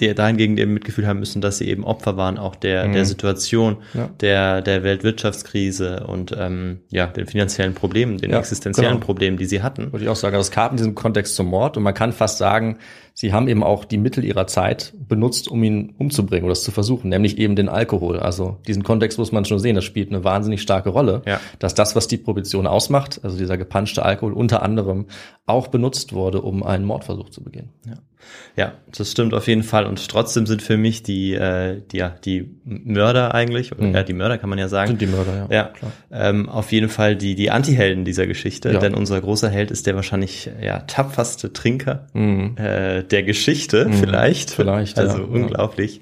der 0.00 0.14
dahingegen 0.14 0.58
eben 0.58 0.74
Mitgefühl 0.74 1.06
haben 1.06 1.20
müssen, 1.20 1.40
dass 1.40 1.58
sie 1.58 1.68
eben 1.68 1.84
Opfer 1.84 2.16
waren, 2.16 2.38
auch 2.38 2.56
der, 2.56 2.88
mhm. 2.88 2.94
der 2.94 3.04
Situation, 3.04 3.76
ja. 3.94 4.10
der, 4.20 4.60
der 4.60 4.82
Weltwirtschaftskrise 4.82 6.04
und 6.06 6.34
ähm, 6.36 6.80
ja, 6.90 7.06
den 7.06 7.26
finanziellen 7.26 7.74
Problemen, 7.74 8.18
den 8.18 8.32
ja, 8.32 8.40
existenziellen 8.40 8.94
genau. 8.94 9.06
Problemen, 9.06 9.36
die 9.36 9.44
sie 9.44 9.62
hatten. 9.62 9.92
Würde 9.92 10.04
ich 10.04 10.10
auch 10.10 10.16
sagen, 10.16 10.36
das 10.36 10.50
kam 10.50 10.72
in 10.72 10.76
diesem 10.78 10.94
Kontext 10.94 11.36
zum 11.36 11.46
Mord 11.46 11.76
und 11.76 11.84
man 11.84 11.94
kann 11.94 12.12
fast 12.12 12.38
sagen, 12.38 12.78
sie 13.14 13.32
haben 13.32 13.48
eben 13.48 13.62
auch 13.62 13.84
die 13.84 13.96
Mittel 13.96 14.24
ihrer 14.24 14.46
Zeit 14.46 14.92
benutzt, 15.08 15.48
um 15.48 15.62
ihn 15.62 15.94
umzubringen 15.98 16.44
oder 16.44 16.52
das 16.52 16.64
zu 16.64 16.72
versuchen, 16.72 17.08
nämlich 17.08 17.38
eben 17.38 17.56
den 17.56 17.68
Alkohol. 17.68 18.18
Also 18.18 18.58
diesen 18.66 18.82
Kontext 18.82 19.18
muss 19.18 19.32
man 19.32 19.44
schon 19.44 19.60
sehen, 19.60 19.76
das 19.76 19.84
spielt 19.84 20.10
eine 20.10 20.24
wahnsinnig 20.24 20.60
starke 20.60 20.90
Rolle, 20.90 21.22
ja. 21.24 21.40
dass 21.60 21.74
das, 21.74 21.94
was 21.96 22.08
die 22.08 22.18
Prohibition 22.18 22.66
ausmacht, 22.66 23.20
also 23.22 23.38
dieser 23.38 23.56
gepanschte 23.56 24.04
Alkohol 24.04 24.32
unter 24.32 24.62
anderem 24.62 25.06
auch 25.46 25.68
benutzt 25.68 26.12
wurde, 26.12 26.42
um 26.42 26.62
einen 26.62 26.84
Mordversuch 26.84 27.30
zu 27.30 27.42
begehen. 27.42 27.70
Ja. 27.86 27.94
Ja, 28.56 28.72
das 28.96 29.10
stimmt 29.10 29.34
auf 29.34 29.48
jeden 29.48 29.62
Fall. 29.62 29.86
Und 29.86 30.08
trotzdem 30.08 30.46
sind 30.46 30.62
für 30.62 30.76
mich 30.76 31.02
die, 31.02 31.34
äh, 31.34 31.82
die, 31.90 31.98
ja, 31.98 32.14
die 32.24 32.50
Mörder 32.64 33.34
eigentlich, 33.34 33.72
oder 33.72 33.84
mhm. 33.84 33.94
ja, 33.94 34.02
die 34.02 34.12
Mörder 34.12 34.38
kann 34.38 34.48
man 34.48 34.58
ja 34.58 34.68
sagen. 34.68 34.88
Sind 34.88 35.00
die 35.00 35.06
Mörder, 35.06 35.48
ja. 35.50 35.54
Ja, 35.54 35.72
ähm, 36.10 36.48
auf 36.48 36.72
jeden 36.72 36.88
Fall 36.88 37.16
die, 37.16 37.34
die 37.34 37.50
Antihelden 37.50 38.04
dieser 38.04 38.26
Geschichte. 38.26 38.72
Ja. 38.72 38.78
Denn 38.78 38.94
unser 38.94 39.20
großer 39.20 39.48
Held 39.50 39.70
ist 39.70 39.86
der 39.86 39.94
wahrscheinlich 39.96 40.50
ja, 40.62 40.80
tapferste 40.80 41.52
Trinker 41.52 42.06
mhm. 42.12 42.56
äh, 42.56 43.02
der 43.12 43.22
Geschichte, 43.22 43.86
mhm. 43.86 43.94
vielleicht. 43.94 44.50
Vielleicht. 44.50 44.98
Also 44.98 45.18
ja, 45.18 45.24
unglaublich. 45.24 46.00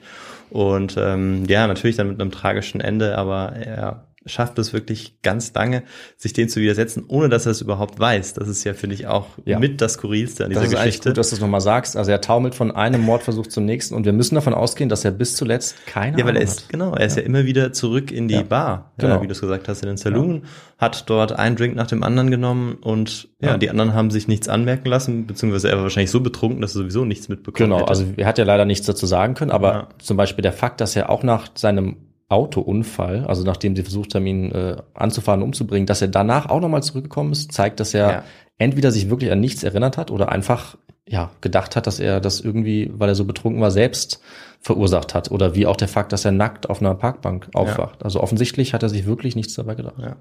Und 0.51 0.97
ähm, 0.99 1.45
ja, 1.49 1.67
natürlich 1.67 1.97
dann 1.97 2.09
mit 2.09 2.21
einem 2.21 2.31
tragischen 2.31 2.81
Ende, 2.81 3.17
aber 3.17 3.55
ja, 3.65 4.05
schafft 4.27 4.59
es 4.59 4.73
wirklich 4.73 5.20
ganz 5.23 5.53
lange, 5.55 5.83
sich 6.16 6.33
dem 6.33 6.49
zu 6.49 6.61
widersetzen, 6.61 7.05
ohne 7.09 7.29
dass 7.29 7.47
er 7.47 7.53
es 7.53 7.61
überhaupt 7.61 7.99
weiß. 7.99 8.35
Das 8.35 8.49
ist 8.49 8.64
ja, 8.64 8.75
finde 8.75 8.95
ich, 8.95 9.07
auch 9.07 9.27
ja. 9.45 9.59
mit 9.59 9.81
das 9.81 9.95
Skurrilste 9.95 10.45
an 10.45 10.51
dieser 10.51 10.62
das 10.62 10.73
ist 10.73 10.79
Geschichte. 10.79 11.09
Gut, 11.11 11.18
dass 11.18 11.31
du 11.31 11.37
es 11.37 11.41
nochmal 11.41 11.61
sagst. 11.61 11.97
Also 11.97 12.11
er 12.11 12.20
taumelt 12.20 12.55
von 12.55 12.70
einem 12.70 13.03
Mordversuch 13.03 13.47
zum 13.47 13.64
nächsten 13.64 13.95
und 13.95 14.05
wir 14.05 14.12
müssen 14.12 14.35
davon 14.35 14.55
ausgehen, 14.55 14.89
dass 14.89 15.05
er 15.05 15.11
bis 15.11 15.37
zuletzt 15.37 15.77
keine 15.87 16.18
Ja, 16.18 16.25
weil 16.27 16.37
er 16.37 16.43
ist, 16.43 16.62
hat. 16.62 16.68
genau, 16.68 16.95
er 16.95 17.07
ist 17.07 17.16
ja. 17.16 17.23
ja. 17.23 17.27
immer 17.27 17.45
wieder 17.45 17.73
zurück 17.73 18.11
in 18.11 18.29
die 18.29 18.35
ja. 18.35 18.43
Bar, 18.43 18.93
genau. 18.99 19.23
wie 19.23 19.27
du 19.27 19.33
es 19.33 19.41
gesagt 19.41 19.68
hast, 19.68 19.83
in 19.83 19.89
den 19.89 19.97
Saloon, 19.97 20.45
hat 20.79 21.09
dort 21.09 21.33
einen 21.33 21.57
Drink 21.57 21.77
nach 21.77 21.87
dem 21.87 22.03
anderen 22.03 22.31
genommen 22.31 22.75
und 22.81 23.29
ja, 23.41 23.57
die 23.57 23.70
anderen 23.70 23.95
haben 23.95 24.11
sich 24.11 24.29
nichts 24.29 24.49
anmerken 24.49 24.89
lassen, 24.89 25.27
beziehungsweise 25.27 25.68
er 25.68 25.77
war 25.77 25.83
wahrscheinlich 25.85 26.11
so 26.11 26.20
betrunken, 26.20 26.61
dass 26.61 26.75
er 26.75 26.83
sowieso 26.83 27.05
nichts 27.05 27.29
mitbekommen 27.29 27.70
Genau, 27.70 27.81
hätte. 27.81 27.89
also 27.89 28.05
er 28.16 28.27
hat 28.27 28.39
ja 28.39 28.45
leider 28.45 28.64
nichts 28.64 28.87
dazu 28.87 29.07
sagen 29.07 29.35
können, 29.35 29.51
aber 29.51 29.89
zum 29.99 30.16
Beispiel 30.16 30.43
der 30.43 30.53
Fakt, 30.53 30.81
dass 30.81 30.97
er 30.97 31.11
auch 31.11 31.23
nach 31.23 31.49
seinem 31.55 31.97
Autounfall, 32.33 33.24
also 33.26 33.45
nachdem 33.45 33.76
sie 33.76 33.83
versucht 33.83 34.14
haben, 34.14 34.26
ihn 34.26 34.51
äh, 34.51 34.76
anzufahren, 34.95 35.43
umzubringen, 35.43 35.87
dass 35.87 36.03
er 36.03 36.09
danach 36.09 36.49
auch 36.49 36.61
nochmal 36.61 36.83
zurückgekommen 36.83 37.33
ist, 37.33 37.53
zeigt, 37.53 37.78
dass 37.78 37.95
er 37.95 38.11
ja. 38.11 38.24
entweder 38.59 38.91
sich 38.91 39.11
wirklich 39.11 39.30
an 39.30 39.41
nichts 39.41 39.62
erinnert 39.62 39.99
hat 39.99 40.11
oder 40.11 40.30
einfach 40.30 40.76
ja 41.07 41.30
gedacht 41.41 41.76
hat, 41.76 41.87
dass 41.87 42.01
er 42.01 42.20
das 42.20 42.41
irgendwie, 42.41 42.91
weil 42.95 43.09
er 43.09 43.14
so 43.14 43.24
betrunken 43.24 43.61
war, 43.61 43.70
selbst 43.70 44.20
verursacht 44.61 45.14
hat. 45.14 45.30
Oder 45.30 45.55
wie 45.55 45.66
auch 45.66 45.76
der 45.76 45.89
Fakt, 45.89 46.12
dass 46.12 46.24
er 46.24 46.33
nackt 46.33 46.70
auf 46.70 46.80
einer 46.80 46.95
Parkbank 46.95 47.49
aufwacht. 47.53 48.01
Ja. 48.01 48.05
Also 48.05 48.20
offensichtlich 48.20 48.74
hat 48.74 48.83
er 48.83 48.89
sich 48.89 49.07
wirklich 49.07 49.37
nichts 49.37 49.55
dabei 49.55 49.74
gedacht. 49.74 49.97
Ja. 49.99 50.16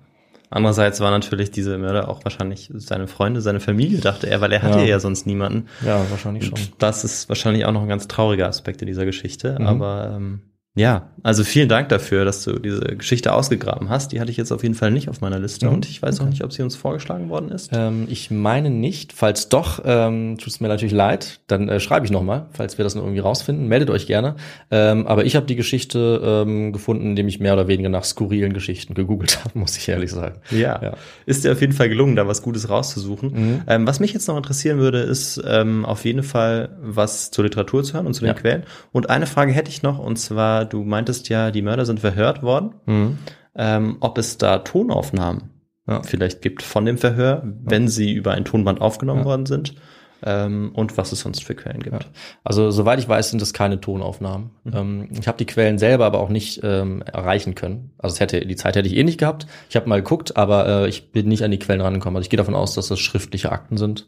Andererseits 0.50 1.00
war 1.00 1.12
natürlich 1.12 1.50
diese 1.52 1.78
Mörder 1.78 2.10
auch 2.10 2.26
wahrscheinlich 2.26 2.70
seine 2.76 3.08
Freunde, 3.08 3.40
seine 3.40 3.62
Familie, 3.62 4.00
dachte 4.00 4.28
er, 4.28 4.42
weil 4.42 4.52
er 4.52 4.62
hatte 4.62 4.80
ja, 4.80 4.86
ja 4.86 5.00
sonst 5.00 5.26
niemanden. 5.26 5.68
Ja, 5.86 6.04
wahrscheinlich 6.10 6.46
schon. 6.46 6.60
das 6.78 7.06
ist 7.06 7.30
wahrscheinlich 7.30 7.64
auch 7.66 7.72
noch 7.72 7.84
ein 7.84 7.88
ganz 7.88 8.10
trauriger 8.10 8.50
Aspekt 8.50 8.82
in 8.82 8.88
dieser 8.88 9.06
Geschichte. 9.06 9.58
Mhm. 9.58 9.68
Aber 9.68 10.12
ähm, 10.14 10.42
Ja, 10.74 11.10
also 11.22 11.44
vielen 11.44 11.68
Dank 11.68 11.90
dafür, 11.90 12.24
dass 12.24 12.46
du 12.46 12.58
diese 12.58 12.80
Geschichte 12.96 13.34
ausgegraben 13.34 13.90
hast. 13.90 14.14
Die 14.14 14.22
hatte 14.22 14.32
ich 14.32 14.38
jetzt 14.38 14.54
auf 14.54 14.64
jeden 14.64 14.74
Fall 14.74 14.90
nicht 14.90 15.10
auf 15.10 15.20
meiner 15.20 15.38
Liste 15.38 15.68
Mhm. 15.68 15.74
und 15.74 15.86
ich 15.90 16.02
weiß 16.02 16.22
auch 16.22 16.28
nicht, 16.30 16.46
ob 16.46 16.54
sie 16.54 16.62
uns 16.64 16.78
vorgeschlagen 16.78 17.28
worden 17.28 17.52
ist. 17.52 17.72
Ähm, 17.74 18.08
ich 18.10 18.32
meine 18.32 18.70
nicht. 18.70 19.12
Falls 19.12 19.50
doch, 19.50 19.82
ähm, 19.84 20.38
tut 20.38 20.48
es 20.48 20.62
mir 20.62 20.70
natürlich 20.70 20.94
leid. 20.94 21.42
Dann 21.48 21.68
äh, 21.68 21.82
schreibe 21.82 22.06
ich 22.06 22.12
nochmal, 22.12 22.46
falls 22.54 22.78
wir 22.78 22.84
das 22.86 22.96
noch 22.96 23.04
irgendwie 23.04 23.20
rausfinden. 23.20 23.68
Meldet 23.68 23.90
euch 23.90 24.08
gerne. 24.08 24.38
Ähm, 24.72 25.08
aber 25.08 25.26
ich 25.26 25.36
habe 25.36 25.46
die 25.46 25.58
Geschichte 25.58 26.22
ähm, 26.48 26.72
gefunden, 26.72 27.06
indem 27.08 27.28
ich 27.28 27.42
mehr 27.42 27.52
oder 27.54 27.68
weniger 27.68 27.90
nach 27.90 28.06
skurrilen 28.06 28.54
Geschichten 28.54 28.94
gegoogelt 28.94 29.44
habe, 29.44 29.60
muss 29.60 29.76
ich 29.76 29.90
ehrlich 29.90 30.12
sagen. 30.12 30.40
Ja. 30.52 30.82
Ja. 30.82 30.94
ist 31.26 31.44
dir 31.44 31.52
auf 31.52 31.60
jeden 31.60 31.74
Fall 31.74 31.90
gelungen, 31.90 32.16
da 32.16 32.28
was 32.28 32.42
Gutes 32.42 32.70
rauszusuchen. 32.70 33.34
Mhm. 33.34 33.62
Ähm, 33.68 33.86
was 33.88 34.00
mich 34.00 34.14
jetzt 34.14 34.26
noch 34.30 34.38
interessieren 34.38 34.78
würde, 34.80 35.00
ist 35.00 35.40
ähm, 35.46 35.84
auf 35.84 36.06
jeden 36.06 36.24
Fall 36.24 36.70
was 36.82 37.30
zur 37.30 37.44
Literatur 37.44 37.84
zu 37.84 37.96
hören 37.96 38.08
und 38.08 38.14
zu 38.14 38.22
den 38.22 38.28
Ja. 38.30 38.34
Quellen. 38.36 38.64
Und 38.94 39.10
eine 39.10 39.28
Frage 39.28 39.52
hätte 39.52 39.70
ich 39.70 39.84
noch, 39.84 40.00
und 40.00 40.16
zwar, 40.18 40.61
du 40.66 40.84
meintest 40.84 41.30
ja, 41.30 41.52
die 41.52 41.62
Mörder 41.62 41.86
sind 41.86 42.00
verhört 42.00 42.44
worden. 42.44 42.74
Mhm. 42.86 43.18
ähm, 43.56 43.98
ob 44.00 44.18
es 44.18 44.38
da 44.38 44.60
Tonaufnahmen 44.60 45.50
Ja. 45.88 46.02
vielleicht 46.04 46.42
gibt 46.42 46.62
von 46.64 46.86
dem 46.86 46.98
Verhör, 46.98 47.44
wenn 47.44 47.88
sie 47.88 48.14
über 48.14 48.32
ein 48.32 48.46
Tonband 48.46 48.80
aufgenommen 48.82 49.22
Ja. 49.22 49.26
worden 49.26 49.46
sind 49.46 49.76
ähm, 50.24 50.72
und 50.74 50.98
was 50.98 51.12
es 51.12 51.22
sonst 51.22 51.44
für 51.44 51.56
Quellen 51.56 51.82
gibt. 51.82 52.04
Ja. 52.04 52.10
Also 52.44 52.70
soweit 52.72 53.00
ich 53.00 53.10
weiß, 53.10 53.32
sind 53.32 53.42
das 53.42 53.52
keine 53.54 53.82
Tonaufnahmen. 53.82 54.52
Ähm, 54.72 55.10
ich 55.20 55.28
habe 55.28 55.38
die 55.40 55.48
Quellen 55.48 55.80
selber 55.80 56.06
aber 56.06 56.20
auch 56.20 56.30
nicht 56.30 56.62
ähm, 56.64 57.02
erreichen 57.02 57.56
können. 57.56 57.92
Also 57.98 58.14
es 58.14 58.20
hätte 58.20 58.46
die 58.46 58.56
Zeit 58.56 58.76
hätte 58.76 58.88
ich 58.88 58.96
eh 58.96 59.04
nicht 59.04 59.20
gehabt. 59.20 59.48
Ich 59.70 59.76
habe 59.76 59.90
mal 59.90 60.02
geguckt, 60.02 60.38
aber 60.38 60.68
äh, 60.68 60.88
ich 60.88 61.12
bin 61.12 61.28
nicht 61.28 61.44
an 61.44 61.52
die 61.52 61.60
Quellen 61.60 61.82
rangekommen. 61.82 62.16
Also 62.18 62.26
ich 62.26 62.30
gehe 62.30 62.38
davon 62.38 62.56
aus, 62.56 62.76
dass 62.76 62.88
das 62.88 63.00
schriftliche 63.00 63.52
Akten 63.52 63.76
sind, 63.78 64.08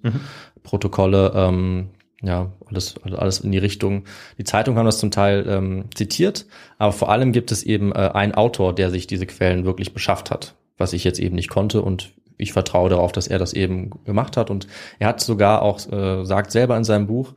Protokolle, 0.61 1.33
ähm, 1.35 1.89
ja 2.23 2.51
alles 2.67 2.95
alles 3.03 3.41
in 3.41 3.51
die 3.51 3.57
Richtung. 3.57 4.05
Die 4.37 4.43
Zeitungen 4.43 4.77
haben 4.77 4.85
das 4.85 4.99
zum 4.99 5.11
Teil 5.11 5.45
ähm, 5.47 5.85
zitiert, 5.93 6.45
aber 6.77 6.91
vor 6.91 7.09
allem 7.09 7.31
gibt 7.31 7.51
es 7.51 7.63
eben 7.63 7.91
äh, 7.91 8.11
einen 8.13 8.33
Autor, 8.33 8.73
der 8.73 8.89
sich 8.89 9.07
diese 9.07 9.25
Quellen 9.25 9.65
wirklich 9.65 9.93
beschafft 9.93 10.31
hat, 10.31 10.55
was 10.77 10.93
ich 10.93 11.03
jetzt 11.03 11.19
eben 11.19 11.35
nicht 11.35 11.49
konnte 11.49 11.81
und 11.81 12.13
ich 12.37 12.53
vertraue 12.53 12.89
darauf, 12.89 13.11
dass 13.11 13.27
er 13.27 13.39
das 13.39 13.53
eben 13.53 13.91
gemacht 14.05 14.37
hat 14.37 14.49
und 14.49 14.67
er 14.99 15.07
hat 15.09 15.21
sogar 15.21 15.61
auch 15.61 15.79
äh, 15.91 16.25
sagt 16.25 16.51
selber 16.51 16.75
in 16.77 16.83
seinem 16.83 17.07
Buch 17.07 17.33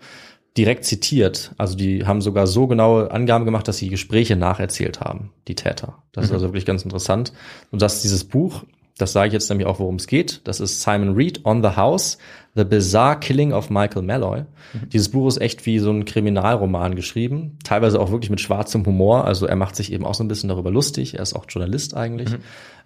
direkt 0.57 0.85
zitiert. 0.85 1.53
Also 1.59 1.77
die 1.77 2.07
haben 2.07 2.21
sogar 2.21 2.47
so 2.47 2.67
genaue 2.67 3.11
Angaben 3.11 3.45
gemacht, 3.45 3.69
dass 3.69 3.79
sie 3.79 3.89
Gespräche 3.89 4.37
nacherzählt 4.37 5.01
haben, 5.01 5.33
die 5.49 5.55
Täter. 5.55 6.03
Das 6.13 6.27
ist 6.27 6.33
also 6.33 6.47
wirklich 6.47 6.65
ganz 6.65 6.83
interessant. 6.83 7.33
Und 7.71 7.83
dass 7.83 8.03
dieses 8.03 8.25
Buch, 8.25 8.65
das 8.97 9.13
sage 9.13 9.29
ich 9.29 9.33
jetzt 9.35 9.51
nämlich 9.51 9.67
auch, 9.67 9.79
worum 9.79 9.97
es 9.97 10.07
geht. 10.07 10.41
Das 10.45 10.61
ist 10.61 10.81
Simon 10.81 11.15
Reed 11.15 11.45
on 11.45 11.63
the 11.63 11.77
House, 11.77 12.17
The 12.57 12.65
Bizarre 12.65 13.21
Killing 13.21 13.53
of 13.53 13.69
Michael 13.69 14.03
Malloy. 14.03 14.45
Dieses 14.93 15.11
Buch 15.11 15.29
ist 15.29 15.41
echt 15.41 15.67
wie 15.67 15.79
so 15.79 15.91
ein 15.91 16.07
Kriminalroman 16.07 16.97
geschrieben, 16.97 17.59
teilweise 17.63 18.01
auch 18.01 18.11
wirklich 18.11 18.31
mit 18.31 18.41
schwarzem 18.41 18.85
Humor. 18.87 19.27
Also 19.27 19.47
er 19.47 19.57
macht 19.57 19.77
sich 19.77 19.93
eben 19.93 20.07
auch 20.07 20.15
so 20.15 20.25
ein 20.25 20.29
bisschen 20.29 20.49
darüber 20.49 20.71
lustig. 20.71 21.15
Er 21.15 21.21
ist 21.21 21.35
auch 21.35 21.45
Journalist 21.49 21.95
eigentlich. 21.95 22.31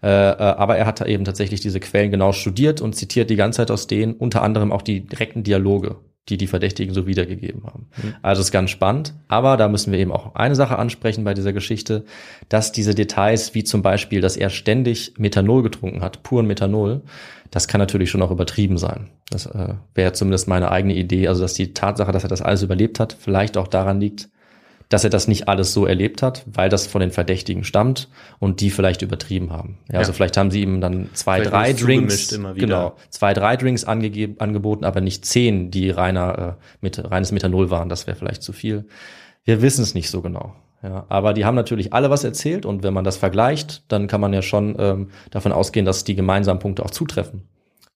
Äh, 0.02 0.08
äh, 0.08 0.36
aber 0.36 0.76
er 0.76 0.86
hat 0.86 1.00
da 1.00 1.06
eben 1.06 1.24
tatsächlich 1.24 1.60
diese 1.60 1.78
Quellen 1.78 2.10
genau 2.10 2.32
studiert 2.32 2.80
und 2.80 2.96
zitiert 2.96 3.30
die 3.30 3.36
ganze 3.36 3.58
Zeit 3.58 3.70
aus 3.70 3.86
denen, 3.86 4.14
unter 4.14 4.42
anderem 4.42 4.72
auch 4.72 4.82
die 4.82 5.06
direkten 5.06 5.42
Dialoge, 5.42 5.96
die 6.30 6.38
die 6.38 6.46
Verdächtigen 6.46 6.94
so 6.94 7.06
wiedergegeben 7.06 7.64
haben. 7.64 7.88
Also 8.22 8.40
ist 8.40 8.52
ganz 8.52 8.70
spannend. 8.70 9.14
Aber 9.28 9.56
da 9.56 9.68
müssen 9.68 9.92
wir 9.92 9.98
eben 9.98 10.12
auch 10.12 10.34
eine 10.34 10.54
Sache 10.54 10.78
ansprechen 10.78 11.24
bei 11.24 11.34
dieser 11.34 11.52
Geschichte, 11.52 12.04
dass 12.48 12.72
diese 12.72 12.94
Details, 12.94 13.54
wie 13.54 13.64
zum 13.64 13.82
Beispiel, 13.82 14.20
dass 14.20 14.36
er 14.36 14.48
ständig 14.50 15.14
Methanol 15.18 15.62
getrunken 15.62 16.02
hat, 16.02 16.22
puren 16.22 16.46
Methanol, 16.46 17.02
das 17.50 17.66
kann 17.66 17.80
natürlich 17.80 18.10
schon 18.10 18.22
auch 18.22 18.30
übertrieben 18.30 18.78
sein. 18.78 19.08
Das 19.30 19.46
äh, 19.46 19.74
wäre 19.94 20.12
zumindest 20.12 20.48
meine 20.48 20.70
eigene 20.70 20.94
Idee. 20.94 21.28
Also 21.28 21.42
dass 21.42 21.54
die 21.54 21.74
Tatsache, 21.74 22.12
dass 22.12 22.22
er 22.22 22.28
das 22.28 22.42
alles 22.42 22.62
überlebt 22.62 23.00
hat, 23.00 23.16
vielleicht 23.18 23.56
auch 23.56 23.68
daran 23.68 24.00
liegt, 24.00 24.28
dass 24.90 25.04
er 25.04 25.10
das 25.10 25.28
nicht 25.28 25.48
alles 25.48 25.72
so 25.72 25.86
erlebt 25.86 26.20
hat, 26.20 26.44
weil 26.52 26.68
das 26.68 26.86
von 26.86 27.00
den 27.00 27.12
Verdächtigen 27.12 27.64
stammt 27.64 28.08
und 28.40 28.60
die 28.60 28.70
vielleicht 28.70 29.00
übertrieben 29.02 29.50
haben. 29.50 29.78
Ja, 29.90 30.00
also 30.00 30.10
Ja. 30.10 30.16
vielleicht 30.16 30.36
haben 30.36 30.50
sie 30.50 30.62
ihm 30.62 30.80
dann 30.80 31.08
zwei, 31.14 31.36
Vielleicht 31.38 31.52
drei 31.52 31.72
Drinks, 31.72 32.38
genau, 32.56 32.96
zwei, 33.08 33.32
drei 33.32 33.56
Drinks 33.56 33.84
angegeben, 33.84 34.36
angeboten, 34.40 34.84
aber 34.84 35.00
nicht 35.00 35.24
zehn, 35.24 35.70
die 35.70 35.90
reiner, 35.90 36.56
äh, 36.58 36.64
mit, 36.82 37.10
reines 37.10 37.32
Methanol 37.32 37.70
waren. 37.70 37.88
Das 37.88 38.06
wäre 38.06 38.16
vielleicht 38.16 38.42
zu 38.42 38.52
viel. 38.52 38.86
Wir 39.44 39.62
wissen 39.62 39.82
es 39.82 39.94
nicht 39.94 40.10
so 40.10 40.20
genau. 40.20 40.54
Ja, 40.82 41.06
aber 41.08 41.34
die 41.34 41.44
haben 41.44 41.54
natürlich 41.54 41.92
alle 41.92 42.10
was 42.10 42.24
erzählt 42.24 42.66
und 42.66 42.82
wenn 42.82 42.94
man 42.94 43.04
das 43.04 43.16
vergleicht, 43.16 43.84
dann 43.88 44.06
kann 44.08 44.20
man 44.20 44.32
ja 44.32 44.42
schon 44.42 44.74
ähm, 44.78 45.10
davon 45.30 45.52
ausgehen, 45.52 45.86
dass 45.86 46.04
die 46.04 46.14
gemeinsamen 46.14 46.58
Punkte 46.58 46.84
auch 46.84 46.90
zutreffen. 46.90 47.42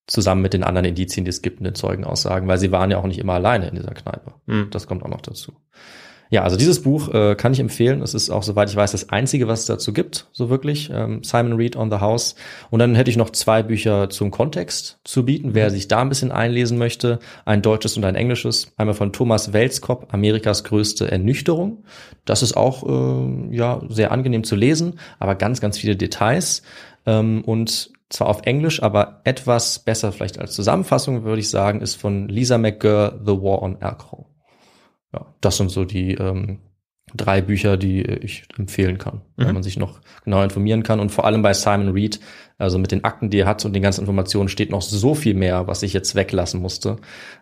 Zusammen 0.07 0.43
mit 0.43 0.53
den 0.53 0.63
anderen 0.63 0.85
Indizien, 0.85 1.25
die 1.25 1.31
es 1.31 1.41
gibt 1.41 1.61
in 1.61 1.65
den 1.65 1.75
Zeugenaussagen, 1.75 2.47
weil 2.47 2.59
sie 2.59 2.71
waren 2.73 2.91
ja 2.91 2.99
auch 2.99 3.07
nicht 3.07 3.19
immer 3.19 3.33
alleine 3.33 3.69
in 3.69 3.75
dieser 3.75 3.95
Kneipe. 3.95 4.35
Mhm. 4.45 4.69
Das 4.71 4.87
kommt 4.87 5.03
auch 5.03 5.09
noch 5.09 5.23
dazu. 5.23 5.55
Ja, 6.35 6.43
also 6.43 6.57
dieses 6.57 6.83
Buch 6.83 7.15
äh, 7.15 7.37
kann 7.37 7.53
ich 7.53 7.61
empfehlen. 7.61 8.03
Es 8.03 8.13
ist 8.13 8.29
auch, 8.29 8.43
soweit 8.43 8.69
ich 8.69 8.75
weiß, 8.75 8.91
das 8.91 9.11
einzige, 9.11 9.47
was 9.47 9.61
es 9.61 9.67
dazu 9.67 9.93
gibt, 9.93 10.27
so 10.33 10.51
wirklich. 10.51 10.91
Ähm, 10.93 11.23
Simon 11.23 11.53
Reed 11.53 11.77
on 11.77 11.93
the 11.93 11.99
House. 11.99 12.35
Und 12.71 12.81
dann 12.81 12.97
hätte 12.97 13.09
ich 13.09 13.17
noch 13.17 13.31
zwei 13.31 13.63
Bücher 13.63 14.11
zum 14.11 14.33
Kontext 14.33 14.99
zu 15.05 15.25
bieten, 15.25 15.55
wer 15.55 15.71
sich 15.71 15.87
da 15.87 16.01
ein 16.01 16.09
bisschen 16.09 16.33
einlesen 16.33 16.77
möchte. 16.77 17.21
Ein 17.45 17.63
deutsches 17.63 17.97
und 17.97 18.05
ein 18.05 18.17
englisches. 18.17 18.73
Einmal 18.77 18.97
von 18.97 19.13
Thomas 19.13 19.53
Welskop, 19.53 20.09
Amerikas 20.13 20.65
größte 20.65 21.09
Ernüchterung. 21.09 21.85
Das 22.25 22.43
ist 22.43 22.57
auch 22.57 22.83
äh, 22.83 23.55
ja 23.55 23.83
sehr 23.89 24.11
angenehm 24.11 24.43
zu 24.43 24.57
lesen, 24.57 24.99
aber 25.21 25.37
ganz, 25.37 25.61
ganz 25.61 25.79
viele 25.79 25.95
Details. 25.95 26.65
Ähm, 27.07 27.45
und 27.45 27.93
zwar 28.11 28.27
auf 28.27 28.43
Englisch, 28.43 28.83
aber 28.83 29.21
etwas 29.23 29.79
besser 29.79 30.11
vielleicht 30.11 30.41
als 30.41 30.55
Zusammenfassung, 30.55 31.23
würde 31.23 31.39
ich 31.39 31.49
sagen, 31.49 31.81
ist 31.81 31.95
von 31.95 32.29
Lisa 32.29 32.59
McGurr, 32.59 33.21
The 33.25 33.41
War 33.41 33.63
on 33.63 33.77
Alcohol. 33.81 34.25
Ja, 35.15 35.27
das 35.41 35.57
sind 35.57 35.71
so 35.71 35.85
die 35.85 36.15
ähm, 36.15 36.59
drei 37.17 37.41
Bücher, 37.43 37.77
die 37.77 38.03
ich 38.03 38.43
empfehlen 38.59 38.99
kann, 38.99 39.21
wenn 39.37 39.47
Mhm. 39.49 39.55
man 39.55 39.63
sich 39.63 39.77
noch 39.79 40.01
genau 40.25 40.43
informieren 40.43 40.83
kann. 40.83 40.99
Und 40.99 41.11
vor 41.13 41.25
allem 41.27 41.43
bei 41.43 41.53
Simon 41.55 41.91
Reed, 41.91 42.19
also 42.59 42.77
mit 42.79 42.91
den 42.91 43.05
Akten, 43.05 43.31
die 43.31 43.39
er 43.41 43.47
hat 43.47 43.65
und 43.65 43.73
den 43.73 43.83
ganzen 43.85 44.01
Informationen, 44.01 44.49
steht 44.49 44.71
noch 44.71 44.83
so 44.83 45.15
viel 45.15 45.35
mehr, 45.35 45.69
was 45.69 45.85
ich 45.85 45.93
jetzt 45.93 46.17
weglassen 46.17 46.61
musste, 46.61 46.97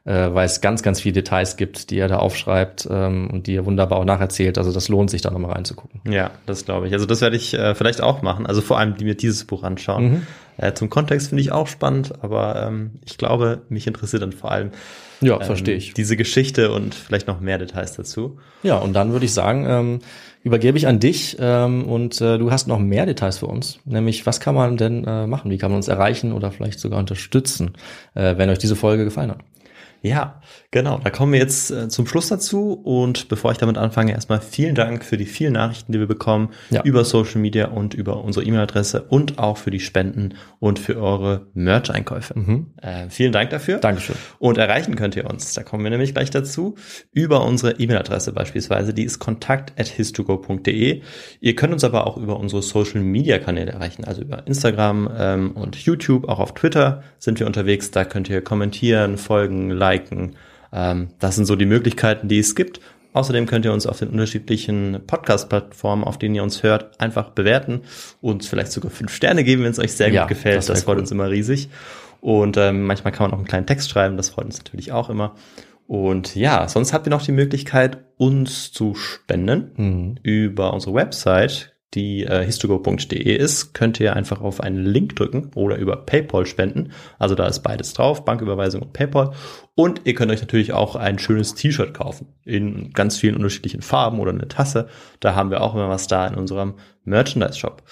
äh, 0.05 0.29
weil 0.35 0.45
es 0.45 0.61
ganz, 0.61 0.83
ganz 0.83 1.01
viele 1.01 1.15
Details 1.15 1.57
gibt, 1.57 1.89
die 1.91 1.99
er 1.99 2.09
da 2.09 2.19
aufschreibt 2.19 2.87
ähm, 2.91 3.31
und 3.33 3.47
die 3.47 3.55
er 3.55 3.65
wunderbar 3.65 3.99
auch 3.99 4.05
nacherzählt. 4.05 4.59
Also 4.59 4.73
das 4.73 4.89
lohnt 4.91 5.09
sich 5.09 5.23
da 5.23 5.31
nochmal 5.31 5.53
reinzugucken. 5.53 6.03
Ja, 6.13 6.33
das 6.45 6.67
glaube 6.67 6.89
ich. 6.89 6.93
Also 6.93 7.07
das 7.07 7.23
werde 7.23 7.37
ich 7.37 7.55
äh, 7.55 7.75
vielleicht 7.75 8.03
auch 8.03 8.21
machen. 8.21 8.45
Also 8.47 8.61
vor 8.61 8.79
allem, 8.79 8.97
die 8.97 9.05
mir 9.07 9.15
dieses 9.15 9.45
Buch 9.47 9.63
anschauen. 9.63 10.11
Mhm. 10.11 10.27
Äh, 10.59 10.75
zum 10.75 10.91
Kontext 10.91 11.29
finde 11.31 11.41
ich 11.41 11.51
auch 11.53 11.67
spannend, 11.67 12.13
aber 12.23 12.63
ähm, 12.67 12.91
ich 13.07 13.17
glaube, 13.17 13.63
mich 13.71 13.87
interessiert 13.87 14.23
dann 14.23 14.33
vor 14.33 14.51
allem 14.51 14.73
Ja, 15.23 15.37
ähm, 15.41 15.47
verstehe 15.47 15.77
ich. 15.77 15.95
diese 15.95 16.17
Geschichte 16.17 16.73
und 16.73 16.95
vielleicht 16.95 17.27
noch 17.27 17.41
mehr 17.41 17.59
Details 17.59 17.95
dazu. 17.95 18.39
Ja, 18.63 18.77
und 18.77 18.93
dann 18.93 19.13
würde 19.13 19.25
ich 19.25 19.33
sagen, 19.33 19.67
ähm, 19.69 19.99
übergebe 20.43 20.77
ich 20.77 20.87
an 20.87 20.99
dich 20.99 21.37
ähm, 21.41 21.85
und 21.85 22.21
äh, 22.21 22.39
du 22.39 22.51
hast 22.51 22.67
noch 22.67 22.79
mehr 22.79 23.07
Details 23.07 23.39
für 23.39 23.47
uns. 23.47 23.79
Nämlich, 23.85 24.27
was 24.27 24.41
kann 24.41 24.55
man 24.55 24.77
denn 24.77 25.05
äh, 25.05 25.27
machen? 25.27 25.51
Wie 25.51 25.59
kann 25.59 25.71
man 25.71 25.77
uns 25.77 25.89
erreichen 25.89 26.33
oder 26.33 26.51
vielleicht 26.51 26.81
sogar 26.81 26.99
unterstützen, 26.99 27.73
äh, 28.15 28.37
wenn 28.37 28.51
euch 28.51 28.59
diese 28.59 28.77
Folge 28.77 29.05
gefallen 29.05 29.31
hat? 29.31 29.39
Ja, 30.03 30.41
genau. 30.73 30.99
Da 31.05 31.11
kommen 31.11 31.33
wir 31.33 31.39
jetzt 31.39 31.71
äh, 31.71 31.89
zum 31.89 32.09
Schluss 32.09 32.27
dazu. 32.29 32.73
Und 32.73 33.29
bevor 33.29 33.53
ich 33.53 33.59
damit 33.59 33.79
anfange, 33.79 34.11
erstmal 34.13 34.41
vielen 34.41 34.75
Dank 34.75 35.05
für 35.05 35.17
die 35.17 35.27
vielen 35.27 35.53
Nachrichten, 35.53 35.93
die 35.93 36.01
wir 36.01 36.09
bekommen 36.09 36.49
Ja. 36.71 36.83
über 36.83 37.05
Social 37.05 37.41
Media 37.41 37.69
und 37.69 37.95
über 37.95 38.25
unsere 38.25 38.45
E-Mail-Adresse 38.45 39.03
und 39.03 39.39
auch 39.39 39.57
für 39.59 39.71
die 39.71 39.79
Spenden 39.79 40.35
und 40.59 40.81
für 40.81 40.97
eure 41.01 41.47
Merch-Einkäufe. 41.55 42.35
Äh, 42.83 43.09
vielen 43.11 43.31
Dank 43.33 43.51
dafür. 43.51 43.79
Dankeschön. 43.79 44.17
Und 44.41 44.59
erreichen 44.59 44.97
könnt 44.97 45.15
ihr 45.15 45.31
uns, 45.31 45.55
da 45.55 45.63
kommen 45.63 45.85
wir 45.85 45.91
nämlich 45.91 46.13
gleich 46.15 46.31
dazu, 46.31 46.75
über 47.13 47.45
unsere 47.47 47.73
E-Mail-Adresse 47.79 48.33
beispielsweise, 48.33 48.93
die 48.95 49.05
ist 49.05 49.19
kontakt.histogo.de. 49.19 51.03
Ihr 51.41 51.55
könnt 51.57 51.73
uns 51.73 51.85
aber 51.85 52.07
auch 52.07 52.17
über 52.17 52.39
unsere 52.39 52.63
Social-Media-Kanäle 52.63 53.73
erreichen, 53.73 54.05
also 54.05 54.23
über 54.23 54.47
Instagram 54.47 55.11
ähm, 55.17 55.51
und 55.53 55.77
YouTube, 55.77 56.29
auch 56.29 56.39
auf 56.41 56.55
Twitter 56.55 57.03
sind 57.19 57.39
wir 57.39 57.47
unterwegs, 57.47 57.91
da 57.91 58.05
könnt 58.05 58.29
ihr 58.31 58.43
kommentieren, 58.43 59.19
folgen, 59.19 59.71
liken. 59.71 60.37
Ähm, 60.73 61.09
das 61.19 61.37
sind 61.37 61.45
so 61.47 61.57
die 61.57 61.67
Möglichkeiten, 61.67 62.29
die 62.29 62.39
es 62.39 62.55
gibt. 62.55 62.81
Außerdem 63.15 63.45
könnt 63.47 63.65
ihr 63.67 63.73
uns 63.75 63.87
auf 63.87 63.99
den 63.99 64.09
unterschiedlichen 64.09 65.01
Podcast-Plattformen, 65.07 66.03
auf 66.05 66.19
denen 66.19 66.35
ihr 66.35 66.43
uns 66.43 66.63
hört, 66.63 66.99
einfach 67.01 67.31
bewerten 67.31 67.83
und 68.23 68.45
vielleicht 68.45 68.73
sogar 68.73 68.91
fünf 68.91 69.13
Sterne 69.15 69.45
geben, 69.45 69.65
wenn 69.65 69.71
es 69.73 69.79
euch 69.79 69.93
sehr 69.93 70.09
Ja, 70.11 70.23
gut 70.23 70.31
gefällt. 70.31 70.57
das 70.57 70.67
Das, 70.67 70.85
freut 70.85 70.95
cool. 70.97 71.01
uns 71.03 71.11
immer 71.11 71.29
riesig. 71.31 71.69
Und 72.23 72.57
ähm, 72.57 72.85
manchmal 72.87 73.13
kann 73.13 73.25
man 73.25 73.33
auch 73.35 73.39
einen 73.39 73.47
kleinen 73.49 73.67
Text 73.67 73.91
schreiben, 73.91 74.17
das 74.17 74.31
freut 74.31 74.47
uns 74.47 74.59
natürlich 74.59 74.93
auch 74.93 75.11
immer. 75.11 75.35
Und 75.87 76.35
ja, 76.37 76.69
sonst 76.69 76.93
habt 76.95 77.07
ihr 77.07 77.11
noch 77.11 77.23
die 77.23 77.33
Möglichkeit, 77.33 77.99
uns 78.17 78.73
zu 78.73 78.95
spenden 78.95 79.73
Mhm. 79.77 80.15
über 80.23 80.73
unsere 80.73 80.95
Website, 80.95 81.72
die 81.95 82.25
äh, 82.25 82.45
histogo.de 82.45 83.37
ist, 83.37 83.75
könnt 83.75 84.01
ihr 84.01 84.17
einfach 84.17 84.41
auf 84.41 84.61
einen 84.61 84.85
Link 84.85 85.17
drücken 85.17 85.51
oder 85.55 85.77
über 85.77 85.97
PayPal 85.97 86.47
spenden. 86.47 86.93
Also 87.19 87.35
da 87.35 87.47
ist 87.47 87.61
beides 87.61 87.93
drauf, 87.93 88.25
Banküberweisung 88.25 88.83
und 88.83 88.93
PayPal. 88.93 89.33
Und 89.75 90.03
ihr 90.05 90.15
könnt 90.15 90.33
euch 90.33 90.41
natürlich 90.41 90.73
auch 90.73 90.97
ein 90.97 91.19
schönes 91.19 91.55
T-Shirt 91.55 91.95
kaufen 91.95 92.29
in 92.45 92.93
ganz 92.93 93.19
vielen 93.19 93.37
unterschiedlichen 93.37 93.83
Farben 93.83 94.21
oder 94.21 94.33
eine 94.33 94.49
Tasse. 94.49 94.89
Da 95.21 95.35
haben 95.35 95.51
wir 95.51 95.61
auch 95.63 95.75
immer 95.75 95.89
was 95.89 96.07
da 96.07 96.27
in 96.27 96.35
unserem 96.35 96.75
Merchandise-Shop. 97.05 97.83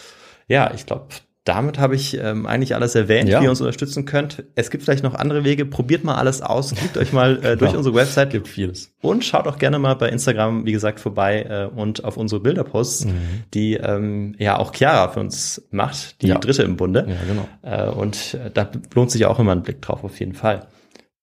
Ja, 0.47 0.73
ich 0.75 0.87
glaube, 0.87 1.07
damit 1.45 1.79
habe 1.79 1.95
ich 1.95 2.19
ähm, 2.23 2.47
eigentlich 2.47 2.75
alles 2.75 2.95
erwähnt, 2.95 3.29
Ja. 3.29 3.41
wie 3.41 3.45
ihr 3.45 3.51
uns 3.51 3.61
unterstützen 3.61 4.05
könnt. 4.05 4.45
Es 4.57 4.71
gibt 4.71 4.83
vielleicht 4.85 5.03
noch 5.03 5.15
andere 5.15 5.43
Wege. 5.43 5.65
Probiert 5.65 6.05
mal 6.05 6.17
alles 6.17 6.43
aus. 6.43 6.75
Klickt 6.75 6.99
euch 6.99 7.13
mal 7.13 7.37
äh, 7.39 7.57
durch 7.57 7.71
Genau. 7.71 7.79
unsere 7.79 7.95
Website. 7.95 8.31
Gibt 8.31 8.47
vieles. 8.47 8.93
Und 9.01 9.25
schaut 9.25 9.47
auch 9.49 9.59
gerne 9.59 9.79
mal 9.79 9.95
bei 9.95 10.11
Instagram, 10.11 10.67
wie 10.67 10.73
gesagt, 10.73 11.01
vorbei 11.01 11.43
äh, 11.49 11.65
und 11.75 12.05
auf 12.05 12.19
unsere 12.19 12.41
Bilderposts, 12.43 13.07
die 13.55 13.75
ähm, 13.75 14.35
ja 14.39 14.59
auch 14.59 14.75
Chiara 14.75 15.09
für 15.09 15.21
uns 15.21 15.67
macht, 15.71 16.21
die 16.23 16.29
Ja. 16.29 16.39
dritte 16.39 16.63
im 16.63 16.77
Bunde. 16.77 17.07
Ja, 17.09 17.17
genau. 17.27 17.49
Äh, 17.63 17.91
und 17.91 18.35
äh, 18.35 18.51
da 18.53 18.69
lohnt 18.95 19.11
sich 19.11 19.25
auch 19.25 19.39
immer 19.39 19.53
ein 19.53 19.63
Blick 19.63 19.81
drauf, 19.81 20.05
auf 20.05 20.21
jeden 20.21 20.35
Fall. 20.35 20.67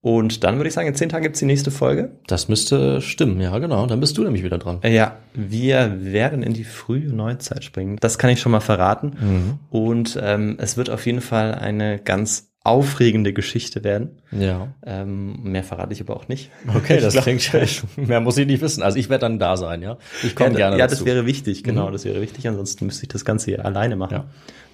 Und 0.02 0.44
dann 0.44 0.57
würde 0.57 0.68
ich 0.69 0.74
sagen, 0.76 0.88
in 0.88 0.95
zehn 0.95 1.10
Tagen 1.10 1.24
gibt's 1.24 1.40
die 1.40 1.45
nächste 1.45 1.72
Folge. 1.72 2.11
Das 2.28 2.48
müsste 2.49 3.02
stimmen, 3.02 3.41
ja, 3.41 3.57
genau. 3.57 3.86
Dann 3.88 3.99
bist 3.99 4.18
du 4.18 4.24
nämlich 4.24 4.44
wieder 4.44 4.57
dran. 4.60 4.80
Äh, 4.84 4.94
Ja, 4.95 5.18
wir 5.34 5.98
werden 5.99 6.44
in 6.44 6.53
die 6.53 6.64
frühe 6.64 7.07
Neuzeit 7.11 7.64
springen. 7.64 7.98
Das 7.99 8.18
kann 8.19 8.30
ich 8.30 8.40
schon 8.40 8.52
mal 8.52 8.60
verraten. 8.60 9.60
Und 9.69 10.18
ähm, 10.22 10.57
es 10.60 10.78
wird 10.78 10.90
auf 10.90 11.06
jeden 11.06 11.22
Fall 11.22 11.56
eine 11.56 11.99
ganz 11.99 12.49
aufregende 12.64 13.32
Geschichte 13.34 13.84
werden. 13.86 14.22
Ja. 14.32 14.74
Ähm, 14.86 15.41
mehr 15.44 15.64
verrate 15.64 15.94
ich 15.94 16.02
aber 16.02 16.15
auch 16.18 16.28
nicht. 16.28 16.52
Okay, 16.76 16.99
das 16.99 17.15
Ich 17.15 17.24
glaub- 17.24 17.24
klingt 17.24 17.98
mehr 18.10 18.19
muss 18.19 18.38
ich 18.38 18.45
nicht 18.45 18.61
wissen. 18.61 18.84
Also 18.84 18.98
ich 18.99 19.10
werde 19.10 19.22
dann 19.22 19.40
da 19.40 19.56
sein, 19.57 19.82
ja. 19.82 19.98
Ich 20.22 20.36
komme 20.36 20.52
ja, 20.52 20.57
gerne 20.57 20.78
ja, 20.78 20.86
dazu. 20.86 20.98
das 20.98 21.06
wäre 21.06 21.26
wichtig, 21.26 21.64
genau, 21.64 21.88
Mhm. 21.88 21.94
das 21.94 22.03
wäre 22.06 22.22
wichtig. 22.22 22.45
Ansonsten 22.48 22.86
müsste 22.86 23.03
ich 23.03 23.10
das 23.10 23.24
Ganze 23.26 23.45
hier 23.52 23.65
alleine 23.65 23.95
machen. 23.95 24.14
Ja. 24.14 24.26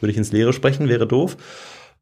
Würde 0.02 0.12
ich 0.12 0.18
ins 0.18 0.32
Leere 0.32 0.54
sprechen, 0.54 0.90
wäre 0.90 1.06
doof. 1.08 1.38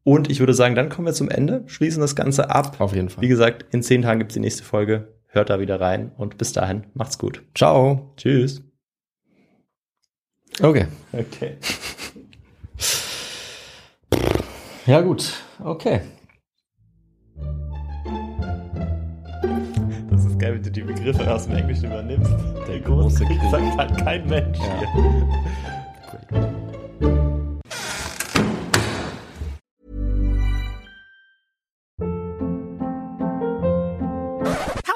Und 0.04 0.30
ich 0.30 0.40
würde 0.40 0.54
sagen, 0.54 0.74
dann 0.74 0.88
kommen 0.88 1.06
wir 1.06 1.14
zum 1.14 1.30
Ende, 1.30 1.62
schließen 1.66 2.00
das 2.00 2.16
Ganze 2.16 2.50
ab. 2.50 2.80
Auf 2.80 2.94
jeden 2.94 3.08
Fall. 3.08 3.22
Wie 3.22 3.28
gesagt, 3.28 3.66
in 3.72 3.82
zehn 3.82 4.02
Tagen 4.02 4.18
gibt's 4.18 4.34
die 4.34 4.40
nächste 4.40 4.64
Folge. 4.64 5.14
Hört 5.28 5.50
da 5.50 5.60
wieder 5.60 5.80
rein 5.80 6.12
und 6.16 6.36
bis 6.38 6.52
dahin, 6.52 6.84
macht's 6.94 7.18
gut. 7.18 7.42
Ciao. 7.54 8.12
Tschüss. 8.16 8.62
Okay. 10.60 10.86
Okay. 11.12 11.56
Ja 14.84 15.00
gut. 15.00 15.32
Okay. 15.62 16.00
Das 20.10 20.24
ist 20.24 20.38
geil, 20.40 20.54
wenn 20.54 20.62
du 20.62 20.70
die 20.72 20.80
Begriffe 20.80 21.32
aus 21.32 21.46
dem 21.46 21.56
Englischen 21.56 21.86
übernimmst. 21.86 22.32
Der 22.66 22.80
große 22.80 23.24
Krieg. 23.24 23.40
sagt 23.50 23.76
halt 23.76 23.96
kein 23.98 24.26
Mensch. 24.26 24.58